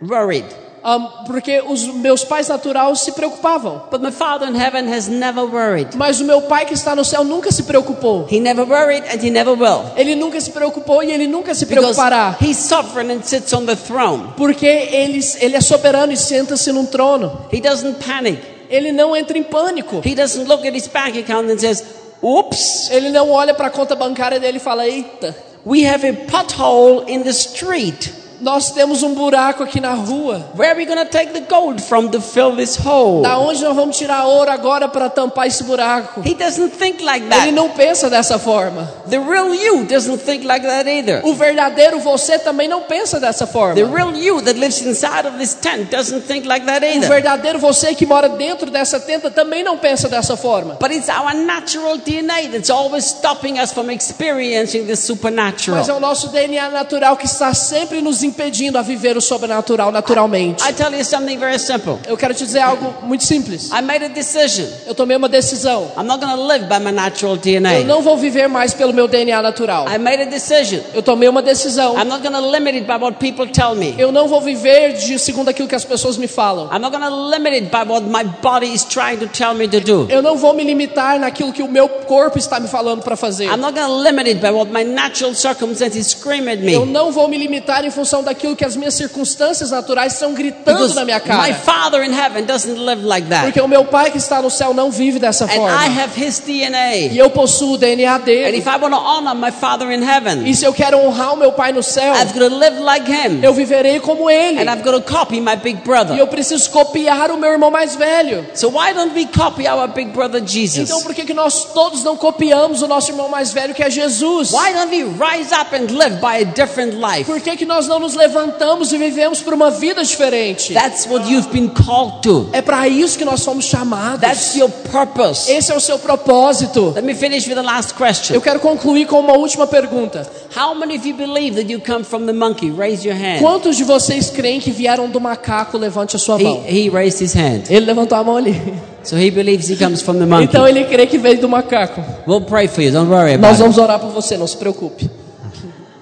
worried. 0.00 0.44
um, 0.84 1.24
porque 1.26 1.60
os 1.66 1.84
meus 1.88 2.22
pais 2.22 2.46
naturais 2.48 3.00
se 3.00 3.12
preocupavam. 3.12 3.82
But 3.90 4.00
my 4.02 4.12
Father 4.12 4.46
in 4.48 4.54
heaven 4.54 4.86
has 4.92 5.08
never 5.08 5.44
worried. 5.44 5.96
Mas 5.96 6.20
o 6.20 6.24
meu 6.24 6.42
pai 6.42 6.66
que 6.66 6.74
está 6.74 6.94
no 6.94 7.04
céu 7.04 7.24
nunca 7.24 7.50
se 7.50 7.64
preocupou. 7.64 8.26
He 8.30 8.38
never 8.38 8.64
worried, 8.64 9.04
and 9.08 9.20
he 9.24 9.30
never 9.30 9.54
will. 9.54 9.90
Ele 9.96 10.14
nunca 10.14 10.40
se 10.40 10.50
preocupou 10.50 11.02
e 11.02 11.10
ele 11.10 11.26
nunca 11.26 11.54
se 11.54 11.66
preocupará. 11.66 12.36
he's 12.40 12.58
sovereign 12.58 13.10
and 13.12 13.22
sits 13.24 13.52
on 13.52 13.64
the 13.66 13.74
throne. 13.74 14.34
Porque 14.36 14.66
ele, 14.66 15.18
ele 15.40 15.56
é 15.56 15.60
soberano 15.60 16.12
e 16.12 16.16
senta-se 16.16 16.70
num 16.70 16.86
trono. 16.86 17.46
He 17.52 17.60
doesn't 17.60 17.96
panic. 18.04 18.40
Ele 18.68 18.92
não 18.92 19.16
entra 19.16 19.36
em 19.38 19.42
pânico. 19.44 20.02
He 20.04 20.14
doesn't 20.14 20.46
look 20.46 20.66
at 20.66 20.74
his 20.76 20.86
bank 20.88 21.18
account 21.18 21.50
and 21.50 21.58
says, 21.58 21.82
"Oops, 22.22 22.90
Ele 22.90 23.10
não 23.10 23.30
olha 23.30 23.54
para 23.54 23.68
a 23.68 23.70
conta 23.70 23.94
bancária 23.96 24.38
dele 24.40 24.56
e 24.58 24.60
fala: 24.60 24.86
Eita, 24.86 25.34
we 25.66 25.82
have 25.82 26.04
a 26.04 26.12
pothole 26.12 27.08
in 27.08 27.24
the 27.24 27.32
street. 27.32 28.14
Nós 28.40 28.70
temos 28.72 29.02
um 29.02 29.14
buraco 29.14 29.62
aqui 29.62 29.80
na 29.80 29.94
rua. 29.94 30.46
Where 30.56 30.72
are 30.72 30.78
we 30.78 30.84
going 30.86 31.04
to 31.04 31.10
take 31.10 31.32
the 31.32 31.40
gold 31.40 31.80
from 31.82 32.08
to 32.08 32.20
fill 32.20 32.54
this 32.56 32.76
hole?" 32.76 33.22
Da 33.22 33.38
onde 33.38 33.62
nós 33.64 33.74
vamos 33.74 33.96
tirar 33.96 34.24
ouro 34.26 34.50
agora 34.50 34.88
para 34.88 35.08
tampar 35.08 35.46
esse 35.46 35.64
buraco? 35.64 36.20
He 36.24 36.34
doesn't 36.34 36.70
think 36.76 37.02
like 37.02 37.24
Ele 37.24 37.34
that. 37.34 37.52
não 37.52 37.70
pensa 37.70 38.08
dessa 38.10 38.38
forma. 38.38 38.90
The 39.08 39.18
real 39.18 39.54
you 39.54 39.84
doesn't 39.84 40.18
think 40.18 40.44
like 40.46 40.66
that 40.66 40.88
either. 40.88 41.20
O 41.24 41.34
verdadeiro 41.34 41.98
você 42.00 42.38
também 42.38 42.68
não 42.68 42.82
pensa 42.82 43.18
dessa 43.20 43.46
forma. 43.46 43.74
The 43.74 43.84
real 43.84 44.14
you 44.14 44.42
that 44.42 44.58
lives 44.58 44.80
inside 44.82 45.26
of 45.26 45.38
this 45.38 45.54
tent 45.54 45.90
doesn't 45.90 46.22
think 46.26 46.46
like 46.46 46.66
that 46.66 46.84
O 46.84 46.88
either. 46.88 47.08
verdadeiro 47.08 47.58
você 47.58 47.94
que 47.94 48.04
mora 48.06 48.28
dentro 48.28 48.70
dessa 48.70 49.00
tenda 49.00 49.30
também 49.30 49.62
não 49.62 49.78
pensa 49.78 50.08
dessa 50.08 50.36
forma. 50.36 50.76
But 50.80 50.90
it's 50.92 51.08
our 51.08 51.34
natural 51.34 51.98
DNA 51.98 52.48
that's 52.50 52.70
always 52.70 53.04
stopping 53.04 53.58
us 53.60 53.72
from 53.72 53.90
experiencing 53.90 54.80
the 54.86 54.96
Mas 54.96 54.98
é 55.00 55.06
supernatural. 55.06 55.96
o 55.96 56.00
nosso 56.00 56.28
DNA 56.28 56.68
natural 56.70 57.16
que 57.16 57.26
está 57.26 57.52
sempre 57.54 58.00
nos 58.00 58.22
impedindo 58.26 58.78
a 58.78 58.82
viver 58.82 59.16
o 59.16 59.20
sobrenatural 59.20 59.90
naturalmente. 59.90 60.62
I 60.68 60.72
tell 60.72 60.92
you 60.92 61.04
something 61.04 61.38
very 61.38 61.58
simple. 61.58 61.98
Eu 62.06 62.16
quero 62.16 62.34
te 62.34 62.44
dizer 62.44 62.60
algo 62.60 62.94
muito 63.06 63.24
simples. 63.24 63.70
I 63.70 63.82
made 63.82 64.04
a 64.04 64.08
decision. 64.08 64.66
Eu 64.86 64.94
tomei 64.94 65.16
uma 65.16 65.28
decisão. 65.28 65.90
I'm 65.96 66.04
not 66.04 66.24
live 66.24 66.66
by 66.66 66.78
my 66.84 66.92
natural 66.92 67.34
Eu 67.34 67.40
DNA. 67.40 67.84
não 67.84 68.02
vou 68.02 68.16
viver 68.16 68.48
mais 68.48 68.74
pelo 68.74 68.92
meu 68.92 69.08
DNA 69.08 69.40
natural. 69.40 69.86
I 69.88 69.98
made 69.98 70.22
a 70.22 70.26
decision. 70.26 70.80
Eu 70.92 71.02
tomei 71.02 71.28
uma 71.28 71.42
decisão. 71.42 71.96
I'm 71.98 72.04
not 72.04 72.22
limit 72.26 72.76
it 72.76 72.86
by 72.86 72.96
what 73.02 73.18
people 73.18 73.46
tell 73.46 73.74
me. 73.74 73.94
Eu 73.98 74.10
não 74.12 74.28
vou 74.28 74.40
viver 74.40 74.94
de 74.94 75.18
segundo 75.18 75.48
aquilo 75.48 75.68
que 75.68 75.74
as 75.74 75.84
pessoas 75.84 76.16
me 76.16 76.26
falam. 76.26 76.68
I'm 76.72 76.78
not 76.80 76.96
limit 77.30 77.54
it 77.54 77.70
by 77.70 77.88
what 77.88 78.06
my 78.06 78.24
body 78.42 78.72
is 78.72 78.84
trying 78.84 79.18
to 79.18 79.26
tell 79.28 79.54
me 79.54 79.68
to 79.68 79.80
do. 79.80 80.06
Eu 80.10 80.22
não 80.22 80.36
vou 80.36 80.54
me 80.54 80.64
limitar 80.64 81.18
naquilo 81.18 81.52
que 81.52 81.62
o 81.62 81.68
meu 81.68 81.88
corpo 81.88 82.38
está 82.38 82.58
me 82.60 82.68
falando 82.68 83.02
para 83.02 83.16
fazer. 83.16 83.44
I'm 83.46 83.56
not 83.58 83.74
limit 83.78 84.28
it 84.28 84.40
by 84.40 84.50
what 84.50 84.70
my 84.72 84.84
natural 84.84 85.34
circumstances 85.34 86.08
scream 86.08 86.48
at 86.48 86.58
Eu 86.62 86.84
me. 86.86 86.92
não 86.92 87.12
vou 87.12 87.28
me 87.28 87.36
limitar 87.38 87.84
em 87.84 87.90
função 87.90 88.15
daquilo 88.22 88.54
que 88.56 88.64
as 88.64 88.76
minhas 88.76 88.94
circunstâncias 88.94 89.70
naturais 89.70 90.12
estão 90.14 90.34
gritando 90.34 90.76
Because 90.78 90.94
na 90.94 91.04
minha 91.04 91.18
my 91.18 91.24
cara. 91.24 91.54
Father 91.54 92.02
in 92.04 92.12
heaven 92.12 92.44
doesn't 92.44 92.78
live 92.78 93.04
like 93.04 93.28
that. 93.28 93.44
Porque 93.44 93.60
o 93.60 93.68
meu 93.68 93.84
pai 93.84 94.10
que 94.10 94.18
está 94.18 94.40
no 94.42 94.50
céu 94.50 94.72
não 94.74 94.90
vive 94.90 95.18
dessa 95.18 95.44
And 95.44 95.48
forma. 95.48 95.86
I 95.86 96.00
have 96.00 96.12
His 96.20 96.38
DNA. 96.40 97.12
E 97.12 97.18
eu 97.18 97.30
possuo 97.30 97.74
o 97.74 97.78
DNA 97.78 98.16
And 98.16 98.20
dele. 98.20 98.58
if 98.58 98.66
I 98.66 98.76
want 98.80 98.92
to 98.94 99.00
honor 99.00 99.34
my 99.34 99.50
Father 99.50 99.90
in 99.92 100.02
heaven, 100.02 100.46
E 100.48 100.54
se 100.54 100.64
eu 100.64 100.72
quero 100.72 100.98
honrar 100.98 101.34
o 101.34 101.36
meu 101.36 101.52
pai 101.52 101.72
no 101.72 101.82
céu, 101.82 102.14
I've 102.14 102.32
got 102.32 102.48
to 102.48 102.54
live 102.56 102.80
like 102.80 103.10
Him. 103.10 103.40
eu 103.42 103.52
viverei 103.54 104.00
como 104.00 104.28
ele. 104.30 104.60
And 104.60 104.70
I've 104.72 104.82
got 104.82 104.92
to 104.92 105.02
copy 105.02 105.40
my 105.40 105.56
big 105.56 105.78
E 105.78 105.84
brother. 105.84 106.16
eu 106.18 106.26
preciso 106.26 106.70
copiar 106.70 107.30
o 107.30 107.36
meu 107.38 107.50
irmão 107.50 107.70
mais 107.70 107.94
velho. 107.96 108.46
So 108.54 108.68
why 108.68 108.92
don't 108.94 109.14
we 109.14 109.26
copy 109.26 109.66
our 109.68 109.88
big 109.88 110.10
brother 110.10 110.42
Jesus? 110.44 110.88
Então 110.88 111.02
por 111.02 111.14
que, 111.14 111.24
que 111.24 111.34
nós 111.34 111.64
todos 111.72 112.02
não 112.04 112.16
copiamos 112.16 112.82
o 112.82 112.88
nosso 112.88 113.10
irmão 113.10 113.28
mais 113.28 113.52
velho 113.52 113.74
que 113.74 113.82
é 113.82 113.90
Jesus? 113.90 114.50
Why 114.52 114.72
don't 114.72 114.90
we 114.94 115.02
rise 115.02 115.52
up 115.54 115.74
and 115.74 115.92
live 115.96 116.16
by 116.20 116.42
a 116.42 116.44
different 116.44 116.94
life? 116.94 117.24
Por 117.24 117.40
que, 117.40 117.56
que 117.56 117.64
nós 117.66 117.86
não 117.86 117.98
nos 118.06 118.14
levantamos 118.14 118.92
e 118.92 118.98
vivemos 118.98 119.40
por 119.42 119.52
uma 119.52 119.68
vida 119.68 120.04
diferente? 120.04 120.72
That's 120.72 121.06
what 121.06 121.28
you've 121.28 121.48
been 121.50 121.68
called 121.68 122.22
to. 122.22 122.48
É 122.52 122.62
para 122.62 122.86
isso 122.86 123.18
que 123.18 123.24
nós 123.24 123.40
somos 123.42 123.64
chamados. 123.64 124.20
That's 124.20 124.54
your 124.54 124.70
purpose. 124.92 125.50
Esse 125.50 125.72
é 125.72 125.76
o 125.76 125.80
seu 125.80 125.98
propósito. 125.98 126.92
Let 126.94 127.04
me 127.04 127.14
finish 127.14 127.48
with 127.48 127.56
the 127.56 127.62
last 127.62 127.94
question. 127.94 128.34
Eu 128.34 128.40
quero 128.40 128.60
concluir 128.60 129.06
com 129.06 129.18
uma 129.18 129.36
última 129.36 129.66
pergunta. 129.66 130.24
How 130.56 130.74
many 130.74 130.96
of 130.96 131.08
you 131.08 131.16
believe 131.16 131.56
that 131.56 131.70
you 131.70 131.80
come 131.84 132.04
from 132.04 132.26
the 132.26 132.32
monkey? 132.32 132.70
Raise 132.70 133.06
your 133.06 133.16
hand. 133.16 133.40
Quantos 133.40 133.76
de 133.76 133.82
vocês 133.82 134.30
creem 134.30 134.60
que 134.60 134.70
vieram 134.70 135.08
do 135.08 135.20
macaco? 135.20 135.76
Levante 135.76 136.14
a 136.14 136.18
sua 136.18 136.38
mão. 136.38 136.64
He, 136.64 136.86
he 136.86 136.88
raised 136.88 137.20
his 137.20 137.34
hand. 137.34 137.64
Ele 137.68 137.86
levantou 137.86 138.16
a 138.16 138.22
mão 138.22 138.36
ali. 138.36 138.54
So 139.02 139.16
he 139.16 139.30
believes 139.32 139.68
he 139.68 139.76
comes 139.76 140.00
from 140.00 140.14
the 140.14 140.26
monkey. 140.26 140.44
Então 140.44 140.66
ele 140.66 140.84
crê 140.84 141.06
que 141.06 141.18
veio 141.18 141.40
do 141.40 141.48
macaco. 141.48 142.00
We'll 142.26 142.42
pray 142.42 142.68
for 142.68 142.82
you. 142.82 142.92
Don't 142.92 143.10
worry 143.10 143.36
Nós 143.36 143.38
about 143.38 143.52
it. 143.54 143.62
vamos 143.62 143.78
orar 143.78 143.98
por 143.98 144.10
você, 144.10 144.36
não 144.36 144.46
se 144.46 144.56
preocupe. 144.56 145.10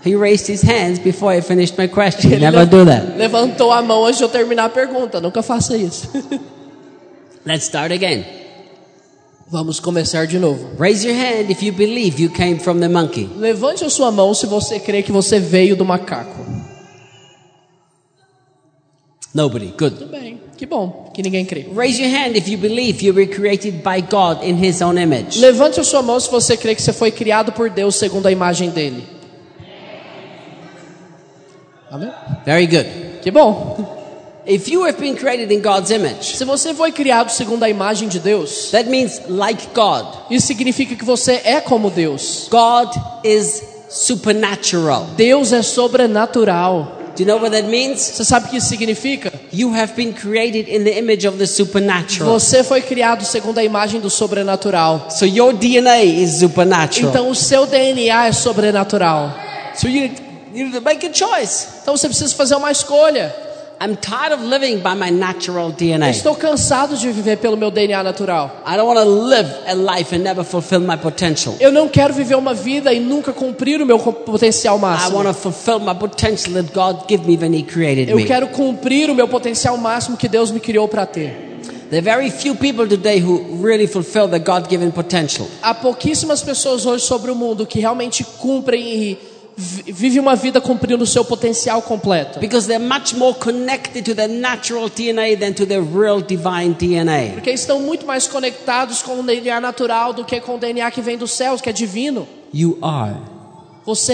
He 0.05 0.14
raised 0.14 0.46
his 0.46 0.62
hands 0.62 0.98
before 0.98 1.32
I 1.32 1.40
finished 1.40 1.78
my 1.78 1.88
question. 1.88 2.30
Ele 2.30 2.40
Never 2.40 2.66
do 2.66 2.84
that. 2.84 3.16
levantou 3.16 3.72
a 3.72 3.80
mão 3.80 4.05
antes 4.05 4.18
de 4.18 4.24
eu 4.24 4.28
terminar 4.28 4.66
a 4.66 4.68
pergunta. 4.68 5.20
Nunca 5.20 5.42
faça 5.42 5.76
isso. 5.76 6.11
Let's 7.46 7.64
start 7.64 7.90
again. 7.90 8.24
Vamos 9.48 9.80
começar 9.80 10.26
de 10.26 10.38
novo. 10.38 10.70
Raise 10.78 11.07
your 11.07 11.16
hand 11.16 11.50
if 11.50 11.62
you 11.62 11.72
believe 11.72 12.20
you 12.20 12.30
came 12.30 12.59
from 12.59 12.80
the 12.80 12.88
monkey. 12.88 13.30
Levante 13.36 13.84
a 13.84 13.90
sua 13.90 14.11
mão 14.11 14.34
se 14.34 14.46
você 14.46 14.78
crê 14.78 15.02
que 15.02 15.12
você 15.12 15.38
veio 15.38 15.76
do 15.76 15.84
macaco. 15.84 16.44
Nobody. 19.34 19.74
Good. 19.76 19.96
Tudo 19.96 20.11
bem. 20.11 20.40
Que 20.57 20.66
bom 20.66 21.11
que 21.14 21.22
ninguém 21.22 21.44
crê. 21.44 21.66
Raise 21.74 22.00
your 22.00 22.11
hand 22.11 22.36
if 22.36 22.48
you 22.48 22.59
believe 22.59 23.05
you 23.05 23.14
were 23.14 23.26
created 23.26 23.82
by 23.82 24.00
God 24.00 24.44
in 24.44 24.62
His 24.62 24.80
own 24.80 24.98
image. 24.98 25.40
Levante 25.40 25.80
a 25.80 25.84
sua 25.84 26.02
mão 26.02 26.20
se 26.20 26.30
você 26.30 26.57
crê 26.57 26.74
que 26.74 26.82
você 26.82 26.92
foi 26.92 27.11
criado 27.11 27.52
por 27.52 27.68
Deus 27.70 27.96
segundo 27.96 28.26
a 28.26 28.32
imagem 28.32 28.70
dele. 28.70 29.13
Amém? 31.95 32.11
Very 32.45 32.66
good. 32.66 32.86
Que 33.22 33.30
bom. 33.30 34.03
If 34.45 34.68
you 34.68 34.84
have 34.84 34.99
been 34.99 35.14
created 35.14 35.53
in 35.53 35.62
God's 35.62 35.90
image, 35.90 36.36
Se 36.36 36.45
você 36.45 36.74
foi 36.74 36.90
criado 36.90 37.30
segundo 37.30 37.62
a 37.62 37.70
imagem 37.70 38.09
de 38.09 38.18
Deus, 38.18 38.70
that 38.72 38.90
means 38.90 39.22
like 39.28 39.68
God. 39.72 40.05
isso 40.28 40.49
significa 40.49 40.97
que 40.97 41.05
você 41.05 41.40
é 41.45 41.61
como 41.61 41.90
Deus. 41.90 42.49
God 42.51 42.90
is 43.22 43.62
supernatural. 43.88 45.07
Deus 45.16 45.53
é 45.53 45.62
sobrenatural. 45.62 46.99
Do 47.16 47.22
you 47.22 47.28
know 47.28 47.38
what 47.38 47.53
that 47.53 47.68
means? 47.68 48.01
Você 48.01 48.24
sabe 48.24 48.47
o 48.47 48.51
que 48.51 48.57
isso 48.57 48.66
significa? 48.66 49.32
You 49.53 49.72
have 49.72 49.92
been 49.95 50.12
created 50.12 50.68
in 50.68 50.82
the 50.82 50.99
image 50.99 51.28
of 51.28 51.38
the 51.38 51.47
supernatural. 51.47 52.28
Você 52.32 52.64
foi 52.64 52.80
criado 52.82 53.24
segundo 53.24 53.59
a 53.59 53.64
imagem 53.64 54.01
do 54.01 54.11
sobrenatural. 54.11 55.07
So 55.11 55.24
your 55.24 55.53
DNA 55.53 56.03
is 56.03 56.40
supernatural. 56.40 57.09
Então 57.09 57.30
o 57.30 57.36
seu 57.36 57.66
DNA 57.66 58.26
é 58.26 58.32
sobrenatural. 58.32 59.32
So 59.76 59.88
you, 59.88 60.11
you 60.55 60.64
need 60.64 60.74
to 60.74 60.80
make 60.80 61.05
a 61.07 61.12
choice. 61.12 61.66
Então 61.82 61.96
você 61.96 62.09
precisa 62.09 62.34
fazer 62.34 62.55
uma 62.57 62.70
escolha. 62.70 63.34
I'm 63.80 63.96
tired 63.96 64.32
of 64.32 64.44
living 64.46 64.78
by 64.78 64.94
my 64.94 65.11
natural 65.11 65.66
Eu 65.66 65.72
DNA. 65.72 66.09
estou 66.11 66.34
cansado 66.36 66.96
de 66.96 67.11
viver 67.11 67.36
pelo 67.38 67.57
meu 67.57 67.72
DNA 67.72 68.02
natural. 68.05 68.62
I 68.64 68.76
don't 68.76 68.86
want 68.86 69.00
to 69.00 69.05
live 69.05 69.50
a 69.66 69.74
life 69.74 70.14
and 70.14 70.20
never 70.20 70.44
fulfill 70.44 70.80
my 70.80 70.96
potential. 70.96 71.57
Eu 71.59 71.72
não 71.72 71.88
quero 71.88 72.14
viver 72.14 72.36
uma 72.36 72.55
vida 72.55 72.92
e 72.94 73.00
nunca 73.00 73.32
cumprir 73.32 73.82
o 73.82 73.86
meu 73.86 73.98
potencial 73.98 74.78
I 74.78 74.80
máximo. 74.80 75.16
want 75.16 75.26
to 75.28 75.34
fulfill 75.34 75.80
my 75.80 75.92
potential 75.94 76.55
that 76.55 76.72
God 76.72 77.09
gave 77.09 77.26
me 77.26 77.36
when 77.36 77.52
He 77.52 77.64
created 77.64 78.09
Eu 78.09 78.16
me. 78.16 78.24
quero 78.24 78.46
cumprir 78.48 79.11
o 79.11 79.14
meu 79.14 79.26
potencial 79.26 79.76
máximo 79.76 80.16
que 80.16 80.28
Deus 80.28 80.52
me 80.52 80.61
criou 80.61 80.86
para 80.86 81.05
ter. 81.05 81.50
There 81.90 81.98
are 81.98 82.02
very 82.02 82.30
few 82.30 82.55
people 82.55 82.86
today 82.88 83.20
who 83.20 83.61
really 83.61 83.86
fulfill 83.88 84.28
their 84.28 84.40
God-given 84.42 84.92
potential. 84.92 85.46
Há 85.61 85.74
pouquíssimas 85.74 86.42
pessoas 86.42 86.86
hoje 86.86 87.05
sobre 87.05 87.30
o 87.30 87.34
mundo 87.34 87.66
que 87.66 87.80
realmente 87.80 88.24
cumprem 88.24 88.82
e 88.82 89.18
vi- 89.57 89.92
vivem 89.92 90.20
uma 90.20 90.34
vida 90.36 90.61
cumprindo 90.61 91.05
o 91.05 91.07
seu 91.07 91.24
potencial 91.24 91.80
completo. 91.82 92.38
Because 92.40 92.66
they're 92.66 92.84
much 92.84 93.14
more 93.14 93.34
connected 93.38 94.05
to 94.05 94.14
their 94.14 94.28
natural 94.28 94.88
DNA 94.88 95.36
than 95.36 95.52
to 95.52 95.66
their 95.66 95.82
real 95.82 96.20
divine 96.20 96.74
DNA. 96.74 97.34
Porque 97.34 97.50
estão 97.50 97.80
muito 97.80 98.07
mais 98.07 98.26
conectados 98.26 99.02
com 99.02 99.20
o 99.20 99.22
DNA 99.22 99.61
natural 99.61 100.12
do 100.12 100.24
que 100.24 100.40
com 100.40 100.55
o 100.57 100.59
DNA 100.59 100.90
que 100.90 101.00
vem 101.00 101.16
dos 101.16 101.30
céus, 101.32 101.61
que 101.61 101.68
é 101.70 101.72
divino. 101.72 102.26
You 102.52 102.78
are 102.82 103.16
Você 103.86 104.12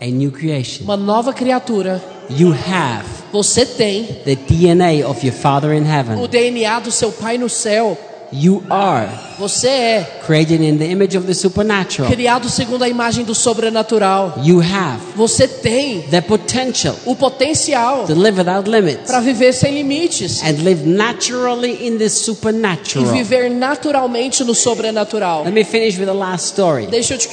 é 0.00 0.06
a 0.06 0.06
new 0.06 0.30
creation. 0.32 0.84
uma 0.84 0.96
nova 0.96 1.32
criatura. 1.32 2.02
You 2.30 2.52
have 2.52 3.04
Você 3.32 3.66
tem 3.66 4.04
the 4.24 4.34
DNA 4.36 5.06
of 5.08 5.24
your 5.26 5.34
Father 5.34 5.72
in 5.72 5.82
o 5.82 5.86
heaven. 5.86 6.26
DNA 6.28 6.80
do 6.80 6.90
seu 6.90 7.12
Pai 7.12 7.36
no 7.38 7.48
céu. 7.48 7.96
You 8.32 8.62
are 8.70 9.08
Você 9.38 9.68
é 9.68 10.20
created 10.26 10.62
in 10.62 10.76
the 10.78 10.84
image 10.86 11.16
of 11.16 11.26
the 11.26 11.34
supernatural. 11.34 12.08
criado 12.10 12.48
segundo 12.48 12.84
a 12.84 12.88
imagem 12.88 13.24
do 13.24 13.34
sobrenatural. 13.34 14.34
You 14.44 14.60
have 14.60 15.00
Você 15.16 15.48
tem 15.48 16.02
the 16.02 16.20
potential 16.20 16.94
o 17.04 17.16
potencial 17.16 18.04
to 18.06 18.14
live 18.14 18.38
without 18.38 18.68
limits 18.70 19.06
para 19.10 19.20
viver 19.20 19.52
sem 19.52 19.74
limites 19.74 20.42
and 20.42 20.62
live 20.62 20.86
naturally 20.86 21.86
in 21.86 21.98
the 21.98 22.04
e 22.04 22.10
supernatural. 22.10 23.06
viver 23.12 23.50
naturalmente 23.50 24.44
no 24.44 24.54
sobrenatural. 24.54 25.44
Let 25.44 25.52
me 25.54 25.64
finish 25.64 25.98
with 25.98 26.06
the 26.06 26.12
last 26.14 26.46
story. 26.46 26.86
Deixa 26.86 27.14
eu 27.14 27.18
te 27.18 27.28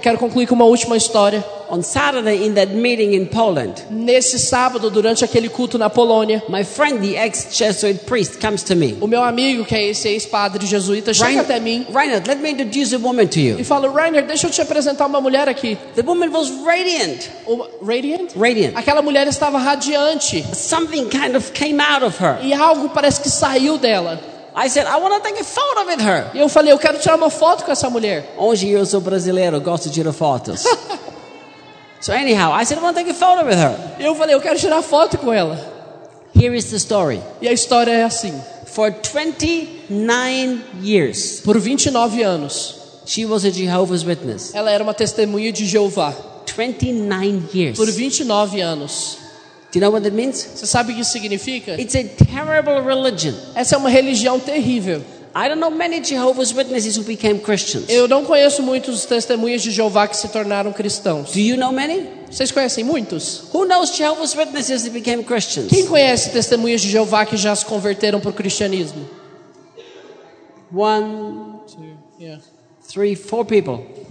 quero 0.00 0.18
concluir 0.18 0.46
com 0.46 0.54
uma 0.54 0.64
última 0.64 0.96
história. 0.96 1.44
On 1.70 1.80
Saturday, 1.82 2.46
in 2.46 2.52
that 2.52 2.74
meeting 2.74 3.14
in 3.14 3.24
Poland, 3.24 3.72
Nesse 3.88 4.38
sábado, 4.38 4.90
durante 4.90 5.24
aquele 5.24 5.48
culto 5.48 5.78
na 5.78 5.88
Polônia, 5.88 6.42
my 6.46 6.62
friend, 6.64 6.98
the 7.00 7.16
ex-Jesuit 7.16 8.00
priest, 8.04 8.38
comes 8.38 8.62
to 8.62 8.76
me. 8.76 8.94
o 9.00 9.06
meu 9.06 9.22
amigo, 9.24 9.64
que 9.64 9.74
é 9.74 9.88
esse 9.88 10.06
ex-padre 10.32 10.66
jesuíta, 10.66 11.12
chega 11.12 11.42
até 11.42 11.60
mim 11.60 11.86
Reinhard, 11.92 12.26
let 12.26 12.38
me 12.40 12.50
introduce 12.50 12.94
a 12.94 12.98
woman 12.98 13.26
to 13.26 13.38
you. 13.38 13.60
e 13.60 13.64
fala: 13.64 13.90
Rainer, 13.92 14.24
deixa 14.24 14.46
eu 14.46 14.50
te 14.50 14.62
apresentar 14.62 15.06
uma 15.06 15.20
mulher 15.20 15.48
aqui. 15.48 15.76
The 15.94 16.02
woman 16.02 16.30
was 16.30 16.50
radiant, 16.64 17.28
Uma, 17.46 17.68
Radiant? 17.82 18.32
radiant. 18.34 18.76
Aquela 18.76 19.02
mulher 19.02 19.26
estava 19.26 19.58
radiante 19.58 20.44
Something 20.54 21.08
kind 21.08 21.36
of 21.36 21.52
came 21.52 21.80
out 21.82 22.02
of 22.04 22.18
her. 22.22 22.38
e 22.42 22.54
algo 22.54 22.88
parece 22.88 23.20
que 23.20 23.28
saiu 23.28 23.76
dela. 23.76 24.18
I 24.54 24.68
said, 24.68 24.86
I 24.86 25.00
want 25.00 25.14
to 25.14 25.20
take 25.20 25.40
a 25.40 25.44
photo 25.44 25.86
with 25.86 26.00
her. 26.02 26.30
E 26.34 26.38
eu 26.40 26.48
falei: 26.48 26.72
Eu 26.72 26.78
quero 26.78 26.98
tirar 26.98 27.16
uma 27.16 27.30
foto 27.30 27.64
com 27.64 27.72
essa 27.72 27.88
mulher. 27.90 28.34
Hoje 28.36 28.68
eu 28.68 28.84
sou 28.86 29.00
brasileiro, 29.00 29.60
gosto 29.60 29.88
de 29.88 29.94
tirar 29.94 30.12
fotos. 30.12 30.64
so 32.00 32.12
anyhow, 32.12 32.52
I 32.52 32.64
said, 32.64 32.78
I 32.78 32.82
want 32.82 32.96
to 32.96 33.02
take 33.04 33.10
a 33.10 33.14
photo 33.14 33.44
with 33.46 33.56
her. 33.56 33.74
E 33.98 34.04
eu 34.04 34.14
falei: 34.14 34.34
Eu 34.34 34.40
quero 34.40 34.58
tirar 34.58 34.80
foto 34.82 35.18
com 35.18 35.32
ela. 35.32 35.58
Here 36.34 36.56
is 36.56 36.64
the 36.70 36.76
story. 36.76 37.20
E 37.40 37.48
a 37.48 37.52
história 37.52 37.92
é 37.92 38.04
assim: 38.04 38.34
For 38.74 38.90
29 38.90 40.62
years, 40.82 41.40
por 41.40 41.58
29 41.58 42.22
anos, 42.22 43.02
she 43.04 43.26
was 43.26 43.44
a 43.44 43.50
Jehovah's 43.50 44.02
Witness. 44.04 44.54
ela 44.54 44.70
era 44.70 44.82
uma 44.82 44.94
testemunha 44.94 45.52
de 45.52 45.66
Jeová. 45.66 46.14
29 46.46 47.42
years. 47.54 47.76
Por 47.76 47.86
Do 47.86 47.92
29 47.92 48.60
anos. 48.60 49.18
you 49.74 49.80
know 49.80 49.90
what 49.90 50.02
that 50.04 50.14
means? 50.14 50.36
Você 50.36 50.66
sabe 50.66 50.92
o 50.92 50.94
que 50.94 51.00
isso 51.02 51.12
significa? 51.12 51.80
It's 51.80 51.94
a 51.94 52.04
terrible 52.04 52.80
religion. 52.82 53.34
Essa 53.54 53.74
é 53.74 53.78
uma 53.78 53.88
religião 53.90 54.38
terrível. 54.38 55.02
I 55.34 55.48
don't 55.48 55.60
know 55.60 55.70
many 55.70 56.00
Jehovah's 56.00 56.52
Witnesses 56.52 56.96
who 56.96 57.04
became 57.04 57.40
Christians. 57.40 57.88
Eu 57.88 58.06
não 58.06 58.24
conheço 58.24 58.62
muitos 58.62 59.06
testemunhas 59.06 59.62
de 59.62 59.70
Jeová 59.70 60.06
que 60.06 60.16
se 60.16 60.28
tornaram 60.28 60.72
cristãos. 60.72 61.32
Do 61.32 61.40
you 61.40 61.56
know 61.56 61.72
many? 61.72 62.06
Vocês 62.30 62.52
conhecem 62.52 62.84
muitos? 62.84 63.44
Who 63.52 63.64
knows 63.64 63.96
Jehovah's 63.96 64.34
Witnesses 64.34 64.82
that 64.82 64.92
became 64.92 65.24
Christians? 65.24 65.68
Quem 65.68 65.86
conhece 65.86 66.30
testemunhas 66.30 66.82
de 66.82 66.90
Jeová 66.90 67.24
que 67.24 67.36
já 67.38 67.56
se 67.56 67.64
converteram 67.64 68.20
para 68.20 68.30
o 68.30 68.32
cristianismo? 68.34 69.08
One, 70.74 71.60
three, 72.86 73.14
four 73.14 73.46
people. 73.46 74.01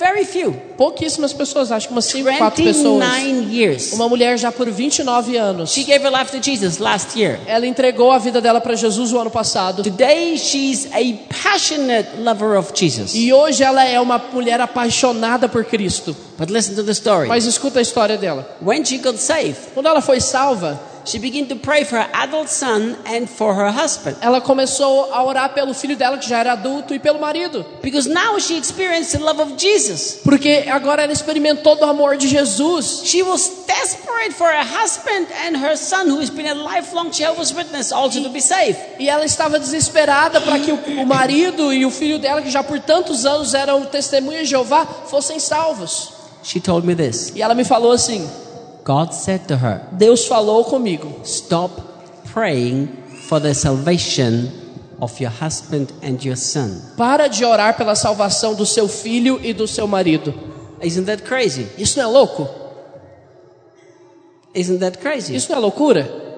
Very 0.00 0.24
few. 0.24 0.52
Pouquíssimas 0.78 1.30
pessoas, 1.30 1.70
acho 1.70 1.88
que 1.88 1.92
umas 1.92 2.06
5, 2.06 2.24
4 2.38 2.64
pessoas. 2.64 3.04
29 3.04 3.54
years. 3.54 3.92
Uma 3.92 4.08
mulher 4.08 4.38
já 4.38 4.50
por 4.50 4.70
29 4.70 5.36
anos. 5.36 5.72
She 5.72 5.84
gave 5.84 6.02
her 6.02 6.10
life 6.10 6.32
to 6.32 6.42
Jesus 6.42 6.78
last 6.78 7.20
year. 7.20 7.38
Ela 7.46 7.66
entregou 7.66 8.10
a 8.10 8.16
vida 8.18 8.40
dela 8.40 8.62
para 8.62 8.74
Jesus 8.74 9.12
o 9.12 9.18
ano 9.18 9.30
passado. 9.30 9.82
Today 9.82 10.38
she's 10.38 10.86
a 10.86 11.18
passionate 11.42 12.08
lover 12.16 12.58
of 12.58 12.72
Jesus. 12.74 13.14
E 13.14 13.30
hoje 13.30 13.62
ela 13.62 13.84
é 13.84 14.00
uma 14.00 14.16
mulher 14.32 14.58
apaixonada 14.58 15.50
por 15.50 15.66
Cristo. 15.66 16.16
But 16.38 16.48
listen 16.48 16.74
to 16.76 16.82
the 16.82 16.92
story. 16.92 17.28
Mas 17.28 17.44
escuta 17.44 17.80
a 17.80 17.82
história 17.82 18.16
dela. 18.16 18.56
When 18.62 18.82
she 18.82 18.96
got 18.96 19.18
saved, 19.18 19.58
Quando 19.74 19.86
ela 19.86 20.00
foi 20.00 20.18
salva, 20.18 20.80
she 21.04 21.18
began 21.18 21.46
to 21.46 21.56
pray 21.56 21.84
for 21.84 21.96
her 21.96 22.08
adult 22.12 22.48
son 22.48 22.96
and 23.06 23.26
for 23.26 23.54
her 23.54 23.70
husband. 23.70 24.16
ela 24.20 24.40
começou 24.40 25.12
a 25.12 25.24
orar 25.24 25.52
pelo 25.54 25.74
filho 25.74 25.96
dela 25.96 26.18
que 26.18 26.28
já 26.28 26.38
era 26.38 26.52
adulto 26.52 26.94
e 26.94 26.98
pelo 26.98 27.20
marido. 27.20 27.64
Because 27.82 28.08
now 28.08 28.38
she 28.38 28.56
experienced 28.56 29.12
the 29.12 29.18
love 29.18 29.40
of 29.40 29.54
Jesus. 29.56 30.20
Porque 30.24 30.64
agora 30.68 31.02
ela 31.02 31.12
experimentou 31.12 31.76
do 31.76 31.84
amor 31.84 32.16
de 32.16 32.28
Jesus. 32.28 33.02
She 33.04 33.22
was 33.22 33.50
desperate 33.66 34.32
for 34.32 34.48
her 34.48 34.64
husband 34.64 35.26
and 35.46 35.56
her 35.56 35.76
son, 35.76 36.08
who 36.08 36.20
has 36.20 36.30
been 36.30 36.46
a 36.46 36.54
lifelong 36.54 37.10
Jehovah's 37.10 37.52
Witness, 37.52 37.92
also 37.92 38.22
to 38.22 38.30
be 38.30 38.40
saved. 38.40 38.78
E 38.98 39.08
ela 39.08 39.24
estava 39.24 39.58
desesperada 39.58 40.40
para 40.40 40.58
que 40.58 40.72
o, 40.72 41.02
o 41.02 41.06
marido 41.06 41.72
e 41.72 41.84
o 41.84 41.90
filho 41.90 42.18
dela, 42.18 42.42
que 42.42 42.50
já 42.50 42.62
por 42.62 42.78
tantos 42.80 43.24
anos 43.24 43.54
eram 43.54 43.84
testemunhas 43.86 44.44
de 44.44 44.50
Jeová, 44.50 44.86
fossem 45.06 45.38
salvos. 45.38 46.20
She 46.42 46.58
told 46.58 46.86
me 46.86 46.94
this 46.94 47.32
E 47.34 47.42
ela 47.42 47.54
me 47.54 47.64
falou 47.64 47.92
assim: 47.92 48.28
God 48.84 49.12
said 49.12 49.46
to 49.48 49.56
her, 49.56 49.86
Deus 49.92 50.26
falou 50.26 50.64
comigo. 50.64 51.24
Stop 51.24 51.70
praying 52.32 52.88
for 53.28 53.40
the 53.40 53.54
salvation 53.54 54.50
of 55.00 55.18
your 55.20 55.30
husband 55.30 55.92
and 56.02 56.22
your 56.24 56.36
son. 56.36 56.80
Para 56.96 57.28
de 57.28 57.44
orar 57.44 57.76
pela 57.76 57.94
salvação 57.94 58.54
do 58.54 58.66
seu 58.66 58.88
filho 58.88 59.40
e 59.42 59.52
do 59.52 59.66
seu 59.66 59.86
marido. 59.86 60.34
Isn't 60.82 61.06
that 61.06 61.22
crazy? 61.22 61.66
Isso 61.76 61.98
não 61.98 62.06
é 62.06 62.08
louco? 62.08 62.48
Isn't 64.54 64.78
that 64.80 64.98
crazy? 64.98 65.34
Isso 65.34 65.50
não 65.50 65.58
é 65.58 65.60
loucura? 65.60 66.29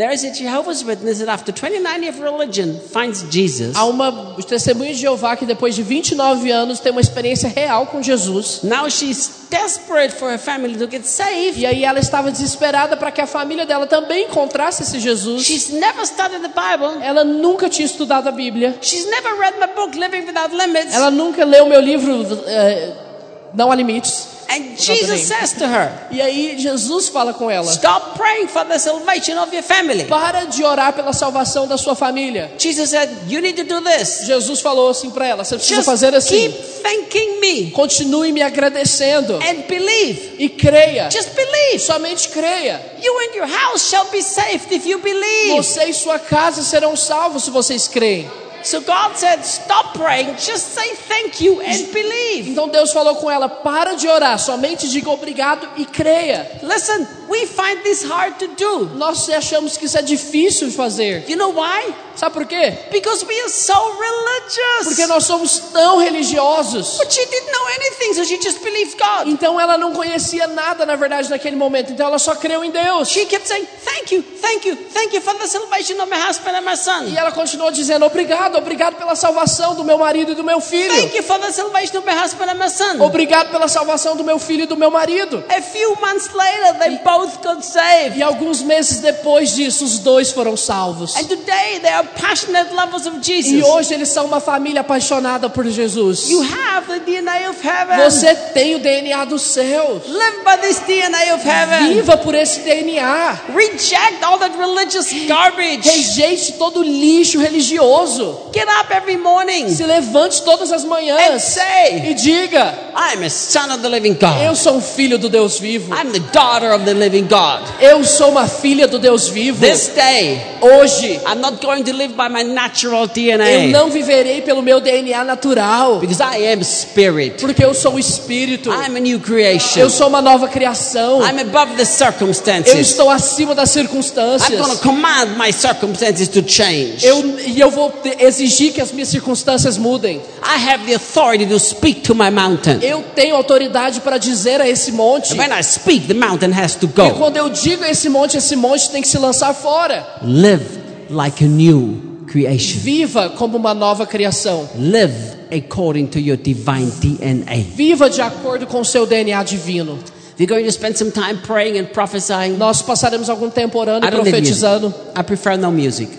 There 0.00 0.14
is 0.14 0.24
a 0.24 0.32
Jehovah's 0.32 0.82
Witness 0.82 1.18
that 1.18 1.28
after 1.28 1.52
29 1.52 2.02
years 2.02 2.16
of 2.16 2.22
religion 2.22 2.80
finds 2.80 3.22
Jesus. 3.30 3.76
Há 3.76 3.84
uma 3.84 4.34
testemunha 4.48 4.94
de 4.94 4.98
Jeová 4.98 5.36
que 5.36 5.44
depois 5.44 5.74
de 5.74 5.82
29 5.82 6.50
anos 6.50 6.80
tem 6.80 6.90
uma 6.90 7.02
experiência 7.02 7.50
real 7.50 7.84
com 7.84 8.02
Jesus. 8.02 8.62
Now 8.62 8.88
she's 8.88 9.46
desperate 9.50 10.14
for 10.14 10.30
her 10.30 10.38
family 10.38 10.78
to 10.78 10.90
get 10.90 11.04
saved. 11.04 11.60
E 11.60 11.66
aí 11.66 11.84
ela 11.84 11.98
estava 11.98 12.30
desesperada 12.30 12.96
para 12.96 13.10
que 13.10 13.20
a 13.20 13.26
família 13.26 13.66
dela 13.66 13.86
também 13.86 14.24
encontrasse 14.24 14.84
esse 14.84 14.98
Jesus. 14.98 15.42
She's 15.42 15.68
never 15.68 16.06
studied 16.06 16.40
the 16.40 16.48
Bible. 16.48 17.04
Ela 17.04 17.22
nunca 17.22 17.68
tinha 17.68 17.84
estudado 17.84 18.26
a 18.26 18.32
Bíblia. 18.32 18.78
She's 18.80 19.04
never 19.04 19.38
read 19.38 19.58
my 19.60 19.66
book, 19.74 19.98
Living 19.98 20.24
Without 20.24 20.56
Limits. 20.56 20.94
Ela 20.94 21.10
nunca 21.10 21.44
leu 21.44 21.66
meu 21.66 21.78
livro 21.78 22.26
eh, 22.46 23.09
Não 23.52 23.70
há 23.70 23.74
limites. 23.74 24.40
And 24.50 24.76
Jesus 24.76 25.28
says 25.28 25.52
to 25.52 25.64
her, 25.64 25.92
E 26.10 26.20
aí 26.20 26.58
Jesus 26.58 27.08
fala 27.08 27.32
com 27.32 27.48
ela: 27.48 27.70
Stop 27.70 28.18
praying 28.18 28.48
for 28.48 28.64
the 28.64 28.80
salvation 28.80 29.38
of 29.40 29.54
your 29.54 29.62
family. 29.62 30.06
Para 30.06 30.46
de 30.46 30.64
orar 30.64 30.92
pela 30.92 31.12
salvação 31.12 31.68
da 31.68 31.78
sua 31.78 31.94
família. 31.94 32.50
Jesus 32.58 32.90
said, 32.90 33.08
You 33.28 33.40
need 33.40 33.62
to 33.62 33.64
do 33.64 33.80
this. 33.80 34.26
Jesus 34.26 34.60
falou 34.60 34.90
assim 34.90 35.10
para 35.10 35.24
ela: 35.28 35.44
Você 35.44 35.54
precisa 35.54 35.76
Just 35.76 35.86
fazer 35.86 36.14
assim. 36.16 36.50
keep 36.50 36.82
thanking 36.82 37.38
me 37.40 37.70
Continue 37.70 38.32
me 38.32 38.42
agradecendo 38.42 39.36
and 39.36 39.68
believe. 39.68 40.34
e 40.38 40.48
creia. 40.48 41.08
Just 41.12 41.30
believe. 41.36 41.78
Somente 41.78 42.28
creia. 42.30 42.80
You 43.00 43.16
and 43.20 43.36
your 43.36 43.46
house 43.46 43.88
shall 43.88 44.06
be 44.06 44.20
saved 44.20 44.74
if 44.74 44.84
you 44.84 44.98
believe. 44.98 45.54
Você 45.56 45.84
e 45.84 45.94
sua 45.94 46.18
casa 46.18 46.64
serão 46.64 46.96
salvos 46.96 47.44
se 47.44 47.50
vocês 47.52 47.86
creem. 47.86 48.28
So 48.62 48.80
God 48.80 49.16
said, 49.16 49.42
Stop 49.44 49.94
praying, 49.94 50.36
just 50.36 50.74
say 50.74 50.94
thank 50.94 51.40
you 51.40 51.60
and 51.60 51.92
believe. 51.92 52.48
Então 52.48 52.68
Deus 52.68 52.92
falou 52.92 53.16
com 53.16 53.30
ela: 53.30 53.48
Para 53.48 53.94
de 53.94 54.08
orar, 54.08 54.38
somente 54.38 54.88
diga 54.88 55.10
obrigado 55.10 55.68
e 55.76 55.84
creia. 55.84 56.60
Listen, 56.62 57.06
we 57.30 57.46
find 57.46 57.82
this 57.84 58.02
hard 58.02 58.38
to 58.40 58.48
do. 58.48 58.90
Nós 58.96 59.28
achamos 59.30 59.76
que 59.76 59.86
isso 59.86 59.96
é 59.96 60.02
difícil 60.02 60.68
de 60.68 60.74
fazer. 60.76 61.24
You 61.28 61.36
know 61.36 61.50
why? 61.50 61.94
Sabe 62.16 62.34
por 62.34 62.44
quê? 62.44 62.76
Because 62.90 63.24
we 63.24 63.40
are 63.40 63.48
so 63.48 63.72
religious. 63.72 64.84
Porque 64.84 65.06
nós 65.06 65.24
somos 65.24 65.58
tão 65.72 65.98
religiosos. 65.98 66.98
But 66.98 67.12
she 67.12 67.24
didn't 67.24 67.52
know 67.52 67.66
anything, 67.68 68.14
so 68.14 68.24
she 68.24 68.36
just 68.42 68.62
believed 68.62 68.98
God. 68.98 69.28
Então 69.28 69.58
ela 69.60 69.78
não 69.78 69.92
conhecia 69.92 70.48
nada, 70.48 70.84
na 70.84 70.96
verdade, 70.96 71.30
naquele 71.30 71.56
momento. 71.56 71.92
Então 71.92 72.08
ela 72.08 72.18
só 72.18 72.34
creu 72.34 72.64
em 72.64 72.70
Deus. 72.70 73.08
She 73.08 73.24
kept 73.26 73.46
saying, 73.46 73.66
Thank 73.84 74.14
you, 74.14 74.22
thank 74.42 74.68
you, 74.68 74.76
thank 74.92 75.14
you 75.14 75.20
for 75.22 75.34
the 75.34 75.46
salvation 75.46 76.00
of 76.00 76.10
my 76.10 76.20
husband 76.20 76.56
and 76.56 76.62
my 76.62 76.76
son. 76.76 77.06
E 77.06 77.16
ela 77.16 77.30
continuou 77.30 77.70
dizendo: 77.70 78.04
Obrigado, 78.04 78.56
obrigado 78.58 78.96
pela 78.96 79.14
salvação 79.14 79.74
do 79.76 79.84
meu 79.84 79.98
marido 79.98 80.32
e 80.32 80.34
do 80.34 80.42
meu 80.42 80.60
filho. 80.60 80.94
Thank 80.94 81.16
you 81.16 81.22
for 81.22 81.38
the 81.38 81.52
salvation 81.52 81.98
of 81.98 82.06
my 82.06 82.18
husband 82.18 82.50
and 82.50 82.58
my 82.58 82.68
son. 82.68 83.00
Obrigado 83.00 83.50
pela 83.50 83.68
salvação 83.68 84.16
do 84.16 84.24
meu 84.24 84.38
filho 84.38 84.64
e 84.64 84.66
do 84.66 84.76
meu 84.76 84.90
marido. 84.90 85.44
A 85.48 85.62
few 85.62 85.96
months 85.96 86.28
later, 86.34 86.78
they 86.80 86.98
both 86.98 87.19
got 87.42 87.62
saved. 87.64 88.16
E 88.18 88.22
alguns 88.22 88.62
meses 88.62 89.00
depois 89.00 89.54
disso, 89.54 89.84
os 89.84 89.98
dois 89.98 90.30
foram 90.32 90.56
salvos. 90.56 91.16
And 91.16 91.24
today, 91.24 91.78
they 91.80 91.90
are 91.92 92.06
passionate 92.20 92.72
lovers 92.74 93.06
of 93.06 93.18
E 93.18 93.22
Jesus. 93.22 93.62
hoje 93.64 93.94
eles 93.94 94.08
são 94.08 94.26
uma 94.26 94.40
família 94.40 94.80
apaixonada 94.80 95.48
por 95.48 95.66
Jesus. 95.68 96.28
You 96.28 96.42
have 96.42 96.86
the 96.86 97.00
DNA 97.00 97.48
of 97.50 97.58
heaven. 97.66 97.96
Você 98.10 98.34
tem 98.54 98.74
o 98.74 98.78
DNA 98.78 99.24
dos 99.24 99.42
céus. 99.42 100.02
Live 100.06 100.38
by 100.44 100.56
this 100.60 100.78
DNA 100.80 101.34
of 101.34 101.46
heaven. 101.48 101.94
Viva 101.94 102.16
por 102.18 102.34
esse 102.34 102.60
DNA. 102.60 103.40
Reject 103.54 104.22
all 104.24 104.38
that 104.38 104.56
religious 104.58 105.12
garbage. 105.26 105.88
Rejeite 105.88 106.52
todo 106.52 106.80
o 106.80 106.82
lixo 106.82 107.38
religioso. 107.40 108.50
Get 108.52 108.66
up 108.68 108.92
every 108.92 109.16
morning 109.16 109.68
Se 109.74 109.84
levante 109.84 110.42
todas 110.42 110.72
as 110.72 110.84
and 110.84 110.88
manhãs 110.88 111.42
say, 111.42 112.10
e 112.10 112.14
diga: 112.14 112.74
I'm 112.96 113.24
a 113.24 113.30
son 113.30 113.70
of 113.70 113.82
the 113.82 113.88
living 113.88 114.16
Eu 114.42 114.48
God. 114.52 114.56
sou 114.56 114.74
um 114.76 114.80
filho 114.80 115.18
do 115.18 115.28
Deus 115.28 115.58
vivo. 115.58 115.94
I'm 115.94 116.10
the 116.12 116.20
daughter 116.32 116.72
of 116.72 116.84
the 116.84 116.94
living 116.94 117.09
God. 117.22 117.62
Eu 117.80 118.04
sou 118.04 118.30
uma 118.30 118.46
filha 118.46 118.86
do 118.86 118.98
Deus 118.98 119.28
vivo. 119.28 119.60
This 119.60 119.88
day, 119.94 120.40
Hoje 120.60 121.18
I'm 121.26 121.40
not 121.40 121.64
going 121.64 121.82
to 121.84 121.92
live 121.92 122.14
by 122.14 122.28
my 122.28 122.44
natural 122.44 123.02
eu 123.02 123.08
DNA 123.08 123.68
não 123.68 123.90
viverei 123.90 124.42
pelo 124.42 124.62
meu 124.62 124.80
DNA 124.80 125.24
natural, 125.24 125.98
because 125.98 126.22
I 126.22 126.52
am 126.52 126.62
spirit. 126.62 127.40
porque 127.40 127.64
eu 127.64 127.74
sou 127.74 127.94
o 127.94 127.98
espírito. 127.98 128.70
I'm 128.70 128.96
a 128.96 129.00
new 129.00 129.18
creation. 129.20 129.80
Eu 129.80 129.90
sou 129.90 130.08
uma 130.08 130.20
nova 130.20 130.48
criação. 130.48 131.20
I'm 131.22 131.40
above 131.40 131.74
the 131.76 131.82
Eu 131.82 131.86
circumstances. 131.86 132.74
estou 132.74 133.08
acima 133.10 133.54
das 133.54 133.70
I'm 133.74 133.80
circunstâncias. 133.82 134.60
going 134.60 134.76
to 134.76 134.82
command 134.82 135.36
my 135.38 135.52
circumstances 135.52 136.28
to 136.28 136.42
change. 136.46 137.04
Eu, 137.06 137.38
e 137.46 137.58
eu 137.58 137.70
vou 137.70 137.92
exigir 138.18 138.72
que 138.72 138.80
as 138.80 138.92
minhas 138.92 139.08
circunstâncias 139.08 139.76
mudem. 139.78 140.20
I 140.42 140.68
have 140.70 140.84
the 140.86 140.94
authority 140.94 141.46
to 141.46 141.58
speak 141.58 142.00
to 142.02 142.14
my 142.14 142.30
mountain. 142.30 142.78
Eu 142.82 143.02
tenho 143.14 143.34
autoridade 143.36 144.00
para 144.00 144.18
dizer 144.18 144.60
a 144.60 144.68
esse 144.68 144.92
monte. 144.92 145.32
And 145.34 145.38
when 145.38 145.50
I 145.58 145.62
speak, 145.62 146.06
the 146.06 146.14
mountain 146.14 146.52
has 146.52 146.74
to 146.76 146.86
E 147.06 147.10
go. 147.10 147.18
quando 147.18 147.36
eu 147.36 147.48
digo 147.48 147.84
esse 147.84 148.08
monte, 148.08 148.36
esse 148.36 148.56
monte 148.56 148.90
tem 148.90 149.02
que 149.02 149.08
se 149.08 149.18
lançar 149.18 149.54
fora. 149.54 150.06
Live 150.22 150.78
like 151.10 151.44
a 151.44 151.48
new 151.48 152.24
creation. 152.26 152.80
Viva 152.80 153.30
como 153.30 153.56
uma 153.56 153.74
nova 153.74 154.06
criação. 154.06 154.68
Live 154.76 155.38
according 155.50 156.06
to 156.06 156.18
your 156.18 156.36
divine 156.36 156.90
DNA. 157.00 157.64
Viva 157.74 158.08
de 158.08 158.20
acordo 158.20 158.66
com 158.66 158.80
o 158.80 158.84
seu 158.84 159.06
DNA 159.06 159.42
divino. 159.42 159.98
We're 160.38 160.46
going 160.46 160.64
to 160.64 160.72
spend 160.72 160.96
some 160.96 161.10
time 161.10 161.38
praying 161.46 161.78
and 161.78 161.86
prophesying. 161.92 162.56
Nós 162.56 162.80
passaremos 162.80 163.28
algum 163.28 163.50
tempo 163.50 163.78
orando 163.78 164.06
I 164.06 164.08
e 164.08 164.12
profetizando. 164.12 164.94
I 165.18 165.22
prefer 165.22 165.58
no 165.58 165.70
music. 165.70 166.10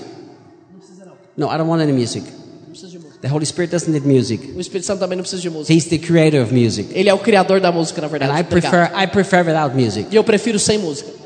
No, 1.35 1.47
I 1.47 1.57
don't 1.57 1.67
want 1.67 1.81
any 1.81 1.93
music. 1.93 2.40
The 3.21 3.27
Holy 3.27 3.45
Spirit 3.45 3.71
doesn't 3.71 3.91
need 3.91 4.05
music. 4.07 4.51
O 4.55 4.59
Espírito 4.59 4.85
Santo 4.87 4.99
também 4.99 5.15
não 5.15 5.21
precisa 5.21 5.41
de 5.41 5.49
música. 5.49 5.71
He's 5.71 5.85
the 5.85 5.99
creator 5.99 6.41
of 6.41 6.53
music. 6.53 6.89
Ele 6.91 7.07
é 7.07 7.13
o 7.13 7.19
criador 7.19 7.59
da 7.59 7.71
música, 7.71 8.01
na 8.01 8.07
And 8.07 8.09
verdade. 8.09 8.31
I 8.31 8.41
Obrigado. 8.41 8.71
prefer 8.71 9.03
I 9.03 9.07
prefer 9.07 9.45
without 9.45 9.75
music. 9.75 10.07
E 10.11 10.15
eu 10.15 10.23
prefiro 10.23 10.57
sem 10.57 10.77
música. 10.79 11.21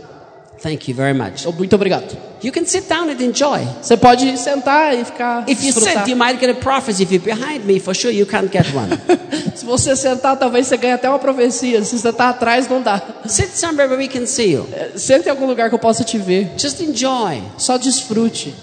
Thank 0.62 0.90
you 0.90 0.96
very 0.98 1.14
much. 1.18 1.46
Muito 1.46 1.76
obrigado. 1.76 2.18
You 2.44 2.52
can 2.52 2.66
sit 2.66 2.88
down 2.90 3.08
and 3.10 3.22
enjoy. 3.22 3.60
Você 3.82 3.96
pode 3.96 4.38
sentar 4.38 4.94
e 4.94 5.06
ficar. 5.06 5.46
If 5.48 5.64
you 5.64 5.72
sit, 5.72 6.08
you 6.08 6.18
might 6.18 6.40
get 6.40 6.50
a 6.50 6.56
prophecy. 6.56 7.04
If 7.04 7.12
you're 7.12 7.24
behind 7.24 7.66
me, 7.66 7.80
for 7.80 7.96
sure 7.96 8.14
you 8.14 8.26
can't 8.26 8.52
get 8.52 8.66
one. 8.74 8.90
Se 9.56 9.64
você 9.66 9.96
sentar, 9.96 10.38
talvez 10.38 10.68
você 10.68 10.76
ganhe 10.76 10.94
até 10.94 11.08
uma 11.08 11.20
profecia. 11.20 11.84
Se 11.84 11.98
você 11.98 12.10
está 12.10 12.30
atrás, 12.30 12.68
não 12.68 12.82
dá. 12.82 13.02
sit 13.28 13.52
somewhere 13.56 13.88
where 13.88 13.98
we 13.98 14.08
can 14.08 14.26
see 14.26 14.54
you. 14.54 14.68
Senta 14.96 15.28
em 15.28 15.32
algum 15.32 15.46
lugar 15.46 15.70
que 15.70 15.76
eu 15.76 15.80
possa 15.80 16.04
te 16.04 16.18
ver. 16.18 16.52
Just 16.58 16.82
enjoy. 16.82 17.42
Só 17.58 17.78
desfrute. 17.78 18.54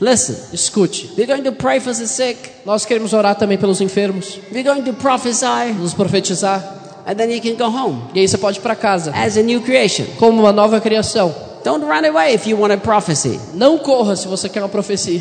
Listen. 0.00 0.34
Escute. 0.52 1.10
We're 1.16 1.26
going 1.26 1.44
to 1.44 1.52
pray 1.52 1.78
for 1.78 1.92
the 1.94 2.06
sick. 2.06 2.38
Nós 2.64 2.84
queremos 2.86 3.12
orar 3.12 3.34
também 3.34 3.58
pelos 3.58 3.80
enfermos. 3.80 4.38
We're 4.50 4.62
going 4.64 4.82
to 4.84 4.92
prophesy. 4.94 5.72
Nos 5.78 5.92
profetizar. 5.94 6.78
And 7.06 7.14
then 7.16 7.30
you 7.30 7.40
can 7.40 7.56
go 7.56 7.66
home 7.74 8.02
E 8.14 8.20
aí 8.20 8.28
você 8.28 8.38
pode 8.38 8.58
ir 8.58 8.62
para 8.62 8.74
casa. 8.76 9.12
as 9.14 9.36
a 9.36 9.42
new 9.42 9.60
creation. 9.60 10.04
Como 10.18 10.40
uma 10.40 10.52
nova 10.52 10.80
criação. 10.80 11.34
Don't 11.64 11.84
run 11.84 12.06
away 12.08 12.34
if 12.34 12.46
you 12.46 12.58
want 12.58 12.72
a 12.72 12.76
prophecy. 12.78 13.38
Não 13.54 13.78
corra 13.78 14.16
se 14.16 14.26
você 14.26 14.48
quer 14.48 14.60
uma 14.62 14.68
profecia. 14.68 15.20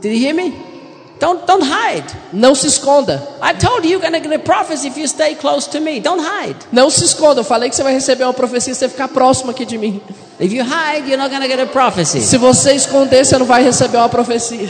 Did 0.00 0.12
you 0.12 0.22
hear 0.26 0.34
me? 0.34 0.73
Don't 1.20 1.46
don't 1.46 1.62
hide. 1.64 2.04
Não 2.32 2.54
se 2.54 2.66
esconda. 2.66 3.22
I 3.40 3.54
told 3.54 3.86
you 3.86 3.98
you're 4.00 4.10
to 4.10 4.20
get 4.28 4.32
a 4.34 4.38
prophecy 4.38 4.88
if 4.88 4.96
you 4.96 5.06
stay 5.06 5.34
close 5.34 5.68
to 5.70 5.80
me. 5.80 6.00
Don't 6.00 6.20
hide. 6.20 6.56
Não 6.72 6.90
se 6.90 7.04
esconda. 7.04 7.40
Eu 7.40 7.44
falei 7.44 7.70
que 7.70 7.76
você 7.76 7.82
vai 7.82 7.92
receber 7.94 8.24
uma 8.24 8.32
profecia 8.34 8.74
se 8.74 8.80
você 8.80 8.88
ficar 8.88 9.08
próximo 9.08 9.50
aqui 9.50 9.64
de 9.64 9.78
mim. 9.78 10.00
If 10.40 10.52
you 10.52 10.64
hide, 10.64 11.08
you're 11.08 11.16
not 11.16 11.30
to 11.30 11.46
get 11.48 11.60
a 11.60 11.66
prophecy. 11.66 12.20
Se 12.20 12.36
você 12.36 12.72
esconder, 12.72 13.24
você 13.24 13.38
não 13.38 13.46
vai 13.46 13.62
receber 13.62 13.98
uma 13.98 14.08
profecia. 14.08 14.68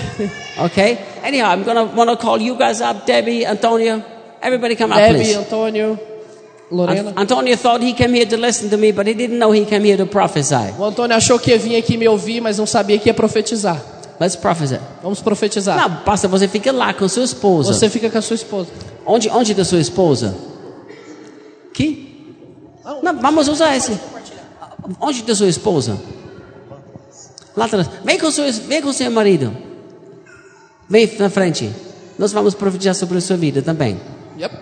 Okay? 0.66 0.99
Anyhow, 1.25 1.55
I'm 1.55 1.65
want 1.97 2.11
to 2.11 2.16
call 2.16 2.41
you 2.41 2.55
guys 2.57 2.81
up, 2.81 3.07
Debbie, 3.07 3.47
Antonio, 3.47 4.03
Everybody 4.43 4.77
come 4.77 4.93
up, 4.93 5.01
Debbie, 5.01 5.25
please. 5.25 5.39
Antônio, 5.39 5.99
Lorena. 6.71 7.11
An- 7.16 7.23
Antonio 7.23 7.57
thought 7.57 7.83
he 7.83 7.95
came 7.95 8.15
here 8.15 8.27
to 8.27 8.37
listen 8.37 8.69
to 8.69 8.77
me, 8.77 8.93
but 8.93 9.07
he 9.07 9.15
didn't 9.15 9.39
know 9.39 9.51
he 9.53 9.65
came 9.65 9.83
here 9.83 9.97
to 9.97 10.05
prophesy. 10.05 10.75
O 10.79 10.85
Antônio 10.85 11.16
achou 11.16 11.39
que 11.39 11.51
ia 11.51 11.59
vir 11.59 11.77
aqui 11.77 11.97
me 11.97 12.07
ouvir, 12.07 12.43
mas 12.43 12.59
não 12.59 12.66
sabia 12.66 12.99
que 12.99 13.09
ia 13.09 13.15
profetizar. 13.15 13.81
Let's 14.20 14.36
prophesy. 14.36 14.78
Vamos 15.03 15.20
profetizar. 15.20 15.77
Não, 15.77 15.97
pastor, 16.03 16.31
você 16.31 16.47
fica 16.47 16.70
lá 16.73 16.95
com 16.95 17.09
sua 17.09 17.24
esposa. 17.24 17.73
Você 17.73 17.89
fica 17.89 18.09
com 18.09 18.19
a 18.19 18.23
sua 18.23 18.36
esposa. 18.36 18.69
Onde, 19.05 19.28
onde 19.28 19.53
está 19.53 19.65
sua 19.65 19.81
esposa? 19.81 20.35
Aqui? 21.70 22.36
Não, 23.03 23.19
vamos 23.19 23.49
usar 23.49 23.77
esse. 23.77 23.99
Onde 25.01 25.20
está 25.20 25.35
sua 25.35 25.49
esposa? 25.49 25.99
Lá 27.57 27.65
atrás. 27.65 27.89
Vem 28.05 28.19
com, 28.19 28.31
seu, 28.31 28.53
vem 28.53 28.82
com 28.82 28.93
seu 28.93 29.11
marido. 29.11 29.57
Vem 30.89 31.11
na 31.19 31.28
frente. 31.28 31.70
Nós 32.19 32.32
vamos 32.32 32.55
profetizar 32.55 32.95
sobre 32.95 33.19
a 33.19 33.20
sua 33.20 33.36
vida 33.36 33.62
também. 33.62 34.01
Yep. 34.39 34.55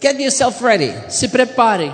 Get 0.00 0.20
yourself 0.20 0.62
ready 0.62 0.92
Se 1.08 1.28
preparem 1.28 1.90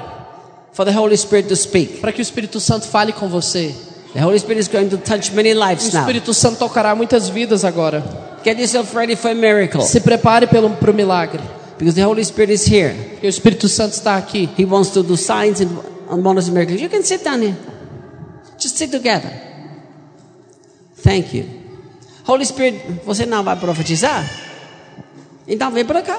para 0.74 2.12
que 2.12 2.20
o 2.20 2.22
Espírito 2.22 2.60
Santo 2.60 2.86
fale 2.86 3.12
com 3.12 3.28
você. 3.28 3.74
The 4.12 4.24
Holy 4.24 4.38
Spirit 4.38 4.60
is 4.60 4.68
going 4.68 4.88
to 4.88 4.98
touch 4.98 5.32
many 5.32 5.52
O 5.54 5.68
lives 5.68 5.92
now. 5.92 6.00
Espírito 6.00 6.34
Santo 6.34 6.58
tocará 6.58 6.94
muitas 6.94 7.28
vidas 7.28 7.64
agora. 7.64 8.02
Get 8.44 8.58
yourself 8.58 8.94
ready 8.96 9.14
for 9.14 9.30
a 9.30 9.34
miracle 9.34 9.82
Se 9.82 10.00
prepare 10.00 10.46
para 10.46 10.60
o 10.66 10.94
milagre. 10.94 11.40
because 11.78 11.94
the 11.94 12.02
Holy 12.02 12.22
Spirit 12.24 12.50
is 12.50 12.66
here. 12.66 12.94
Porque 13.12 13.26
o 13.26 13.30
Espírito 13.30 13.68
Santo 13.68 13.94
está 13.94 14.16
aqui. 14.16 14.48
He 14.58 14.64
wants 14.64 14.90
to 14.90 15.02
do 15.02 15.16
signs 15.16 15.60
and, 15.60 15.70
and 16.10 16.22
wonders 16.22 16.48
and 16.48 16.54
miracles. 16.54 16.80
You 16.80 16.90
can 16.90 17.02
sit 17.02 17.22
down 17.24 17.40
here. 17.40 17.56
Just 18.58 18.76
sit 18.76 18.90
together. 18.90 19.30
Thank 21.02 21.34
you. 21.34 21.46
Holy 22.26 22.44
Spirit, 22.44 23.00
você 23.06 23.24
não 23.24 23.42
vai 23.42 23.56
profetizar? 23.56 24.28
Então 25.48 25.70
vem 25.70 25.84
para 25.84 26.02
cá. 26.02 26.18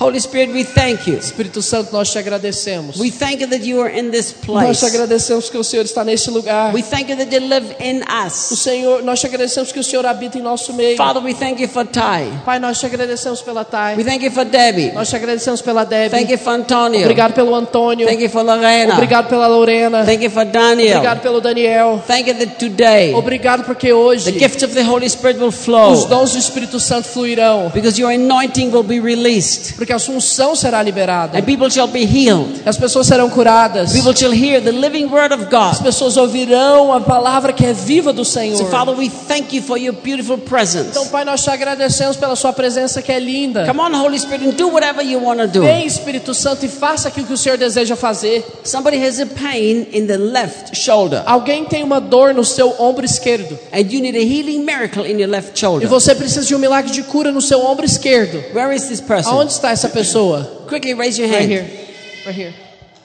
Holy 0.00 0.18
Spirit, 0.18 0.50
we 0.54 0.64
thank 0.64 1.06
you. 1.06 1.18
Espírito 1.18 1.60
Santo, 1.60 1.92
nós 1.92 2.10
te 2.10 2.18
agradecemos. 2.18 2.96
We 2.98 3.10
thank 3.10 3.42
you 3.42 3.48
that 3.48 3.62
you 3.66 3.82
are 3.82 3.90
in 3.94 4.10
this 4.10 4.34
Nós 4.48 4.78
te 4.78 4.80
place. 4.80 4.86
agradecemos 4.86 5.50
que 5.50 5.58
o 5.58 5.62
Senhor 5.62 5.84
está 5.84 6.02
neste 6.02 6.30
lugar. 6.30 6.72
We 6.74 6.82
thank 6.82 7.10
you 7.10 7.16
that 7.18 7.30
you 7.30 7.40
live 7.46 7.76
in 7.80 8.00
O 8.00 8.26
us. 8.26 8.32
Senhor, 8.58 9.02
nós 9.02 9.20
te 9.20 9.26
agradecemos 9.26 9.70
que 9.72 9.78
o 9.78 9.84
Senhor 9.84 10.06
habita 10.06 10.38
em 10.38 10.42
nosso 10.42 10.72
meio. 10.72 10.96
Father, 10.96 11.22
we 11.22 11.34
thank 11.34 11.60
you 11.60 11.68
for 11.68 11.84
Ty. 11.84 12.32
Pai, 12.46 12.58
nós 12.58 12.78
te 12.80 12.86
agradecemos 12.86 13.42
pela 13.42 13.60
We 13.60 13.66
Thay. 13.66 14.04
thank 14.04 14.24
you 14.24 14.30
for 14.30 14.46
Debbie. 14.46 14.90
Nós 14.92 15.10
te 15.10 15.16
agradecemos 15.16 15.60
pela 15.60 15.84
Thank 15.84 16.10
Debbie. 16.12 16.32
you 16.32 16.38
for 16.38 16.52
Antonio. 16.54 17.00
Obrigado 17.02 17.34
pelo 17.34 17.54
Antônio. 17.54 18.06
Thank 18.06 18.22
you 18.22 18.30
for 18.30 18.42
Lorena. 18.42 18.94
Obrigado 18.94 19.28
pela 19.28 19.46
Lorena. 19.48 20.04
Thank 20.06 20.24
you 20.24 20.30
for 20.30 20.46
Daniel. 20.46 20.96
Obrigado 20.96 21.20
pelo 21.20 21.40
Daniel. 21.42 22.02
Thank 22.06 22.26
you 22.26 22.34
that 22.38 22.54
today 22.58 23.12
Obrigado 23.14 23.64
porque 23.64 23.88
the 23.88 23.92
hoje 23.92 24.32
gift 24.32 24.64
of 24.64 24.72
the 24.72 24.82
Holy 24.82 25.08
Spirit 25.10 25.38
will 25.38 25.48
os 25.48 25.56
flow 25.56 26.06
dons 26.06 26.32
do 26.32 26.38
Espírito 26.38 26.80
Santo 26.80 27.06
fluirão. 27.06 27.70
because 27.74 28.00
your 28.00 28.10
anointing 28.10 28.70
will 28.70 28.82
be 28.82 28.98
released 28.98 29.74
Porque 29.76 29.89
a 29.92 29.98
sua 29.98 30.14
unção 30.14 30.54
será 30.54 30.82
liberada. 30.82 31.38
and 31.38 31.42
people 31.42 31.70
shall 31.70 31.88
be 31.88 32.04
healed. 32.04 32.62
As 32.66 32.76
pessoas 32.76 33.06
serão 33.06 33.28
curadas. 33.30 33.92
People 33.92 34.14
shall 34.16 34.32
hear 34.32 34.60
the 34.62 34.70
living 34.72 35.06
word 35.06 35.32
of 35.34 35.44
As 35.44 35.50
God. 35.78 35.82
pessoas 35.82 36.16
ouvirão 36.16 36.92
a 36.92 37.00
palavra 37.00 37.52
que 37.52 37.64
é 37.64 37.72
viva 37.72 38.12
do 38.12 38.24
Senhor. 38.24 38.56
So, 38.58 38.66
Father, 38.66 38.94
we 38.96 39.08
thank 39.08 39.54
you 39.54 39.62
for 39.62 39.76
your 39.78 39.94
beautiful 39.94 40.38
presence. 40.38 40.88
Então, 40.90 41.06
Pai, 41.08 41.24
nós 41.24 41.42
te 41.42 41.50
agradecemos 41.50 42.16
pela 42.16 42.36
sua 42.36 42.52
presença 42.52 43.02
que 43.02 43.12
é 43.12 43.18
linda. 43.18 43.66
Come 43.66 43.80
on, 43.80 43.94
Holy 44.02 44.18
Spirit, 44.18 44.44
and 44.46 44.50
do 44.52 44.68
whatever 44.68 45.04
you 45.04 45.22
want 45.22 45.40
to 45.40 45.46
do. 45.46 45.62
Vem, 45.62 45.86
Espírito 45.86 46.32
Santo, 46.34 46.64
e 46.64 46.68
faça 46.68 47.08
aquilo 47.08 47.26
que 47.26 47.32
o 47.32 47.36
Senhor 47.38 47.56
deseja 47.58 47.96
fazer. 47.96 48.44
Somebody 48.64 48.96
has 49.04 49.20
a 49.20 49.26
pain 49.26 49.86
in 49.92 50.06
the 50.06 50.16
left 50.16 50.76
shoulder, 50.76 51.22
Alguém 51.26 51.64
tem 51.64 51.82
uma 51.82 52.00
dor 52.00 52.32
no 52.34 52.44
seu 52.44 52.74
ombro 52.78 53.04
esquerdo. 53.04 53.58
and 53.72 53.80
you 53.90 54.00
need 54.00 54.16
a 54.16 54.20
healing 54.22 54.64
miracle 54.64 55.04
in 55.06 55.18
your 55.18 55.28
left 55.28 55.52
E 55.56 55.60
shoulder. 55.60 55.88
você 55.88 56.14
precisa 56.14 56.44
de 56.46 56.54
um 56.54 56.58
milagre 56.58 56.90
de 56.90 57.02
cura 57.02 57.30
no 57.32 57.40
seu 57.40 57.64
ombro 57.64 57.84
esquerdo. 57.84 58.42
Where 58.54 58.74
is 58.74 58.84
this 58.88 59.00
person? 59.00 59.30
Aonde 59.30 59.52
está 59.52 59.70
essa 59.70 59.79
pessoa? 59.88 60.64
Quickly 60.68 60.94
raise 60.94 61.20
your 61.20 61.30
Right 61.30 61.42
hand. 61.48 61.52
here. 61.52 61.86
Right 62.26 62.40
here. 62.40 62.54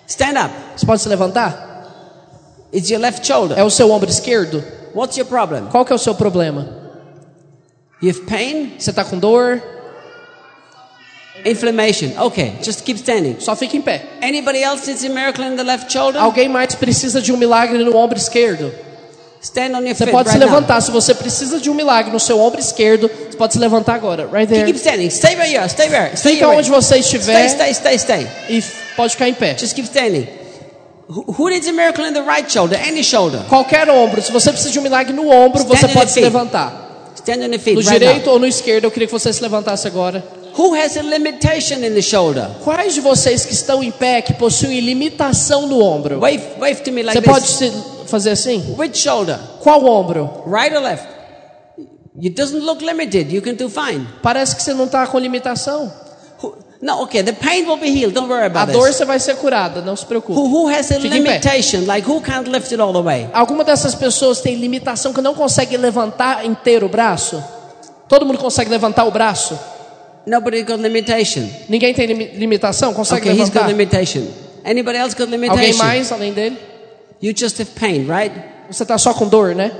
Stand 0.07 0.38
up. 0.38 0.53
Você 0.76 0.85
pode 0.85 1.02
se 1.02 1.10
levantar? 1.10 1.64
It's 2.73 2.89
your 2.89 2.99
left 2.99 3.26
shoulder. 3.26 3.57
É 3.57 3.64
o 3.64 3.69
seu 3.69 3.89
ombro 3.91 4.10
esquerdo? 4.10 4.64
What's 4.93 5.18
your 5.18 5.27
problem? 5.27 5.68
Qual 5.72 5.85
que 5.85 5.91
é 5.93 5.95
o 5.95 5.99
seu 5.99 6.14
problema? 6.15 6.68
You 8.02 8.10
have 8.11 8.22
pain? 8.22 8.73
Você 8.77 8.89
está 8.89 9.03
com 9.06 9.18
dor? 9.18 9.61
Inflammation. 11.45 12.11
Okay, 12.26 12.53
just 12.64 12.84
keep 12.84 12.97
standing. 12.99 13.38
Só 13.39 13.56
fica 13.56 13.77
em 13.77 13.81
pé. 13.81 14.03
Anybody 14.22 14.64
else 14.64 14.88
needs 14.88 15.03
a 15.06 15.10
miracle 15.10 15.43
in 15.45 15.56
the 15.56 15.64
left 15.64 15.91
shoulder? 15.91 16.19
Alguém 16.19 16.49
mais 16.49 16.73
precisa 16.76 17.22
de 17.22 17.31
um 17.31 17.38
milagre 17.38 17.84
no 17.84 17.95
ombro 17.95 18.18
esquerdo? 18.18 18.72
Você 19.45 20.07
pode 20.07 20.31
se 20.31 20.38
levantar. 20.38 20.81
Se 20.81 20.91
você 20.91 21.13
precisa 21.13 21.59
de 21.59 21.69
um 21.69 21.73
milagre 21.73 22.11
no 22.11 22.19
seu 22.19 22.39
ombro 22.39 22.59
esquerdo, 22.59 23.09
você 23.09 23.38
pode 23.38 23.53
se 23.53 23.59
levantar 23.59 23.93
agora. 23.93 24.27
Right 24.31 24.47
there. 24.47 24.65
Keep 24.65 24.80
standing. 24.80 25.09
Stay 25.09 25.35
right 25.35 25.55
here. 25.55 25.69
Stay 25.69 25.89
there. 25.89 26.17
Stay 26.17 26.34
Fica 26.34 26.49
onde 26.49 26.69
você 26.69 26.95
Stay, 26.95 26.99
estiver 26.99 27.49
stay, 27.49 27.73
stay, 27.73 27.97
stay. 27.99 28.27
e 28.49 28.63
pode 28.95 29.13
ficar 29.13 29.30
em 29.30 29.34
pé. 29.34 29.55
Just 29.57 29.76
keep 29.76 29.88
standing. 29.88 30.27
Who, 31.07 31.49
needs 31.49 31.67
a 31.67 31.72
miracle 31.72 32.03
in 32.07 32.13
the 32.13 32.23
right 32.23 32.51
shoulder? 32.51 32.80
Any 32.80 33.03
shoulder. 33.03 33.41
Qualquer 33.47 33.88
ombro. 33.89 34.22
Se 34.22 34.31
você 34.31 34.51
precisa 34.51 34.72
de 34.72 34.80
um 34.80 34.81
milagre 34.81 35.13
no 35.13 35.30
ombro, 35.30 35.63
você 35.63 35.88
pode 35.88 36.11
se 36.11 36.19
levantar. 36.19 37.13
Stand 37.15 37.45
on 37.45 37.51
your 37.51 37.59
feet 37.59 37.76
No 37.76 37.84
direito 37.84 38.30
ou 38.30 38.39
no 38.39 38.47
esquerdo, 38.47 38.85
eu 38.85 38.91
queria 38.91 39.07
que 39.07 39.13
você 39.13 39.31
se 39.31 39.41
levantasse 39.41 39.88
agora. 39.88 40.23
Who 40.57 40.73
has 40.73 40.97
a 40.97 41.01
limitation 41.01 41.84
in 41.84 41.93
the 41.93 42.01
shoulder? 42.01 42.47
Quais 42.63 42.93
de 42.93 43.01
vocês 43.01 43.45
que 43.45 43.53
estão 43.53 43.84
em 43.84 43.91
pé 43.91 44.22
que 44.22 44.34
possuem 44.34 44.80
limitação 44.80 45.67
no 45.67 45.84
ombro? 45.84 46.19
Wave, 46.19 46.41
wave 46.59 46.76
to 46.81 46.91
me 46.91 47.03
like 47.03 47.19
Você 47.19 47.26
pode 47.26 47.47
se- 47.47 47.73
fazer 48.10 48.32
assim? 48.32 48.76
Which 48.77 48.98
shoulder? 48.98 49.40
Qual 49.61 49.84
ombro? 49.86 50.44
Right 50.45 50.76
or 50.76 50.82
left? 50.82 51.06
It 52.22 52.30
doesn't 52.36 52.61
look 52.64 52.82
limited. 52.82 53.32
You 53.34 53.41
can 53.41 53.56
do 53.56 53.69
fine. 53.69 54.07
Parece 54.22 54.56
que 54.56 54.64
você 54.64 54.73
não 54.73 54.86
está 54.86 55.06
com 55.07 55.19
limitação. 55.19 55.91
Who, 56.41 56.56
no, 56.82 57.02
okay. 57.03 57.22
The 57.23 57.34
pain 57.34 57.65
will 57.65 57.77
be 57.77 57.88
healed. 57.90 58.14
Don't 58.14 58.30
worry 58.30 58.44
A 58.44 58.45
about 58.48 58.72
dor 58.72 58.88
this. 58.88 58.95
você 58.98 59.06
vai 59.06 59.19
ser 59.19 59.36
curada, 59.36 59.82
não 59.82 59.95
se 59.98 60.06
preocupe. 60.06 60.40
Who, 60.40 60.45
who 60.48 60.68
has 60.69 60.91
a 60.91 60.95
Fique 60.95 61.10
limitation? 61.10 61.86
Like 61.86 62.07
who 62.10 62.22
can't 62.22 62.49
lift 62.49 62.72
it 62.72 62.82
all 62.82 62.94
the 62.94 63.02
way? 63.02 63.27
Alguma 63.34 63.64
dessas 63.65 63.94
pessoas 63.95 64.40
tem 64.40 64.56
limitação 64.56 65.11
que 65.11 65.22
não 65.22 65.34
consegue 65.36 65.76
levantar 65.76 66.45
inteiro 66.45 66.86
o 66.86 66.90
braço? 66.90 67.44
Todo 68.07 68.26
mundo 68.26 68.38
consegue 68.38 68.69
levantar 68.69 69.03
o 69.06 69.11
braço? 69.11 69.60
Nobody 70.26 70.64
got 70.64 70.80
limitation. 70.80 71.48
Ninguém 71.68 71.94
tem 71.94 72.06
limi- 72.07 72.32
limitação? 72.36 72.94
Consegue 72.94 73.27
Okay, 73.30 73.34
he's 73.41 73.49
got 73.49 73.65
levantar? 73.65 73.68
limitation. 73.68 74.23
Anybody 74.64 74.98
else 74.98 75.15
got 75.15 75.23
Alguém 75.32 75.40
limitation? 75.49 75.77
mais 75.84 76.11
além 76.11 76.32
dele? 76.34 76.57
You 77.26 77.34
just 77.35 77.60
have 77.60 77.72
pain, 77.72 78.06
right? 78.06 78.31
Você 78.69 78.84
está 78.84 78.99
só 78.99 79.11
com 79.11 79.27
dor, 79.27 79.56
né? 79.56 79.72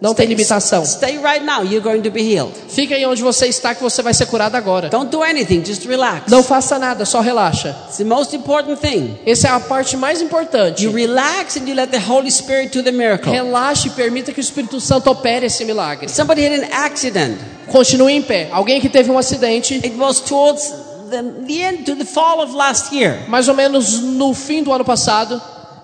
Não 0.00 0.12
tem 0.12 0.26
limitação. 0.26 0.84
Stay 0.84 1.18
right 1.18 1.44
now. 1.44 1.62
You're 1.62 1.80
going 1.80 2.02
to 2.02 2.10
be 2.10 2.20
healed. 2.20 2.52
Fica 2.68 2.96
aí 2.96 3.06
onde 3.06 3.22
você 3.22 3.46
está 3.46 3.76
que 3.76 3.80
você 3.80 4.02
vai 4.02 4.12
ser 4.12 4.26
curado 4.26 4.56
agora. 4.56 4.88
Don't 4.88 5.08
do 5.08 5.22
anything. 5.22 5.64
Just 5.64 5.86
relax. 5.86 6.28
Não 6.28 6.42
faça 6.42 6.80
nada, 6.80 7.04
só 7.04 7.20
relaxa. 7.20 7.76
It's 7.86 7.98
the 7.98 8.04
most 8.04 8.34
important 8.34 8.80
thing. 8.80 9.16
Essa 9.24 9.46
é 9.46 9.50
a 9.52 9.60
parte 9.60 9.96
mais 9.96 10.20
importante. 10.20 10.82
You 10.84 10.90
relax 10.90 11.58
and 11.58 11.68
you 11.68 11.76
let 11.76 11.92
the 11.92 12.00
Holy 12.00 12.28
Spirit 12.28 12.76
do 12.76 12.82
the 12.82 12.90
miracle. 12.90 13.30
Relaxe 13.30 13.86
e 13.86 13.90
permita 13.90 14.32
que 14.32 14.40
o 14.40 14.42
Espírito 14.42 14.80
Santo 14.80 15.08
opere 15.12 15.46
esse 15.46 15.64
milagre. 15.64 16.08
Somebody 16.08 16.44
had 16.44 16.60
an 16.60 16.68
accident. 16.72 17.38
Continue 17.68 18.14
em 18.14 18.22
pé. 18.22 18.48
Alguém 18.50 18.80
que 18.80 18.88
teve 18.88 19.12
um 19.12 19.18
acidente, 19.18 19.76
It 19.76 19.94
was 19.96 20.18
towards 20.18 20.74
the, 21.08 21.22
the 21.46 21.62
end, 21.62 21.84
to 21.84 21.94
the 21.94 22.04
fall 22.04 22.42
of 22.42 22.52
last 22.52 22.92
year. 22.92 23.28
mais 23.28 23.46
ou 23.46 23.54
menos 23.54 24.00
no 24.00 24.34
fim 24.34 24.64
do 24.64 24.72
ano 24.72 24.84
passado, 24.84 25.40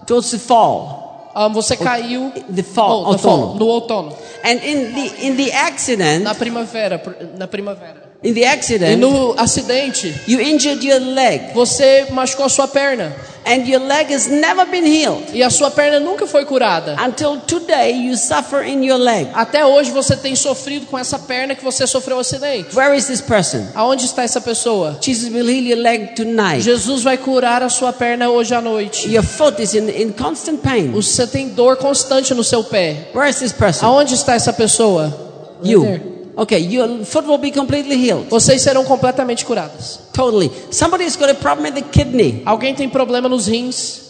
Towards 0.07 0.31
the 0.31 0.39
fall. 0.39 0.96
Ah, 1.37 1.49
você 1.49 1.77
caiu 1.77 2.33
The 2.55 2.63
fall. 2.63 3.03
no, 3.03 3.09
outono. 3.11 3.55
no 3.59 3.67
outono, 3.67 4.17
And 4.43 4.59
in 4.65 4.95
the 4.95 5.27
in 5.27 5.37
the 5.37 5.53
accident, 5.53 6.23
na 6.25 6.35
primavera, 6.35 6.99
pr- 6.99 7.25
na 7.37 7.47
primavera. 7.47 8.06
In 8.23 8.35
the 8.35 8.41
E 8.41 8.45
accident, 8.45 9.01
no 9.01 9.35
acidente, 9.39 10.15
you 10.27 10.41
injured 10.41 10.85
your 10.85 11.01
leg, 11.01 11.53
você 11.55 12.07
machucou 12.11 12.47
a 12.47 12.49
sua 12.49 12.69
perna 12.69 13.15
and 13.47 13.67
your 13.69 13.81
leg 13.81 14.11
has 14.11 14.27
never 14.27 14.67
been 14.67 14.85
healed 14.85 15.31
e 15.33 15.43
a 15.43 15.49
sua 15.49 15.71
perna 15.71 16.01
nunca 16.01 16.27
foi 16.27 16.45
curada. 16.45 16.97
until 17.01 17.41
today. 17.41 17.93
You 17.93 18.17
suffer 18.17 18.63
in 18.65 18.83
your 18.85 18.99
leg. 18.99 19.29
Até 19.33 19.65
hoje 19.65 19.93
você 19.93 20.17
tem 20.17 20.35
sofrido 20.35 20.87
com 20.87 20.99
essa 20.99 21.19
perna 21.19 21.55
que 21.55 21.63
você 21.63 21.87
sofreu 21.87 22.17
o 22.17 22.21
acidente. 22.21 22.75
Where 22.77 22.97
is 22.97 23.07
this 23.07 23.21
person? 23.21 23.65
Aonde 23.75 24.05
está 24.05 24.25
essa 24.25 24.41
pessoa? 24.41 24.99
Jesus 25.01 25.33
will 25.33 25.49
heal 25.49 25.65
your 25.65 25.79
leg 25.79 26.15
tonight. 26.17 26.61
Jesus 26.61 27.05
vai 27.05 27.17
curar 27.17 27.63
a 27.63 27.69
sua 27.69 27.93
perna 27.93 28.29
hoje 28.29 28.53
à 28.53 28.61
noite. 28.61 29.09
Your 29.09 29.23
foot 29.23 29.63
is 29.63 29.75
in, 29.75 29.89
in 29.91 30.13
constant 30.13 30.61
pain. 30.61 30.91
Você 30.91 31.27
tem 31.27 31.51
dor 31.51 31.77
constante 31.77 32.35
no 32.35 32.43
seu 32.43 32.65
pé. 32.65 33.11
Where 33.15 33.31
is 33.31 33.39
this 33.39 33.53
person? 33.53 33.87
Aonde 33.87 34.15
está 34.15 34.35
essa 34.35 34.53
pessoa? 34.53 35.15
You. 35.63 36.16
Okay, 36.37 36.59
your 36.59 37.05
foot 37.05 37.27
will 37.27 37.39
be 37.39 37.51
completely 37.51 37.97
healed. 37.97 38.29
Vocês 38.29 38.61
serão 38.61 38.85
completamente 38.85 39.45
curados. 39.45 40.01
Totally. 40.13 40.51
Somebody's 40.71 41.17
got 41.17 41.31
a 41.31 41.35
problem 41.35 41.65
with 41.65 41.75
the 41.75 41.89
kidney. 41.91 42.43
Alguém 42.45 42.75
tem 42.75 42.89
problema 42.91 43.29
nos 43.29 43.47
rins? 43.47 44.03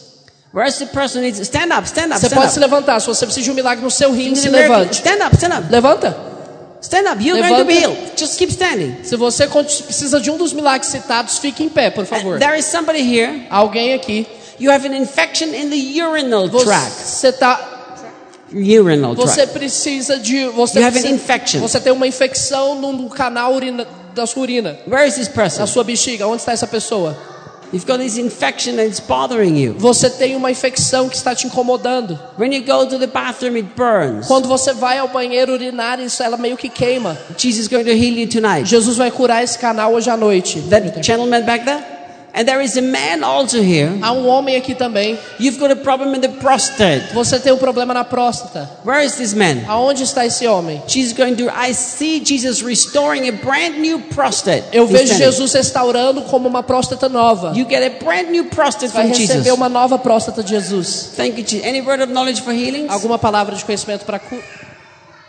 Where's 0.52 0.78
the 0.78 0.86
person 0.86 1.20
needs 1.22 1.38
stand 1.40 1.70
up, 1.72 1.86
stand 1.86 2.06
up, 2.12 2.18
Você 2.18 2.26
stand 2.26 2.36
pode 2.36 2.46
up. 2.46 2.54
se 2.54 2.60
levantar. 2.60 3.00
Se 3.00 3.06
você 3.06 3.26
precisa 3.26 3.44
de 3.44 3.50
um 3.50 3.54
milagre 3.54 3.84
no 3.84 3.90
seu 3.90 4.10
rim, 4.10 4.34
se 4.34 4.48
levante. 4.48 4.96
Stand 4.96 5.24
up, 5.24 5.36
stand 5.36 5.56
up. 5.56 5.70
Levanta. 5.70 6.16
Stand 6.80 7.12
up. 7.12 7.22
You're 7.22 7.40
going 7.40 7.58
to 7.58 7.64
be 7.64 7.74
Levanta. 7.74 7.94
healed. 7.94 8.18
Just 8.18 8.38
keep 8.38 8.50
standing. 8.50 9.04
Se 9.04 9.16
você 9.16 9.46
precisa 9.46 10.20
de 10.20 10.30
um 10.30 10.36
dos 10.36 10.52
milagres 10.52 10.90
citados, 10.90 11.38
fique 11.38 11.62
em 11.62 11.68
pé, 11.68 11.90
por 11.90 12.06
favor. 12.06 12.38
There 12.38 12.58
is 12.58 12.64
somebody 12.64 13.00
here. 13.00 13.46
Alguém 13.50 13.94
aqui. 13.94 14.26
You 14.58 14.70
have 14.72 14.86
an 14.86 14.94
infection 14.94 15.48
in 15.54 15.68
the 15.68 16.02
urinal 16.02 16.48
tract. 16.48 16.90
Você 16.92 17.30
tá 17.32 17.75
urinal 18.52 19.14
Você 19.14 19.46
precisa 19.46 20.18
de. 20.18 20.46
Você, 20.48 20.78
You 20.78 20.86
have 20.86 20.98
an 20.98 21.00
precisa- 21.02 21.14
infection. 21.14 21.60
você 21.60 21.80
tem 21.80 21.92
uma 21.92 22.06
infecção 22.06 22.80
no, 22.80 23.08
canal 23.08 23.54
urina, 23.54 23.86
da 24.14 24.26
sua 24.26 24.42
urina, 24.42 24.76
Where 24.86 25.06
is 25.06 25.14
this 25.16 25.28
person? 25.28 25.60
na 25.60 25.66
sua 25.66 25.84
bexiga. 25.84 26.26
Onde 26.26 26.42
está 26.42 26.52
essa 26.52 26.66
pessoa? 26.66 27.16
You've 27.72 27.84
got 27.84 27.98
this 27.98 28.16
infection 28.16 28.74
and 28.78 28.84
it's 28.84 29.00
bothering 29.00 29.58
you. 29.58 29.74
Você 29.76 30.08
tem 30.08 30.36
uma 30.36 30.52
infecção 30.52 31.08
que 31.08 31.16
está 31.16 31.34
te 31.34 31.48
incomodando. 31.48 32.16
When 32.38 32.54
you 32.54 32.62
go 32.64 32.86
to 32.86 32.96
the 32.96 33.08
bathroom, 33.08 33.56
it 33.56 33.68
burns. 33.76 34.28
Quando 34.28 34.46
você 34.46 34.72
vai 34.72 34.98
ao 34.98 35.08
banheiro 35.08 35.52
urinar, 35.52 35.98
isso 35.98 36.22
ela 36.22 36.36
meio 36.36 36.56
que 36.56 36.68
queima. 36.68 37.18
Jesus 37.36 37.62
is 37.62 37.68
going 37.68 37.82
to 37.82 37.90
heal 37.90 38.16
you 38.16 38.28
tonight. 38.28 38.64
Jesus 38.64 38.96
vai 38.96 39.10
curar 39.10 39.42
esse 39.42 39.58
canal 39.58 39.92
hoje 39.94 40.08
à 40.08 40.16
noite. 40.16 40.60
That 40.70 41.02
gentleman 41.04 41.42
back 41.42 41.64
there? 41.64 41.82
And 42.36 42.44
there 42.44 42.62
is 42.62 42.76
a 42.76 42.82
man 42.82 43.24
also 43.24 43.62
here. 43.62 43.98
Há 44.02 44.12
um 44.12 44.28
homem 44.28 44.56
aqui 44.56 44.74
também. 44.74 45.18
You've 45.40 45.58
got 45.58 45.70
a 45.70 45.76
problem 45.76 46.14
in 46.14 46.20
the 46.20 46.28
prostate. 46.28 47.14
Você 47.14 47.40
tem 47.40 47.50
um 47.50 47.56
problema 47.56 47.94
na 47.94 48.04
próstata. 48.04 48.68
Where 48.84 49.02
is 49.02 49.14
this 49.14 49.32
man? 49.32 49.64
Aonde 49.66 50.02
está 50.02 50.26
esse 50.26 50.46
homem? 50.46 50.82
Jesus 50.86 51.14
going 51.16 51.34
to. 51.36 51.44
I 51.48 51.72
see 51.72 52.22
Jesus 52.22 52.60
restoring 52.60 53.26
a 53.26 53.32
brand 53.32 53.78
new 53.78 54.00
prostate. 54.14 54.64
Eu 54.70 54.86
vejo. 54.86 55.14
Jesus 55.14 55.54
restaurando 55.54 56.20
como 56.22 56.46
uma 56.46 56.62
próstata 56.62 57.08
nova. 57.08 57.56
You 57.56 57.66
get 57.66 57.82
a 57.82 58.04
brand 58.04 58.30
new 58.30 58.44
prostate 58.44 58.92
Vai 58.92 59.04
from 59.04 59.18
receber 59.18 59.42
Jesus. 59.44 59.56
uma 59.56 59.70
nova 59.70 59.98
próstata 59.98 60.42
de 60.42 60.50
Jesus. 60.50 61.12
Thank 61.16 61.40
you, 61.40 61.46
Jesus. 61.46 61.66
Any 61.66 61.80
word 61.80 62.02
of 62.02 62.12
knowledge 62.12 62.42
for 62.42 62.52
healing? 62.52 62.86
Alguma 62.88 63.18
palavra 63.18 63.56
de 63.56 63.64
conhecimento 63.64 64.04
para 64.04 64.18
cura? 64.18 64.42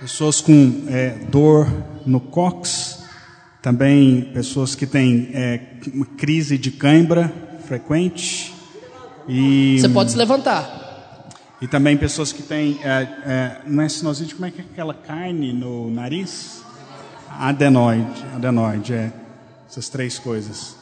Pessoas 0.01 0.41
com 0.41 0.83
é, 0.89 1.13
dor 1.29 1.71
no 2.05 2.19
cox, 2.19 2.99
também 3.61 4.29
pessoas 4.33 4.75
que 4.75 4.85
têm 4.85 5.31
é, 5.33 5.59
uma 5.93 6.05
crise 6.05 6.57
de 6.57 6.71
cãibra 6.71 7.31
frequente 7.65 8.53
e, 9.27 9.77
Você 9.79 9.89
pode 9.89 10.11
se 10.11 10.17
levantar. 10.17 11.29
e 11.61 11.67
também 11.67 11.97
pessoas 11.97 12.31
que 12.31 12.41
têm 12.43 12.79
é, 12.83 13.07
é, 13.25 13.57
não 13.65 13.83
é 13.83 13.89
sinusite, 13.89 14.33
como 14.35 14.45
é 14.45 14.51
que 14.51 14.61
é 14.61 14.63
aquela 14.71 14.93
carne 14.93 15.51
no 15.53 15.89
nariz? 15.91 16.61
Adenoide, 17.39 18.23
adenoide, 18.35 18.93
é 18.93 19.11
essas 19.69 19.89
três 19.89 20.17
coisas. 20.17 20.75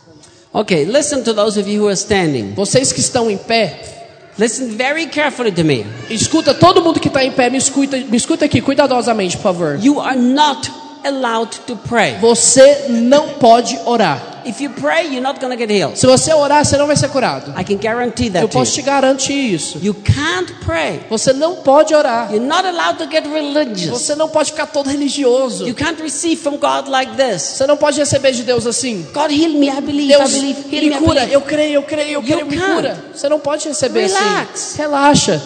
Okay, 0.53 0.85
listen 0.85 1.21
to 1.23 1.33
those 1.33 1.59
of 1.59 1.69
you 1.69 1.81
who 1.83 1.87
are 1.87 1.97
standing. 1.97 2.53
Vocês 2.53 2.93
que 2.93 2.99
estão 3.01 3.29
em 3.29 3.37
pé, 3.37 3.91
Listen 4.37 4.67
very 4.75 5.07
carefully 5.07 5.51
to 5.51 5.63
me. 5.63 5.85
escuta 6.09 6.53
todo 6.53 6.81
mundo 6.83 6.99
que 6.99 7.07
está 7.07 7.23
em 7.23 7.31
pé, 7.31 7.49
me 7.49 7.57
escuta, 7.57 7.97
me 7.97 8.17
escuta 8.17 8.43
aqui 8.45 8.61
cuidadosamente, 8.61 9.37
por 9.37 9.43
favor. 9.43 9.79
You 9.81 10.01
are 10.01 10.17
not 10.17 10.69
allowed 11.05 11.57
to 11.67 11.77
pray. 11.87 12.17
Você 12.19 12.87
não 12.89 13.29
pode 13.35 13.77
orar. 13.85 14.34
If 14.45 14.61
you 14.61 14.69
pray, 14.69 15.07
you're 15.07 15.21
not 15.21 15.39
to 15.39 15.57
get 15.57 15.69
healed. 15.71 15.97
Se 15.97 16.05
você 16.05 16.33
orar, 16.33 16.63
você 16.63 16.77
não 16.77 16.85
vai 16.85 16.95
ser 16.95 17.09
curado. 17.09 17.51
I 17.59 17.63
can 17.63 17.77
guarantee 17.77 18.27
Eu 18.27 18.33
that 18.33 18.47
to 18.47 18.53
posso 18.59 18.73
te 18.73 18.81
garantir 18.83 19.33
isso. 19.33 19.79
You 19.81 19.95
can't 19.95 20.53
pray. 20.63 21.01
Você 21.09 21.33
não 21.33 21.55
pode 21.57 21.95
orar. 21.95 22.31
You're 22.31 22.45
not 22.45 22.65
allowed 22.65 22.99
to 22.99 23.09
get 23.09 23.25
religious. 23.25 23.89
Você 23.89 24.13
não 24.15 24.29
pode 24.29 24.51
ficar 24.51 24.67
todo 24.67 24.89
religioso. 24.89 25.67
You 25.67 25.73
can't 25.73 25.99
receive 26.01 26.35
from 26.41 26.57
God 26.57 26.87
like 26.87 27.13
this. 27.15 27.41
Você 27.41 27.65
não 27.65 27.75
pode 27.75 27.99
receber 27.99 28.31
de 28.33 28.43
Deus 28.43 28.67
assim. 28.67 29.05
God 29.13 29.31
heal 29.31 29.49
me, 29.51 29.67
I 29.67 29.81
believe, 29.81 30.15
Deus 30.15 30.29
I 30.31 30.33
believe, 30.39 30.75
heal 30.75 30.83
me 30.83 30.89
me, 30.89 30.97
cura. 30.97 31.25
Eu 31.25 31.41
creio, 31.41 31.73
eu 31.73 31.83
creio, 31.83 32.09
eu 32.11 32.21
You 32.21 32.23
creio, 32.23 32.45
me 32.45 32.57
can't. 32.57 32.73
cura. 32.75 33.03
Você 33.15 33.27
não 33.27 33.39
pode 33.39 33.67
receber 33.67 34.01
Relax. 34.07 34.49
assim. 34.53 34.77
Relaxa. 34.77 35.41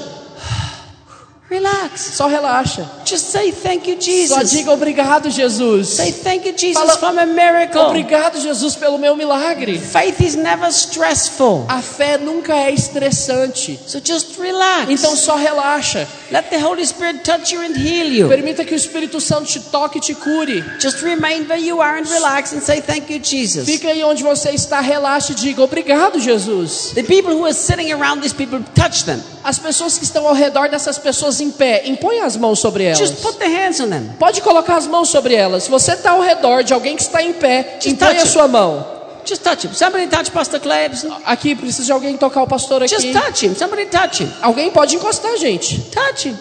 Relax. 1.49 2.01
Só 2.13 2.27
relaxa. 2.27 2.85
Just 3.09 3.31
say 3.31 3.51
thank 3.51 3.87
you, 3.89 3.95
Só 3.95 4.05
Jesus. 4.05 4.51
diga 4.51 4.71
obrigado, 4.71 5.31
Jesus. 5.31 5.87
Say 5.89 6.11
thank 6.11 6.45
you, 6.45 6.53
Jesus, 6.53 6.77
Fala- 6.77 6.97
from 6.97 7.17
a 7.17 7.25
miracle. 7.25 7.81
Obrigado, 7.81 8.39
Jesus, 8.39 8.75
pelo 8.75 8.99
meu 8.99 9.15
milagre. 9.15 9.79
Faith 9.79 10.21
is 10.21 10.35
never 10.35 10.71
stressful. 10.71 11.65
A 11.67 11.81
fé 11.81 12.19
nunca 12.19 12.53
é 12.53 12.71
estressante. 12.71 13.79
So 13.87 13.99
just 14.03 14.37
relax. 14.39 14.89
Então 14.91 15.15
só 15.15 15.35
relaxa. 15.35 16.07
Let 16.31 16.49
the 16.51 16.59
Holy 16.63 16.85
Spirit 16.85 17.23
touch 17.23 17.51
you 17.51 17.61
and 17.61 17.75
heal 17.75 18.07
you. 18.07 18.27
Permita 18.27 18.63
que 18.63 18.73
o 18.73 18.77
Espírito 18.77 19.19
Santo 19.19 19.45
te 19.45 19.59
toque 19.59 19.97
e 19.97 20.01
te 20.01 20.13
cure. 20.13 20.63
Just 20.79 21.01
remain 21.01 21.47
where 21.47 21.59
you 21.59 21.81
are 21.81 21.99
and 21.99 22.05
relax 22.07 22.53
and 22.53 22.61
say 22.61 22.79
thank 22.81 23.11
you, 23.11 23.19
Jesus. 23.19 23.65
Fica 23.65 23.87
aí 23.89 24.03
onde 24.03 24.21
você 24.21 24.51
está, 24.51 24.79
relaxe 24.81 25.31
e 25.31 25.35
diga 25.35 25.63
obrigado, 25.63 26.19
Jesus. 26.19 26.91
The 26.93 27.01
people 27.03 27.33
who 27.33 27.45
are 27.45 27.53
sitting 27.53 27.91
around 27.91 28.21
these 28.21 28.35
people, 28.35 28.59
touch 28.75 29.03
them. 29.05 29.19
As 29.43 29.57
pessoas 29.57 29.97
que 29.97 30.03
estão 30.03 30.27
ao 30.27 30.33
redor 30.35 30.69
dessas 30.69 30.99
pessoas 30.99 31.39
em 31.41 31.49
pé, 31.49 31.83
impõe 31.87 32.19
as 32.19 32.35
mãos 32.37 32.59
sobre 32.59 32.83
elas. 32.83 32.98
Just 32.99 33.21
put 33.21 33.39
the 33.39 33.47
hands 33.47 33.79
on 33.79 33.89
them. 33.89 34.09
Pode 34.19 34.41
colocar 34.41 34.77
as 34.77 34.87
mãos 34.87 35.09
sobre 35.09 35.33
elas. 35.33 35.63
Se 35.63 35.69
você 35.69 35.93
está 35.93 36.11
ao 36.11 36.21
redor 36.21 36.63
de 36.63 36.73
alguém 36.73 36.95
que 36.95 37.01
está 37.01 37.23
em 37.23 37.33
pé, 37.33 37.79
Just 37.81 37.87
impõe 37.87 38.17
a 38.17 38.25
sua 38.25 38.47
mão. 38.47 38.99
Just 39.25 39.43
touch 39.43 39.67
him. 39.67 39.73
Somebody 39.73 40.07
touch 40.07 40.31
Pastor 40.31 40.59
Klebs. 40.59 41.05
Aqui 41.25 41.55
precisa 41.55 41.85
de 41.85 41.91
alguém 41.91 42.17
tocar 42.17 42.41
o 42.41 42.47
pastor 42.47 42.83
aqui. 42.83 42.95
Just 42.95 43.11
touch 43.11 43.45
him. 43.45 43.55
Somebody 43.55 43.85
touch 43.85 44.23
him. 44.23 44.31
Alguém 44.41 44.71
pode 44.71 44.95
encostar, 44.95 45.37
gente. 45.37 45.79
Touch 45.91 46.29
him. 46.29 46.37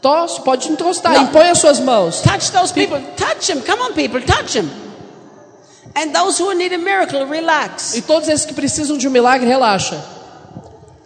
Tosse, 0.00 0.40
pode 0.42 0.68
encostar. 0.70 1.12
Não. 1.12 1.24
Impõe 1.24 1.50
as 1.50 1.58
suas 1.58 1.80
mãos. 1.80 2.20
Touch 2.20 2.50
those 2.52 2.72
people. 2.72 3.00
Touch 3.16 3.50
him. 3.50 3.60
Come 3.60 3.82
on, 3.82 3.92
people. 3.92 4.20
Touch 4.22 4.58
him. 4.58 4.68
And 5.94 6.12
those 6.12 6.40
who 6.40 6.52
need 6.54 6.72
a 6.72 6.78
miracle, 6.78 7.24
relax. 7.26 7.94
E 7.94 8.02
todos 8.02 8.28
esses 8.28 8.46
que 8.46 8.54
precisam 8.54 8.96
de 8.96 9.08
um 9.08 9.10
milagre, 9.10 9.46
relaxa. 9.46 10.02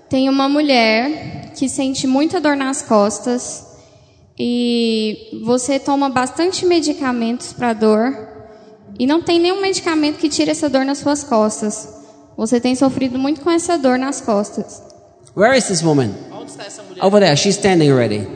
Tem 0.08 0.28
uma 0.28 0.48
mulher 0.48 1.52
que 1.56 1.68
sente 1.68 2.06
muita 2.06 2.40
dor 2.40 2.56
nas 2.56 2.82
costas 2.82 3.71
e 4.38 5.40
você 5.44 5.78
toma 5.78 6.08
bastante 6.08 6.64
medicamentos 6.64 7.52
para 7.52 7.72
dor 7.72 8.28
e 8.98 9.06
não 9.06 9.22
tem 9.22 9.38
nenhum 9.38 9.60
medicamento 9.60 10.18
que 10.18 10.28
tire 10.28 10.50
essa 10.50 10.68
dor 10.68 10.84
nas 10.84 10.98
suas 10.98 11.22
costas. 11.22 11.88
Você 12.36 12.60
tem 12.60 12.74
sofrido 12.74 13.18
muito 13.18 13.40
com 13.40 13.50
essa 13.50 13.76
dor 13.76 13.98
nas 13.98 14.20
costas. 14.20 14.82
Where 15.36 15.56
is 15.56 15.66
this 15.66 15.82
woman? 15.82 16.14
Onde 16.32 16.50
está 16.50 16.64
essa 16.64 16.82
mulher? 16.82 17.04
Over 17.04 17.20
there. 17.20 17.36
She's 17.36 17.56
standing 17.56 17.90
already. 17.90 18.26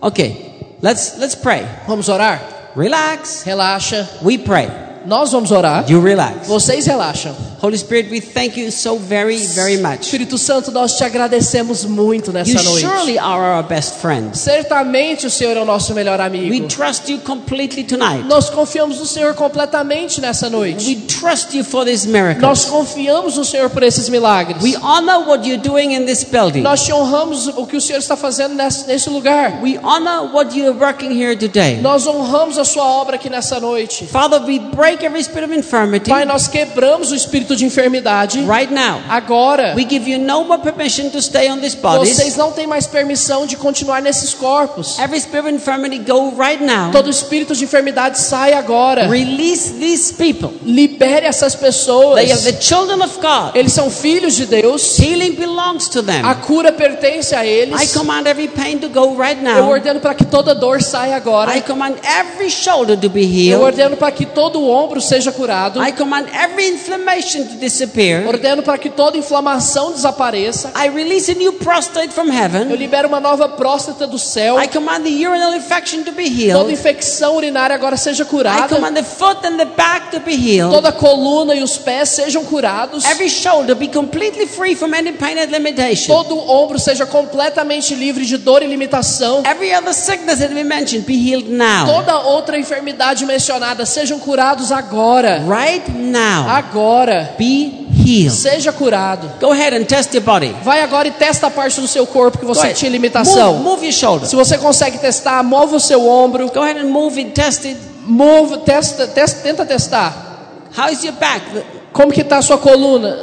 Okay. 0.00 0.76
Let's 0.82 1.16
let's 1.18 1.34
pray. 1.34 1.66
Vamos 1.86 2.08
orar? 2.08 2.72
Relax. 2.76 3.44
Relaxa. 3.44 4.08
We 4.22 4.38
pray. 4.38 4.85
Nós 5.06 5.30
vamos 5.32 5.50
orar. 5.52 5.84
You 5.88 6.00
relax. 6.02 6.46
Vocês 6.46 6.86
relaxam. 6.86 7.34
Holy 7.62 7.76
Spirit, 7.78 8.10
we 8.12 8.20
thank 8.20 8.60
you 8.60 8.70
so 8.70 8.96
very, 8.98 9.38
very 9.38 9.78
much. 9.78 10.02
Espírito 10.02 10.36
Santo, 10.36 10.70
nós 10.70 10.94
te 10.96 11.04
agradecemos 11.04 11.84
muito 11.84 12.26
You 12.28 12.32
nessa 12.34 12.62
noite. 12.62 12.80
surely 12.86 13.18
are 13.18 13.56
our 13.56 13.62
best 13.62 13.94
friend. 14.00 14.36
Certamente 14.36 15.26
o 15.26 15.30
Senhor 15.30 15.56
é 15.56 15.60
o 15.62 15.64
nosso 15.64 15.94
melhor 15.94 16.18
We 16.20 16.24
amigo. 16.26 16.68
trust 16.68 17.10
you 17.10 17.18
completely 17.20 17.82
tonight. 17.82 18.24
Nós 18.28 18.50
confiamos 18.50 18.98
no 18.98 19.06
Senhor 19.06 19.34
completamente 19.34 20.20
nessa 20.20 20.50
noite. 20.50 20.86
We 20.86 20.96
trust 21.06 21.56
you 21.56 21.64
for 21.64 21.84
this 21.84 22.04
miracle. 22.04 22.42
Nós 22.42 22.66
confiamos 22.66 23.36
no 23.36 23.44
Senhor 23.44 23.70
por 23.70 23.82
esses 23.82 24.08
milagres. 24.08 24.62
We 24.62 24.76
honor 24.76 25.26
what 25.26 25.48
you're 25.48 25.62
doing 25.62 25.94
in 25.94 26.04
this 26.04 26.24
building. 26.24 26.60
Nós 26.60 26.82
te 26.84 26.92
honramos 26.92 27.48
o 27.48 27.66
que 27.66 27.76
o 27.76 27.80
Senhor 27.80 27.98
está 27.98 28.16
fazendo 28.16 28.54
nesse, 28.54 28.86
nesse 28.86 29.08
lugar. 29.08 29.60
We 29.62 29.78
honor 29.82 30.30
what 30.34 30.56
you're 30.56 30.78
working 30.78 31.10
here 31.10 31.34
today. 31.36 31.80
Nós 31.80 32.06
honramos 32.06 32.58
a 32.58 32.64
sua 32.64 32.84
obra 32.84 33.16
aqui 33.16 33.30
nessa 33.30 33.58
noite. 33.58 34.06
Father, 34.06 34.42
we 34.42 34.58
break 34.58 34.95
every 35.04 35.22
spirit 35.22 35.50
of 35.50 35.54
infirmity 35.58 36.10
Pai, 36.10 36.24
nós 36.24 36.46
quebramos 36.48 37.10
o 37.10 37.14
espírito 37.14 37.54
de 37.56 37.64
enfermidade. 37.64 38.40
right 38.46 38.72
now. 38.72 39.00
Agora, 39.08 39.74
We 39.76 39.84
give 39.88 40.08
you 40.08 40.18
no 40.18 40.44
more 40.44 40.60
permission 40.62 41.10
to 41.10 41.20
stay 41.20 41.50
on 41.50 41.58
these 41.60 41.76
bodies. 41.76 42.16
vocês 42.16 42.36
não 42.36 42.52
têm 42.52 42.66
mais 42.66 42.86
permissão 42.86 43.46
de 43.46 43.56
continuar 43.56 44.00
nesses 44.00 44.32
corpos. 44.34 44.98
Every 44.98 45.20
spirit 45.20 45.46
of 45.48 45.54
infirmity 45.54 45.98
go 45.98 46.30
right 46.38 46.62
now. 46.62 46.90
Todo 46.92 47.10
espírito 47.10 47.54
de 47.54 47.64
enfermidade 47.64 48.18
sai 48.18 48.52
agora. 48.52 49.08
Release 49.08 49.72
these 49.78 50.12
people. 50.14 50.50
Libere 50.64 51.26
essas 51.26 51.54
pessoas. 51.54 52.20
They 52.20 52.32
are 52.32 52.40
the 52.42 52.60
children 52.60 53.02
of 53.02 53.16
God. 53.20 53.54
Eles 53.56 53.72
são 53.72 53.90
filhos 53.90 54.34
de 54.36 54.46
Deus. 54.46 54.98
Healing 54.98 55.32
belongs 55.32 55.88
to 55.88 56.02
them. 56.02 56.24
A 56.24 56.34
cura 56.34 56.72
pertence 56.72 57.34
a 57.34 57.44
I 57.44 57.48
eles. 57.48 57.92
command 57.94 58.26
every 58.26 58.48
pain 58.48 58.78
to 58.78 58.88
go 58.88 59.14
right 59.16 59.36
Eu 59.42 59.54
now. 59.62 59.68
ordeno 59.70 60.00
para 60.00 60.14
que 60.14 60.24
toda 60.24 60.54
dor 60.54 60.82
saia 60.82 61.16
agora. 61.16 61.56
I 61.56 61.60
command 61.62 61.94
every 62.04 62.50
shoulder 62.50 62.96
to 62.96 63.08
be 63.08 63.22
Eu 63.22 63.58
healed. 63.58 63.62
ordeno 63.64 63.96
para 63.96 64.10
que 64.12 64.24
todo 64.26 64.60
o 64.60 64.64
ombro 64.86 65.00
seja 65.00 65.32
curado. 65.32 65.82
I 65.82 65.92
command 65.92 66.26
every 66.32 66.68
inflammation 66.68 67.44
to 67.46 67.54
disappear. 67.56 68.26
Ordeno 68.26 68.62
para 68.62 68.78
que 68.78 68.88
toda 68.88 69.18
inflamação 69.18 69.92
desapareça. 69.92 70.72
I 70.76 70.88
release 70.88 71.30
a 71.30 71.34
new 71.34 71.52
prostate 71.54 72.12
from 72.12 72.26
Eu 72.28 72.32
heaven. 72.32 72.64
libero 72.76 73.08
uma 73.08 73.20
nova 73.20 73.48
próstata 73.48 74.06
do 74.06 74.18
céu. 74.18 74.60
I 74.62 74.68
command 74.68 75.02
the 75.02 75.10
urinal 75.26 75.52
infection 75.54 76.02
to 76.04 76.12
be 76.12 76.24
Toda 76.30 76.40
healed. 76.42 76.72
infecção 76.72 77.36
urinária 77.36 77.74
agora 77.74 77.96
seja 77.96 78.22
I 78.22 78.26
curada. 78.26 78.68
command 78.74 78.94
the 78.94 79.02
foot 79.02 79.44
and 79.46 79.56
the 79.56 79.64
back 79.64 80.10
to 80.12 80.20
be 80.20 80.34
healed. 80.34 80.72
Toda 80.72 80.88
a 80.90 80.92
coluna 80.92 81.54
e 81.54 81.62
os 81.62 81.76
pés 81.76 82.08
sejam 82.10 82.44
curados. 82.44 83.04
Every 83.04 83.28
shoulder 83.28 83.74
be 83.74 83.88
completely 83.88 84.46
free 84.46 84.74
from 84.74 84.94
any 84.94 85.12
pain 85.12 85.38
and 85.38 85.46
limitation. 85.50 86.14
Todo 86.14 86.36
o 86.36 86.48
ombro 86.50 86.78
seja 86.78 87.04
completamente 87.06 87.94
livre 87.94 88.24
de 88.24 88.36
dor 88.36 88.62
e 88.62 88.66
limitação. 88.66 89.42
Every 89.44 89.74
other 89.74 89.92
sickness 89.92 90.38
that 90.38 90.54
we 90.54 90.62
mentioned 90.64 91.04
be 91.06 91.14
healed 91.16 91.48
now. 91.50 91.86
Toda 91.86 92.18
outra 92.20 92.58
enfermidade 92.58 93.24
mencionada 93.24 93.84
sejam 93.84 94.18
curados 94.18 94.70
agora. 94.78 95.42
Right 95.46 95.90
now. 95.90 96.48
Agora. 96.48 97.34
Be 97.38 97.86
healed. 97.90 98.32
Seja 98.32 98.72
curado. 98.72 99.38
Go 99.40 99.52
ahead 99.52 99.74
and 99.74 99.84
test 99.84 100.12
your 100.14 100.22
body. 100.22 100.54
Vai 100.62 100.82
agora 100.82 101.08
e 101.08 101.10
testa 101.10 101.48
a 101.48 101.50
parte 101.50 101.80
do 101.80 101.88
seu 101.88 102.06
corpo 102.06 102.38
que 102.38 102.44
você 102.44 102.72
tinha 102.72 102.90
limitação. 102.90 103.54
Move, 103.54 103.64
move 103.64 103.86
your 103.86 103.92
shoulder. 103.92 104.28
Se 104.28 104.36
você 104.36 104.58
consegue 104.58 104.98
testar, 104.98 105.42
move 105.42 105.74
o 105.74 105.80
seu 105.80 106.06
ombro. 106.06 106.50
Go 106.50 106.60
ahead 106.60 106.80
and 106.80 106.88
move 106.88 107.20
it, 107.20 107.32
test 107.32 107.64
it. 107.64 107.78
Move, 108.06 108.58
testa, 108.58 109.06
testa, 109.06 109.40
tenta 109.42 109.66
testar. 109.66 110.68
How's 110.76 111.02
your 111.02 111.14
back? 111.14 111.44
Como 111.92 112.12
que 112.12 112.22
tá 112.22 112.38
a 112.38 112.42
sua 112.42 112.58
coluna? 112.58 113.16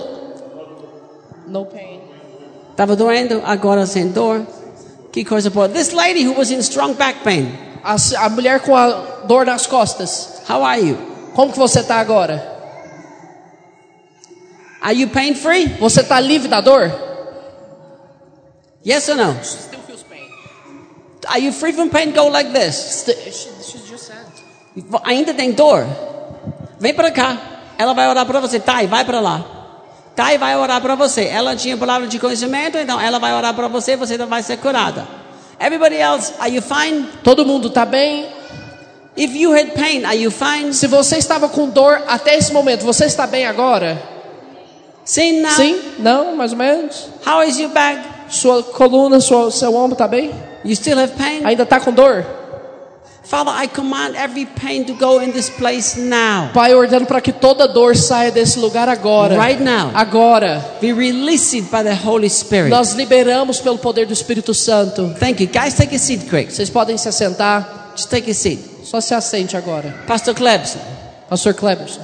No 1.48 1.66
pain. 1.66 2.02
Estava 2.72 2.96
doendo, 2.96 3.42
agora 3.46 3.86
sem 3.86 4.10
dor. 4.10 4.42
Que 5.12 5.24
coisa 5.24 5.50
boa. 5.52 5.70
This 5.70 5.92
lady 5.92 6.26
who 6.26 6.34
was 6.34 6.50
in 6.50 6.60
strong 6.60 6.96
back 6.96 7.20
pain. 7.24 7.54
A, 7.84 7.96
a 8.26 8.30
mulher 8.30 8.62
com 8.62 8.76
a 8.76 8.90
dor 9.28 9.46
nas 9.46 9.68
costas. 9.68 10.42
How 10.50 10.64
are 10.64 10.82
you? 10.82 11.13
Como 11.34 11.52
que 11.52 11.60
você 11.60 11.80
está 11.80 11.98
agora? 11.98 12.54
Are 14.82 14.94
you 14.94 15.08
pain 15.10 15.34
free? 15.34 15.68
Você 15.80 16.02
está 16.02 16.20
livre 16.20 16.48
da 16.48 16.62
dor? 16.62 16.92
Yes 18.86 19.08
or 19.08 19.16
no? 19.16 19.36
Are 21.28 21.40
you 21.40 21.54
free 21.54 21.72
from 21.72 21.90
pain? 21.90 22.12
Go 22.12 22.28
like 22.28 22.52
this. 22.52 23.06
Ainda 25.06 25.34
tem 25.34 25.54
dor? 25.54 25.88
Vem 26.80 26.94
para 26.94 27.12
cá. 27.12 27.38
Ela 27.78 27.94
vai 27.94 28.10
orar 28.10 28.26
para 28.26 28.40
você. 28.42 28.60
Tai, 28.60 28.88
vai 28.88 29.06
para 29.06 29.20
lá. 29.20 29.46
Tai 30.16 30.38
vai 30.38 30.56
orar 30.58 30.82
para 30.82 30.96
você. 30.96 31.26
Ela 31.26 31.56
tinha 31.56 31.78
palavra 31.78 32.08
de 32.08 32.20
conhecimento, 32.20 32.78
então 32.78 33.00
ela 33.00 33.20
vai 33.20 33.34
orar 33.34 33.54
para 33.54 33.68
você. 33.68 33.96
Você 33.96 34.18
vai 34.18 34.44
ser 34.44 34.58
curada. 34.58 35.08
Everybody 35.60 35.96
else, 35.96 36.34
are 36.40 36.54
you 36.54 36.62
fine? 36.62 37.08
Todo 37.24 37.46
mundo 37.46 37.70
está 37.70 37.86
bem? 37.86 38.28
If 39.16 39.36
you 39.36 39.54
had 39.54 39.74
pain, 39.76 40.06
are 40.06 40.16
you 40.16 40.32
fine? 40.32 40.74
Se 40.74 40.88
você 40.88 41.18
estava 41.18 41.48
com 41.48 41.70
dor 41.70 42.02
até 42.08 42.36
esse 42.36 42.52
momento, 42.52 42.84
você 42.84 43.06
está 43.06 43.28
bem 43.28 43.46
agora? 43.46 44.02
Sim, 45.06 45.42
não. 45.42 45.52
Sim? 45.52 45.80
Não? 46.00 46.36
Mais 46.36 46.52
ou 46.52 46.58
menos? 46.58 47.10
How 47.26 47.44
is 47.44 47.60
your 47.60 47.70
back? 47.70 48.02
Sua 48.30 48.64
coluna, 48.64 49.20
sua, 49.20 49.52
seu 49.52 49.76
ombro 49.76 49.94
está 49.94 50.08
bem? 50.08 50.32
You 50.66 50.76
still 50.76 50.98
have 51.00 51.14
pain? 51.14 51.46
Ainda 51.46 51.64
está 51.64 51.80
com 51.80 51.92
dor? 51.92 52.26
Father, 53.24 53.52
I 53.52 53.68
command 53.68 54.16
every 54.16 54.46
pain 54.46 54.84
to 54.86 54.94
go 54.94 55.22
in 55.22 55.32
this 55.32 55.50
place 55.50 55.98
now. 56.00 56.50
Pai, 56.54 56.74
eu 56.74 56.78
ordeno 56.78 57.06
para 57.06 57.22
que 57.22 57.32
toda 57.32 57.68
dor 57.68 57.96
saia 57.96 58.32
desse 58.32 58.60
lugar 58.60 58.90
agora. 58.90 59.40
Right 59.40 59.62
now. 59.62 59.92
Agora. 59.94 60.64
Be 60.82 60.92
released 60.92 61.70
by 61.72 61.84
the 61.84 61.94
Holy 61.94 62.30
Spirit. 62.30 62.70
Nós 62.70 62.94
liberamos 62.94 63.62
pelo 63.62 63.78
poder 63.78 64.06
do 64.08 64.14
Espírito 64.14 64.54
Santo. 64.54 65.16
Thank 65.20 65.42
you. 65.42 65.50
Guys, 65.50 65.74
take 65.74 65.96
a 65.96 66.00
seat 66.00 66.30
quick. 66.30 66.52
Vocês 66.52 66.70
podem 66.70 66.98
se 66.98 67.08
assentar. 67.08 67.94
Just 67.96 68.10
take 68.10 68.30
a 68.30 68.34
seat. 68.34 68.73
Só 68.84 69.02
se 69.02 69.14
assente 69.14 69.56
agora. 69.58 70.04
Pastor 70.08 70.36
Klebs, 70.36 70.78
Pastor 71.30 71.54
Kleberson, 71.54 72.02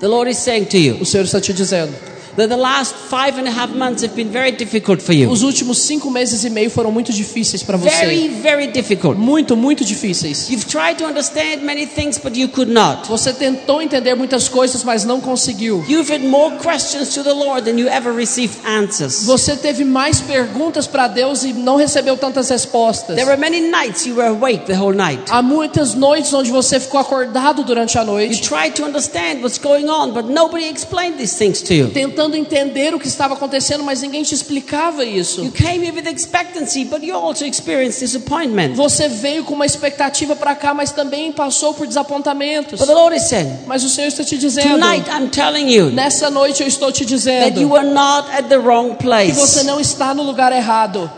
the 0.00 0.06
Lord 0.06 0.30
is 0.30 0.38
saying 0.38 0.66
to 0.66 0.76
you 0.76 0.98
o 1.00 1.04
Senhor 1.04 1.24
está 1.24 1.40
te 1.40 1.52
dizendo. 1.52 1.92
That 2.38 2.48
the 2.48 2.56
last 2.56 2.94
five 2.94 3.36
and 3.36 3.48
a 3.48 3.50
half 3.50 3.74
months 3.74 4.02
have 4.02 4.14
been 4.14 4.30
very 4.30 4.52
difficult 4.52 5.02
for 5.02 5.12
you. 5.12 5.28
Os 5.28 5.42
últimos 5.42 5.78
cinco 5.78 6.08
meses 6.10 6.44
e 6.44 6.50
meio 6.50 6.70
foram 6.70 6.92
muito 6.92 7.12
difíceis 7.12 7.62
para 7.64 7.76
você. 7.76 7.90
Very, 7.90 8.28
very 8.28 8.66
difficult. 8.68 9.18
Muito, 9.18 9.56
muito 9.56 9.84
difíceis. 9.84 10.48
You've 10.48 10.66
tried 10.66 10.98
to 10.98 11.04
understand 11.04 11.64
many 11.64 11.86
things, 11.86 12.16
but 12.16 12.36
you 12.36 12.48
could 12.48 12.70
not. 12.72 13.08
Você 13.08 13.32
tentou 13.32 13.82
entender 13.82 14.14
muitas 14.14 14.48
coisas, 14.48 14.84
mas 14.84 15.04
não 15.04 15.20
conseguiu. 15.20 15.84
You've 15.88 16.12
had 16.12 16.22
more 16.22 16.56
questions 16.56 17.12
to 17.14 17.24
the 17.24 17.32
Lord 17.32 17.68
than 17.68 17.78
you 17.78 17.88
ever 17.88 18.14
received 18.14 18.56
answers. 18.64 19.24
Você 19.24 19.56
teve 19.56 19.84
mais 19.84 20.20
perguntas 20.20 20.86
para 20.86 21.08
Deus 21.08 21.42
e 21.42 21.52
não 21.52 21.76
recebeu 21.76 22.16
tantas 22.16 22.48
respostas. 22.48 23.16
There 23.16 23.28
were 23.28 23.36
many 23.36 23.60
nights 23.60 24.06
you 24.06 24.14
were 24.14 24.28
awake 24.28 24.66
the 24.66 24.78
whole 24.78 24.96
night. 24.96 25.24
Há 25.28 25.42
muitas 25.42 25.94
noites 25.94 26.32
onde 26.32 26.52
você 26.52 26.78
ficou 26.78 27.00
acordado 27.00 27.64
durante 27.64 27.98
a 27.98 28.02
You 28.02 28.06
noite, 28.06 28.42
tried 28.42 28.74
to 28.74 28.84
understand 28.84 29.40
what's 29.42 29.58
going 29.58 29.88
on, 29.88 30.12
but 30.12 30.26
nobody 30.26 30.66
explained 30.68 31.16
these 31.18 31.36
things 31.36 31.60
to 31.62 31.74
you. 31.74 31.88
tentando 31.90 32.27
entender 32.36 32.94
o 32.94 32.98
que 32.98 33.08
estava 33.08 33.34
acontecendo, 33.34 33.82
mas 33.84 34.02
ninguém 34.02 34.22
te 34.22 34.34
explicava 34.34 35.04
isso. 35.04 35.44
You 35.44 35.52
came 35.52 35.86
here 35.86 35.92
with 35.92 36.08
expectancy, 36.08 36.84
but 36.84 37.02
you 37.02 37.16
also 37.16 37.44
experienced 37.44 38.00
disappointment. 38.00 38.74
Você 38.74 39.08
veio 39.08 39.44
com 39.44 39.54
uma 39.54 39.66
expectativa 39.66 40.36
para 40.36 40.54
cá, 40.54 40.74
mas 40.74 40.90
também 40.92 41.32
passou 41.32 41.74
por 41.74 41.86
desapontamentos. 41.86 42.78
But 42.78 42.88
the 42.88 42.94
Lord 42.94 43.16
is 43.16 43.28
saying, 43.28 43.58
Mas 43.66 43.84
o 43.84 43.88
Senhor 43.88 44.08
está 44.08 44.24
te 44.24 44.36
dizendo, 44.36 44.78
tonight 44.78 45.08
I'm 45.10 45.28
telling 45.28 45.70
you 45.70 45.90
nessa 45.90 46.30
noite 46.30 46.62
eu 46.62 46.68
estou 46.68 46.92
te 46.92 47.04
that 47.04 47.08
dizendo 47.08 47.60
que 47.60 49.32
você 49.32 49.62
não 49.62 49.80
está 49.80 50.14
no 50.14 50.22
lugar 50.22 50.52
errado. 50.52 51.10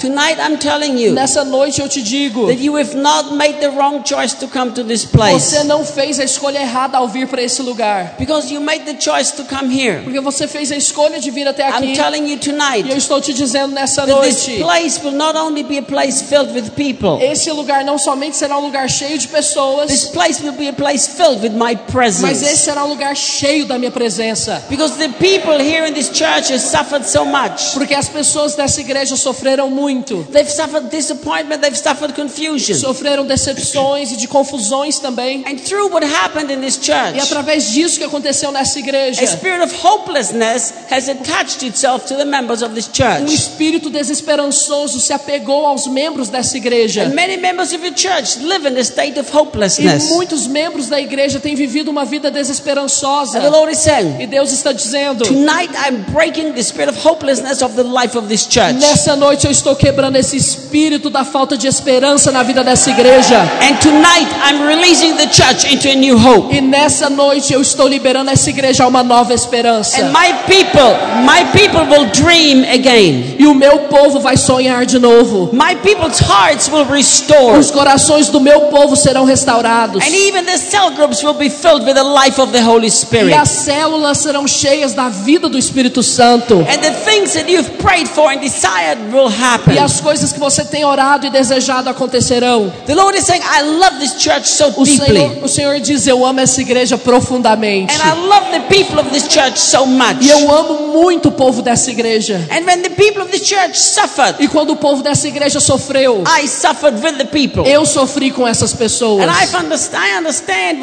Nessa 1.12 1.44
noite 1.44 1.80
eu 1.80 1.88
te 1.88 2.02
digo, 2.02 2.46
that 2.46 2.62
you 2.62 2.76
have 2.76 2.96
not 2.96 3.34
made 3.34 3.54
the 3.60 3.68
wrong 3.68 4.02
choice 4.04 4.34
to 4.36 4.48
come 4.48 4.70
to 4.72 4.84
this 4.84 5.04
place. 5.04 5.40
você 5.40 5.64
não 5.64 5.84
fez 5.84 6.18
a 6.20 6.24
escolha 6.24 6.58
errada 6.58 6.98
ao 6.98 7.08
vir 7.08 7.26
para 7.26 7.42
esse 7.42 7.62
lugar. 7.62 8.14
Because 8.18 8.52
you 8.52 8.60
made 8.60 8.84
the 8.84 8.98
choice 8.98 9.32
to 9.34 9.44
come 9.44 9.72
here. 9.74 10.02
Porque 10.02 10.20
você 10.20 10.46
fez 10.46 10.70
a 10.70 10.76
escolha 10.76 10.99
de 11.20 11.30
vir 11.30 11.46
até 11.48 11.68
I'm 11.68 11.74
aqui. 11.76 11.92
telling 11.94 12.26
you 12.26 12.30
E 12.30 12.34
eu 12.34 12.38
tonight 12.38 12.96
estou 12.96 13.20
te 13.20 13.32
dizendo 13.32 13.74
nessa 13.74 14.04
noite, 14.06 14.58
place 14.60 15.00
will 15.02 15.12
not 15.12 15.36
only 15.36 15.62
be 15.62 15.78
a 15.78 15.82
place 15.82 16.22
filled 16.22 16.52
with 16.52 16.70
people, 16.70 17.18
esse 17.24 17.50
lugar 17.50 17.84
não 17.84 17.98
somente 17.98 18.36
será 18.36 18.58
um 18.58 18.62
lugar 18.62 18.88
cheio 18.88 19.18
de 19.18 19.26
this 19.26 19.32
pessoas, 19.36 20.04
place 20.06 20.42
will 20.42 20.52
be 20.52 20.68
a 20.68 20.72
place 20.72 21.08
filled 21.08 21.42
with 21.42 21.50
my 21.52 21.76
mas 22.20 22.42
esse 22.42 22.64
será 22.64 22.84
um 22.84 22.88
lugar 22.88 23.16
cheio 23.16 23.66
da 23.66 23.78
minha 23.78 23.90
presença. 23.90 24.62
Because 24.68 24.96
the 24.96 25.08
people 25.18 25.58
here 25.60 25.88
in 25.88 25.94
this 25.94 26.08
church 26.08 26.52
have 26.52 26.60
suffered 26.60 27.06
so 27.06 27.24
much. 27.24 27.72
Porque 27.74 27.94
as 27.94 28.08
pessoas 28.08 28.54
dessa 28.54 28.80
igreja 28.80 29.16
sofreram 29.16 29.70
muito. 29.70 30.26
They've 30.32 30.50
suffered 30.50 30.88
disappointment, 30.90 31.60
they've 31.60 31.76
suffered 31.76 32.14
confusion. 32.14 32.76
Sofreram 32.76 33.24
decepções 33.26 34.12
e 34.12 34.16
de 34.16 34.26
confusões 34.28 34.98
também. 34.98 35.44
And 35.46 35.56
through 35.56 35.92
what 35.92 36.04
happened 36.04 36.52
in 36.52 36.60
this 36.60 36.76
church, 36.76 37.16
E 37.16 37.20
através 37.20 37.70
disso 37.70 37.98
que 37.98 38.04
aconteceu 38.04 38.50
nessa 38.52 38.78
igreja, 38.78 39.22
a 39.22 39.26
spirit 39.26 39.62
of 39.62 39.74
hopelessness 39.86 40.72
has 40.90 41.08
attached 41.08 41.62
itself 41.62 42.06
to 42.06 42.16
the 42.16 42.24
members 42.24 42.62
of 42.62 42.74
this 42.74 42.88
um 42.88 42.92
church. 42.92 43.32
espírito 43.32 43.88
desesperançoso 43.90 45.00
se 45.00 45.12
apegou 45.12 45.66
aos 45.66 45.86
membros 45.86 46.28
dessa 46.28 46.56
igreja. 46.56 47.04
And 47.04 47.14
many 47.14 47.36
members 47.36 47.72
of 47.72 47.84
your 47.84 47.94
church 47.94 48.38
live 48.40 48.66
in 48.68 48.76
a 48.76 48.82
state 48.84 49.18
of 49.18 49.30
E 49.30 49.36
hopelessness. 49.36 50.10
muitos 50.10 50.46
membros 50.46 50.88
da 50.88 51.00
igreja 51.00 51.38
têm 51.38 51.54
vivido 51.54 51.90
uma 51.90 52.04
vida 52.04 52.30
desesperançosa. 52.30 53.38
And 53.38 53.42
the 53.42 53.50
Lord 53.50 53.72
is 53.72 53.78
saying, 53.78 54.20
E 54.20 54.26
Deus 54.26 54.52
está 54.52 54.72
dizendo: 54.72 55.24
Tonight 55.24 55.72
I'm 55.88 56.04
breaking 56.12 56.52
the 56.52 56.62
spirit 56.62 56.90
of 56.90 56.98
hopelessness 57.06 57.62
of 57.62 57.74
the 57.74 57.84
life 57.84 58.16
of 58.16 58.28
this 58.28 58.42
church. 58.42 58.74
Nessa 58.74 59.16
noite 59.16 59.46
eu 59.46 59.50
estou 59.50 59.76
quebrando 59.76 60.16
esse 60.16 60.36
espírito 60.36 61.10
da 61.10 61.24
falta 61.24 61.56
de 61.56 61.66
esperança 61.66 62.32
na 62.32 62.42
vida 62.42 62.64
dessa 62.64 62.90
igreja. 62.90 63.38
And 63.62 63.76
tonight 63.80 64.28
I'm 64.44 64.66
releasing 64.66 65.14
the 65.16 65.28
church 65.32 65.72
into 65.72 65.88
a 65.88 65.94
new 65.94 66.16
hope. 66.18 66.54
E 66.54 66.60
nessa 66.60 67.08
noite 67.08 67.52
eu 67.52 67.60
estou 67.60 67.86
liberando 67.86 68.30
essa 68.30 68.50
igreja 68.50 68.84
a 68.84 68.88
uma 68.88 69.02
nova 69.02 69.32
esperança. 69.32 70.00
And 70.00 70.10
my 70.12 70.32
people, 70.46 70.79
my 71.24 71.44
people 71.52 71.84
will 71.86 72.06
dream 72.10 72.64
again. 72.64 73.36
E 73.38 73.46
o 73.46 73.54
meu 73.54 73.80
povo 73.88 74.20
vai 74.20 74.36
sonhar 74.36 74.84
de 74.86 74.98
novo. 74.98 75.50
My 75.52 75.74
people's 75.76 76.18
hearts 76.20 76.68
will 76.68 76.84
restore. 76.84 77.58
Os 77.58 77.70
corações 77.70 78.28
do 78.28 78.40
meu 78.40 78.62
povo 78.62 78.96
serão 78.96 79.24
restaurados. 79.24 80.02
And 80.04 80.14
even 80.14 80.44
the 80.44 80.58
cell 80.58 80.90
groups 80.92 81.22
will 81.22 81.34
be 81.34 81.48
filled 81.50 81.84
with 81.84 81.94
the 81.94 82.02
life 82.02 82.40
of 82.40 82.52
the 82.52 82.62
Holy 82.62 82.86
E 82.88 82.90
Spirit. 82.90 83.34
as 83.34 83.48
células 83.48 84.18
serão 84.18 84.46
cheias 84.46 84.94
da 84.94 85.08
vida 85.08 85.48
do 85.48 85.58
Espírito 85.58 86.02
Santo. 86.02 86.56
And 86.60 86.78
the 86.78 86.92
things 87.10 87.32
that 87.34 87.50
you've 87.50 87.70
prayed 87.78 88.08
for 88.08 88.30
and 88.30 88.40
desired 88.40 88.98
will 89.12 89.28
happen. 89.28 89.74
E 89.74 89.78
as 89.78 90.00
coisas 90.00 90.32
que 90.32 90.38
você 90.40 90.64
tem 90.64 90.84
orado 90.84 91.26
e 91.26 91.30
desejado 91.30 91.88
acontecerão. 91.88 92.72
The 92.86 92.94
Lord 92.94 93.16
is 93.18 93.24
saying, 93.24 93.42
I 93.42 93.62
love 93.62 93.98
this 93.98 94.14
church 94.22 94.48
so 94.48 94.72
O 94.76 94.84
deeply. 94.84 95.06
Senhor, 95.06 95.44
o 95.44 95.48
Senhor 95.48 95.80
diz: 95.80 96.06
Eu 96.06 96.24
amo 96.24 96.40
essa 96.40 96.60
igreja 96.60 96.96
profundamente. 96.98 97.92
And 97.94 98.00
I 98.02 98.26
love 98.26 98.46
the 98.52 98.60
people 98.74 98.98
of 99.00 99.10
this 99.10 99.26
church 99.28 99.58
so 99.58 99.86
much. 99.86 100.16
E 100.20 100.28
eu 100.30 100.50
amo 100.54 100.69
muito 100.74 101.28
o 101.28 101.32
povo 101.32 101.62
dessa 101.62 101.90
igreja. 101.90 102.40
And 102.50 102.64
when 102.66 102.82
the 102.82 102.90
people 102.90 103.22
of 103.22 103.30
this 103.30 103.46
church 103.46 103.78
suffered, 103.78 104.36
E 104.38 104.48
quando 104.48 104.70
o 104.70 104.76
povo 104.76 105.02
dessa 105.02 105.28
igreja 105.28 105.60
sofreu, 105.60 106.22
I 106.26 106.46
suffered 106.46 107.00
with 107.04 107.14
the 107.18 107.24
people. 107.24 107.66
eu 107.66 107.84
sofri 107.86 108.30
com 108.30 108.46
essas 108.46 108.72
pessoas. 108.72 109.24
I've 109.24 109.56
understand, 109.56 109.98
I 109.98 110.18
understand. 110.18 110.80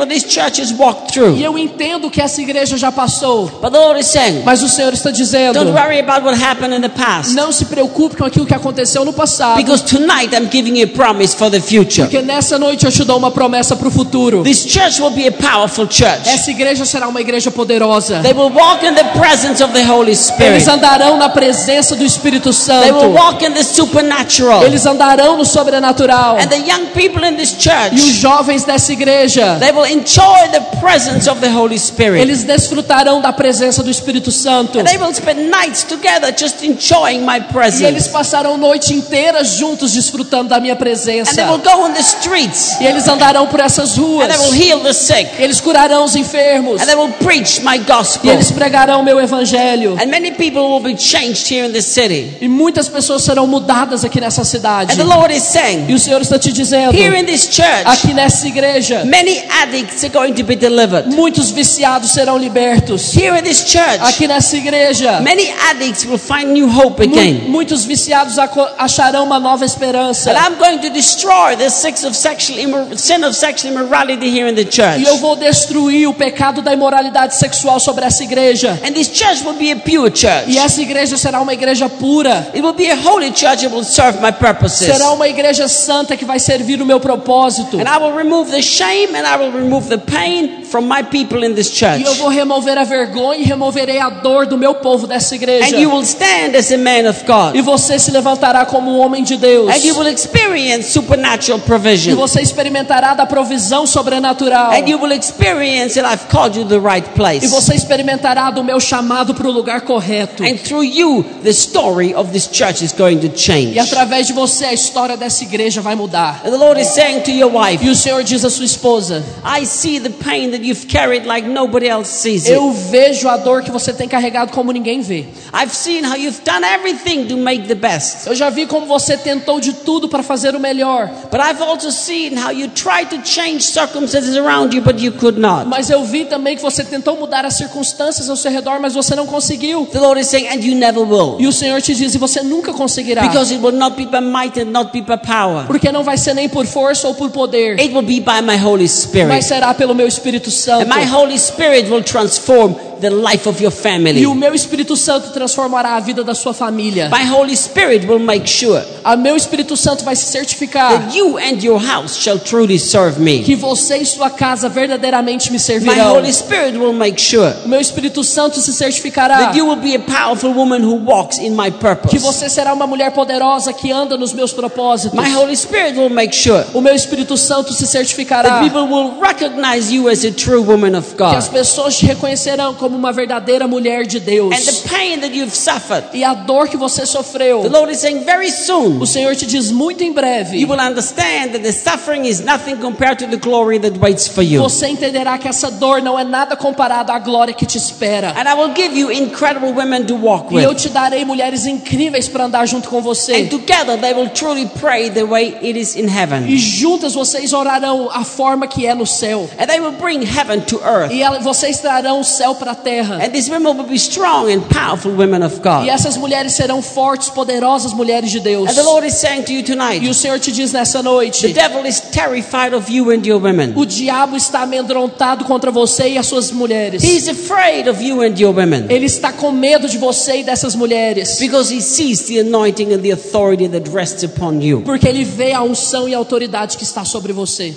E 1.38 1.44
eu 1.44 1.58
entendo 1.58 2.10
que 2.10 2.22
essa 2.22 2.42
igreja 2.42 2.78
já 2.78 2.92
passou. 2.92 3.48
But 3.62 3.72
the 3.72 3.80
Lord 3.80 4.00
is 4.00 4.08
saying, 4.08 4.44
Mas 4.44 4.62
o 4.62 4.70
Senhor 4.70 4.94
está 4.94 5.12
dizendo: 5.12 5.54
don't 5.54 5.72
worry 5.72 6.00
about 6.00 6.26
what 6.26 6.42
happened 6.42 6.76
in 6.76 6.82
the 6.82 6.90
past. 6.90 7.34
Não 7.34 7.52
se 7.52 7.66
preocupe 7.66 8.16
com 8.16 8.26
aquilo 8.26 8.46
que 8.46 8.54
aconteceu 8.54 9.04
no 9.06 9.14
passado. 9.14 9.58
Because 9.58 9.84
tonight 9.84 10.36
I'm 10.36 10.50
giving 10.52 10.78
you 10.80 10.86
a 10.86 10.88
promise 10.88 11.36
for 11.36 11.50
the 11.50 11.60
future. 11.60 12.04
Porque 12.04 12.22
nessa 12.22 12.58
noite 12.58 12.86
eu 12.86 12.92
te 12.92 13.04
dou 13.04 13.18
uma 13.18 13.32
promessa 13.32 13.76
para 13.76 13.88
o 13.88 13.92
futuro. 13.92 14.44
This 14.44 14.66
church 14.66 15.02
will 15.02 15.12
be 15.12 15.28
a 15.28 15.32
powerful 15.32 15.88
church. 15.90 16.28
Essa 16.28 16.52
igreja 16.52 16.86
será 16.86 17.08
uma 17.08 17.22
igreja 17.22 17.52
poderosa. 17.52 18.22
They 18.22 18.34
will 18.34 18.52
walk 18.52 18.86
in 18.86 18.94
the 18.94 19.04
presence 19.20 19.62
of 19.68 19.74
the 19.74 19.84
Holy 19.84 20.16
Spirit. 20.16 20.54
Eles 20.54 20.68
andarão 20.68 21.18
na 21.18 21.30
presença 21.30 21.96
do 21.96 22.04
Espírito 22.04 22.52
They 22.52 22.92
will 22.92 23.02
Santo. 23.02 23.10
walk 23.14 23.46
in 23.46 23.52
the 23.52 23.64
supernatural. 23.64 24.64
Eles 24.64 24.86
andarão 24.86 25.38
no 25.38 25.46
sobrenatural. 25.46 26.38
And 26.38 26.48
the 26.48 26.58
young 26.58 26.88
people 26.94 27.26
in 27.26 27.36
this 27.36 27.52
E 27.52 27.56
os 27.58 27.64
church, 27.64 28.12
jovens 28.14 28.64
dessa 28.64 28.92
igreja, 28.94 29.58
they 29.60 29.72
will 29.72 29.86
enjoy 29.86 30.48
the 30.52 30.62
presence 30.80 31.30
of 31.30 31.40
the 31.42 31.50
Holy 31.50 31.78
Spirit. 31.78 32.22
eles 32.22 32.44
desfrutarão 32.44 33.22
da 33.22 33.32
presença 33.34 33.84
do 33.84 33.90
Espírito 33.90 34.32
Santo. 34.32 34.80
And 34.80 34.84
they 34.86 34.98
will 34.98 35.14
spend 35.14 35.50
nights 35.50 35.84
together 35.84 36.34
just 36.38 36.64
enjoying 36.64 37.22
my 37.22 37.38
E 37.38 37.84
eles 37.84 38.08
presence. 38.08 38.10
passarão 38.10 38.58
noite 38.58 38.94
inteira 38.94 39.44
juntos 39.44 39.94
desfrutando 39.94 40.50
da 40.50 40.60
minha 40.60 40.74
And 40.74 40.78
they 40.78 40.94
will 40.94 40.96
presença. 40.96 41.58
go 41.64 41.84
on 41.84 41.92
the 41.94 42.02
streets 42.02 42.80
E 42.80 42.86
eles 42.86 43.08
andarão 43.08 43.48
por 43.48 43.60
essas 43.60 43.98
ruas. 43.98 44.26
and 44.30 44.34
they 44.34 44.46
will 44.46 44.54
heal 44.54 44.80
the 44.82 44.94
sick. 44.94 45.28
E 45.40 45.44
eles 45.44 45.60
curarão 45.60 46.04
os 46.04 46.16
enfermos. 46.16 46.82
And 46.82 46.86
they 46.86 46.96
will 46.96 47.12
preach 47.24 47.62
my 47.62 47.76
E 47.76 47.80
gospel. 47.80 48.32
eles 48.32 48.52
pregarão 48.52 49.04
meu 49.04 49.20
And 49.20 49.26
evangelho. 49.58 49.98
And 50.02 50.10
many 50.12 50.32
people 50.32 50.62
will 50.70 50.82
be 50.82 50.96
changed 50.96 51.48
here 51.52 51.66
in 51.66 51.72
this 51.74 51.86
city. 51.86 52.38
E 52.42 52.48
muitas 52.48 52.88
pessoas 52.88 53.24
serão 53.24 53.48
mudadas 53.48 54.04
aqui 54.06 54.20
nessa 54.20 54.44
cidade. 54.44 54.92
And 54.94 54.98
the 54.98 55.04
Lord 55.04 55.34
is 55.34 55.44
saying, 55.44 55.86
E 55.90 55.94
o 55.94 56.00
Senhor 56.00 56.22
está 56.22 56.38
te 56.40 56.52
dizendo, 56.52 56.96
here 56.98 57.18
in 57.20 57.26
this 57.26 57.44
church, 57.50 57.86
aqui 57.86 58.14
nessa 58.14 58.48
igreja, 58.48 59.04
many 59.06 59.40
addicts 59.62 60.04
are 60.04 60.10
going 60.14 60.34
to 60.34 60.44
be 60.44 60.56
delivered. 60.56 61.08
muitos 61.08 61.52
viciados 61.52 62.12
serão 62.12 62.38
libertos. 62.38 63.14
Here 63.16 63.38
in 63.38 63.44
this 63.44 63.66
church, 63.66 64.00
Aqui 64.02 64.28
nessa 64.28 64.56
igreja, 64.58 65.20
many 65.22 65.50
addicts 65.70 66.06
will 66.06 66.18
find 66.20 66.52
new 66.52 66.68
hope 66.70 67.06
mu- 67.06 67.14
again. 67.14 67.46
muitos 67.48 67.84
viciados 67.86 68.38
acharão 68.78 69.24
uma 69.26 69.40
nova 69.40 69.66
esperança. 69.66 70.32
And 70.32 70.38
I'm 70.38 70.58
going 70.58 70.80
to 70.80 70.90
destroy 70.90 71.56
the 71.56 71.70
six 71.70 72.04
of 72.04 72.16
sexual 72.16 72.60
immor- 72.60 72.98
sin 72.98 73.24
of 73.24 73.36
sexual 73.36 73.74
immorality 73.74 74.30
here 74.30 74.48
in 74.50 74.56
the 74.56 74.66
church. 74.66 75.00
E 75.02 75.04
eu 75.04 75.18
vou 75.18 75.36
destruir 75.36 76.08
o 76.08 76.14
pecado 76.14 76.62
da 76.62 76.74
imoralidade 76.74 77.36
sexual 77.36 77.80
sobre 77.80 78.06
essa 78.06 78.24
igreja. 78.24 78.80
And 78.86 78.92
this 78.94 79.10
church 79.14 79.44
will 79.48 79.58
be 79.58 79.72
a 79.72 79.76
pure 79.76 80.10
church. 80.10 80.48
E 80.48 80.58
essa 80.58 80.82
igreja 80.82 81.18
será 81.18 81.42
uma 81.42 81.54
igreja 81.54 81.90
pura. 81.90 82.50
It 82.54 82.62
will 82.62 82.74
be 82.74 82.90
a 82.90 82.96
holy 82.96 83.32
church 83.32 83.62
that 83.62 83.74
will 83.74 83.84
serve 83.84 84.20
my 84.22 84.32
purposes. 84.32 84.88
Será 84.88 85.12
uma 85.12 85.28
igreja 85.28 85.68
santa 85.68 86.16
que 86.18 86.26
vai 86.26 86.40
servir 86.40 86.82
o 86.82 86.86
meu 86.86 87.00
propósito. 87.00 87.80
And 87.80 87.88
I 87.88 87.98
will 87.98 88.16
remove 88.16 88.52
the 88.52 88.62
shame 88.62 89.16
and 89.16 89.26
I 89.26 89.38
will 89.38 89.52
remove 89.52 89.88
the 89.90 89.98
pain 89.98 90.64
from 90.70 90.88
my 90.88 91.04
people 91.04 91.44
in 91.46 91.54
this 91.54 91.70
church. 91.72 92.02
E 92.02 92.04
eu 92.04 92.16
vou 92.16 92.30
remover 92.30 92.78
a 92.78 92.84
vergonha 92.84 93.40
e 93.40 93.44
removerei 93.44 94.00
a 94.00 94.10
dor 94.10 94.46
do 94.46 94.58
meu 94.58 94.76
povo 94.76 95.08
dessa 95.08 95.36
igreja. 95.36 95.76
And 95.76 95.80
you 95.80 95.90
will 95.90 96.04
stand 96.04 96.56
as 96.58 96.72
a 96.72 96.78
man 96.78 97.10
of 97.10 97.24
God. 97.26 97.56
E 97.56 97.62
você 97.62 97.98
se 98.00 98.12
levantará 98.12 98.66
como 98.66 98.92
um 98.92 99.00
homem 99.00 99.24
de 99.24 99.38
Deus. 99.38 99.70
And 99.74 99.86
you 99.86 99.98
will 99.98 100.08
experience 100.08 100.92
supernatural 100.92 101.60
E 101.60 101.62
provision. 101.62 102.16
você 102.16 102.42
experimentará 102.42 103.14
da 103.14 103.26
provisão 103.26 103.86
sobrenatural. 103.86 104.72
And 104.72 104.88
you 104.88 105.00
will 105.00 105.12
experience 105.12 106.00
that 106.00 106.06
I've 106.12 106.28
called 106.30 106.58
you 106.58 106.64
to 106.66 106.70
the 106.70 106.80
right 106.80 107.08
place. 107.16 107.46
E 107.46 107.48
você 107.48 107.76
experimentará 107.76 108.52
do 108.52 108.64
meu 108.64 108.80
chamado 108.80 109.34
para 109.34 109.48
o 109.48 109.52
lugar 109.52 109.82
correto. 109.82 110.44
And 110.44 110.58
through 110.58 110.84
you, 110.84 111.26
the 111.44 111.52
story 111.52 112.14
of 112.14 112.32
this 112.32 112.50
church 112.52 112.84
is 112.84 112.92
going 112.92 113.18
to 113.20 113.30
change. 113.36 113.74
E 113.74 113.80
através 113.80 114.28
de 114.28 114.34
você 114.34 114.66
a 114.66 114.74
história 114.74 115.18
dessa 115.18 115.44
igreja 115.44 115.82
vai 115.82 115.96
mudar. 115.96 116.42
And 116.46 116.52
the 116.52 116.58
Lord 116.58 116.80
is 116.80 116.88
saying 116.88 117.22
to 117.22 117.32
your 117.32 117.52
wife, 117.52 117.84
E 117.86 117.90
o 117.90 117.96
Senhor 117.96 118.24
diz 118.24 118.44
à 118.44 118.50
sua 118.50 118.66
esposa: 118.66 119.24
I 119.44 119.66
see 119.66 120.00
the 120.00 120.10
pain 120.10 120.50
that 120.58 120.66
you've 120.66 120.88
carried 120.88 121.26
like 121.26 121.48
nobody 121.48 121.88
else 121.88 122.10
sees 122.10 122.46
it. 122.46 122.54
Eu 122.54 122.72
vejo 122.72 123.28
a 123.30 123.38
dor 123.38 123.62
que 123.62 123.72
você 123.72 123.94
tem 123.94 124.08
carregado 124.08 124.52
como 124.52 124.72
ninguém 124.72 125.02
vê. 125.02 125.26
I've 125.54 125.74
seen 125.74 126.04
how 126.04 126.16
you've 126.16 126.42
done 126.44 126.66
everything 126.66 127.26
to 127.28 127.38
make 127.38 127.68
the 127.68 127.76
best. 127.76 128.28
Eu 128.28 128.36
já 128.36 128.50
vi 128.50 128.66
como 128.66 128.86
você 128.86 129.18
tentou 129.18 129.60
de 129.60 129.74
tudo 129.74 130.10
para 130.10 130.24
fazer 130.24 130.56
o 130.56 130.60
melhor. 130.60 131.10
But 131.32 131.40
I've 131.42 131.62
also 131.62 131.92
seen 131.92 132.36
how 132.38 132.52
you 132.52 132.70
tried 132.70 133.10
to 133.10 133.22
change 133.24 133.62
circumstances 133.62 134.36
around 134.36 134.76
you, 134.76 134.82
but 134.82 135.00
you 135.00 135.12
could 135.14 135.40
not. 135.40 135.68
Mas 135.68 135.90
eu 135.90 136.04
vi 136.04 136.26
também 136.26 136.56
que 136.56 136.62
você 136.62 136.84
tentou 136.84 137.16
mudar 137.18 137.46
as 137.46 137.56
circunstâncias 137.56 138.30
ao 138.30 138.36
seu 138.36 138.52
redor, 138.52 138.80
mas 138.80 138.94
você 138.94 139.16
não 139.16 139.26
conseguiu. 139.26 139.86
The 139.92 140.00
Lord 140.00 140.20
is 140.20 140.28
saying, 140.28 140.48
and 140.48 140.64
you 140.64 140.76
never 140.76 141.04
will. 141.04 141.38
E 141.40 141.48
o 141.48 141.54
Senhor 141.54 141.82
te 141.82 141.94
diz: 141.94 142.16
e 142.16 142.18
você 142.18 142.42
nunca 142.42 142.74
conseguirá. 142.74 143.22
Because 143.22 143.54
it 143.54 143.64
will 143.64 143.76
not 143.76 143.96
be 143.96 144.06
by 144.06 144.22
might 144.22 144.60
and 144.60 144.72
not 144.72 144.92
be 144.92 145.02
by 145.02 145.18
power. 145.18 145.66
Porque 145.68 145.92
não 145.92 146.04
vai 146.04 146.18
ser 146.18 146.34
nem 146.34 146.50
por 146.50 146.66
força 146.66 147.08
ou 147.08 147.14
por 147.14 147.30
poder, 147.30 147.80
It 147.80 147.94
will 147.94 148.02
be 148.02 148.20
by 148.20 148.42
my 148.44 148.58
Holy 148.58 148.88
Spirit. 148.88 149.28
mas 149.28 149.46
será 149.46 149.74
pelo 149.74 149.94
meu 149.94 150.08
Espírito 150.08 150.47
And 150.82 150.90
my 150.90 151.04
Holy 151.04 151.38
Spirit 151.38 151.90
will 151.90 152.04
transform 152.04 152.76
the 153.00 153.10
life 153.10 153.48
of 153.48 153.62
your 153.62 153.72
family. 153.72 154.22
E 154.22 154.28
o 154.28 154.34
meu 154.36 154.54
Espírito 154.54 154.96
Santo 154.96 155.32
transformará 155.32 155.96
a 155.96 156.00
vida 156.00 156.24
da 156.24 156.34
sua 156.36 156.54
família. 156.54 157.10
My 157.10 157.30
Holy 157.30 157.56
Spirit 157.56 158.06
will 158.08 158.20
make 158.20 158.48
sure 158.48 158.82
A 159.04 159.16
meu 159.16 159.36
Espírito 159.36 159.76
Santo 159.78 160.04
vai 160.04 160.16
se 160.16 160.26
certificar 160.32 160.92
that 160.92 161.18
you 161.18 161.38
and 161.38 161.64
your 161.64 161.80
house 161.80 162.16
shall 162.18 162.40
truly 162.40 162.78
serve 162.80 163.20
me. 163.20 163.44
que 163.44 163.56
você 163.56 163.98
e 163.98 164.06
sua 164.06 164.30
casa 164.30 164.68
verdadeiramente 164.70 165.50
me 165.52 165.58
My 165.58 165.64
servirão. 165.64 166.16
Holy 166.16 166.32
Spirit 166.34 166.78
will 166.78 166.94
make 166.94 167.20
sure 167.22 167.54
O 167.66 167.68
meu 167.68 167.80
Espírito 167.80 168.24
Santo 168.24 168.60
se 168.60 168.74
certificará 168.74 169.38
that 169.38 169.58
you 169.58 169.66
will 169.68 169.78
be 169.78 169.96
a 169.96 170.00
powerful 170.00 170.54
woman 170.54 170.82
who 170.84 170.96
walks 171.06 171.38
in 171.38 171.52
my 171.52 171.72
que 171.72 171.78
purpose. 171.80 172.18
você 172.20 172.50
será 172.50 172.74
uma 172.74 172.88
mulher 172.88 173.12
poderosa 173.12 173.72
que 173.74 173.92
anda 173.92 174.18
nos 174.18 174.34
meus 174.34 174.52
propósitos. 174.54 175.18
My 175.20 175.34
Holy 175.36 175.56
Spirit 175.56 175.98
will 175.98 176.10
make 176.10 176.34
sure 176.36 176.64
O 176.74 176.82
meu 176.82 176.96
Espírito 176.96 177.38
Santo 177.38 177.74
se 177.74 177.84
that 177.84 177.92
certificará 177.92 178.60
people 178.62 178.82
will 178.88 179.14
recognize 179.22 179.94
you 179.94 180.08
as 180.10 180.24
a 180.26 180.32
true 180.32 180.62
woman 180.64 180.98
of 180.98 181.16
que 181.16 181.24
as 181.24 181.46
God. 181.48 181.54
pessoas 181.54 181.98
te 181.98 182.06
reconhecerão 182.06 182.74
como 182.74 182.87
uma 182.96 183.12
verdadeira 183.12 183.68
mulher 183.68 184.06
de 184.06 184.20
Deus. 184.20 184.54
And 184.56 184.60
the 184.72 184.90
pain 184.90 185.20
that 185.20 185.36
you've 185.36 185.56
suffered, 185.56 186.06
E 186.14 186.24
a 186.24 186.34
dor 186.34 186.68
que 186.68 186.78
você 186.78 187.06
sofreu, 187.06 187.62
the 187.64 187.70
Lord 187.70 187.92
is 187.92 188.00
saying 188.00 188.20
very 188.24 188.52
soon 188.52 189.00
o 189.02 189.06
Senhor 189.06 189.36
te 189.36 189.46
diz 189.46 189.72
muito 189.72 190.04
em 190.04 190.12
breve. 190.14 190.58
you 190.58 190.68
will 190.68 190.80
understand 190.80 191.52
that 191.52 191.62
the 191.64 191.72
suffering 191.72 192.26
is 192.26 192.40
nothing 192.42 192.78
compared 192.78 193.18
to 193.18 193.28
the 193.28 193.38
glory 193.38 193.80
that 193.80 193.98
waits 194.00 194.28
for 194.28 194.44
you. 194.44 194.62
Você 194.62 194.88
entenderá 194.88 195.38
que 195.38 195.48
essa 195.48 195.70
dor 195.72 196.02
não 196.02 196.18
é 196.18 196.24
nada 196.24 196.56
comparado 196.56 197.12
à 197.12 197.20
glória 197.20 197.54
que 197.54 197.66
te 197.66 197.78
espera. 197.78 198.34
And 198.38 198.48
I 198.50 198.54
will 198.54 198.74
give 198.76 198.98
you 198.98 199.12
incredible 199.12 199.72
women 199.74 200.06
to 200.06 200.16
walk 200.16 200.54
E 200.54 200.64
eu 200.64 200.74
te 200.76 200.90
darei 200.90 201.26
mulheres 201.26 201.66
incríveis 201.66 202.28
para 202.28 202.46
andar 202.46 202.66
junto 202.68 202.90
com 202.90 202.98
And 203.00 203.02
você. 203.02 203.46
together 203.48 203.98
they 204.00 204.14
will 204.14 204.30
truly 204.30 204.66
pray 204.80 205.10
the 205.10 205.24
way 205.24 205.56
it 205.62 205.78
is 205.80 205.96
in 205.96 206.06
E 206.06 206.10
heaven. 206.10 206.58
juntas 206.58 207.14
vocês 207.14 207.54
orarão 207.54 208.10
a 208.12 208.24
forma 208.24 208.68
que 208.68 208.86
é 208.86 208.94
no 208.94 209.06
céu. 209.06 209.50
And 209.60 209.66
they 209.68 209.80
will 209.80 209.94
bring 209.94 210.24
heaven 210.24 210.62
to 210.62 210.80
earth. 210.84 211.12
E 211.12 211.24
vocês 211.42 211.80
trarão 211.80 212.20
o 212.20 212.24
céu 212.24 212.56
para 212.56 212.72
a 212.72 212.76
terra. 212.84 213.16
And 213.16 213.32
these 213.32 213.50
women 213.50 213.76
will 213.78 213.88
be 213.88 213.98
strong 213.98 214.52
and 214.52 214.62
powerful 214.62 215.12
women 215.12 215.44
of 215.44 215.60
E 215.84 215.90
essas 215.90 216.18
mulheres 216.18 216.54
serão 216.54 216.82
fortes, 216.82 217.30
poderosas 217.30 217.94
mulheres 217.94 218.32
de 218.32 218.40
Deus. 218.40 218.70
And 218.70 218.74
the 218.74 218.84
Lord 218.84 219.06
is 219.06 219.16
saying 219.16 219.44
to 219.44 219.52
you 219.52 219.64
E 220.02 220.10
o 220.10 220.14
Senhor 220.14 220.40
te 220.40 220.52
diz 220.52 220.72
nessa 220.72 221.00
the 221.00 221.04
noite: 221.04 221.54
devil 221.54 221.86
is 221.86 222.00
terrified 222.00 222.74
of 222.74 222.92
you 222.92 223.12
and 223.12 223.26
your 223.26 223.42
women. 223.42 223.74
o 223.76 223.86
diabo 223.86 224.36
está 224.36 224.62
amedrontado 224.62 225.46
contra 225.46 225.72
você 225.72 226.10
e 226.10 226.18
as 226.18 226.26
suas 226.28 226.52
mulheres. 226.52 227.04
He's 227.04 227.28
afraid 227.28 227.90
of 227.90 228.04
you 228.04 228.22
and 228.22 228.36
your 228.40 228.56
women. 228.56 228.86
Ele 228.90 229.06
está 229.06 229.32
com 229.32 229.52
medo 229.52 229.88
de 229.88 229.98
você 229.98 230.38
e 230.40 230.44
dessas 230.44 230.76
mulheres. 230.76 231.40
Because 231.40 231.74
he 231.74 231.82
sees 231.82 232.22
the 232.22 232.40
anointing 232.40 232.94
and 232.94 233.00
the 233.00 233.12
authority 233.12 233.68
that 233.68 233.90
rests 233.90 234.24
upon 234.24 234.62
you. 234.62 234.82
Porque 234.82 235.08
ele 235.08 235.24
vê 235.24 235.54
a 235.54 235.62
unção 235.62 236.08
e 236.08 236.14
a 236.14 236.18
autoridade 236.18 236.78
que 236.78 236.84
está 236.84 237.04
sobre 237.04 237.34
você. 237.34 237.74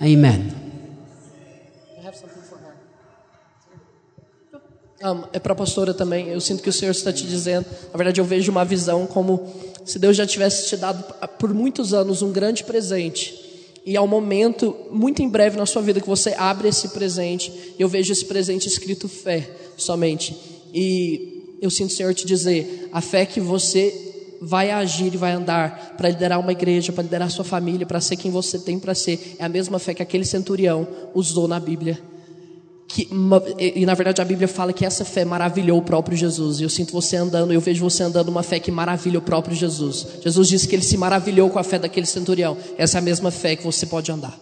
Amen. 0.00 0.57
É 5.32 5.38
para 5.38 5.52
a 5.52 5.56
pastora 5.56 5.94
também. 5.94 6.28
Eu 6.28 6.40
sinto 6.40 6.62
que 6.62 6.68
o 6.68 6.72
Senhor 6.72 6.90
está 6.90 7.12
te 7.12 7.24
dizendo. 7.24 7.66
Na 7.92 7.96
verdade, 7.96 8.20
eu 8.20 8.24
vejo 8.24 8.50
uma 8.50 8.64
visão 8.64 9.06
como 9.06 9.46
se 9.84 9.98
Deus 9.98 10.16
já 10.16 10.26
tivesse 10.26 10.68
te 10.68 10.76
dado 10.76 11.04
por 11.38 11.54
muitos 11.54 11.94
anos 11.94 12.20
um 12.20 12.32
grande 12.32 12.64
presente. 12.64 13.46
E 13.86 13.96
ao 13.96 14.08
momento, 14.08 14.74
muito 14.90 15.22
em 15.22 15.28
breve 15.28 15.56
na 15.56 15.66
sua 15.66 15.82
vida, 15.82 16.00
que 16.00 16.08
você 16.08 16.34
abre 16.36 16.68
esse 16.68 16.88
presente. 16.88 17.74
Eu 17.78 17.88
vejo 17.88 18.12
esse 18.12 18.24
presente 18.24 18.66
escrito 18.66 19.08
fé 19.08 19.48
somente. 19.76 20.36
E 20.74 21.56
eu 21.62 21.70
sinto 21.70 21.90
o 21.90 21.94
Senhor 21.94 22.12
te 22.12 22.26
dizer: 22.26 22.88
a 22.92 23.00
fé 23.00 23.24
que 23.24 23.40
você 23.40 24.06
vai 24.40 24.70
agir 24.70 25.14
e 25.14 25.16
vai 25.16 25.32
andar 25.32 25.94
para 25.96 26.08
liderar 26.08 26.40
uma 26.40 26.52
igreja, 26.52 26.92
para 26.92 27.04
liderar 27.04 27.30
sua 27.30 27.44
família, 27.44 27.86
para 27.86 28.00
ser 28.00 28.16
quem 28.16 28.30
você 28.30 28.58
tem 28.58 28.78
para 28.78 28.94
ser, 28.94 29.36
é 29.38 29.44
a 29.44 29.48
mesma 29.48 29.78
fé 29.78 29.94
que 29.94 30.02
aquele 30.02 30.24
centurião 30.24 30.86
usou 31.14 31.48
na 31.48 31.58
Bíblia 31.58 32.00
que 32.88 33.06
e, 33.58 33.84
na 33.84 33.92
verdade 33.92 34.22
a 34.22 34.24
Bíblia 34.24 34.48
fala 34.48 34.72
que 34.72 34.84
essa 34.84 35.04
fé 35.04 35.22
maravilhou 35.22 35.78
o 35.78 35.82
próprio 35.82 36.16
Jesus. 36.16 36.58
E 36.58 36.62
eu 36.62 36.70
sinto 36.70 36.90
você 36.92 37.16
andando, 37.16 37.52
eu 37.52 37.60
vejo 37.60 37.84
você 37.84 38.02
andando 38.02 38.30
uma 38.30 38.42
fé 38.42 38.58
que 38.58 38.72
maravilha 38.72 39.18
o 39.18 39.22
próprio 39.22 39.54
Jesus. 39.54 40.06
Jesus 40.24 40.48
disse 40.48 40.66
que 40.66 40.74
ele 40.74 40.82
se 40.82 40.96
maravilhou 40.96 41.50
com 41.50 41.58
a 41.58 41.62
fé 41.62 41.78
daquele 41.78 42.06
centurião. 42.06 42.56
Essa 42.78 42.96
é 42.96 43.00
a 43.00 43.02
mesma 43.02 43.30
fé 43.30 43.54
que 43.54 43.62
você 43.62 43.84
pode 43.84 44.10
andar. 44.10 44.36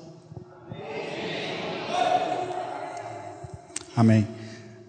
Amém. 3.97 4.29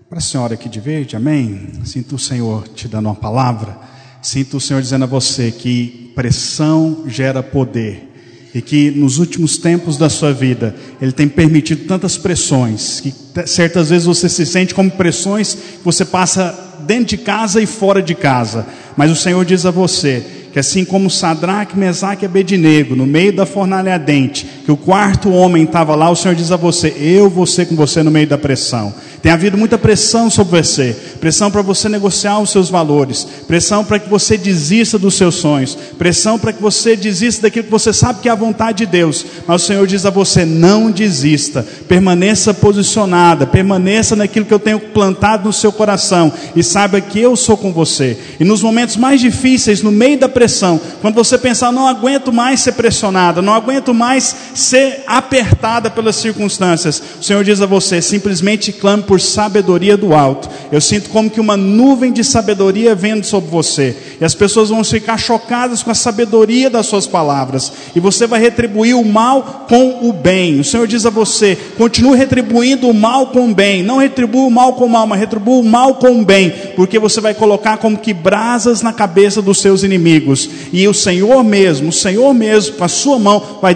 Para 0.08 0.20
a 0.20 0.22
senhora 0.22 0.54
aqui 0.54 0.70
de 0.70 0.80
verde, 0.80 1.16
amém. 1.16 1.72
Sinto 1.84 2.16
o 2.16 2.20
Senhor 2.20 2.68
te 2.68 2.88
dando 2.88 3.08
uma 3.08 3.16
palavra. 3.16 3.80
Sinto 4.22 4.58
o 4.58 4.62
Senhor 4.62 4.82
dizendo 4.82 5.04
a 5.04 5.08
você 5.08 5.52
que 5.52 6.12
pressão 6.16 7.06
gera 7.08 7.42
poder. 7.42 8.07
E 8.54 8.62
que 8.62 8.92
nos 8.92 9.20
últimos 9.20 9.58
tempos 9.58 9.98
da 9.98 10.10
sua 10.10 10.34
vida, 10.34 10.76
Ele 11.02 11.12
tem 11.12 11.28
permitido 11.28 11.86
tantas 11.86 12.18
pressões, 12.18 13.00
que 13.00 13.14
certas 13.46 13.90
vezes 13.90 14.06
você 14.06 14.28
se 14.30 14.46
sente 14.46 14.74
como 14.74 14.90
pressões 14.90 15.54
que 15.54 15.84
você 15.84 16.06
passa 16.06 16.68
dentro 16.88 17.06
de 17.06 17.18
casa 17.18 17.62
e 17.62 17.66
fora 17.66 18.02
de 18.02 18.16
casa. 18.16 18.66
Mas 18.96 19.12
o 19.12 19.16
Senhor 19.16 19.44
diz 19.46 19.66
a 19.66 19.72
você 19.72 20.24
que 20.58 20.60
assim 20.60 20.84
como 20.84 21.08
Sadraque, 21.08 21.78
Mesaque 21.78 22.24
e 22.24 22.26
Abednego, 22.26 22.96
no 22.96 23.06
meio 23.06 23.32
da 23.32 23.46
fornalha 23.46 23.94
ardente, 23.94 24.48
que 24.68 24.72
o 24.74 24.76
quarto 24.76 25.32
homem 25.32 25.64
estava 25.64 25.96
lá, 25.96 26.10
o 26.10 26.16
Senhor 26.16 26.36
diz 26.36 26.52
a 26.52 26.58
você: 26.58 26.94
Eu 27.00 27.30
vou 27.30 27.46
ser 27.46 27.68
com 27.68 27.76
você 27.78 28.04
no 28.04 28.12
meio 28.12 28.28
da 28.28 28.38
pressão. 28.38 28.94
Tem 29.22 29.32
havido 29.32 29.58
muita 29.58 29.78
pressão 29.78 30.30
sobre 30.30 30.62
você, 30.62 30.94
pressão 31.22 31.50
para 31.50 31.62
você 31.62 31.88
negociar 31.88 32.40
os 32.40 32.50
seus 32.50 32.70
valores, 32.70 33.26
pressão 33.48 33.86
para 33.86 33.98
que 33.98 34.10
você 34.10 34.38
desista 34.38 35.00
dos 35.00 35.16
seus 35.16 35.36
sonhos, 35.36 35.74
pressão 35.98 36.38
para 36.38 36.52
que 36.52 36.62
você 36.62 36.98
desista 36.98 37.44
daquilo 37.44 37.64
que 37.64 37.72
você 37.72 37.94
sabe 37.94 38.20
que 38.20 38.28
é 38.28 38.32
a 38.32 38.36
vontade 38.36 38.80
de 38.80 38.88
Deus. 38.88 39.26
Mas 39.48 39.64
o 39.64 39.66
Senhor 39.66 39.88
diz 39.88 40.06
a 40.06 40.10
você: 40.10 40.44
não 40.44 40.92
desista, 40.92 41.66
permaneça 41.88 42.54
posicionada, 42.54 43.48
permaneça 43.48 44.18
naquilo 44.18 44.46
que 44.46 44.54
eu 44.54 44.60
tenho 44.60 44.82
plantado 44.82 45.46
no 45.46 45.54
seu 45.54 45.72
coração 45.72 46.30
e 46.54 46.62
saiba 46.62 47.00
que 47.00 47.22
eu 47.22 47.38
sou 47.38 47.56
com 47.56 47.72
você. 47.72 48.20
E 48.38 48.44
nos 48.44 48.62
momentos 48.62 48.98
mais 48.98 49.22
difíceis, 49.22 49.82
no 49.82 49.94
meio 49.94 50.20
da 50.20 50.28
pressão, 50.28 50.78
quando 51.02 51.16
você 51.16 51.38
pensar, 51.38 51.72
não 51.72 51.88
aguento 51.88 52.34
mais 52.34 52.60
ser 52.60 52.74
pressionada, 52.74 53.42
não 53.42 53.54
aguento 53.54 53.94
mais 53.94 54.36
ser 54.58 55.04
apertada 55.06 55.90
pelas 55.90 56.16
circunstâncias, 56.16 57.02
o 57.20 57.24
Senhor 57.24 57.44
diz 57.44 57.62
a 57.62 57.66
você: 57.66 58.02
simplesmente 58.02 58.72
clame 58.72 59.04
por 59.04 59.22
sabedoria 59.22 59.96
do 59.96 60.14
alto. 60.14 60.50
Eu 60.72 60.82
sinto 60.82 61.10
como 61.10 61.30
que 61.30 61.40
uma 61.40 61.56
nuvem 61.56 62.12
de 62.12 62.24
sabedoria 62.24 62.96
vendo 62.96 63.26
sobre 63.26 63.50
você. 63.50 63.96
E 64.20 64.26
as 64.26 64.34
pessoas 64.34 64.70
vão 64.70 64.84
ficar 64.84 65.18
chocadas 65.18 65.84
com 65.84 65.92
a 65.92 65.96
sabedoria 65.96 66.70
das 66.70 66.88
suas 66.88 67.06
palavras. 67.06 67.72
E 67.96 68.00
você 68.00 68.26
vai 68.26 68.40
retribuir 68.40 68.96
o 68.98 69.06
mal 69.06 69.66
com 69.70 70.10
o 70.10 70.12
bem. 70.12 70.60
O 70.60 70.64
Senhor 70.64 70.88
diz 70.88 71.06
a 71.06 71.10
você: 71.10 71.58
continue 71.78 72.18
retribuindo 72.18 72.90
o 72.90 72.94
mal 72.94 73.28
com 73.28 73.50
o 73.50 73.54
bem. 73.54 73.84
Não 73.84 73.98
retribua 73.98 74.48
o 74.48 74.52
mal 74.52 74.74
com 74.74 74.86
o 74.86 74.90
mal, 74.90 75.06
mas 75.06 75.20
retribua 75.20 75.60
o 75.60 75.64
mal 75.64 75.96
com 75.96 76.20
o 76.20 76.26
bem. 76.26 76.52
Porque 76.76 76.98
você 76.98 77.22
vai 77.22 77.34
colocar 77.34 77.78
como 77.78 77.98
que 77.98 78.14
brasas 78.14 78.82
na 78.82 78.92
cabeça 78.92 79.42
dos 79.42 79.62
seus 79.62 79.84
inimigos. 79.84 80.50
E 80.74 80.88
o 80.88 80.94
Senhor 80.94 81.44
mesmo, 81.44 81.90
o 81.90 81.94
Senhor 81.94 82.34
mesmo, 82.34 82.76
com 82.76 82.84
a 82.84 82.88
sua 82.88 83.20
mão, 83.20 83.60
vai 83.62 83.76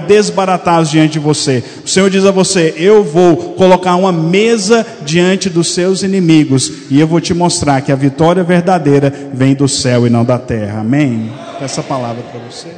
diante 0.79 1.13
de 1.13 1.19
você. 1.19 1.63
O 1.83 1.87
Senhor 1.87 2.09
diz 2.09 2.25
a 2.25 2.31
você: 2.31 2.73
Eu 2.77 3.03
vou 3.03 3.53
colocar 3.53 3.95
uma 3.95 4.11
mesa 4.11 4.85
diante 5.01 5.49
dos 5.49 5.73
seus 5.73 6.03
inimigos. 6.03 6.89
E 6.89 6.99
eu 6.99 7.07
vou 7.07 7.19
te 7.19 7.33
mostrar 7.33 7.81
que 7.81 7.91
a 7.91 7.95
vitória 7.95 8.43
verdadeira 8.43 9.13
vem 9.33 9.53
do 9.53 9.67
céu 9.67 10.07
e 10.07 10.09
não 10.09 10.23
da 10.23 10.39
terra. 10.39 10.79
Amém? 10.79 11.31
Essa 11.59 11.83
palavra 11.83 12.23
para 12.23 12.39
você. 12.39 12.69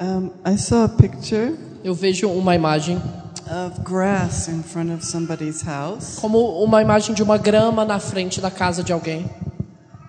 Um, 0.00 0.30
I 0.46 0.56
saw 0.56 0.84
a 0.84 0.88
picture 0.88 1.56
Eu 1.82 1.92
vejo 1.92 2.28
uma 2.28 2.54
imagem 2.54 3.00
of 3.50 3.80
grass 3.82 4.48
in 4.48 4.62
front 4.62 4.90
of 4.90 5.04
somebody's 5.04 5.62
house, 5.62 6.18
como 6.20 6.62
uma 6.62 6.82
imagem 6.82 7.14
de 7.14 7.22
uma 7.22 7.38
grama 7.38 7.84
na 7.84 7.98
frente 7.98 8.40
da 8.40 8.50
casa 8.50 8.82
de 8.82 8.92
alguém. 8.92 9.28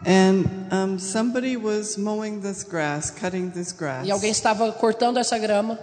and 0.06 0.50
um, 0.72 0.98
somebody 0.98 1.58
was 1.58 1.98
mowing 1.98 2.42
this 2.42 2.64
grass, 2.64 3.12
cutting 3.12 3.52
this 3.52 3.72
grass. 3.72 4.08
E 4.08 4.12
alguém 4.12 4.32
estava 4.32 4.72
cortando 4.72 5.18
essa 5.18 5.38
grama. 5.38 5.78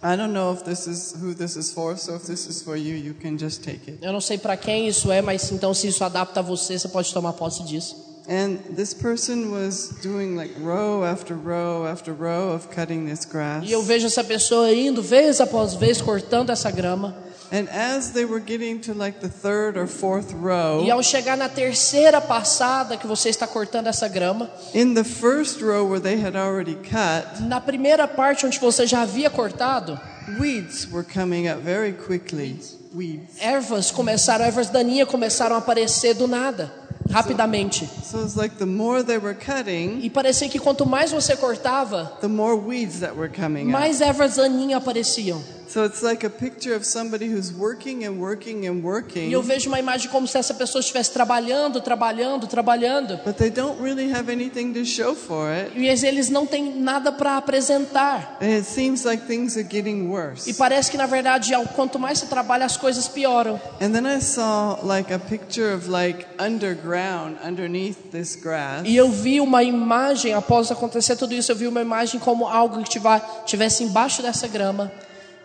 I 0.00 0.14
don't 0.16 0.32
know 0.32 0.52
if 0.52 0.62
this 0.62 0.86
is 0.86 1.12
who 1.20 1.34
this 1.34 1.56
is 1.56 1.72
for, 1.72 1.96
so 1.96 2.14
if 2.14 2.22
this 2.22 2.46
is 2.46 2.62
for 2.62 2.76
you, 2.76 2.94
you 2.94 3.14
can 3.14 3.36
just 3.36 3.64
take 3.64 3.90
it. 3.90 3.98
Eu 4.00 4.12
não 4.12 4.20
sei 4.20 4.38
para 4.38 4.56
quem 4.56 4.86
isso 4.86 5.10
é, 5.10 5.20
mas 5.20 5.50
então 5.50 5.74
se 5.74 5.88
isso 5.88 6.04
adapta 6.04 6.38
a 6.38 6.42
você, 6.42 6.78
você 6.78 6.88
pode 6.88 7.12
tomar 7.12 7.32
posse 7.32 7.64
disso. 7.64 7.96
And 8.28 8.58
this 8.76 8.92
person 8.92 9.50
was 9.50 9.88
doing 10.02 10.36
like 10.36 10.50
row 10.60 11.02
after 11.02 11.34
row 11.34 11.86
after 11.86 12.12
row 12.12 12.52
of 12.52 12.68
cutting 12.68 13.06
this 13.06 13.24
grass. 13.24 13.64
E 13.66 13.72
eu 13.72 13.82
vejo 13.82 14.06
essa 14.06 14.22
pessoa 14.22 14.70
indo 14.70 15.02
vez 15.02 15.40
após 15.40 15.74
vez 15.74 16.02
cortando 16.02 16.50
essa 16.50 16.70
grama. 16.70 17.16
And 17.50 17.66
as 17.70 18.10
they 18.10 18.26
were 18.26 18.40
getting 18.44 18.78
to 18.80 18.92
like 18.92 19.20
the 19.20 19.28
third 19.30 19.78
or 19.78 19.86
fourth 19.86 20.34
row, 20.34 20.84
E 20.84 20.90
ao 20.90 21.02
chegar 21.02 21.34
na 21.34 21.48
terceira 21.48 22.20
passada 22.20 22.98
que 22.98 23.06
você 23.06 23.30
está 23.30 23.46
cortando 23.46 23.86
essa 23.86 24.06
grama, 24.06 24.50
in 24.74 24.92
the 24.92 25.04
first 25.04 25.62
row 25.62 25.86
where 25.88 25.98
they 25.98 26.22
had 26.22 26.36
already 26.36 26.74
cut, 26.74 27.40
na 27.40 27.58
primeira 27.58 28.06
parte 28.06 28.44
onde 28.44 28.58
você 28.58 28.86
já 28.86 29.00
havia 29.00 29.30
cortado, 29.30 29.98
weeds 30.38 30.86
were 30.92 31.02
coming 31.02 31.48
up 31.48 31.62
very 31.62 31.94
quickly. 31.94 32.60
Weeds. 32.94 33.40
ervas 33.40 33.90
começaram, 33.90 34.44
ervas 34.44 34.68
daninhas 34.68 35.08
começaram 35.08 35.56
a 35.56 35.58
aparecer 35.58 36.12
do 36.12 36.28
nada, 36.28 36.70
rapidamente. 37.10 37.86
So 38.04 38.22
it's 38.24 38.36
like 38.36 38.56
the 38.58 38.66
more 38.66 39.02
they 39.02 39.18
were 39.18 39.34
cutting, 39.34 40.00
E 40.02 40.10
parecia 40.10 40.48
que 40.48 40.58
quanto 40.58 40.84
mais 40.86 41.10
você 41.12 41.36
cortava, 41.36 42.12
the 42.20 42.28
more 42.28 42.56
weeds 42.56 43.00
that 43.00 43.14
were 43.16 43.28
coming 43.28 43.64
up. 43.64 43.72
mais 43.72 44.00
ervas 44.00 44.36
daninhas 44.36 44.80
apareciam. 44.82 45.42
So 45.68 45.84
it's 45.84 46.02
like 46.02 46.24
a 46.24 46.30
picture 46.30 46.74
of 46.74 46.84
somebody 46.86 47.26
who's 47.30 47.52
working 47.52 48.04
and 48.06 48.18
working 48.18 48.66
and 48.66 48.78
E 48.78 48.80
working, 48.80 49.30
eu 49.30 49.42
vejo 49.42 49.68
uma 49.68 49.78
imagem 49.78 50.10
como 50.10 50.26
se 50.26 50.38
essa 50.38 50.54
pessoa 50.54 50.80
estivesse 50.80 51.12
trabalhando, 51.12 51.80
trabalhando, 51.82 52.46
trabalhando. 52.46 53.18
but 53.24 53.36
they 53.36 53.50
don't 53.50 53.78
really 53.82 54.10
have 54.10 54.30
anything 54.32 54.72
to 54.72 54.84
show 54.84 55.14
for 55.14 55.50
it. 55.50 55.72
E 55.78 55.86
eles 55.86 56.30
não 56.30 56.46
têm 56.46 56.72
nada 56.80 57.12
para 57.12 57.36
apresentar. 57.36 58.38
And 58.40 58.48
it 58.58 58.64
seems 58.64 59.04
like 59.04 59.26
things 59.26 59.56
are 59.58 59.62
getting 59.68 60.08
worse. 60.08 60.48
E 60.48 60.54
parece 60.54 60.90
que 60.90 60.96
na 60.96 61.06
verdade, 61.06 61.52
ao- 61.52 61.66
quanto 61.66 61.98
mais 61.98 62.18
você 62.18 62.26
trabalha, 62.26 62.64
as 62.64 62.76
coisas 62.78 63.06
pioram. 63.06 63.60
And 63.80 63.90
then 63.92 64.06
I 64.06 64.20
saw 64.20 64.78
like 64.82 65.12
a 65.12 65.18
picture 65.18 65.74
of 65.74 65.88
like 65.90 66.24
underground, 66.38 67.36
underneath 67.46 68.10
this 68.10 68.36
grass. 68.36 68.82
E 68.86 68.96
eu 68.96 69.10
vi 69.10 69.40
uma 69.40 69.62
imagem, 69.62 70.32
após 70.34 70.70
acontecer 70.70 71.16
tudo 71.16 71.34
isso, 71.34 71.52
eu 71.52 71.56
vi 71.56 71.66
uma 71.66 71.80
imagem 71.80 72.18
como 72.20 72.46
algo 72.46 72.82
que 72.82 72.88
tiva- 72.90 73.20
tivesse 73.44 73.84
embaixo 73.84 74.22
dessa 74.22 74.48
grama. 74.48 74.90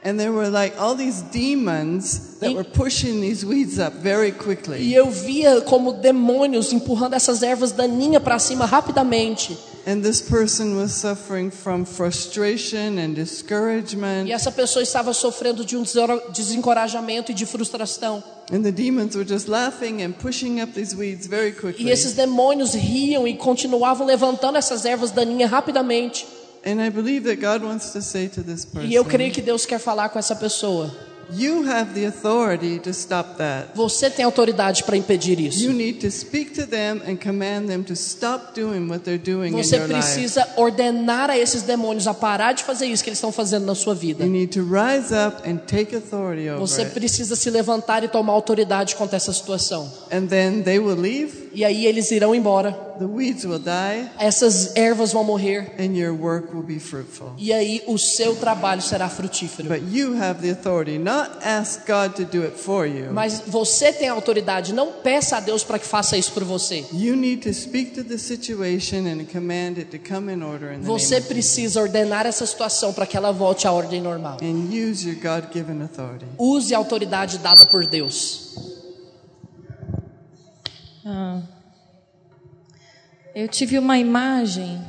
And 0.05 0.17
there 0.19 0.33
were 0.33 0.49
like 0.49 0.77
all 0.77 0.95
these 0.95 1.21
demons 1.31 2.37
that 2.39 2.51
E- 2.51 2.55
were 2.55 2.65
pushing 2.65 3.21
these 3.21 3.45
weeds 3.45 3.79
up 3.79 3.93
very 4.01 4.31
quickly. 4.33 4.79
E 4.81 4.93
eu 4.93 5.09
via 5.09 5.61
como 5.61 5.93
demônios 5.93 6.73
empurrando 6.73 7.13
essas 7.15 7.41
ervas 7.41 7.71
daninhas 7.71 8.21
para 8.21 8.37
cima 8.37 8.65
rapidamente. 8.65 9.57
And 9.85 10.01
this 10.01 10.21
person 10.21 10.77
was 10.77 10.91
suffering 10.93 11.51
from 11.51 11.85
frustration 11.85 12.97
and 12.97 13.13
discouragement. 13.15 14.27
E 14.27 14.31
essa 14.31 14.51
pessoa 14.51 14.81
estava 14.83 15.13
sofrendo 15.13 15.65
de 15.65 15.75
um 15.75 15.83
desencorajamento 16.33 17.31
e 17.31 17.33
de 17.33 17.45
frustração. 17.45 18.23
And 18.51 18.61
the 18.61 18.71
demons 18.71 19.15
were 19.15 19.25
just 19.27 19.47
laughing 19.47 20.01
and 20.03 20.11
pushing 20.13 20.61
up 20.61 20.73
these 20.73 20.95
weeds 20.95 21.27
very 21.27 21.51
quickly. 21.53 21.85
E 21.85 21.89
esses 21.91 22.13
demônios 22.13 22.73
riam 22.73 23.27
e 23.27 23.35
continuavam 23.35 24.05
levantando 24.05 24.57
essas 24.57 24.85
ervas 24.85 25.11
daninhas 25.11 25.49
rapidamente. 25.49 26.25
And 26.65 26.81
I 26.81 26.89
believe 26.89 27.23
that 27.25 27.41
God 27.41 27.61
wants 27.63 27.91
to 27.91 28.01
say 28.01 28.29
to 28.29 28.41
this 28.41 28.63
person, 28.65 28.89
E 28.89 28.95
eu 28.95 29.03
creio 29.03 29.31
que 29.33 29.41
Deus 29.41 29.65
quer 29.65 29.79
falar 29.79 30.09
com 30.09 30.17
essa 30.17 30.35
pessoa. 30.35 30.89
You 31.35 31.67
have 31.69 31.93
the 31.93 32.05
authority 32.07 32.79
to 32.79 32.91
stop 32.91 33.37
that. 33.37 33.69
Você 33.75 34.09
tem 34.09 34.23
autoridade 34.25 34.83
para 34.83 34.95
impedir 34.97 35.39
isso. 35.39 35.63
You 35.63 35.73
need 35.73 35.99
to 35.99 36.11
speak 36.11 36.51
to 36.53 36.65
them 36.65 37.01
and 37.07 37.17
command 37.17 37.67
them 37.67 37.83
to 37.83 37.93
stop 37.93 38.59
doing 38.59 38.87
what 38.87 39.03
they're 39.03 39.17
doing 39.17 39.51
Você 39.51 39.75
in 39.75 39.79
your 39.79 39.87
life. 39.89 39.99
precisa 40.01 40.47
ordenar 40.57 41.29
a 41.29 41.37
esses 41.37 41.63
demônios 41.63 42.07
a 42.07 42.13
parar 42.13 42.53
de 42.53 42.63
fazer 42.63 42.85
isso 42.87 43.03
que 43.03 43.09
eles 43.09 43.17
estão 43.17 43.31
fazendo 43.31 43.65
na 43.65 43.75
sua 43.75 43.95
vida. 43.95 44.23
You 44.23 44.31
need 44.31 44.53
to 44.53 44.61
rise 44.63 45.13
up 45.13 45.47
and 45.49 45.57
take 45.67 45.95
authority 45.95 46.49
over 46.49 46.59
Você 46.59 46.81
it. 46.83 46.91
precisa 46.91 47.35
se 47.35 47.49
levantar 47.49 48.03
e 48.03 48.07
tomar 48.07 48.33
autoridade 48.33 48.95
contra 48.95 49.17
essa 49.17 49.31
situação. 49.33 49.91
And 50.11 50.27
then 50.27 50.61
they 50.63 50.79
will 50.79 50.95
leave, 50.99 51.43
E 51.55 51.63
aí 51.63 51.85
eles 51.85 52.09
irão 52.11 52.33
embora. 52.33 52.71
the 52.99 53.05
weeds 53.05 53.43
will 53.45 53.59
die, 53.59 54.07
Essas 54.19 54.75
ervas 54.75 55.11
vão 55.11 55.23
morrer. 55.23 55.71
and 55.79 55.95
your 55.95 56.11
work 56.13 56.53
will 56.53 56.63
be 56.63 56.79
fruitful. 56.79 57.31
E 57.37 57.51
aí 57.53 57.81
o 57.87 57.97
seu 57.97 58.35
trabalho 58.35 58.81
será 58.81 59.07
frutífero. 59.09 59.67
But 59.69 59.81
you 59.91 60.15
have 60.19 60.41
the 60.41 60.51
authority, 60.51 60.97
not 60.97 61.22
ask 61.41 61.85
God 61.87 62.15
to 62.15 62.23
do 62.25 62.43
it 62.43 62.57
for 62.57 62.85
you. 62.85 63.11
Mas 63.11 63.41
você 63.47 63.91
tem 63.93 64.09
autoridade. 64.09 64.73
Não 64.73 64.91
peça 64.91 65.37
a 65.37 65.39
Deus 65.39 65.63
para 65.63 65.77
que 65.79 65.85
faça 65.85 66.17
isso 66.17 66.31
por 66.31 66.43
você. 66.43 66.85
You 66.93 67.15
need 67.15 67.41
to 67.43 67.53
speak 67.53 67.91
to 67.95 68.03
the 68.03 68.17
situation 68.17 69.05
and 69.07 69.25
command 69.25 69.77
it 69.77 69.85
to 69.85 69.99
come 69.99 70.31
in 70.31 70.41
order 70.43 70.73
in 70.73 70.79
the 70.79 70.85
Você 70.85 71.19
precisa 71.21 71.81
ordenar 71.81 72.25
essa 72.25 72.45
situação 72.45 72.93
para 72.93 73.05
que 73.05 73.15
ela 73.17 73.31
volte 73.31 73.67
à 73.67 73.71
ordem 73.71 74.01
normal. 74.01 74.37
and 74.41 74.69
use 74.71 75.07
your 75.07 75.15
God-given 75.19 75.81
authority. 75.81 76.25
Use 76.37 76.73
a 76.73 76.77
autoridade 76.77 77.37
dada 77.39 77.65
por 77.65 77.85
Deus. 77.85 78.53
Eu 83.35 83.47
tive 83.47 83.79
uma 83.79 83.97
imagem 83.97 84.79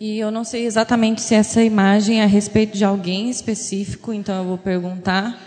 e 0.00 0.18
eu 0.18 0.30
não 0.30 0.44
sei 0.44 0.64
exatamente 0.64 1.20
se 1.20 1.34
essa 1.34 1.62
imagem 1.62 2.22
é 2.22 2.24
a 2.24 2.26
respeito 2.26 2.74
de 2.74 2.82
alguém 2.82 3.28
específico, 3.28 4.14
então 4.14 4.34
eu 4.38 4.44
vou 4.44 4.56
perguntar, 4.56 5.38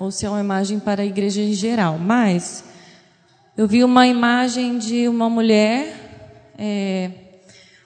ou 0.00 0.10
se 0.10 0.26
é 0.26 0.28
uma 0.28 0.40
imagem 0.40 0.80
para 0.80 1.02
a 1.02 1.06
igreja 1.06 1.40
em 1.40 1.52
geral. 1.52 1.96
Mas 1.96 2.64
eu 3.56 3.68
vi 3.68 3.84
uma 3.84 4.08
imagem 4.08 4.78
de 4.78 5.06
uma 5.06 5.30
mulher, 5.30 6.50
é, 6.58 7.12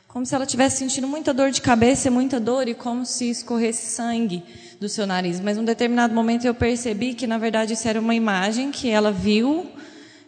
como 0.09 0.25
se 0.25 0.35
ela 0.35 0.45
estivesse 0.45 0.79
sentindo 0.79 1.07
muita 1.07 1.35
dor 1.35 1.51
de 1.51 1.61
cabeça, 1.61 2.09
e 2.09 2.11
muita 2.11 2.41
dor 2.41 2.69
e 2.69 2.75
como 2.75 3.05
se 3.05 3.29
escorresse 3.29 3.95
sangue 3.95 4.43
do 4.81 4.89
seu 4.89 5.07
nariz. 5.07 5.41
Mas 5.41 5.59
num 5.59 5.65
determinado 5.65 6.15
momento 6.15 6.47
eu 6.47 6.55
percebi 6.55 7.13
que 7.13 7.27
na 7.27 7.37
verdade 7.37 7.75
isso 7.75 7.87
era 7.87 8.01
uma 8.01 8.15
imagem 8.15 8.71
que 8.71 8.89
ela 8.89 9.13
viu 9.13 9.71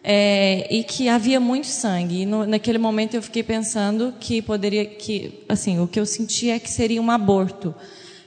é, 0.03 0.73
e 0.73 0.83
que 0.83 1.09
havia 1.09 1.39
muito 1.39 1.67
sangue. 1.67 2.21
E 2.21 2.25
no, 2.25 2.45
naquele 2.45 2.77
momento 2.77 3.15
eu 3.15 3.21
fiquei 3.21 3.43
pensando 3.43 4.13
que 4.19 4.41
poderia, 4.41 4.85
que 4.85 5.43
assim, 5.49 5.79
o 5.79 5.87
que 5.87 5.99
eu 5.99 6.05
senti 6.05 6.49
é 6.49 6.59
que 6.59 6.69
seria 6.69 7.01
um 7.01 7.11
aborto. 7.11 7.73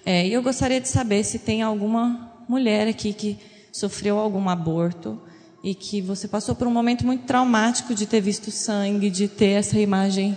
É, 0.05 0.27
e 0.27 0.33
eu 0.33 0.43
gostaria 0.43 0.81
de 0.81 0.89
saber 0.89 1.25
se 1.25 1.39
tem 1.39 1.63
alguma 1.63 2.33
mulher 2.49 2.89
aqui 2.89 3.13
que 3.13 3.39
sofreu 3.73 4.19
algum 4.19 4.49
aborto 4.49 5.21
e 5.63 5.75
que 5.75 6.01
você 6.01 6.27
passou 6.27 6.55
por 6.55 6.67
um 6.67 6.71
momento 6.71 7.07
muito 7.07 7.25
traumático 7.25 7.95
de 7.95 8.07
ter 8.07 8.21
visto 8.21 8.51
sangue, 8.51 9.11
de 9.11 9.29
ter 9.29 9.51
essa 9.51 9.79
imagem. 9.79 10.37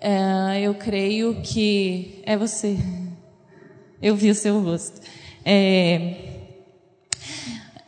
É, 0.00 0.60
eu 0.62 0.74
creio 0.74 1.40
que 1.42 2.22
é 2.24 2.36
você. 2.36 2.78
Eu 4.02 4.16
vi 4.16 4.30
o 4.30 4.34
seu 4.34 4.60
rosto. 4.60 5.00
É, 5.44 6.34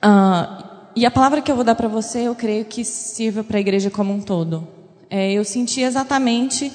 ah, 0.01 0.66
e 0.97 1.05
a 1.05 1.11
palavra 1.11 1.43
que 1.43 1.53
eu 1.53 1.55
vou 1.55 1.65
dar 1.65 1.75
para 1.75 1.89
você, 1.89 2.21
eu 2.21 2.35
creio 2.35 2.65
que 2.65 2.83
sirva 2.83 3.45
para 3.45 3.59
a 3.59 3.61
igreja 3.61 3.91
como 3.91 4.15
um 4.15 4.21
todo. 4.21 4.67
É, 5.11 5.31
eu 5.31 5.45
senti 5.45 5.83
exatamente 5.83 6.73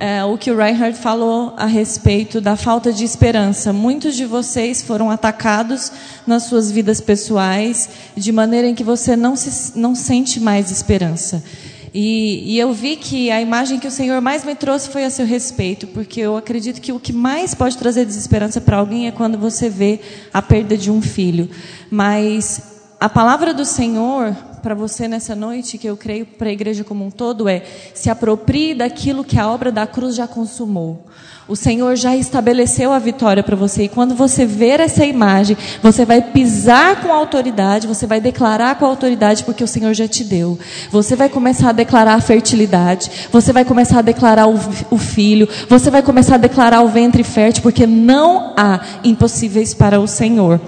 é, 0.00 0.24
o 0.24 0.38
que 0.38 0.50
o 0.50 0.56
Reinhard 0.56 0.96
falou 0.96 1.52
a 1.54 1.66
respeito 1.66 2.40
da 2.40 2.56
falta 2.56 2.90
de 2.90 3.04
esperança. 3.04 3.70
Muitos 3.70 4.16
de 4.16 4.24
vocês 4.24 4.80
foram 4.80 5.10
atacados 5.10 5.92
nas 6.26 6.44
suas 6.44 6.70
vidas 6.70 6.98
pessoais 7.00 7.90
de 8.16 8.32
maneira 8.32 8.66
em 8.66 8.74
que 8.74 8.82
você 8.82 9.14
não, 9.14 9.36
se, 9.36 9.78
não 9.78 9.94
sente 9.94 10.40
mais 10.40 10.70
esperança. 10.70 11.44
E, 11.92 12.54
e 12.54 12.58
eu 12.58 12.72
vi 12.72 12.96
que 12.96 13.30
a 13.30 13.40
imagem 13.40 13.78
que 13.78 13.86
o 13.86 13.90
Senhor 13.90 14.20
mais 14.22 14.44
me 14.44 14.54
trouxe 14.54 14.88
foi 14.88 15.04
a 15.04 15.10
seu 15.10 15.26
respeito, 15.26 15.86
porque 15.88 16.20
eu 16.20 16.36
acredito 16.38 16.80
que 16.80 16.92
o 16.92 17.00
que 17.00 17.12
mais 17.12 17.54
pode 17.54 17.76
trazer 17.76 18.06
desesperança 18.06 18.62
para 18.62 18.78
alguém 18.78 19.08
é 19.08 19.10
quando 19.10 19.36
você 19.36 19.68
vê 19.68 20.00
a 20.32 20.40
perda 20.40 20.76
de 20.76 20.90
um 20.90 21.02
filho. 21.02 21.50
Mas 21.90 22.77
a 23.00 23.08
palavra 23.08 23.54
do 23.54 23.64
Senhor 23.64 24.34
para 24.62 24.74
você 24.74 25.06
nessa 25.06 25.34
noite, 25.34 25.78
que 25.78 25.86
eu 25.86 25.96
creio 25.96 26.26
para 26.26 26.48
a 26.48 26.52
igreja 26.52 26.82
como 26.82 27.06
um 27.06 27.10
todo, 27.10 27.48
é: 27.48 27.62
se 27.94 28.10
aproprie 28.10 28.74
daquilo 28.74 29.24
que 29.24 29.38
a 29.38 29.48
obra 29.48 29.70
da 29.70 29.86
cruz 29.86 30.16
já 30.16 30.26
consumou. 30.26 31.06
O 31.46 31.56
Senhor 31.56 31.96
já 31.96 32.14
estabeleceu 32.14 32.92
a 32.92 32.98
vitória 32.98 33.42
para 33.42 33.56
você. 33.56 33.84
E 33.84 33.88
quando 33.88 34.14
você 34.14 34.44
ver 34.44 34.80
essa 34.80 35.06
imagem, 35.06 35.56
você 35.82 36.04
vai 36.04 36.20
pisar 36.20 37.00
com 37.00 37.10
autoridade, 37.10 37.86
você 37.86 38.06
vai 38.06 38.20
declarar 38.20 38.74
com 38.74 38.84
autoridade, 38.84 39.44
porque 39.44 39.64
o 39.64 39.68
Senhor 39.68 39.94
já 39.94 40.06
te 40.06 40.24
deu. 40.24 40.58
Você 40.90 41.16
vai 41.16 41.30
começar 41.30 41.70
a 41.70 41.72
declarar 41.72 42.14
a 42.14 42.20
fertilidade, 42.20 43.10
você 43.32 43.50
vai 43.50 43.64
começar 43.64 44.00
a 44.00 44.02
declarar 44.02 44.46
o, 44.46 44.58
o 44.90 44.98
filho, 44.98 45.48
você 45.70 45.90
vai 45.90 46.02
começar 46.02 46.34
a 46.34 46.38
declarar 46.38 46.82
o 46.82 46.88
ventre 46.88 47.24
fértil, 47.24 47.62
porque 47.62 47.86
não 47.86 48.52
há 48.54 48.80
impossíveis 49.02 49.72
para 49.72 49.98
o 49.98 50.06
Senhor. 50.06 50.60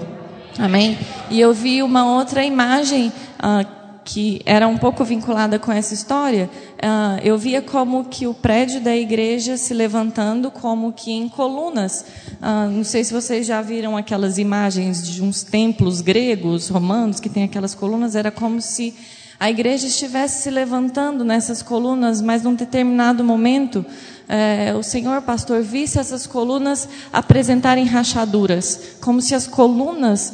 Amém? 0.61 0.95
E 1.31 1.41
eu 1.41 1.53
vi 1.53 1.81
uma 1.81 2.05
outra 2.05 2.45
imagem. 2.45 3.11
ah, 3.39 3.65
que 4.03 4.41
era 4.45 4.67
um 4.67 4.77
pouco 4.77 5.05
vinculada 5.05 5.59
com 5.59 5.71
essa 5.71 5.93
história, 5.93 6.49
ah, 6.81 7.19
eu 7.23 7.37
via 7.37 7.61
como 7.61 8.05
que 8.05 8.25
o 8.25 8.33
prédio 8.33 8.81
da 8.81 8.95
igreja 8.95 9.57
se 9.57 9.73
levantando 9.73 10.49
como 10.49 10.91
que 10.91 11.11
em 11.11 11.29
colunas. 11.29 12.03
Ah, 12.41 12.67
não 12.67 12.83
sei 12.83 13.03
se 13.03 13.13
vocês 13.13 13.45
já 13.45 13.61
viram 13.61 13.95
aquelas 13.95 14.37
imagens 14.37 15.07
de 15.07 15.21
uns 15.23 15.43
templos 15.43 16.01
gregos, 16.01 16.67
romanos, 16.67 17.19
que 17.19 17.29
tem 17.29 17.43
aquelas 17.43 17.75
colunas, 17.75 18.15
era 18.15 18.31
como 18.31 18.59
se 18.59 18.93
a 19.39 19.49
igreja 19.49 19.87
estivesse 19.87 20.43
se 20.43 20.51
levantando 20.51 21.23
nessas 21.23 21.63
colunas, 21.63 22.21
mas 22.21 22.43
num 22.43 22.53
determinado 22.53 23.23
momento, 23.23 23.83
eh, 24.31 24.73
o 24.73 24.81
senhor 24.81 25.21
pastor 25.23 25.61
visse 25.61 25.99
essas 25.99 26.25
colunas 26.25 26.87
apresentarem 27.11 27.83
rachaduras, 27.83 28.79
como 29.01 29.21
se 29.21 29.35
as 29.35 29.45
colunas 29.45 30.33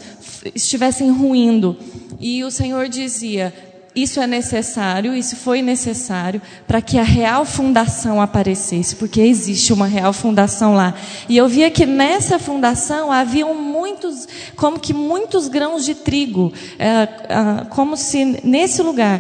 estivessem 0.53 1.09
ruindo. 1.09 1.75
E 2.19 2.43
o 2.43 2.51
senhor 2.51 2.87
dizia: 2.87 3.51
isso 3.95 4.21
é 4.21 4.27
necessário, 4.27 5.15
isso 5.15 5.35
foi 5.35 5.63
necessário 5.63 6.39
para 6.67 6.79
que 6.79 6.99
a 6.99 7.03
real 7.03 7.43
fundação 7.43 8.21
aparecesse, 8.21 8.95
porque 8.95 9.19
existe 9.19 9.73
uma 9.73 9.87
real 9.87 10.13
fundação 10.13 10.75
lá. 10.75 10.93
E 11.27 11.35
eu 11.35 11.47
via 11.47 11.71
que 11.71 11.83
nessa 11.83 12.37
fundação 12.37 13.11
haviam 13.11 13.55
muitos, 13.55 14.27
como 14.55 14.79
que 14.79 14.93
muitos 14.93 15.47
grãos 15.47 15.83
de 15.83 15.95
trigo, 15.95 16.53
é, 16.77 17.07
ah, 17.29 17.65
como 17.71 17.97
se 17.97 18.39
nesse 18.43 18.83
lugar 18.83 19.19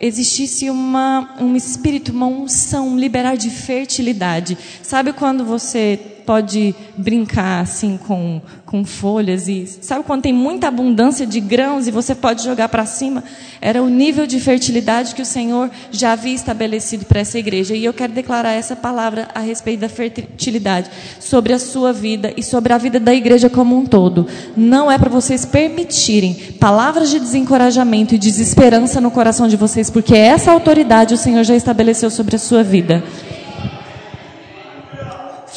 existisse 0.00 0.70
uma, 0.70 1.36
um 1.40 1.56
espírito, 1.56 2.12
uma 2.12 2.26
unção, 2.26 2.98
liberar 2.98 3.36
de 3.36 3.50
fertilidade. 3.50 4.56
Sabe 4.82 5.12
quando 5.12 5.44
você 5.44 6.17
pode 6.28 6.74
brincar 6.94 7.62
assim 7.62 7.98
com, 8.06 8.42
com 8.66 8.84
folhas 8.84 9.48
e 9.48 9.66
sabe 9.80 10.04
quando 10.04 10.20
tem 10.20 10.32
muita 10.32 10.68
abundância 10.68 11.26
de 11.26 11.40
grãos 11.40 11.88
e 11.88 11.90
você 11.90 12.14
pode 12.14 12.44
jogar 12.44 12.68
para 12.68 12.84
cima? 12.84 13.24
Era 13.62 13.82
o 13.82 13.88
nível 13.88 14.26
de 14.26 14.38
fertilidade 14.38 15.14
que 15.14 15.22
o 15.22 15.24
Senhor 15.24 15.70
já 15.90 16.12
havia 16.12 16.34
estabelecido 16.34 17.06
para 17.06 17.20
essa 17.20 17.38
igreja. 17.38 17.74
E 17.74 17.82
eu 17.82 17.94
quero 17.94 18.12
declarar 18.12 18.52
essa 18.52 18.76
palavra 18.76 19.28
a 19.34 19.40
respeito 19.40 19.80
da 19.80 19.88
fertilidade 19.88 20.90
sobre 21.18 21.54
a 21.54 21.58
sua 21.58 21.94
vida 21.94 22.30
e 22.36 22.42
sobre 22.42 22.74
a 22.74 22.78
vida 22.78 23.00
da 23.00 23.14
igreja 23.14 23.48
como 23.48 23.74
um 23.74 23.86
todo. 23.86 24.26
Não 24.54 24.92
é 24.92 24.98
para 24.98 25.08
vocês 25.08 25.46
permitirem 25.46 26.34
palavras 26.60 27.08
de 27.08 27.18
desencorajamento 27.18 28.14
e 28.14 28.18
desesperança 28.18 29.00
no 29.00 29.10
coração 29.10 29.48
de 29.48 29.56
vocês, 29.56 29.88
porque 29.88 30.14
essa 30.14 30.52
autoridade 30.52 31.14
o 31.14 31.18
Senhor 31.18 31.42
já 31.42 31.56
estabeleceu 31.56 32.10
sobre 32.10 32.36
a 32.36 32.38
sua 32.38 32.62
vida. 32.62 33.02